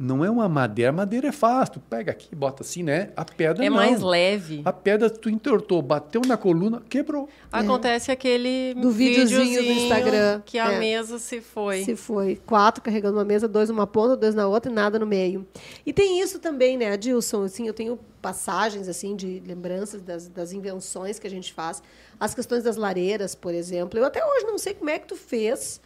Não 0.00 0.24
é 0.24 0.30
uma 0.30 0.48
madeira. 0.48 0.88
A 0.90 0.92
madeira 0.92 1.28
é 1.28 1.32
fácil, 1.32 1.74
tu 1.74 1.80
pega 1.80 2.10
aqui, 2.10 2.34
bota 2.34 2.62
assim, 2.62 2.82
né? 2.82 3.10
A 3.16 3.24
pedra 3.24 3.64
É 3.64 3.68
não. 3.68 3.76
mais 3.76 4.00
leve. 4.00 4.62
A 4.64 4.72
pedra 4.72 5.10
tu 5.10 5.28
entortou, 5.28 5.82
bateu 5.82 6.22
na 6.26 6.36
coluna, 6.36 6.82
quebrou. 6.88 7.28
Acontece 7.52 8.10
aquele 8.10 8.74
Do 8.74 8.90
videozinho 8.90 9.62
do 9.62 9.72
Instagram. 9.72 10.42
que 10.46 10.58
a 10.58 10.72
É. 10.72 10.78
mesa 10.78 11.18
se 11.18 11.40
foi. 11.40 11.84
Se 11.84 11.94
foi. 11.94 12.40
Quatro 12.46 12.82
carregando 12.82 13.18
uma 13.18 13.24
mesa, 13.24 13.46
dois 13.46 13.68
numa 13.68 13.86
ponta, 13.86 14.16
dois 14.16 14.34
na 14.34 14.48
outra 14.48 14.70
e 14.70 14.74
nada 14.74 14.98
no 14.98 15.06
meio. 15.06 15.46
E 15.84 15.92
tem 15.92 16.20
isso 16.20 16.38
também, 16.38 16.76
né, 16.76 16.92
Adilson? 16.92 17.42
Assim, 17.44 17.66
eu 17.66 17.74
tenho 17.74 17.98
passagens 18.22 18.88
assim 18.88 19.14
de 19.14 19.42
lembranças 19.46 20.00
das, 20.02 20.28
das 20.28 20.52
invenções 20.52 21.18
que 21.18 21.26
a 21.26 21.30
gente 21.30 21.52
faz. 21.52 21.82
As 22.18 22.34
questões 22.34 22.62
das 22.62 22.76
lareiras, 22.76 23.34
por 23.34 23.54
exemplo. 23.54 23.98
Eu 23.98 24.04
até 24.04 24.24
hoje 24.24 24.44
não 24.46 24.58
sei 24.58 24.74
como 24.74 24.90
é 24.90 24.98
que 24.98 25.06
tu 25.06 25.16
fez 25.16 25.80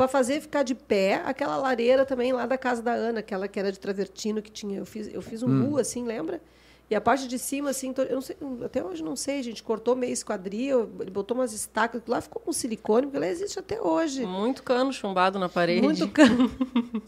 para 0.00 0.08
fazer 0.08 0.40
ficar 0.40 0.62
de 0.62 0.74
pé 0.74 1.20
aquela 1.26 1.58
lareira 1.58 2.06
também 2.06 2.32
lá 2.32 2.46
da 2.46 2.56
casa 2.56 2.80
da 2.80 2.94
Ana, 2.94 3.20
aquela 3.20 3.46
que 3.46 3.60
era 3.60 3.70
de 3.70 3.78
travertino 3.78 4.40
que 4.40 4.50
tinha. 4.50 4.78
Eu 4.78 4.86
fiz, 4.86 5.12
eu 5.12 5.20
fiz 5.20 5.42
um 5.42 5.48
Hum. 5.50 5.72
U 5.72 5.76
assim, 5.76 6.06
lembra? 6.06 6.40
E 6.88 6.94
a 6.94 7.00
parte 7.02 7.28
de 7.28 7.38
cima, 7.38 7.68
assim, 7.68 7.92
eu 8.08 8.14
não 8.14 8.22
sei, 8.22 8.34
até 8.64 8.82
hoje 8.82 9.02
não 9.02 9.14
sei, 9.14 9.40
a 9.40 9.42
gente 9.44 9.62
cortou 9.62 9.94
meio 9.94 10.14
esquadril, 10.14 10.90
ele 11.00 11.10
botou 11.10 11.36
umas 11.36 11.52
estacas, 11.52 12.00
lá 12.08 12.18
ficou 12.22 12.40
com 12.40 12.50
silicone, 12.50 13.08
porque 13.08 13.18
ela 13.18 13.26
existe 13.28 13.58
até 13.58 13.78
hoje. 13.78 14.24
Muito 14.24 14.62
cano 14.62 14.90
chumbado 14.90 15.38
na 15.38 15.50
parede. 15.50 15.82
Muito 15.82 16.08
cano. 16.08 16.50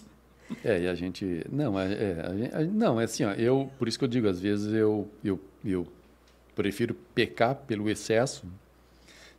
É, 0.63 0.83
e 0.83 0.87
a 0.87 0.95
gente. 0.95 1.47
Não, 1.51 1.81
é, 1.81 1.93
é, 1.95 2.27
a 2.27 2.37
gente- 2.37 2.55
a- 2.55 2.61
não, 2.61 3.01
é 3.01 3.05
assim, 3.05 3.25
ó, 3.25 3.33
eu, 3.33 3.71
por 3.79 3.89
isso 3.89 3.99
que 3.99 4.05
eu 4.05 4.09
digo, 4.09 4.29
às 4.29 4.39
vezes 4.39 4.71
eu, 4.75 5.09
eu, 5.25 5.41
eu 5.65 5.87
prefiro 6.55 6.95
pecar 7.15 7.55
pelo 7.67 7.89
excesso 7.89 8.45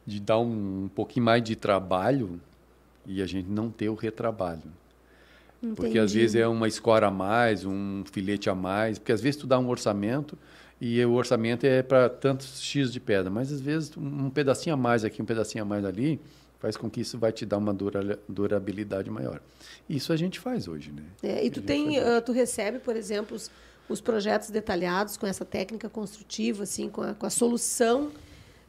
de 0.08 0.20
dar 0.20 0.40
um, 0.40 0.86
um 0.86 0.90
pouquinho 0.90 1.24
mais 1.24 1.44
de 1.44 1.56
trabalho 1.56 2.42
e 3.06 3.22
a 3.22 3.26
gente 3.26 3.50
não 3.50 3.70
ter 3.70 3.90
o 3.90 3.96
retrabalho. 3.96 4.62
Porque 5.76 5.98
às 5.98 6.12
Entendi. 6.12 6.20
vezes 6.20 6.36
é 6.36 6.48
uma 6.48 6.68
escora 6.68 7.08
a 7.08 7.12
mais, 7.12 7.64
um 7.64 8.04
filete 8.12 8.50
a 8.50 8.56
mais, 8.56 9.00
porque 9.00 9.14
às 9.14 9.22
vezes 9.22 9.40
tu 9.40 9.48
dá 9.48 9.58
um 9.58 9.70
orçamento 9.70 10.38
e 10.82 11.04
o 11.06 11.14
orçamento 11.14 11.66
é 11.66 11.82
para 11.82 12.10
tantos 12.10 12.62
X 12.62 12.92
de 12.92 13.00
pedra, 13.00 13.30
mas 13.30 13.52
às 13.52 13.62
vezes 13.62 13.96
um 13.96 14.30
pedacinho 14.30 14.74
a 14.74 14.78
mais 14.78 15.06
aqui, 15.06 15.22
um 15.22 15.26
pedacinho 15.26 15.64
a 15.64 15.66
mais 15.66 15.86
ali, 15.86 16.20
faz 16.60 16.76
com 16.76 16.90
que 16.90 17.00
isso 17.00 17.18
vai 17.18 17.32
te 17.32 17.46
dar 17.46 17.58
uma 17.58 17.74
dura, 17.74 18.20
durabilidade 18.28 19.10
maior. 19.10 19.42
Isso 19.90 20.12
a 20.12 20.18
gente 20.18 20.40
faz 20.40 20.68
hoje, 20.68 20.92
né? 20.92 21.04
É, 21.22 21.46
e 21.46 21.50
tu 21.50 21.60
A 21.60 21.62
gente 21.62 21.66
tem, 21.66 22.00
ah, 22.00 22.22
tu 22.22 22.34
recebe, 22.34 22.80
por 22.80 22.98
exemplo, 22.98 23.36
os, 23.36 23.50
os 23.88 24.02
projetos 24.02 24.50
detalhados 24.50 25.16
com 25.16 25.26
essa 25.26 25.46
técnica 25.46 25.90
construtiva, 25.90 26.64
assim, 26.64 26.90
com 26.90 27.02
a, 27.02 27.14
com 27.14 27.26
a 27.26 27.30
solução 27.30 28.12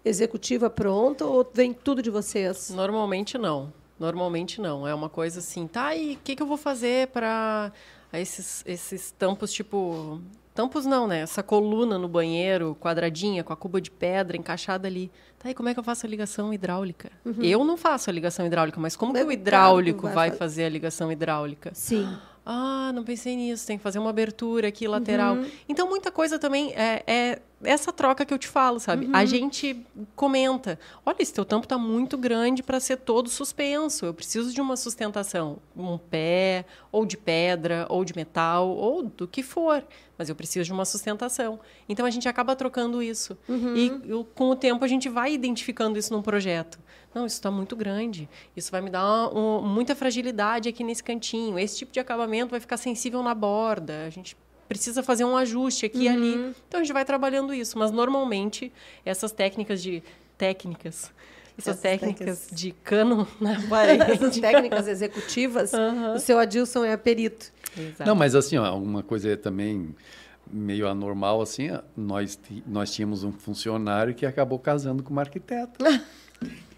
executiva 0.05 0.70
pronta, 0.70 1.24
ou 1.24 1.48
vem 1.52 1.73
tudo 1.73 2.02
de 2.02 2.11
vocês? 2.11 2.70
Normalmente 2.70 3.39
não. 3.39 3.73
Normalmente 3.98 4.60
não. 4.60 4.86
É 4.86 4.94
uma 4.94 5.08
coisa 5.08 5.38
assim, 5.40 5.66
tá, 5.66 5.94
e 5.94 6.14
o 6.14 6.18
que, 6.22 6.34
que 6.36 6.42
eu 6.42 6.46
vou 6.46 6.56
fazer 6.56 7.08
para 7.08 7.72
esses, 8.12 8.62
esses 8.66 9.10
tampos, 9.12 9.52
tipo. 9.52 10.20
Tampos 10.54 10.86
não, 10.86 11.08
né? 11.08 11.18
Essa 11.20 11.42
coluna 11.42 11.98
no 11.98 12.06
banheiro, 12.06 12.76
quadradinha, 12.80 13.42
com 13.42 13.52
a 13.52 13.56
cuba 13.56 13.80
de 13.80 13.90
pedra 13.90 14.36
encaixada 14.36 14.86
ali. 14.86 15.10
Tá, 15.38 15.50
e 15.50 15.54
como 15.54 15.68
é 15.68 15.74
que 15.74 15.80
eu 15.80 15.84
faço 15.84 16.06
a 16.06 16.08
ligação 16.08 16.54
hidráulica? 16.54 17.10
Eu 17.40 17.64
não 17.64 17.76
faço 17.76 18.08
a 18.08 18.12
ligação 18.12 18.46
hidráulica, 18.46 18.78
mas 18.80 18.94
como 18.94 19.12
que 19.12 19.22
o 19.24 19.32
hidráulico 19.32 20.02
vai 20.02 20.14
vai 20.14 20.30
fa- 20.30 20.36
fazer 20.36 20.64
a 20.64 20.68
ligação 20.68 21.10
hidráulica? 21.10 21.70
Sim. 21.74 22.08
Ah, 22.46 22.92
não 22.94 23.02
pensei 23.04 23.34
nisso, 23.36 23.66
tem 23.66 23.78
que 23.78 23.82
fazer 23.82 23.98
uma 23.98 24.10
abertura 24.10 24.68
aqui 24.68 24.86
lateral. 24.86 25.36
Então, 25.68 25.88
muita 25.88 26.10
coisa 26.10 26.38
também 26.38 26.72
é, 26.74 27.02
é 27.06 27.42
essa 27.62 27.90
troca 27.90 28.26
que 28.26 28.34
eu 28.34 28.38
te 28.38 28.46
falo, 28.46 28.78
sabe? 28.78 29.08
A 29.14 29.24
gente 29.24 29.86
comenta: 30.14 30.78
olha, 31.06 31.16
esse 31.20 31.32
teu 31.32 31.44
tampo 31.44 31.64
está 31.64 31.78
muito 31.78 32.18
grande 32.18 32.62
para 32.62 32.78
ser 32.80 32.98
todo 32.98 33.30
suspenso. 33.30 34.04
Eu 34.04 34.12
preciso 34.12 34.52
de 34.52 34.60
uma 34.60 34.76
sustentação, 34.76 35.58
um 35.74 35.96
pé, 35.96 36.66
ou 36.92 37.06
de 37.06 37.16
pedra, 37.16 37.86
ou 37.88 38.04
de 38.04 38.14
metal, 38.14 38.68
ou 38.68 39.02
do 39.02 39.26
que 39.26 39.42
for. 39.42 39.82
Mas 40.18 40.28
eu 40.28 40.34
preciso 40.36 40.66
de 40.66 40.72
uma 40.72 40.84
sustentação. 40.84 41.58
Então, 41.88 42.04
a 42.06 42.10
gente 42.10 42.28
acaba 42.28 42.54
trocando 42.54 43.02
isso. 43.02 43.36
E 43.74 43.90
eu- 44.06 44.24
com 44.34 44.50
o 44.50 44.54
tempo, 44.56 44.84
a 44.84 44.88
gente 44.88 45.08
vai 45.08 45.32
identificando 45.32 45.98
isso 45.98 46.12
num 46.12 46.22
projeto. 46.22 46.78
Não, 47.14 47.24
isso 47.26 47.36
está 47.36 47.50
muito 47.50 47.76
grande. 47.76 48.28
Isso 48.56 48.70
vai 48.72 48.80
me 48.80 48.90
dar 48.90 49.28
um- 49.34 49.62
muita 49.62 49.94
fragilidade 49.94 50.68
aqui 50.68 50.82
nesse 50.82 51.02
cantinho. 51.04 51.58
Esse 51.58 51.78
tipo 51.78 51.92
de 51.92 52.00
acabamento 52.00 52.50
vai 52.50 52.60
ficar 52.60 52.76
sensível 52.76 53.22
na 53.22 53.34
borda. 53.34 54.04
A 54.06 54.10
gente 54.10 54.36
precisa 54.68 55.02
fazer 55.02 55.24
um 55.24 55.36
ajuste 55.36 55.86
aqui 55.86 56.02
e 56.04 56.08
ali. 56.08 56.54
Então 56.68 56.80
a 56.80 56.82
gente 56.84 56.92
vai 56.92 57.04
trabalhando 57.04 57.54
isso. 57.54 57.78
Mas 57.78 57.90
normalmente 57.90 58.72
essas 59.04 59.30
técnicas 59.30 59.80
de 59.82 60.02
técnicas, 60.36 61.12
essas 61.56 61.68
Essas 61.68 61.80
técnicas 61.80 62.18
técnicas. 62.40 62.48
de 62.60 62.72
cano 62.72 63.28
na 63.40 63.52
Essas 63.52 63.68
parede. 63.68 64.40
técnicas 64.40 64.88
executivas, 64.88 65.70
o 66.16 66.18
seu 66.18 66.38
Adilson 66.38 66.84
é 66.84 66.96
perito. 66.96 67.52
Exato. 67.78 68.04
Não, 68.08 68.16
mas 68.16 68.34
assim, 68.34 68.56
ó, 68.56 68.76
uma 68.76 69.02
coisa 69.04 69.36
também 69.36 69.94
meio 70.50 70.88
anormal, 70.88 71.40
assim, 71.40 71.70
ó, 71.70 71.80
nós, 71.96 72.38
nós 72.66 72.92
tínhamos 72.92 73.22
um 73.24 73.32
funcionário 73.32 74.14
que 74.14 74.26
acabou 74.26 74.58
casando 74.58 75.02
com 75.02 75.10
uma 75.10 75.22
arquiteta. 75.22 75.78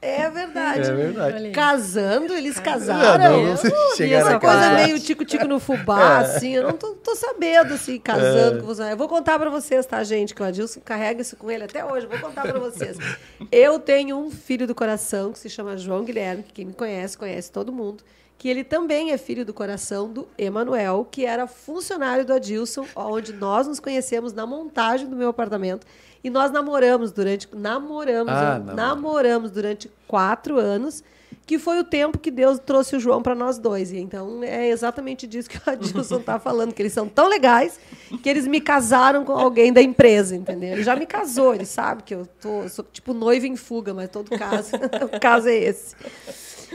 É 0.00 0.30
verdade. 0.30 0.88
É 0.88 0.94
verdade. 0.94 1.50
Casando, 1.50 2.32
eles 2.32 2.56
Ah, 2.58 2.62
casaram. 2.62 3.42
não, 3.42 3.54
e 3.54 3.96
chegaram 3.96 4.28
essa 4.28 4.38
coisa 4.38 4.54
casar. 4.56 4.74
meio 4.86 5.00
tico-tico 5.00 5.46
no 5.48 5.58
fubá, 5.58 6.18
assim, 6.20 6.54
eu 6.54 6.62
não 6.62 6.72
tô, 6.74 6.92
tô 6.94 7.16
sabendo, 7.16 7.74
assim, 7.74 7.98
casando 7.98 8.60
com 8.60 8.66
você. 8.66 8.92
Eu 8.92 8.96
vou 8.96 9.08
contar 9.08 9.38
pra 9.40 9.50
vocês, 9.50 9.84
tá, 9.86 10.04
gente? 10.04 10.34
Que 10.36 10.42
o 10.42 10.44
Adilson 10.44 10.80
carrega 10.84 11.20
isso 11.22 11.36
com 11.36 11.50
ele 11.50 11.64
até 11.64 11.84
hoje. 11.84 12.06
Eu 12.06 12.10
vou 12.10 12.20
contar 12.20 12.42
pra 12.42 12.60
vocês. 12.60 12.96
Eu 13.50 13.80
tenho 13.80 14.16
um 14.16 14.30
filho 14.30 14.66
do 14.68 14.74
coração 14.74 15.32
que 15.32 15.38
se 15.40 15.50
chama 15.50 15.76
João 15.76 16.04
Guilherme, 16.04 16.44
que 16.44 16.52
quem 16.52 16.66
me 16.66 16.72
conhece, 16.74 17.18
conhece 17.18 17.50
todo 17.50 17.72
mundo. 17.72 18.04
Que 18.36 18.48
ele 18.48 18.62
também 18.62 19.10
é 19.10 19.18
filho 19.18 19.44
do 19.44 19.52
coração 19.52 20.08
do 20.08 20.28
Emanuel, 20.38 21.04
que 21.10 21.24
era 21.26 21.48
funcionário 21.48 22.24
do 22.24 22.32
Adilson, 22.32 22.86
onde 22.94 23.32
nós 23.32 23.66
nos 23.66 23.80
conhecemos 23.80 24.32
na 24.32 24.46
montagem 24.46 25.08
do 25.08 25.16
meu 25.16 25.28
apartamento. 25.30 25.84
E 26.22 26.30
nós 26.30 26.50
namoramos 26.50 27.12
durante. 27.12 27.48
Namoramos, 27.54 28.32
Ah, 28.32 28.62
eu- 28.66 28.74
namoramos 28.74 29.50
durante 29.50 29.90
quatro 30.06 30.58
anos, 30.58 31.02
que 31.46 31.58
foi 31.58 31.78
o 31.78 31.84
tempo 31.84 32.18
que 32.18 32.30
Deus 32.30 32.58
trouxe 32.58 32.96
o 32.96 33.00
João 33.00 33.22
para 33.22 33.34
nós 33.34 33.58
dois. 33.58 33.90
E 33.92 33.96
então 33.98 34.42
é 34.42 34.68
exatamente 34.68 35.26
disso 35.26 35.48
que 35.48 35.56
o 35.56 35.62
Adilson 35.70 36.16
está 36.18 36.38
falando, 36.38 36.74
que 36.74 36.82
eles 36.82 36.92
são 36.92 37.08
tão 37.08 37.26
legais 37.28 37.78
que 38.22 38.28
eles 38.28 38.46
me 38.46 38.60
casaram 38.60 39.24
com 39.24 39.32
alguém 39.32 39.72
da 39.72 39.80
empresa, 39.80 40.34
entendeu? 40.36 40.72
Ele 40.72 40.82
já 40.82 40.94
me 40.96 41.06
casou, 41.06 41.54
ele 41.54 41.64
sabe 41.64 42.02
que 42.02 42.14
eu, 42.14 42.26
tô, 42.40 42.62
eu 42.62 42.68
sou 42.68 42.84
tipo 42.92 43.14
noiva 43.14 43.46
em 43.46 43.56
fuga, 43.56 43.94
mas 43.94 44.10
todo 44.10 44.28
caso, 44.36 44.72
o 45.14 45.20
caso 45.20 45.48
é 45.48 45.56
esse. 45.56 45.94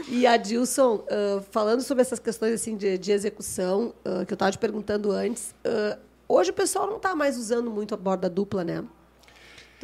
E 0.08 0.26
Adilson, 0.26 1.04
ah, 1.08 1.40
falando 1.52 1.82
sobre 1.82 2.02
essas 2.02 2.18
questões 2.18 2.54
assim 2.54 2.76
de, 2.76 2.98
de 2.98 3.12
execução, 3.12 3.94
ah, 4.04 4.24
que 4.24 4.32
eu 4.32 4.36
estava 4.36 4.50
te 4.50 4.58
perguntando 4.58 5.12
antes, 5.12 5.54
ah, 5.64 5.98
hoje 6.28 6.50
o 6.50 6.54
pessoal 6.54 6.88
não 6.88 6.96
está 6.96 7.14
mais 7.14 7.36
usando 7.38 7.70
muito 7.70 7.94
a 7.94 7.96
borda 7.96 8.28
dupla, 8.28 8.64
né? 8.64 8.82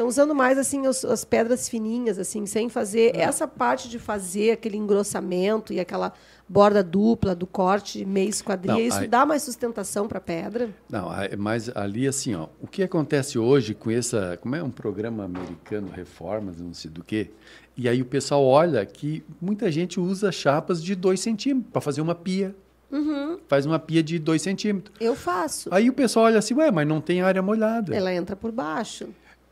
Estão 0.01 0.09
usando 0.09 0.35
mais 0.35 0.57
assim 0.57 0.87
os- 0.87 1.05
as 1.05 1.27
pedras 1.27 1.69
fininhas, 1.69 2.19
assim, 2.19 2.47
sem 2.47 2.71
fazer 2.71 3.15
essa 3.15 3.47
parte 3.47 3.87
de 3.87 3.99
fazer 3.99 4.53
aquele 4.53 4.79
engrossamento 4.79 5.75
e 5.75 5.79
aquela 5.79 6.15
borda 6.49 6.83
dupla 6.83 7.35
do 7.35 7.47
corte 7.47 8.03
meio 8.07 8.31
esquadria. 8.31 8.73
Não, 8.73 8.81
Isso 8.81 8.97
aí- 8.97 9.07
dá 9.07 9.27
mais 9.27 9.43
sustentação 9.43 10.09
para 10.09 10.17
a 10.17 10.21
pedra? 10.23 10.71
Não, 10.89 11.11
mas 11.37 11.69
ali 11.77 12.09
assim, 12.09 12.35
ó, 12.35 12.47
o 12.63 12.67
que 12.67 12.83
acontece 12.83 13.39
hoje 13.39 13.75
com 13.75 13.91
essa, 13.91 14.39
como 14.41 14.57
é 14.57 14.63
um 14.63 14.71
programa 14.71 15.25
americano, 15.25 15.91
reformas, 15.95 16.59
não 16.59 16.73
sei 16.73 16.91
do 16.91 17.05
que, 17.05 17.29
e 17.77 17.87
aí 17.87 18.01
o 18.01 18.07
pessoal 18.07 18.43
olha 18.43 18.87
que 18.87 19.23
muita 19.39 19.71
gente 19.71 20.01
usa 20.01 20.33
chapas 20.33 20.83
de 20.83 20.95
2 20.95 21.21
centímetros 21.21 21.71
para 21.71 21.83
fazer 21.83 22.01
uma 22.01 22.15
pia. 22.15 22.57
Faz 23.47 23.67
uma 23.67 23.79
pia 23.79 24.03
de 24.03 24.19
2 24.19 24.43
centímetros. 24.43 24.97
Eu 25.01 25.15
faço. 25.15 25.69
Aí 25.73 25.89
o 25.89 25.93
pessoal 25.93 26.25
olha 26.27 26.39
assim, 26.39 26.55
ué, 26.55 26.71
mas 26.73 26.89
não 26.89 27.01
tem 27.01 27.21
área 27.21 27.41
molhada. 27.43 27.95
Ela 27.95 28.13
entra 28.13 28.35
por 28.35 28.51
baixo. 28.51 29.09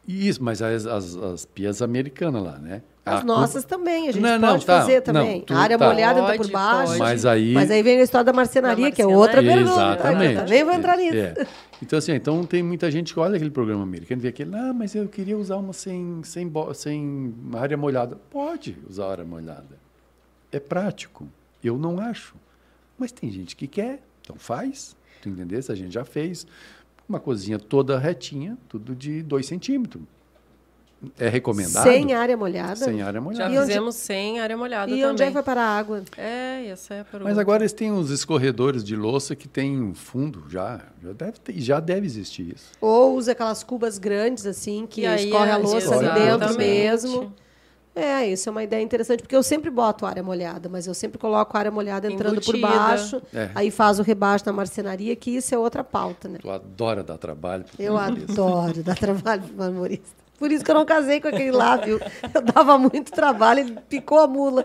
Isso, 0.08 0.42
mas 0.42 0.62
as, 0.62 0.86
as, 0.86 1.14
as 1.16 1.44
pias 1.44 1.82
americanas 1.82 2.42
lá, 2.42 2.58
né? 2.58 2.82
As 3.04 3.20
A 3.20 3.24
nossas 3.24 3.64
também, 3.64 4.08
a 4.08 4.12
gente 4.12 4.22
Não, 4.22 4.38
não, 4.38 4.48
pode 4.50 4.64
tá, 4.66 4.80
fazer 4.80 5.00
também. 5.02 5.44
não, 5.48 5.56
a 5.56 5.60
área 5.60 5.76
tá. 5.78 5.86
molhada 5.86 6.20
entra 6.20 6.32
por 6.32 6.38
Pode, 6.38 6.50
baixo. 6.52 6.86
pode. 6.88 6.98
Mas 6.98 7.26
aí- 7.26 7.52
Mas 7.52 7.70
aí 7.70 7.82
vem 7.82 8.00
a 8.00 8.02
história 8.02 8.24
da 8.24 8.32
marcenaria, 8.32 8.88
Da 8.90 8.96
que 8.96 9.02
é 9.02 9.06
outra 9.06 9.42
marcenaria. 9.42 9.64
pergunta. 9.64 9.92
Exatamente. 9.92 10.34
Eu 10.34 10.40
também 10.44 10.64
vou 10.64 10.74
entrar 10.74 10.96
nisso. 10.96 11.16
É. 11.16 11.46
Então, 11.82 11.98
assim, 11.98 12.12
então 12.12 12.44
tem 12.44 12.62
muita 12.62 12.90
gente 12.90 13.12
que 13.14 13.20
olha 13.20 13.36
aquele 13.36 13.50
programa 13.50 13.82
americano 13.82 14.20
e 14.20 14.22
vê 14.22 14.28
aquele, 14.28 14.54
ah, 14.56 14.72
mas 14.74 14.94
eu 14.94 15.06
queria 15.08 15.36
usar 15.38 15.56
uma 15.56 15.72
sem, 15.72 16.20
sem, 16.24 16.48
bo- 16.48 16.72
sem 16.74 17.34
área 17.54 17.76
molhada. 17.76 18.16
Pode 18.30 18.76
usar 18.88 19.10
área 19.10 19.24
molhada. 19.24 19.78
É 20.50 20.58
prático. 20.58 21.28
Eu 21.62 21.76
não 21.78 22.00
acho. 22.00 22.34
Mas 22.98 23.12
tem 23.12 23.30
gente 23.30 23.54
que 23.56 23.66
quer, 23.66 24.00
então 24.22 24.36
faz. 24.36 24.96
Tu 25.22 25.28
entendeu? 25.28 25.60
A 25.68 25.74
gente 25.74 25.92
já 25.92 26.04
fez. 26.04 26.46
Uma 27.08 27.18
cozinha 27.18 27.58
toda 27.58 27.98
retinha, 27.98 28.58
tudo 28.68 28.94
de 28.94 29.22
2 29.22 29.46
centímetros. 29.46 30.02
É 31.16 31.28
recomendado? 31.28 31.84
Sem 31.84 32.12
área 32.12 32.36
molhada? 32.36 32.74
Sem 32.74 33.00
área 33.02 33.20
Já 33.20 33.24
molhada. 33.24 33.50
Onde- 33.54 33.66
fizemos 33.68 33.94
sem 33.94 34.40
área 34.40 34.56
molhada 34.56 34.90
E 34.90 34.94
também. 34.96 35.10
onde 35.12 35.22
é 35.22 35.26
que 35.28 35.32
vai 35.32 35.42
parar 35.44 35.62
a 35.62 35.78
água? 35.78 36.02
É, 36.16 36.66
essa 36.66 36.92
é 36.94 37.00
a 37.00 37.04
pergunta. 37.04 37.30
Mas 37.30 37.38
agora 37.38 37.62
eles 37.62 37.72
têm 37.72 37.92
os 37.92 38.10
escorredores 38.10 38.82
de 38.82 38.96
louça 38.96 39.36
que 39.36 39.46
tem 39.46 39.80
um 39.80 39.94
fundo 39.94 40.42
já. 40.50 40.80
Já 41.00 41.12
deve, 41.12 41.38
ter, 41.38 41.52
já 41.60 41.78
deve 41.78 42.04
existir 42.04 42.52
isso. 42.52 42.72
Ou 42.80 43.14
usa 43.16 43.30
aquelas 43.30 43.62
cubas 43.62 43.96
grandes, 43.96 44.44
assim, 44.44 44.88
que 44.90 45.02
E 45.02 45.06
aí, 45.06 45.26
escorre 45.26 45.50
a 45.52 45.54
é, 45.54 45.56
louça 45.56 45.94
ali 45.94 46.04
exatamente. 46.04 46.38
dentro 46.40 46.58
mesmo. 46.58 47.34
É, 47.98 48.28
isso 48.28 48.48
é 48.48 48.52
uma 48.52 48.62
ideia 48.62 48.82
interessante, 48.82 49.22
porque 49.22 49.34
eu 49.34 49.42
sempre 49.42 49.70
boto 49.70 50.06
área 50.06 50.22
molhada, 50.22 50.68
mas 50.68 50.86
eu 50.86 50.94
sempre 50.94 51.18
coloco 51.18 51.56
a 51.56 51.60
área 51.60 51.70
molhada 51.70 52.10
entrando 52.10 52.34
Embutida. 52.34 52.52
por 52.52 52.76
baixo, 52.76 53.22
é. 53.34 53.50
aí 53.54 53.70
faz 53.70 53.98
o 53.98 54.02
rebaixo 54.02 54.44
na 54.46 54.52
marcenaria, 54.52 55.14
que 55.16 55.30
isso 55.30 55.54
é 55.54 55.58
outra 55.58 55.82
pauta, 55.82 56.28
né? 56.28 56.38
Tu 56.40 56.50
adora 56.50 57.02
dar 57.02 57.18
trabalho. 57.18 57.64
Eu 57.78 57.96
adoro 57.96 58.82
dar 58.82 58.96
trabalho 58.96 59.42
para 59.42 59.56
marmorista. 59.56 60.16
Por 60.38 60.52
isso 60.52 60.64
que 60.64 60.70
eu 60.70 60.74
não 60.74 60.86
casei 60.86 61.20
com 61.20 61.28
aquele 61.28 61.50
lá, 61.50 61.76
viu? 61.76 61.98
Eu 62.32 62.42
dava 62.42 62.78
muito 62.78 63.10
trabalho, 63.10 63.60
ele 63.60 63.78
picou 63.88 64.20
a 64.20 64.28
mula. 64.28 64.64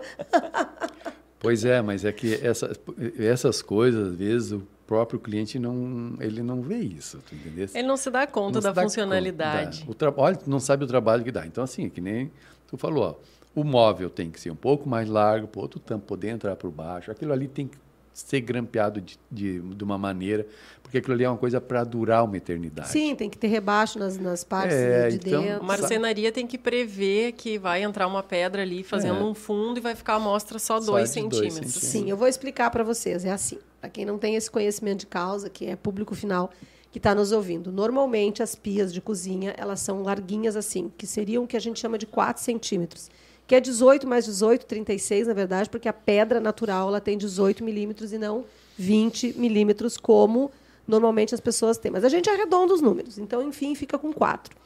Pois 1.40 1.64
é, 1.64 1.82
mas 1.82 2.04
é 2.04 2.12
que 2.12 2.34
essa, 2.42 2.70
essas 3.18 3.60
coisas, 3.60 4.08
às 4.08 4.14
vezes, 4.14 4.52
o 4.52 4.62
próprio 4.86 5.18
cliente 5.18 5.58
não, 5.58 6.14
ele 6.20 6.42
não 6.42 6.62
vê 6.62 6.78
isso, 6.78 7.18
tu 7.28 7.34
entendeu? 7.34 7.68
Ele 7.74 7.86
não 7.86 7.96
se 7.96 8.10
dá 8.10 8.26
conta 8.26 8.60
não 8.60 8.72
da 8.72 8.82
funcionalidade. 8.82 9.80
Conta, 9.80 9.90
o 9.90 9.94
tra... 9.94 10.14
Olha, 10.16 10.38
não 10.46 10.60
sabe 10.60 10.84
o 10.84 10.86
trabalho 10.86 11.24
que 11.24 11.32
dá. 11.32 11.44
Então, 11.46 11.64
assim, 11.64 11.88
que 11.88 12.00
nem 12.00 12.30
tu 12.66 12.76
falou, 12.76 13.04
ó, 13.04 13.14
o 13.54 13.64
móvel 13.64 14.10
tem 14.10 14.30
que 14.30 14.40
ser 14.40 14.50
um 14.50 14.56
pouco 14.56 14.88
mais 14.88 15.08
largo, 15.08 15.46
para 15.46 15.60
outro 15.60 15.78
tampo 15.78 16.06
poder 16.06 16.28
entrar 16.28 16.56
por 16.56 16.70
baixo. 16.70 17.10
Aquilo 17.10 17.32
ali 17.32 17.46
tem 17.46 17.68
que 17.68 17.78
ser 18.14 18.40
grampeado 18.40 19.00
de, 19.00 19.18
de, 19.30 19.60
de, 19.60 19.84
uma 19.84 19.98
maneira, 19.98 20.46
porque 20.82 20.98
aquilo 20.98 21.14
ali 21.14 21.24
é 21.24 21.28
uma 21.28 21.36
coisa 21.36 21.60
para 21.60 21.82
durar 21.82 22.24
uma 22.24 22.36
eternidade. 22.36 22.88
Sim, 22.88 23.14
tem 23.16 23.28
que 23.28 23.36
ter 23.36 23.48
rebaixo 23.48 23.98
nas, 23.98 24.16
nas 24.16 24.44
partes 24.44 24.76
é, 24.76 25.08
de 25.08 25.16
então, 25.16 25.42
dentro. 25.42 25.64
A 25.64 25.66
marcenaria 25.66 26.30
tem 26.30 26.46
que 26.46 26.56
prever 26.56 27.32
que 27.32 27.58
vai 27.58 27.82
entrar 27.82 28.06
uma 28.06 28.22
pedra 28.22 28.62
ali 28.62 28.84
fazendo 28.84 29.18
é. 29.18 29.22
um 29.24 29.34
fundo 29.34 29.78
e 29.78 29.80
vai 29.80 29.96
ficar 29.96 30.14
a 30.14 30.16
amostra 30.16 30.60
só 30.60 30.78
2 30.78 31.10
centímetros. 31.10 31.54
centímetros. 31.54 31.82
Sim, 31.82 32.08
eu 32.08 32.16
vou 32.16 32.28
explicar 32.28 32.70
para 32.70 32.84
vocês. 32.84 33.24
É 33.24 33.32
assim, 33.32 33.58
para 33.80 33.90
quem 33.90 34.04
não 34.04 34.16
tem 34.16 34.36
esse 34.36 34.50
conhecimento 34.50 35.00
de 35.00 35.06
causa, 35.06 35.50
que 35.50 35.66
é 35.66 35.74
público 35.74 36.14
final 36.14 36.50
que 36.94 36.98
está 37.00 37.12
nos 37.12 37.32
ouvindo. 37.32 37.72
Normalmente, 37.72 38.40
as 38.40 38.54
pias 38.54 38.94
de 38.94 39.00
cozinha, 39.00 39.52
elas 39.58 39.80
são 39.80 40.04
larguinhas 40.04 40.54
assim, 40.54 40.92
que 40.96 41.08
seriam 41.08 41.42
o 41.42 41.46
que 41.46 41.56
a 41.56 41.60
gente 41.60 41.80
chama 41.80 41.98
de 41.98 42.06
4 42.06 42.40
centímetros 42.40 43.10
que 43.48 43.54
é 43.54 43.60
18 43.60 44.06
mais 44.06 44.24
18, 44.24 44.64
36, 44.64 45.26
na 45.26 45.34
verdade, 45.34 45.68
porque 45.68 45.86
a 45.86 45.92
pedra 45.92 46.40
natural 46.40 46.88
ela 46.88 46.98
tem 46.98 47.18
18 47.18 47.62
milímetros 47.62 48.10
e 48.10 48.16
não 48.16 48.46
20 48.78 49.34
milímetros, 49.36 49.98
como 49.98 50.50
normalmente 50.88 51.34
as 51.34 51.40
pessoas 51.40 51.76
têm. 51.76 51.92
Mas 51.92 52.04
a 52.04 52.08
gente 52.08 52.30
arredonda 52.30 52.72
os 52.72 52.80
números, 52.80 53.18
então, 53.18 53.46
enfim, 53.46 53.74
fica 53.74 53.98
com 53.98 54.14
4. 54.14 54.56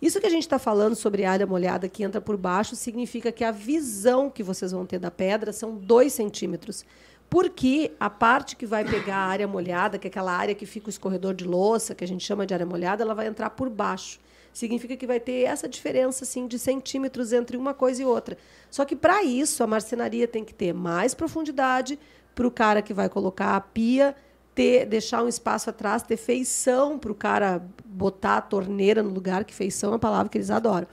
Isso 0.00 0.20
que 0.20 0.26
a 0.28 0.30
gente 0.30 0.42
está 0.42 0.60
falando 0.60 0.94
sobre 0.94 1.24
área 1.24 1.44
molhada 1.44 1.88
que 1.88 2.04
entra 2.04 2.20
por 2.20 2.36
baixo 2.36 2.76
significa 2.76 3.32
que 3.32 3.42
a 3.42 3.50
visão 3.50 4.30
que 4.30 4.44
vocês 4.44 4.70
vão 4.70 4.86
ter 4.86 5.00
da 5.00 5.10
pedra 5.10 5.52
são 5.52 5.74
2 5.74 6.12
centímetros. 6.12 6.84
Porque 7.30 7.92
a 7.98 8.10
parte 8.10 8.56
que 8.56 8.66
vai 8.66 8.84
pegar 8.84 9.16
a 9.16 9.26
área 9.26 9.46
molhada, 9.46 9.98
que 9.98 10.08
é 10.08 10.10
aquela 10.10 10.32
área 10.32 10.54
que 10.54 10.66
fica 10.66 10.88
o 10.88 10.90
escorredor 10.90 11.32
de 11.32 11.44
louça, 11.44 11.94
que 11.94 12.04
a 12.04 12.06
gente 12.06 12.24
chama 12.24 12.44
de 12.44 12.52
área 12.52 12.66
molhada, 12.66 13.04
ela 13.04 13.14
vai 13.14 13.28
entrar 13.28 13.50
por 13.50 13.70
baixo 13.70 14.20
significa 14.52 14.96
que 14.96 15.06
vai 15.06 15.20
ter 15.20 15.42
essa 15.42 15.68
diferença 15.68 16.24
assim, 16.24 16.46
de 16.46 16.58
centímetros 16.58 17.32
entre 17.32 17.56
uma 17.56 17.74
coisa 17.74 18.02
e 18.02 18.04
outra. 18.04 18.36
Só 18.70 18.84
que, 18.84 18.96
para 18.96 19.22
isso, 19.22 19.62
a 19.62 19.66
marcenaria 19.66 20.26
tem 20.26 20.44
que 20.44 20.54
ter 20.54 20.72
mais 20.72 21.14
profundidade 21.14 21.98
para 22.34 22.46
o 22.46 22.50
cara 22.50 22.82
que 22.82 22.94
vai 22.94 23.08
colocar 23.08 23.56
a 23.56 23.60
pia, 23.60 24.14
ter, 24.54 24.86
deixar 24.86 25.22
um 25.22 25.28
espaço 25.28 25.70
atrás, 25.70 26.02
ter 26.02 26.16
feição 26.16 26.98
para 26.98 27.12
o 27.12 27.14
cara 27.14 27.62
botar 27.84 28.38
a 28.38 28.40
torneira 28.40 29.02
no 29.02 29.10
lugar, 29.10 29.44
que 29.44 29.54
feição 29.54 29.90
é 29.90 29.92
uma 29.94 29.98
palavra 29.98 30.28
que 30.28 30.38
eles 30.38 30.50
adoram. 30.50 30.86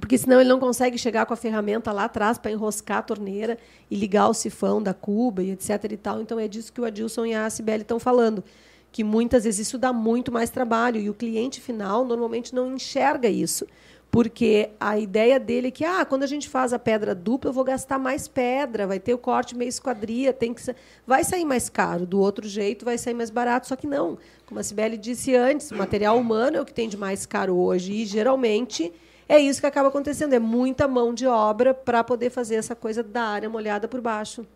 Porque 0.00 0.18
senão 0.18 0.40
ele 0.40 0.48
não 0.48 0.58
consegue 0.58 0.98
chegar 0.98 1.24
com 1.24 1.32
a 1.32 1.36
ferramenta 1.36 1.92
lá 1.92 2.04
atrás 2.04 2.36
para 2.36 2.50
enroscar 2.50 2.98
a 2.98 3.02
torneira 3.02 3.58
e 3.90 3.96
ligar 3.96 4.28
o 4.28 4.34
sifão 4.34 4.82
da 4.82 4.92
cuba 4.92 5.42
e 5.42 5.50
etc. 5.52 5.70
E 5.90 5.96
tal. 5.96 6.20
Então 6.20 6.38
é 6.38 6.48
disso 6.48 6.72
que 6.72 6.80
o 6.80 6.84
Adilson 6.84 7.26
e 7.26 7.34
a 7.34 7.48
Cibele 7.48 7.82
estão 7.82 7.98
falando 7.98 8.42
que 8.90 9.02
muitas 9.02 9.42
vezes 9.42 9.66
isso 9.66 9.76
dá 9.76 9.92
muito 9.92 10.30
mais 10.30 10.50
trabalho 10.50 11.00
e 11.00 11.10
o 11.10 11.14
cliente 11.14 11.60
final 11.60 12.04
normalmente 12.04 12.54
não 12.54 12.74
enxerga 12.74 13.28
isso. 13.28 13.66
Porque 14.14 14.70
a 14.78 14.96
ideia 14.96 15.40
dele 15.40 15.66
é 15.66 15.70
que, 15.72 15.84
ah, 15.84 16.04
quando 16.04 16.22
a 16.22 16.26
gente 16.28 16.48
faz 16.48 16.72
a 16.72 16.78
pedra 16.78 17.12
dupla, 17.12 17.50
eu 17.50 17.52
vou 17.52 17.64
gastar 17.64 17.98
mais 17.98 18.28
pedra, 18.28 18.86
vai 18.86 19.00
ter 19.00 19.12
o 19.12 19.18
corte 19.18 19.56
meio 19.56 19.68
esquadria, 19.68 20.32
tem 20.32 20.54
que 20.54 20.62
vai 21.04 21.24
sair 21.24 21.44
mais 21.44 21.68
caro. 21.68 22.06
Do 22.06 22.20
outro 22.20 22.46
jeito, 22.46 22.84
vai 22.84 22.96
sair 22.96 23.14
mais 23.14 23.30
barato. 23.30 23.66
Só 23.66 23.74
que 23.74 23.88
não. 23.88 24.16
Como 24.46 24.60
a 24.60 24.62
Sibeli 24.62 24.96
disse 24.96 25.34
antes, 25.34 25.72
o 25.72 25.76
material 25.76 26.16
humano 26.16 26.58
é 26.58 26.60
o 26.60 26.64
que 26.64 26.72
tem 26.72 26.88
de 26.88 26.96
mais 26.96 27.26
caro 27.26 27.56
hoje. 27.56 27.92
E, 27.92 28.06
geralmente, 28.06 28.92
é 29.28 29.38
isso 29.38 29.60
que 29.60 29.66
acaba 29.66 29.88
acontecendo. 29.88 30.32
É 30.32 30.38
muita 30.38 30.86
mão 30.86 31.14
de 31.14 31.26
obra 31.26 31.72
para 31.72 32.02
poder 32.04 32.30
fazer 32.30 32.56
essa 32.56 32.74
coisa 32.74 33.02
da 33.02 33.22
área 33.22 33.48
molhada 33.48 33.88
por 33.88 34.00
baixo. 34.00 34.46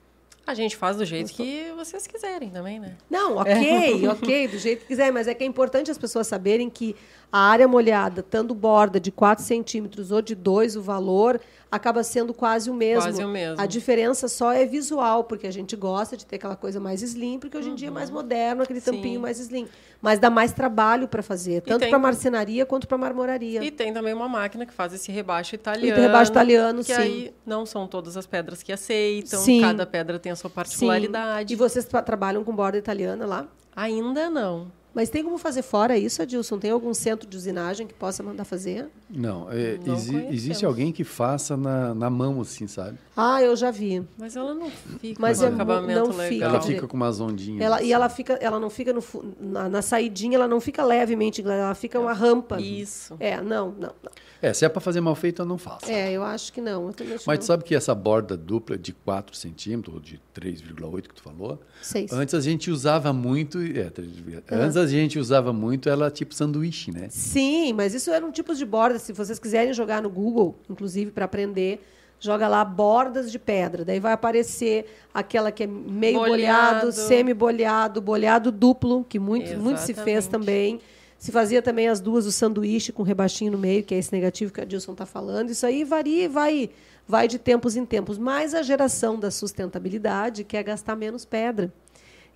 A 0.49 0.55
gente 0.55 0.78
faz 0.78 0.97
do 0.97 1.05
jeito 1.05 1.31
que 1.31 1.70
vocês 1.77 2.07
quiserem 2.07 2.49
também, 2.49 2.81
né? 2.81 2.97
Não, 3.11 3.36
ok, 3.36 4.03
é. 4.03 4.09
ok, 4.09 4.49
do 4.49 4.59
jeito 4.59 4.81
que 4.81 4.86
quiser, 4.86 5.12
mas 5.12 5.28
é 5.28 5.35
que 5.35 5.45
é 5.45 5.47
importante 5.47 5.90
as 5.90 5.99
pessoas 5.99 6.27
saberem 6.27 6.70
que 6.70 6.97
a 7.31 7.39
área 7.39 7.69
molhada, 7.69 8.23
tanto 8.23 8.55
borda 8.55 8.99
de 8.99 9.12
4 9.12 9.45
centímetros 9.45 10.11
ou 10.11 10.23
de 10.23 10.35
2, 10.35 10.77
o 10.77 10.81
valor 10.81 11.39
acaba 11.70 12.03
sendo 12.03 12.32
quase 12.32 12.70
o 12.70 12.74
mesmo. 12.74 13.03
Quase 13.03 13.24
o 13.24 13.28
mesmo. 13.28 13.61
A 13.61 13.66
diferença 13.66 14.28
só 14.28 14.53
é 14.53 14.65
visual, 14.65 15.24
porque 15.24 15.47
a 15.47 15.51
gente 15.51 15.77
gosta 15.77 16.16
de 16.16 16.24
ter 16.24 16.36
aquela 16.36 16.57
coisa 16.57 16.81
mais 16.81 17.03
slim, 17.03 17.39
porque 17.39 17.57
hoje 17.57 17.69
em 17.69 17.70
uhum. 17.70 17.77
dia 17.77 17.89
é 17.89 17.90
mais 17.90 18.09
uhum. 18.09 18.16
moderno, 18.16 18.62
aquele 18.62 18.81
Sim. 18.81 18.93
tampinho 18.93 19.20
mais 19.20 19.39
slim. 19.39 19.69
Mas 20.01 20.19
dá 20.19 20.31
mais 20.31 20.53
trabalho 20.53 21.09
para 21.09 21.23
fazer, 21.23 21.61
tanto 21.62 21.89
para 21.89 21.99
marcenaria 21.99 22.65
quanto 22.65 22.86
para 22.86 22.97
marmoraria. 22.97 23.65
E 23.65 23.70
tem 23.70 23.93
também 23.93 24.15
uma 24.15 24.28
máquina 24.28 24.65
que 24.65 24.73
faz 24.73 24.93
esse 24.93 25.11
rebaixo 25.11 25.55
italiano. 25.55 25.99
E 25.99 26.01
rebaixo 26.01 26.31
italiano, 26.31 26.85
que 26.85 26.95
sim. 26.95 27.01
aí 27.01 27.35
não 27.45 27.66
são 27.66 27.86
todas 27.86 28.16
as 28.16 28.27
pedras 28.27 28.62
que 28.62 28.73
aceitam, 28.73 29.40
sim. 29.40 29.61
cada 29.61 29.85
pedra 29.85 30.19
tem 30.19 30.31
a 30.31 30.36
sua 30.36 30.51
particularidade. 30.51 31.49
Sim. 31.49 31.55
E 31.55 31.57
vocês 31.57 31.85
trabalham 31.85 32.45
com 32.45 32.55
borda 32.55 32.78
italiana 32.78 33.27
lá? 33.27 33.49
Ainda 33.74 34.31
não. 34.31 34.70
Mas 34.99 35.09
tem 35.09 35.23
como 35.23 35.39
fazer 35.39 35.62
fora 35.62 35.97
isso, 35.97 36.20
Adilson? 36.20 36.59
Tem 36.59 36.73
algum 36.73 36.93
centro 36.93 37.29
de 37.29 37.37
usinagem 37.37 37.87
que 37.87 37.95
possa 37.95 38.20
mandar 38.20 38.45
fazer? 38.45 38.89
Não, 39.09 39.47
é, 39.49 39.79
não 39.87 39.95
exi 39.95 40.16
existe 40.29 40.66
alguém 40.66 40.91
que 40.91 41.05
faça 41.05 41.57
na, 41.57 41.95
na 41.95 42.11
mão, 42.11 42.41
assim, 42.41 42.66
sabe? 42.66 42.99
Ah, 43.16 43.41
eu 43.41 43.55
já 43.55 43.70
vi. 43.70 44.05
Mas 44.19 44.35
ela 44.35 44.53
não 44.53 44.69
fica 44.69 45.23
Mas 45.23 45.39
com 45.39 45.45
é, 45.45 45.49
acabamento 45.51 46.01
não 46.01 46.16
legal. 46.16 46.29
Fica. 46.29 46.45
Ela 46.45 46.61
fica 46.61 46.89
com 46.89 46.97
umas 46.97 47.20
ondinhas. 47.20 47.61
Ela, 47.61 47.77
assim. 47.77 47.87
E 47.87 47.93
ela 47.93 48.09
fica, 48.09 48.33
ela 48.41 48.59
não 48.59 48.69
fica 48.69 48.93
no, 48.93 49.05
na, 49.41 49.69
na 49.69 49.83
saidinha, 49.83 50.35
ela 50.35 50.49
não 50.49 50.61
fica 50.61 50.85
levemente, 50.85 51.43
ela 51.43 51.77
fica 51.77 52.01
uma 52.01 52.12
rampa. 52.12 52.61
Isso. 52.61 53.15
É, 53.20 53.41
não, 53.41 53.70
não, 53.70 53.93
não. 54.03 54.11
É, 54.40 54.52
se 54.52 54.65
é 54.65 54.69
para 54.69 54.81
fazer 54.81 55.01
mal 55.01 55.15
feito, 55.15 55.43
eu 55.43 55.47
não 55.47 55.59
faço. 55.59 55.90
É, 55.90 56.12
eu 56.12 56.23
acho 56.23 56.52
que 56.52 56.60
não. 56.60 56.93
Mas 57.27 57.39
tu 57.40 57.44
sabe 57.44 57.65
que 57.65 57.74
essa 57.74 57.94
borda 57.94 58.36
dupla 58.36 58.78
de 58.78 58.93
4 58.93 59.36
centímetros, 59.36 59.94
ou 59.94 60.01
de 60.01 60.20
3,8 60.35 61.09
que 61.09 61.15
tu 61.15 61.23
falou, 61.23 61.60
Seis. 61.82 62.12
antes 62.12 62.35
a 62.35 62.40
gente 62.40 62.70
usava 62.70 63.12
muito. 63.12 63.59
É, 63.59 63.90
3, 63.90 64.09
uhum. 64.09 64.40
Antes 64.51 64.77
a 64.77 64.86
gente 64.86 65.19
usava 65.19 65.52
muito 65.52 65.89
ela 65.89 66.10
tipo 66.10 66.35
sanduíche, 66.35 66.93
né? 66.93 67.09
Sim, 67.10 67.73
mas 67.73 67.94
isso 67.94 68.10
eram 68.10 68.31
tipos 68.31 68.59
de 68.59 68.65
bordas. 68.65 69.02
Se 69.02 69.12
vocês 69.12 69.39
quiserem 69.39 69.73
jogar 69.73 70.01
no 70.01 70.09
Google, 70.10 70.56
inclusive, 70.70 71.10
para 71.10 71.24
aprender, 71.24 71.85
joga 72.20 72.47
lá 72.47 72.65
bordas 72.65 73.31
de 73.32 73.39
pedra. 73.39 73.85
Daí 73.85 73.98
vai 73.98 74.12
aparecer 74.12 74.86
aquela 75.12 75.51
que 75.51 75.65
é 75.65 75.66
meio 75.66 76.19
bolhado, 76.19 76.28
bolhado 76.28 76.93
semi-bolhado, 76.93 78.01
bolhado 78.01 78.52
duplo, 78.52 79.05
que 79.09 79.19
muito, 79.19 79.56
muito 79.59 79.78
se 79.78 79.94
fez 79.94 80.27
também. 80.27 80.81
Se 81.19 81.32
fazia 81.32 81.61
também 81.61 81.89
as 81.89 82.01
duas, 82.01 82.27
o 82.27 82.32
sanduíche 82.32 82.93
com 82.93 83.03
rebaixinho 83.03 83.51
no 83.51 83.59
meio, 83.59 83.82
que 83.82 83.93
é 83.93 83.99
esse 83.99 84.12
negativo 84.12 84.53
que 84.53 84.61
a 84.61 84.65
Dilson 84.65 84.93
está 84.93 85.05
falando. 85.05 85.51
Isso 85.51 85.66
aí 85.66 85.82
varia 85.82 86.28
vai, 86.28 86.70
vai 87.09 87.27
de 87.27 87.40
tempos 87.40 87.74
em 87.74 87.85
tempos. 87.85 88.16
Mas 88.16 88.55
a 88.55 88.62
geração 88.62 89.19
da 89.19 89.28
sustentabilidade 89.28 90.45
quer 90.45 90.62
gastar 90.62 90.95
menos 90.95 91.24
pedra. 91.24 91.73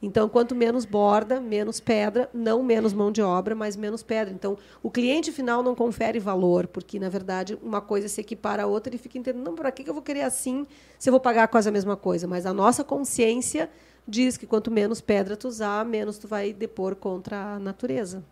Então, 0.02 0.28
quanto 0.28 0.52
menos 0.52 0.84
borda, 0.84 1.40
menos 1.40 1.78
pedra, 1.78 2.28
não 2.34 2.60
menos 2.60 2.92
mão 2.92 3.12
de 3.12 3.22
obra, 3.22 3.54
mas 3.54 3.76
menos 3.76 4.02
pedra. 4.02 4.34
Então, 4.34 4.58
o 4.82 4.90
cliente 4.90 5.30
final 5.30 5.62
não 5.62 5.76
confere 5.76 6.18
valor, 6.18 6.66
porque, 6.66 6.98
na 6.98 7.08
verdade, 7.08 7.56
uma 7.62 7.80
coisa 7.80 8.08
se 8.08 8.20
equipara 8.20 8.64
a 8.64 8.66
outra 8.66 8.92
e 8.92 8.98
fica 8.98 9.16
entendendo, 9.16 9.44
não, 9.44 9.54
para 9.54 9.70
que 9.70 9.88
eu 9.88 9.94
vou 9.94 10.02
querer 10.02 10.22
assim 10.22 10.66
se 10.98 11.08
eu 11.08 11.12
vou 11.12 11.20
pagar 11.20 11.46
quase 11.46 11.68
a 11.68 11.72
mesma 11.72 11.96
coisa? 11.96 12.26
Mas 12.26 12.46
a 12.46 12.52
nossa 12.52 12.82
consciência 12.82 13.70
diz 14.06 14.36
que 14.36 14.44
quanto 14.44 14.72
menos 14.72 15.00
pedra 15.00 15.36
tu 15.36 15.46
usar, 15.46 15.84
menos 15.84 16.18
tu 16.18 16.26
vai 16.26 16.52
depor 16.52 16.96
contra 16.96 17.54
a 17.54 17.58
natureza. 17.60 18.24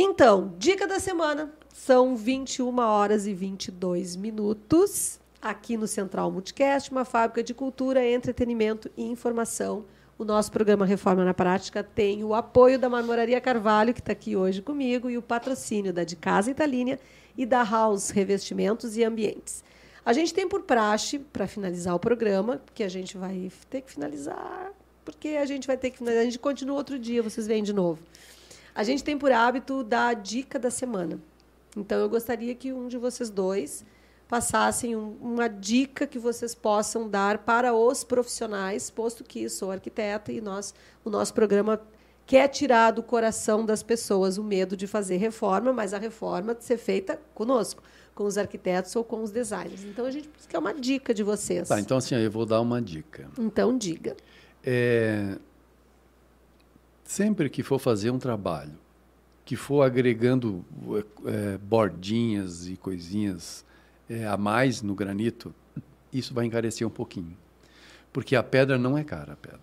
Então, 0.00 0.54
dica 0.56 0.86
da 0.86 1.00
semana. 1.00 1.52
São 1.74 2.14
21 2.14 2.78
horas 2.78 3.26
e 3.26 3.34
22 3.34 4.14
minutos. 4.14 5.18
Aqui 5.42 5.76
no 5.76 5.88
Central 5.88 6.30
Multicast, 6.30 6.92
uma 6.92 7.04
fábrica 7.04 7.42
de 7.42 7.52
cultura, 7.52 8.08
entretenimento 8.08 8.88
e 8.96 9.02
informação. 9.02 9.86
O 10.16 10.24
nosso 10.24 10.52
programa 10.52 10.86
Reforma 10.86 11.24
na 11.24 11.34
Prática 11.34 11.82
tem 11.82 12.22
o 12.22 12.32
apoio 12.32 12.78
da 12.78 12.88
Marmoraria 12.88 13.40
Carvalho, 13.40 13.92
que 13.92 13.98
está 13.98 14.12
aqui 14.12 14.36
hoje 14.36 14.62
comigo, 14.62 15.10
e 15.10 15.18
o 15.18 15.22
patrocínio 15.22 15.92
da 15.92 16.04
De 16.04 16.14
Casa 16.14 16.48
Italínia 16.48 17.00
e 17.36 17.44
da 17.44 17.64
House 17.64 18.10
Revestimentos 18.10 18.96
e 18.96 19.02
Ambientes. 19.02 19.64
A 20.06 20.12
gente 20.12 20.32
tem 20.32 20.48
por 20.48 20.62
praxe, 20.62 21.18
para 21.18 21.48
finalizar 21.48 21.96
o 21.96 21.98
programa, 21.98 22.62
que 22.72 22.84
a 22.84 22.88
gente 22.88 23.18
vai 23.18 23.50
ter 23.68 23.80
que 23.80 23.90
finalizar, 23.90 24.70
porque 25.04 25.30
a 25.30 25.44
gente 25.44 25.66
vai 25.66 25.76
ter 25.76 25.90
que 25.90 25.98
finalizar. 25.98 26.22
A 26.22 26.26
gente 26.26 26.38
continua 26.38 26.76
outro 26.76 27.00
dia, 27.00 27.20
vocês 27.20 27.48
vêm 27.48 27.64
de 27.64 27.72
novo. 27.72 27.98
A 28.78 28.84
gente 28.84 29.02
tem 29.02 29.18
por 29.18 29.32
hábito 29.32 29.82
dar 29.82 30.06
a 30.06 30.14
dica 30.14 30.56
da 30.56 30.70
semana. 30.70 31.18
Então, 31.76 31.98
eu 31.98 32.08
gostaria 32.08 32.54
que 32.54 32.72
um 32.72 32.86
de 32.86 32.96
vocês 32.96 33.28
dois 33.28 33.84
passassem 34.28 34.94
um, 34.94 35.16
uma 35.20 35.48
dica 35.48 36.06
que 36.06 36.16
vocês 36.16 36.54
possam 36.54 37.10
dar 37.10 37.38
para 37.38 37.74
os 37.74 38.04
profissionais, 38.04 38.88
posto 38.88 39.24
que 39.24 39.48
sou 39.48 39.72
arquiteta 39.72 40.30
e 40.30 40.40
nós, 40.40 40.72
o 41.04 41.10
nosso 41.10 41.34
programa 41.34 41.80
quer 42.24 42.46
tirar 42.46 42.92
do 42.92 43.02
coração 43.02 43.66
das 43.66 43.82
pessoas 43.82 44.38
o 44.38 44.44
medo 44.44 44.76
de 44.76 44.86
fazer 44.86 45.16
reforma, 45.16 45.72
mas 45.72 45.92
a 45.92 45.98
reforma 45.98 46.56
ser 46.60 46.78
feita 46.78 47.20
conosco, 47.34 47.82
com 48.14 48.22
os 48.22 48.38
arquitetos 48.38 48.94
ou 48.94 49.02
com 49.02 49.24
os 49.24 49.32
designers. 49.32 49.82
Então 49.82 50.06
a 50.06 50.10
gente 50.12 50.28
quer 50.48 50.58
uma 50.60 50.72
dica 50.72 51.12
de 51.12 51.24
vocês. 51.24 51.66
Tá, 51.66 51.80
então 51.80 51.96
assim, 51.96 52.14
eu 52.14 52.30
vou 52.30 52.46
dar 52.46 52.60
uma 52.60 52.80
dica. 52.80 53.28
Então 53.36 53.76
diga. 53.76 54.16
É, 54.62 55.36
sempre 57.08 57.48
que 57.48 57.62
for 57.62 57.78
fazer 57.78 58.10
um 58.10 58.18
trabalho, 58.18 58.74
que 59.42 59.56
for 59.56 59.80
agregando 59.80 60.62
é, 61.24 61.56
bordinhas 61.56 62.68
e 62.68 62.76
coisinhas 62.76 63.64
é, 64.10 64.26
a 64.26 64.36
mais 64.36 64.82
no 64.82 64.94
granito, 64.94 65.54
isso 66.12 66.34
vai 66.34 66.44
encarecer 66.44 66.86
um 66.86 66.90
pouquinho. 66.90 67.34
Porque 68.12 68.36
a 68.36 68.42
pedra 68.42 68.76
não 68.76 68.96
é 68.98 69.02
cara, 69.02 69.32
a 69.32 69.36
pedra. 69.36 69.58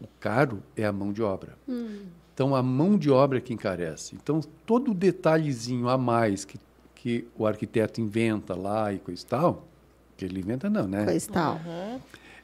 O 0.00 0.08
caro 0.18 0.64
é 0.76 0.84
a 0.84 0.90
mão 0.90 1.12
de 1.12 1.22
obra. 1.22 1.56
Hum. 1.68 2.06
Então, 2.34 2.56
a 2.56 2.62
mão 2.62 2.98
de 2.98 3.08
obra 3.08 3.38
é 3.38 3.40
que 3.40 3.54
encarece. 3.54 4.16
Então, 4.16 4.40
todo 4.66 4.92
detalhezinho 4.92 5.88
a 5.88 5.96
mais 5.96 6.44
que, 6.44 6.58
que 6.96 7.28
o 7.38 7.46
arquiteto 7.46 8.00
inventa 8.00 8.56
lá 8.56 8.92
e 8.92 8.98
coisa 8.98 9.22
e 9.22 9.26
tal, 9.26 9.68
que 10.16 10.24
ele 10.24 10.40
inventa 10.40 10.68
não, 10.68 10.88
né? 10.88 11.04
Coisa 11.04 11.30
tal. 11.30 11.54
Uhum. 11.64 12.00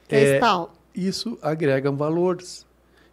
É, 0.08 0.38
tal. 0.38 0.72
Isso 0.94 1.36
agrega 1.42 1.90
valores. 1.90 2.64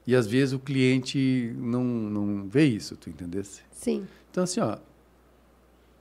E, 0.07 0.15
às 0.15 0.25
vezes, 0.25 0.53
o 0.53 0.59
cliente 0.59 1.53
não, 1.57 1.84
não 1.84 2.47
vê 2.47 2.65
isso, 2.65 2.95
tu 2.95 3.09
entendesse? 3.09 3.61
Sim. 3.69 4.07
Então, 4.31 4.45
assim, 4.45 4.61
ó, 4.61 4.77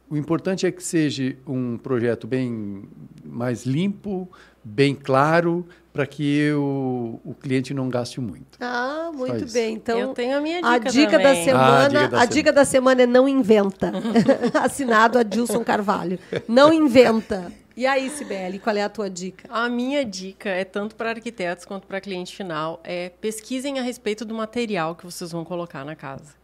o 0.09 0.17
importante 0.17 0.65
é 0.65 0.71
que 0.71 0.83
seja 0.83 1.37
um 1.45 1.77
projeto 1.77 2.27
bem 2.27 2.85
mais 3.25 3.67
limpo, 3.67 4.31
bem 4.63 4.95
claro, 4.95 5.67
para 5.93 6.07
que 6.07 6.53
o, 6.53 7.19
o 7.25 7.35
cliente 7.35 7.75
não 7.75 7.89
gaste 7.89 8.21
muito. 8.21 8.59
Ah, 8.61 9.11
muito 9.13 9.51
bem. 9.53 9.75
Então, 9.75 9.99
eu 9.99 10.15
tenho 10.15 10.37
a 10.37 10.41
minha 10.41 10.59
dica, 10.59 10.75
a 10.75 10.79
dica 10.79 11.19
da 11.19 11.35
semana, 11.35 11.59
ah, 11.59 11.85
a, 11.85 11.89
dica 11.89 12.09
da, 12.09 12.21
a 12.21 12.25
dica 12.27 12.53
da 12.53 12.65
semana 12.65 13.03
é 13.03 13.07
não 13.07 13.29
inventa. 13.29 13.93
Assinado 14.55 15.19
a 15.19 15.25
Dilson 15.25 15.65
Carvalho. 15.65 16.19
Não 16.47 16.73
inventa. 16.73 17.51
E 17.77 17.87
aí, 17.87 18.09
Sibeli, 18.09 18.59
qual 18.59 18.75
é 18.75 18.83
a 18.83 18.89
tua 18.89 19.11
dica? 19.11 19.47
A 19.51 19.69
minha 19.69 20.03
dica 20.03 20.49
é 20.49 20.65
tanto 20.65 20.97
para 20.97 21.11
arquitetos 21.11 21.67
quanto 21.67 21.87
para 21.87 22.01
cliente 22.01 22.35
final, 22.35 22.81
é 22.83 23.11
pesquisem 23.11 23.79
a 23.79 23.83
respeito 23.83 24.25
do 24.25 24.35
material 24.35 24.97
que 24.97 25.05
vocês 25.05 25.31
vão 25.31 25.45
colocar 25.45 25.85
na 25.85 25.95
casa. 25.95 26.35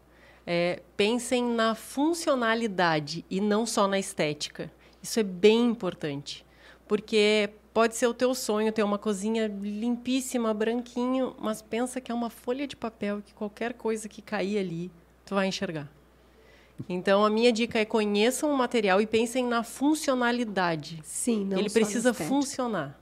É, 0.45 0.81
pensem 0.95 1.43
na 1.43 1.73
funcionalidade 1.73 3.25
e 3.29 3.41
não 3.41 3.65
só 3.65 3.87
na 3.87 3.97
estética. 3.97 4.71
Isso 5.01 5.19
é 5.19 5.23
bem 5.23 5.65
importante, 5.65 6.45
porque 6.87 7.49
Pode 7.73 7.95
ser 7.95 8.05
o 8.05 8.13
teu 8.13 8.35
sonho 8.35 8.71
ter 8.71 8.83
uma 8.83 8.99
cozinha 8.99 9.47
limpíssima, 9.47 10.53
branquinho, 10.53 11.35
mas 11.39 11.59
pensa 11.59 11.99
que 11.99 12.11
é 12.11 12.13
uma 12.13 12.29
folha 12.29 12.67
de 12.67 12.75
papel 12.75 13.19
que 13.19 13.33
qualquer 13.33 13.73
coisa 13.73 14.07
que 14.07 14.21
cair 14.21 14.59
ali, 14.59 14.91
tu 15.25 15.33
vai 15.33 15.47
enxergar. 15.47 15.89
Então 16.87 17.25
a 17.25 17.29
minha 17.29 17.51
dica 17.51 17.79
é 17.79 17.85
conheçam 17.85 18.51
o 18.51 18.57
material 18.57 19.01
e 19.01 19.07
pensem 19.07 19.45
na 19.45 19.63
funcionalidade. 19.63 20.99
Sim, 21.03 21.45
não 21.45 21.57
Ele 21.57 21.69
precisa 21.69 22.13
funcionar. 22.13 22.99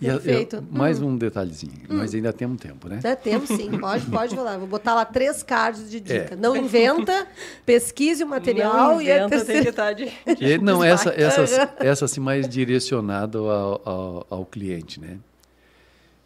E 0.00 0.06
Perfeito. 0.06 0.56
Eu, 0.56 0.64
mais 0.68 1.00
hum. 1.00 1.10
um 1.10 1.16
detalhezinho, 1.16 1.74
hum. 1.88 1.98
mas 1.98 2.12
ainda 2.12 2.32
temos 2.32 2.60
tempo, 2.60 2.88
né? 2.88 2.98
Dá 3.00 3.14
tempo, 3.14 3.46
sim. 3.46 3.70
Pode, 3.78 4.04
pode 4.06 4.34
falar. 4.34 4.58
Vou 4.58 4.66
botar 4.66 4.94
lá 4.94 5.04
três 5.04 5.44
cards 5.44 5.88
de 5.88 6.00
dica. 6.00 6.34
É. 6.34 6.36
Não 6.36 6.56
inventa, 6.56 7.26
pesquise 7.64 8.24
o 8.24 8.26
material 8.26 8.74
não 8.74 9.00
e 9.00 9.04
inventa, 9.04 9.26
a 9.26 9.28
terceira... 9.28 9.52
tem 9.52 9.62
que 9.62 9.68
estar 9.68 9.92
de, 9.92 10.10
de 10.34 10.58
Não, 10.58 10.82
essa, 10.82 11.10
essa, 11.10 11.74
essa 11.78 12.04
assim, 12.04 12.20
mais 12.20 12.48
direcionada 12.48 13.38
ao, 13.38 13.80
ao, 13.84 14.26
ao 14.28 14.44
cliente, 14.44 15.00
né? 15.00 15.18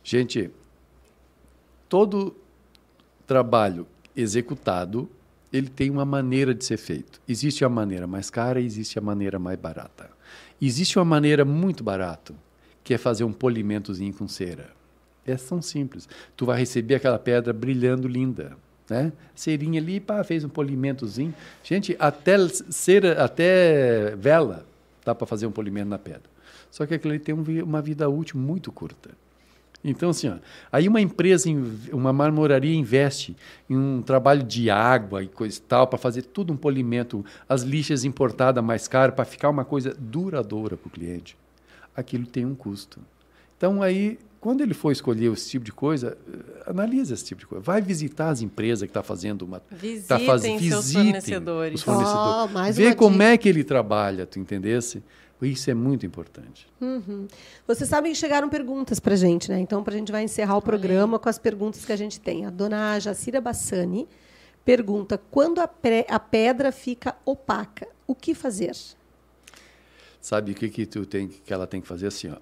Gente, 0.03 0.51
todo 1.89 2.35
trabalho 3.27 3.87
executado, 4.17 5.11
ele 5.57 5.69
tem 5.69 5.91
uma 5.91 6.05
maneira 6.05 6.55
de 6.55 6.65
ser 6.65 6.77
feito. 6.77 7.21
Existe 7.29 7.65
a 7.65 7.69
maneira 7.69 8.07
mais 8.07 8.31
cara 8.31 8.61
e 8.61 8.67
existe 8.67 8.99
a 8.99 9.03
maneira 9.03 9.39
mais 9.39 9.59
barata. 9.59 10.11
Existe 10.61 10.99
uma 10.99 11.05
maneira 11.05 11.45
muito 11.45 11.85
barata, 11.85 12.35
que 12.83 12.95
é 12.95 12.99
fazer 12.99 13.25
um 13.25 13.33
polimentozinho 13.33 14.13
com 14.13 14.27
cera. 14.27 14.71
É 15.27 15.35
tão 15.37 15.61
simples. 15.61 16.09
Tu 16.37 16.47
vai 16.47 16.59
receber 16.59 16.97
aquela 16.97 17.19
pedra 17.19 17.53
brilhando 17.53 18.07
linda, 18.07 18.57
né? 18.89 19.13
Cerinha 19.35 19.81
ali, 19.81 19.99
pá, 19.99 20.23
fez 20.23 20.45
um 20.45 20.49
polimentozinho. 20.49 21.35
Gente, 21.65 21.97
até 21.99 22.37
cera, 22.49 23.25
até 23.25 24.15
vela 24.17 24.65
dá 25.07 25.15
para 25.15 25.27
fazer 25.27 25.47
um 25.47 25.53
polimento 25.53 25.89
na 25.89 25.99
pedra. 25.99 26.29
Só 26.71 26.85
que 26.85 26.95
aquilo 26.95 27.15
ali 27.15 27.21
tem 27.21 27.35
um, 27.35 27.45
uma 27.63 27.81
vida 27.81 28.09
útil 28.09 28.39
muito 28.39 28.73
curta. 28.73 29.11
Então, 29.85 30.11
assim, 30.11 30.29
ó, 30.29 30.37
aí 30.73 30.89
uma 30.89 31.01
empresa, 31.01 31.49
uma 31.93 32.13
marmoraria 32.13 32.75
investe 32.75 33.37
em 33.71 33.77
um 33.77 34.03
trabalho 34.03 34.43
de 34.43 34.69
água 34.69 35.23
e 35.23 35.29
coisa 35.29 35.59
e 35.59 35.61
tal, 35.63 35.87
para 35.87 35.99
fazer 35.99 36.23
tudo 36.23 36.53
um 36.53 36.57
polimento, 36.57 37.25
as 37.49 37.63
lixas 37.63 38.05
importadas 38.05 38.63
mais 38.65 38.89
caras, 38.89 39.15
para 39.15 39.25
ficar 39.25 39.49
uma 39.49 39.65
coisa 39.65 39.95
duradoura 39.99 40.77
para 40.77 40.89
o 40.89 40.91
cliente 40.91 41.37
aquilo 41.97 42.27
tem 42.27 42.45
um 42.45 42.55
custo. 42.55 43.01
Então, 43.57 43.83
aí, 43.83 44.19
quando 44.39 44.61
ele 44.61 44.75
for 44.75 44.93
escolher 44.93 45.33
esse 45.33 45.49
tipo 45.49 45.65
de 45.65 45.73
coisa, 45.73 46.17
eh, 46.29 46.71
analisa 46.71 47.15
esse 47.15 47.25
tipo 47.25 47.41
de 47.41 47.47
coisa. 47.47 47.65
Vai 47.65 47.81
visitar 47.81 48.29
as 48.29 48.43
empresas 48.43 48.83
que 48.83 48.91
estão 48.91 49.03
tá 49.03 49.07
fazendo 49.07 49.43
uma. 49.43 49.63
Visitem 49.71 50.07
tá 50.07 50.19
faz, 50.21 50.43
seus 50.43 50.61
visitem 50.61 51.05
fornecedores. 51.05 51.81
Os 51.81 51.83
fornecedores. 51.83 52.53
Oh, 52.55 52.73
Vê 52.75 52.95
como 52.95 53.17
dica. 53.17 53.25
é 53.25 53.39
que 53.39 53.49
ele 53.49 53.65
trabalha, 53.65 54.27
tu 54.27 54.39
entendesse? 54.39 55.03
Isso 55.43 55.71
é 55.71 55.75
muito 55.75 56.07
importante. 56.07 56.67
Uhum. 56.81 57.27
Vocês 57.67 57.89
sabem 57.89 58.13
que 58.13 58.19
chegaram 58.19 58.49
perguntas 58.49 58.99
para 58.99 59.15
a 59.15 59.17
gente, 59.17 59.51
né? 59.51 59.61
Então, 59.61 59.85
para 59.85 59.95
a 59.95 59.99
gente 59.99 60.11
vai 60.11 60.23
encerrar 60.23 60.57
o 60.57 60.63
programa 60.63 61.19
com 61.19 61.29
as 61.29 61.39
perguntas 61.39 61.85
que 61.85 61.93
a 61.93 61.97
gente 61.97 62.19
tem. 62.19 62.47
A 62.47 62.51
dona 62.51 62.99
Jacira 62.99 63.41
Bassani 63.41 64.09
pergunta: 64.65 65.21
quando 65.31 65.61
a, 65.61 65.71
a 66.09 66.21
pedra 66.21 66.73
fica 66.73 67.15
opaca, 67.25 67.87
o 68.07 68.15
que 68.15 68.35
fazer? 68.35 68.75
Sabe 70.21 70.53
o 70.53 70.55
que, 70.55 70.69
que, 70.69 70.87
tu 70.87 71.05
tem, 71.07 71.29
que 71.29 71.53
ela 71.53 71.67
tem 71.67 71.81
que 71.81 71.87
fazer 71.87 72.09
assim? 72.09 72.31
Ó. 72.31 72.37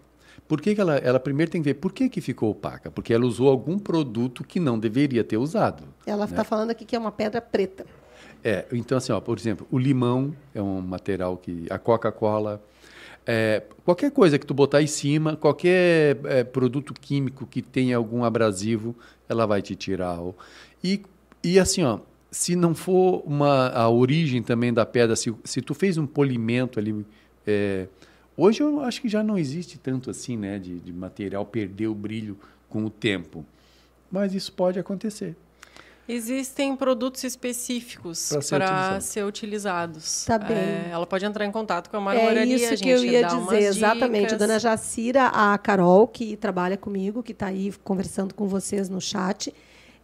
Por 0.47 0.61
que, 0.61 0.75
que 0.75 0.81
ela, 0.81 0.97
ela 0.97 1.19
primeiro 1.19 1.51
tem 1.51 1.63
que 1.63 1.65
ver 1.65 1.75
por 1.75 1.93
que, 1.93 2.09
que 2.09 2.21
ficou 2.21 2.51
opaca? 2.51 2.91
Porque 2.91 3.13
ela 3.13 3.25
usou 3.25 3.49
algum 3.49 3.79
produto 3.79 4.45
que 4.45 4.61
não 4.61 4.79
deveria 4.79 5.25
ter 5.25 5.37
usado. 5.37 5.85
Ela 6.07 6.25
está 6.25 6.39
né? 6.39 6.45
falando 6.45 6.71
aqui 6.71 6.85
que 6.85 6.95
é 6.95 6.99
uma 6.99 7.13
pedra 7.13 7.41
preta. 7.41 7.85
É, 8.43 8.67
então 8.73 8.99
assim, 8.99 9.13
ó, 9.13 9.21
por 9.21 9.39
exemplo, 9.39 9.67
o 9.71 9.79
limão 9.79 10.35
é 10.55 10.61
um 10.61 10.81
material 10.81 11.37
que 11.37 11.67
a 11.71 11.79
Coca-Cola, 11.79 12.63
é, 13.27 13.63
qualquer 13.85 14.11
coisa 14.11 14.39
que 14.39 14.47
tu 14.47 14.53
botar 14.53 14.83
em 14.83 14.87
cima, 14.87 15.37
qualquer 15.37 16.19
é, 16.25 16.45
produto 16.45 16.93
químico 16.93 17.47
que 17.47 17.63
tenha 17.63 17.97
algum 17.97 18.25
abrasivo, 18.25 18.95
ela 19.29 19.47
vai 19.47 19.63
te 19.63 19.75
tirar. 19.75 20.19
E, 20.83 21.03
e 21.43 21.59
assim, 21.59 21.83
ó, 21.83 22.01
se 22.31 22.55
não 22.55 22.75
for 22.75 23.23
uma 23.27 23.69
a 23.69 23.89
origem 23.89 24.43
também 24.43 24.73
da 24.73 24.85
pedra, 24.85 25.17
se, 25.17 25.35
se 25.45 25.63
tu 25.63 25.75
fez 25.75 25.97
um 25.97 26.07
polimento 26.07 26.79
ali 26.79 27.05
é, 27.47 27.87
hoje 28.37 28.63
eu 28.63 28.81
acho 28.81 29.01
que 29.01 29.09
já 29.09 29.23
não 29.23 29.39
existe 29.39 29.79
tanto 29.79 30.11
assim, 30.11 30.37
né, 30.37 30.59
de, 30.59 30.81
de 30.81 30.93
material 30.93 31.45
perder 31.45 31.87
o 31.87 31.95
brilho 31.95 32.37
com 32.69 32.85
o 32.85 32.91
tempo, 32.91 33.45
mas 34.11 34.35
isso 34.35 34.53
pode 34.53 34.79
acontecer. 34.79 35.37
Existem 36.07 36.77
produtos 36.77 37.25
específicos 37.25 38.29
para 38.29 38.43
ser, 38.43 38.55
utilizado. 38.57 39.03
ser, 39.03 39.25
utilizados. 39.25 40.25
Tá 40.27 40.39
bem. 40.39 40.57
É, 40.57 40.89
ela 40.91 41.07
pode 41.07 41.25
entrar 41.25 41.47
em 41.47 41.51
contato 41.51 41.89
com 41.89 41.97
a 41.97 42.01
marmoraria. 42.01 42.43
É 42.43 42.75
isso 42.75 42.83
que 42.83 42.91
eu 42.91 43.03
ia 43.03 43.27
dizer, 43.27 43.63
exatamente. 43.63 44.35
A 44.35 44.37
dona 44.37 44.59
Jacira, 44.59 45.29
a 45.29 45.57
Carol, 45.57 46.07
que 46.07 46.37
trabalha 46.37 46.77
comigo, 46.77 47.23
que 47.23 47.33
está 47.33 47.47
aí 47.47 47.73
conversando 47.83 48.35
com 48.35 48.47
vocês 48.47 48.91
no 48.91 49.01
chat, 49.01 49.55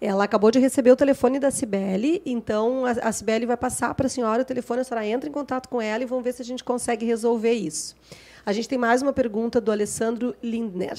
ela 0.01 0.25
acabou 0.25 0.51
de 0.51 0.59
receber 0.59 0.91
o 0.91 0.97
telefone 0.97 1.39
da 1.39 1.51
Cibele, 1.51 2.23
então 2.25 2.87
a, 2.87 2.93
a 2.93 3.13
Cibele 3.13 3.45
vai 3.45 3.57
passar 3.57 3.95
para 3.95 4.07
a 4.07 4.09
senhora 4.09 4.41
o 4.41 4.45
telefone, 4.45 4.81
a 4.81 4.85
senhora 4.85 5.07
entra 5.07 5.29
em 5.29 5.33
contato 5.33 5.69
com 5.69 5.83
ela 5.83 6.03
e 6.03 6.07
vamos 6.07 6.25
ver 6.25 6.33
se 6.33 6.41
a 6.41 6.45
gente 6.45 6.65
consegue 6.65 7.05
resolver 7.05 7.53
isso. 7.53 7.95
A 8.47 8.55
gente 8.55 8.67
tem 8.67 8.79
mais 8.79 9.03
uma 9.03 9.13
pergunta 9.13 9.61
do 9.61 9.71
Alessandro 9.71 10.35
Lindner. 10.43 10.97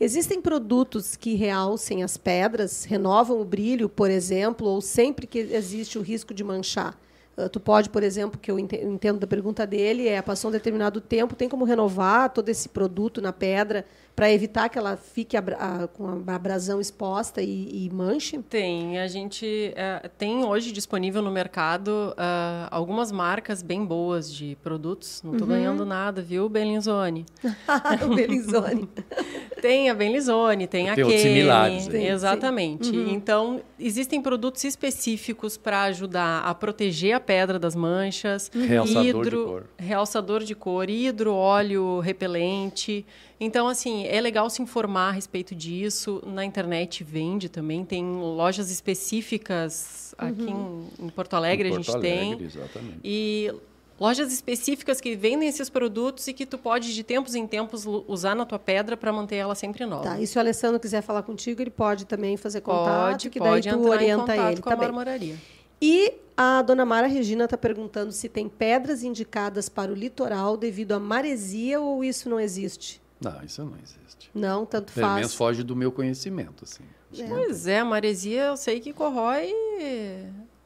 Existem 0.00 0.40
produtos 0.40 1.16
que 1.16 1.34
realcem 1.34 2.04
as 2.04 2.16
pedras, 2.16 2.84
renovam 2.84 3.40
o 3.40 3.44
brilho, 3.44 3.88
por 3.88 4.10
exemplo, 4.10 4.68
ou 4.68 4.80
sempre 4.80 5.26
que 5.26 5.38
existe 5.38 5.98
o 5.98 6.02
risco 6.02 6.32
de 6.32 6.44
manchar? 6.44 6.96
Uh, 7.38 7.48
tu 7.48 7.60
pode, 7.60 7.88
por 7.88 8.02
exemplo, 8.02 8.38
que 8.40 8.50
eu 8.50 8.58
entendo 8.58 9.20
da 9.20 9.26
pergunta 9.26 9.66
dele, 9.66 10.08
é 10.08 10.20
passou 10.20 10.48
um 10.48 10.52
determinado 10.52 11.00
tempo, 11.00 11.36
tem 11.36 11.48
como 11.48 11.64
renovar 11.64 12.30
todo 12.30 12.48
esse 12.48 12.68
produto 12.68 13.20
na 13.20 13.32
pedra 13.32 13.84
para 14.18 14.32
evitar 14.32 14.68
que 14.68 14.76
ela 14.76 14.96
fique 14.96 15.36
a, 15.36 15.40
a, 15.40 15.86
com 15.86 16.24
a 16.26 16.34
abrasão 16.34 16.80
exposta 16.80 17.40
e, 17.40 17.86
e, 17.86 17.88
manche? 17.88 18.36
Tem. 18.38 18.98
A 18.98 19.06
gente 19.06 19.72
é, 19.76 20.10
tem 20.18 20.44
hoje 20.44 20.72
disponível 20.72 21.22
no 21.22 21.30
mercado 21.30 22.12
uh, 22.18 22.66
algumas 22.68 23.12
marcas 23.12 23.62
bem 23.62 23.84
boas 23.84 24.34
de 24.34 24.56
produtos. 24.60 25.22
Não 25.22 25.34
estou 25.34 25.46
uhum. 25.46 25.54
ganhando 25.54 25.86
nada, 25.86 26.20
viu, 26.20 26.48
Belinzone? 26.48 27.26
o 28.04 28.12
Belinzone. 28.12 28.88
tem 29.62 29.88
a 29.88 29.94
Belinzone, 29.94 30.66
tem, 30.66 30.86
tem 30.86 30.90
a 30.90 30.96
Kene. 30.96 31.18
similares. 31.20 31.86
Exatamente. 31.86 32.90
Uhum. 32.90 33.10
Então, 33.10 33.60
existem 33.78 34.20
produtos 34.20 34.64
específicos 34.64 35.56
para 35.56 35.82
ajudar 35.82 36.40
a 36.40 36.52
proteger 36.56 37.14
a 37.14 37.20
pedra 37.28 37.58
das 37.58 37.74
manchas. 37.74 38.50
Realçador 38.54 39.04
hidro, 39.04 39.38
de 39.38 39.44
cor. 39.44 39.64
Realçador 39.76 40.42
de 40.42 40.54
cor, 40.54 40.88
hidro, 40.88 41.34
óleo, 41.34 42.00
repelente. 42.00 43.04
Então, 43.38 43.68
assim, 43.68 44.06
é 44.06 44.18
legal 44.18 44.48
se 44.48 44.62
informar 44.62 45.10
a 45.10 45.12
respeito 45.12 45.54
disso. 45.54 46.22
Na 46.26 46.42
internet 46.42 47.04
vende 47.04 47.50
também, 47.50 47.84
tem 47.84 48.02
lojas 48.16 48.70
específicas 48.70 50.14
aqui 50.16 50.50
em, 50.50 50.86
em 51.06 51.08
Porto 51.10 51.34
Alegre, 51.34 51.68
Em 51.68 51.72
a 51.72 51.74
Porto 51.74 51.86
gente 51.86 51.96
Alegre, 51.96 52.36
tem. 52.36 52.46
Exatamente. 52.46 53.00
E 53.04 53.52
lojas 54.00 54.32
específicas 54.32 54.98
que 54.98 55.14
vendem 55.14 55.48
esses 55.50 55.68
produtos 55.68 56.26
e 56.28 56.32
que 56.32 56.46
tu 56.46 56.56
pode, 56.56 56.94
de 56.94 57.02
tempos 57.02 57.34
em 57.34 57.46
tempos, 57.46 57.84
usar 58.06 58.34
na 58.34 58.46
tua 58.46 58.58
pedra 58.58 58.96
para 58.96 59.12
manter 59.12 59.36
ela 59.36 59.54
sempre 59.54 59.84
nova. 59.84 60.04
Tá, 60.04 60.20
e 60.20 60.26
se 60.26 60.38
o 60.38 60.40
Alessandro 60.40 60.80
quiser 60.80 61.02
falar 61.02 61.22
contigo, 61.22 61.60
ele 61.60 61.70
pode 61.70 62.06
também 62.06 62.38
fazer 62.38 62.62
contato, 62.62 63.10
Pode, 63.10 63.30
que 63.30 63.38
daí 63.38 63.50
pode 63.50 63.68
tu 63.68 63.86
orienta 63.86 64.32
contato 64.32 64.52
ele, 64.52 64.62
com 64.62 64.70
tá 64.70 64.74
a 64.74 64.78
bem. 64.78 64.86
marmoraria. 64.86 65.36
E 65.82 66.14
a 66.40 66.62
dona 66.62 66.86
Mara 66.86 67.08
Regina 67.08 67.44
está 67.46 67.58
perguntando 67.58 68.12
se 68.12 68.28
tem 68.28 68.48
pedras 68.48 69.02
indicadas 69.02 69.68
para 69.68 69.90
o 69.90 69.94
litoral 69.94 70.56
devido 70.56 70.92
à 70.92 71.00
maresia 71.00 71.80
ou 71.80 72.04
isso 72.04 72.30
não 72.30 72.38
existe? 72.38 73.02
Não, 73.20 73.42
isso 73.44 73.64
não 73.64 73.72
existe. 73.82 74.30
Não, 74.32 74.64
tanto 74.64 74.92
Pelo 74.92 75.04
faz. 75.06 75.16
menos 75.16 75.34
foge 75.34 75.64
do 75.64 75.74
meu 75.74 75.90
conhecimento, 75.90 76.62
assim. 76.62 76.84
Pois 77.28 77.66
é, 77.66 77.80
a 77.80 77.84
maresia 77.84 78.42
eu 78.44 78.56
sei 78.56 78.78
que 78.78 78.92
corrói 78.92 79.52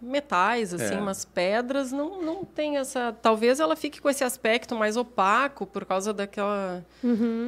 metais, 0.01 0.75
assim, 0.75 0.97
É. 0.97 1.01
mas 1.01 1.25
pedras 1.25 1.93
não, 1.93 2.21
não 2.21 2.45
tem 2.45 2.77
essa... 2.77 3.13
Talvez 3.23 3.61
ela 3.61 3.77
fique 3.77 4.01
com 4.01 4.11
esse 4.11 4.25
aspecto 4.25 4.75
mais 4.75 4.97
opaco 4.97 5.65
por 5.65 5.85
causa 5.85 6.13
daquela... 6.13 6.85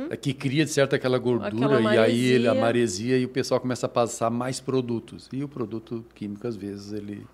É 0.08 0.16
que 0.16 0.32
cria, 0.32 0.64
de 0.64 0.70
certo, 0.70 0.94
aquela 0.94 1.18
gordura 1.18 1.76
Aquela 1.78 1.94
e 1.94 1.98
aí 1.98 2.24
ele, 2.24 2.46
a 2.46 2.54
maresia. 2.54 2.62
maresia 2.64 3.18
e 3.18 3.24
o 3.24 3.28
pessoal 3.28 3.60
começa 3.60 3.86
a 3.86 3.88
passar 3.88 4.30
mais 4.30 4.60
produtos. 4.60 5.28
E 5.32 5.42
o 5.42 5.48
produto 5.48 6.04
químico, 6.14 6.46
às 6.46 6.54
vezes, 6.56 6.92
ele... 6.92 7.26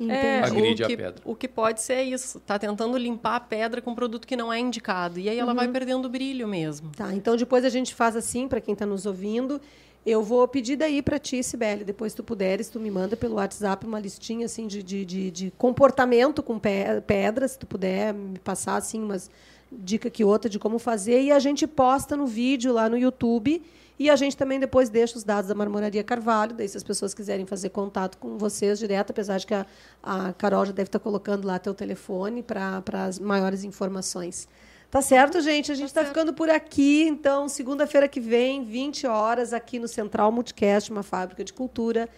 É, 0.00 0.40
Agride 0.40 0.82
o 0.82 0.86
a 0.86 0.88
que, 0.88 0.96
pedra. 0.96 1.22
O 1.24 1.34
que 1.34 1.48
pode 1.48 1.80
ser 1.80 2.02
isso. 2.02 2.38
Tá 2.40 2.58
tentando 2.58 2.96
limpar 2.98 3.36
a 3.36 3.40
pedra 3.40 3.80
com 3.80 3.90
um 3.92 3.94
produto 3.94 4.26
que 4.26 4.36
não 4.36 4.52
é 4.52 4.58
indicado. 4.58 5.18
E 5.18 5.28
aí 5.28 5.38
ela 5.38 5.50
Uhum. 5.52 5.56
vai 5.56 5.68
perdendo 5.68 6.08
brilho 6.08 6.46
mesmo. 6.46 6.90
Tá, 6.96 7.14
então 7.14 7.36
depois 7.36 7.64
a 7.64 7.68
gente 7.68 7.94
faz 7.94 8.14
assim, 8.16 8.46
para 8.48 8.60
quem 8.60 8.72
está 8.74 8.84
nos 8.86 9.06
ouvindo. 9.06 9.60
Eu 10.04 10.22
vou 10.22 10.46
pedir 10.46 10.76
daí 10.76 11.02
para 11.02 11.18
ti, 11.18 11.42
Sibeli, 11.42 11.82
depois 11.82 12.14
tu 12.14 12.22
puderes, 12.22 12.68
tu 12.68 12.78
me 12.78 12.90
manda 12.92 13.16
pelo 13.16 13.34
WhatsApp 13.36 13.84
uma 13.84 13.98
listinha 13.98 14.46
assim 14.46 14.68
de, 14.68 14.80
de, 14.80 15.04
de, 15.04 15.30
de 15.32 15.52
comportamento 15.58 16.44
com 16.44 16.60
pe- 16.60 17.00
pedras, 17.04 17.52
se 17.52 17.58
tu 17.58 17.66
puder 17.66 18.14
me 18.14 18.38
passar 18.38 18.76
assim 18.76 19.02
umas 19.02 19.28
dica 19.72 20.08
que 20.08 20.22
outra 20.24 20.48
de 20.48 20.60
como 20.60 20.78
fazer 20.78 21.20
e 21.22 21.32
a 21.32 21.40
gente 21.40 21.66
posta 21.66 22.16
no 22.16 22.24
vídeo 22.24 22.72
lá 22.72 22.88
no 22.88 22.96
YouTube 22.96 23.60
e 23.98 24.10
a 24.10 24.16
gente 24.16 24.36
também 24.36 24.60
depois 24.60 24.88
deixa 24.88 25.16
os 25.16 25.24
dados 25.24 25.48
da 25.48 25.54
Marmoraria 25.54 26.04
Carvalho, 26.04 26.54
daí 26.54 26.68
se 26.68 26.76
as 26.76 26.82
pessoas 26.82 27.14
quiserem 27.14 27.46
fazer 27.46 27.70
contato 27.70 28.18
com 28.18 28.36
vocês 28.36 28.78
direto, 28.78 29.10
apesar 29.10 29.38
de 29.38 29.46
que 29.46 29.54
a, 29.54 29.66
a 30.02 30.32
Carol 30.34 30.66
já 30.66 30.72
deve 30.72 30.88
estar 30.88 30.98
colocando 30.98 31.46
lá 31.46 31.58
teu 31.58 31.74
telefone 31.74 32.42
para 32.42 32.82
as 33.04 33.18
maiores 33.18 33.64
informações. 33.64 34.48
Tá 34.90 35.02
certo, 35.02 35.40
gente? 35.40 35.72
A 35.72 35.74
gente 35.74 35.88
está 35.88 36.04
ficando 36.04 36.32
por 36.32 36.48
aqui. 36.48 37.02
Então, 37.02 37.48
segunda-feira 37.48 38.06
que 38.06 38.20
vem, 38.20 38.64
20 38.64 39.06
horas, 39.06 39.52
aqui 39.52 39.78
no 39.78 39.88
Central 39.88 40.30
Multicast, 40.30 40.90
uma 40.90 41.02
fábrica 41.02 41.42
de 41.42 41.52
cultura. 41.52 42.08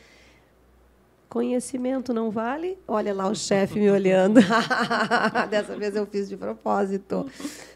Conhecimento 1.29 2.15
não 2.15 2.31
vale? 2.31 2.79
Olha 2.89 3.13
lá 3.13 3.29
o 3.29 3.35
chefe 3.35 3.79
me 3.79 3.91
olhando. 3.91 4.41
Dessa 5.51 5.77
vez 5.77 5.95
eu 5.95 6.07
fiz 6.07 6.27
de 6.27 6.39
propósito. 6.39 7.27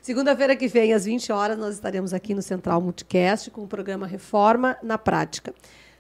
Segunda-feira 0.01 0.57
que 0.57 0.69
vem, 0.69 0.95
às 0.95 1.05
20 1.05 1.31
horas, 1.31 1.59
nós 1.59 1.75
estaremos 1.75 2.15
aqui 2.15 2.35
no 2.35 2.41
Central 2.41 2.81
Multicast 2.81 3.51
com 3.51 3.63
o 3.63 3.69
programa 3.69 4.07
Reforma 4.07 4.79
na 4.83 4.97
Prática. 4.97 5.55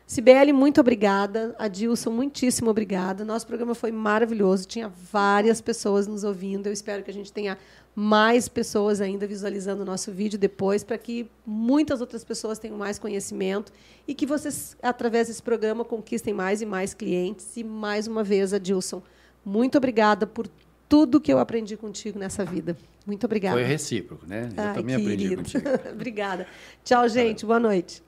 Sibeli, 0.06 0.52
muito 0.52 0.80
obrigada. 0.80 1.54
Adilson, 1.58 2.10
muitíssimo 2.10 2.70
obrigada. 2.70 3.24
Nosso 3.24 3.46
programa 3.46 3.74
foi 3.74 3.92
maravilhoso. 3.92 4.66
Tinha 4.66 4.88
várias 4.88 5.60
pessoas 5.60 6.06
nos 6.06 6.24
ouvindo. 6.24 6.66
Eu 6.66 6.72
espero 6.72 7.02
que 7.02 7.10
a 7.10 7.14
gente 7.14 7.32
tenha 7.32 7.56
mais 7.94 8.48
pessoas 8.48 9.00
ainda 9.00 9.26
visualizando 9.26 9.82
o 9.82 9.84
nosso 9.84 10.10
vídeo 10.10 10.38
depois, 10.38 10.82
para 10.82 10.96
que 10.96 11.28
muitas 11.44 12.00
outras 12.00 12.24
pessoas 12.24 12.58
tenham 12.58 12.76
mais 12.76 12.98
conhecimento 12.98 13.72
e 14.08 14.14
que 14.14 14.24
vocês, 14.24 14.76
através 14.82 15.28
desse 15.28 15.42
programa, 15.42 15.84
conquistem 15.84 16.32
mais 16.32 16.62
e 16.62 16.66
mais 16.66 16.94
clientes. 16.94 17.56
E, 17.56 17.62
mais 17.62 18.06
uma 18.06 18.24
vez, 18.24 18.52
Adilson, 18.54 19.02
muito 19.44 19.76
obrigada 19.76 20.26
por 20.26 20.48
tudo 20.88 21.20
que 21.20 21.32
eu 21.32 21.38
aprendi 21.38 21.76
contigo 21.76 22.18
nessa 22.18 22.44
vida. 22.44 22.76
Muito 23.06 23.24
obrigada. 23.24 23.56
Foi 23.56 23.64
recíproco, 23.64 24.26
né? 24.26 24.48
Eu 24.56 24.62
Ai, 24.62 24.74
também 24.74 24.94
aprendi 24.94 25.24
querido. 25.24 25.42
contigo. 25.42 25.64
obrigada. 25.92 26.46
Tchau, 26.84 27.08
gente. 27.08 27.44
Boa 27.44 27.60
noite. 27.60 28.02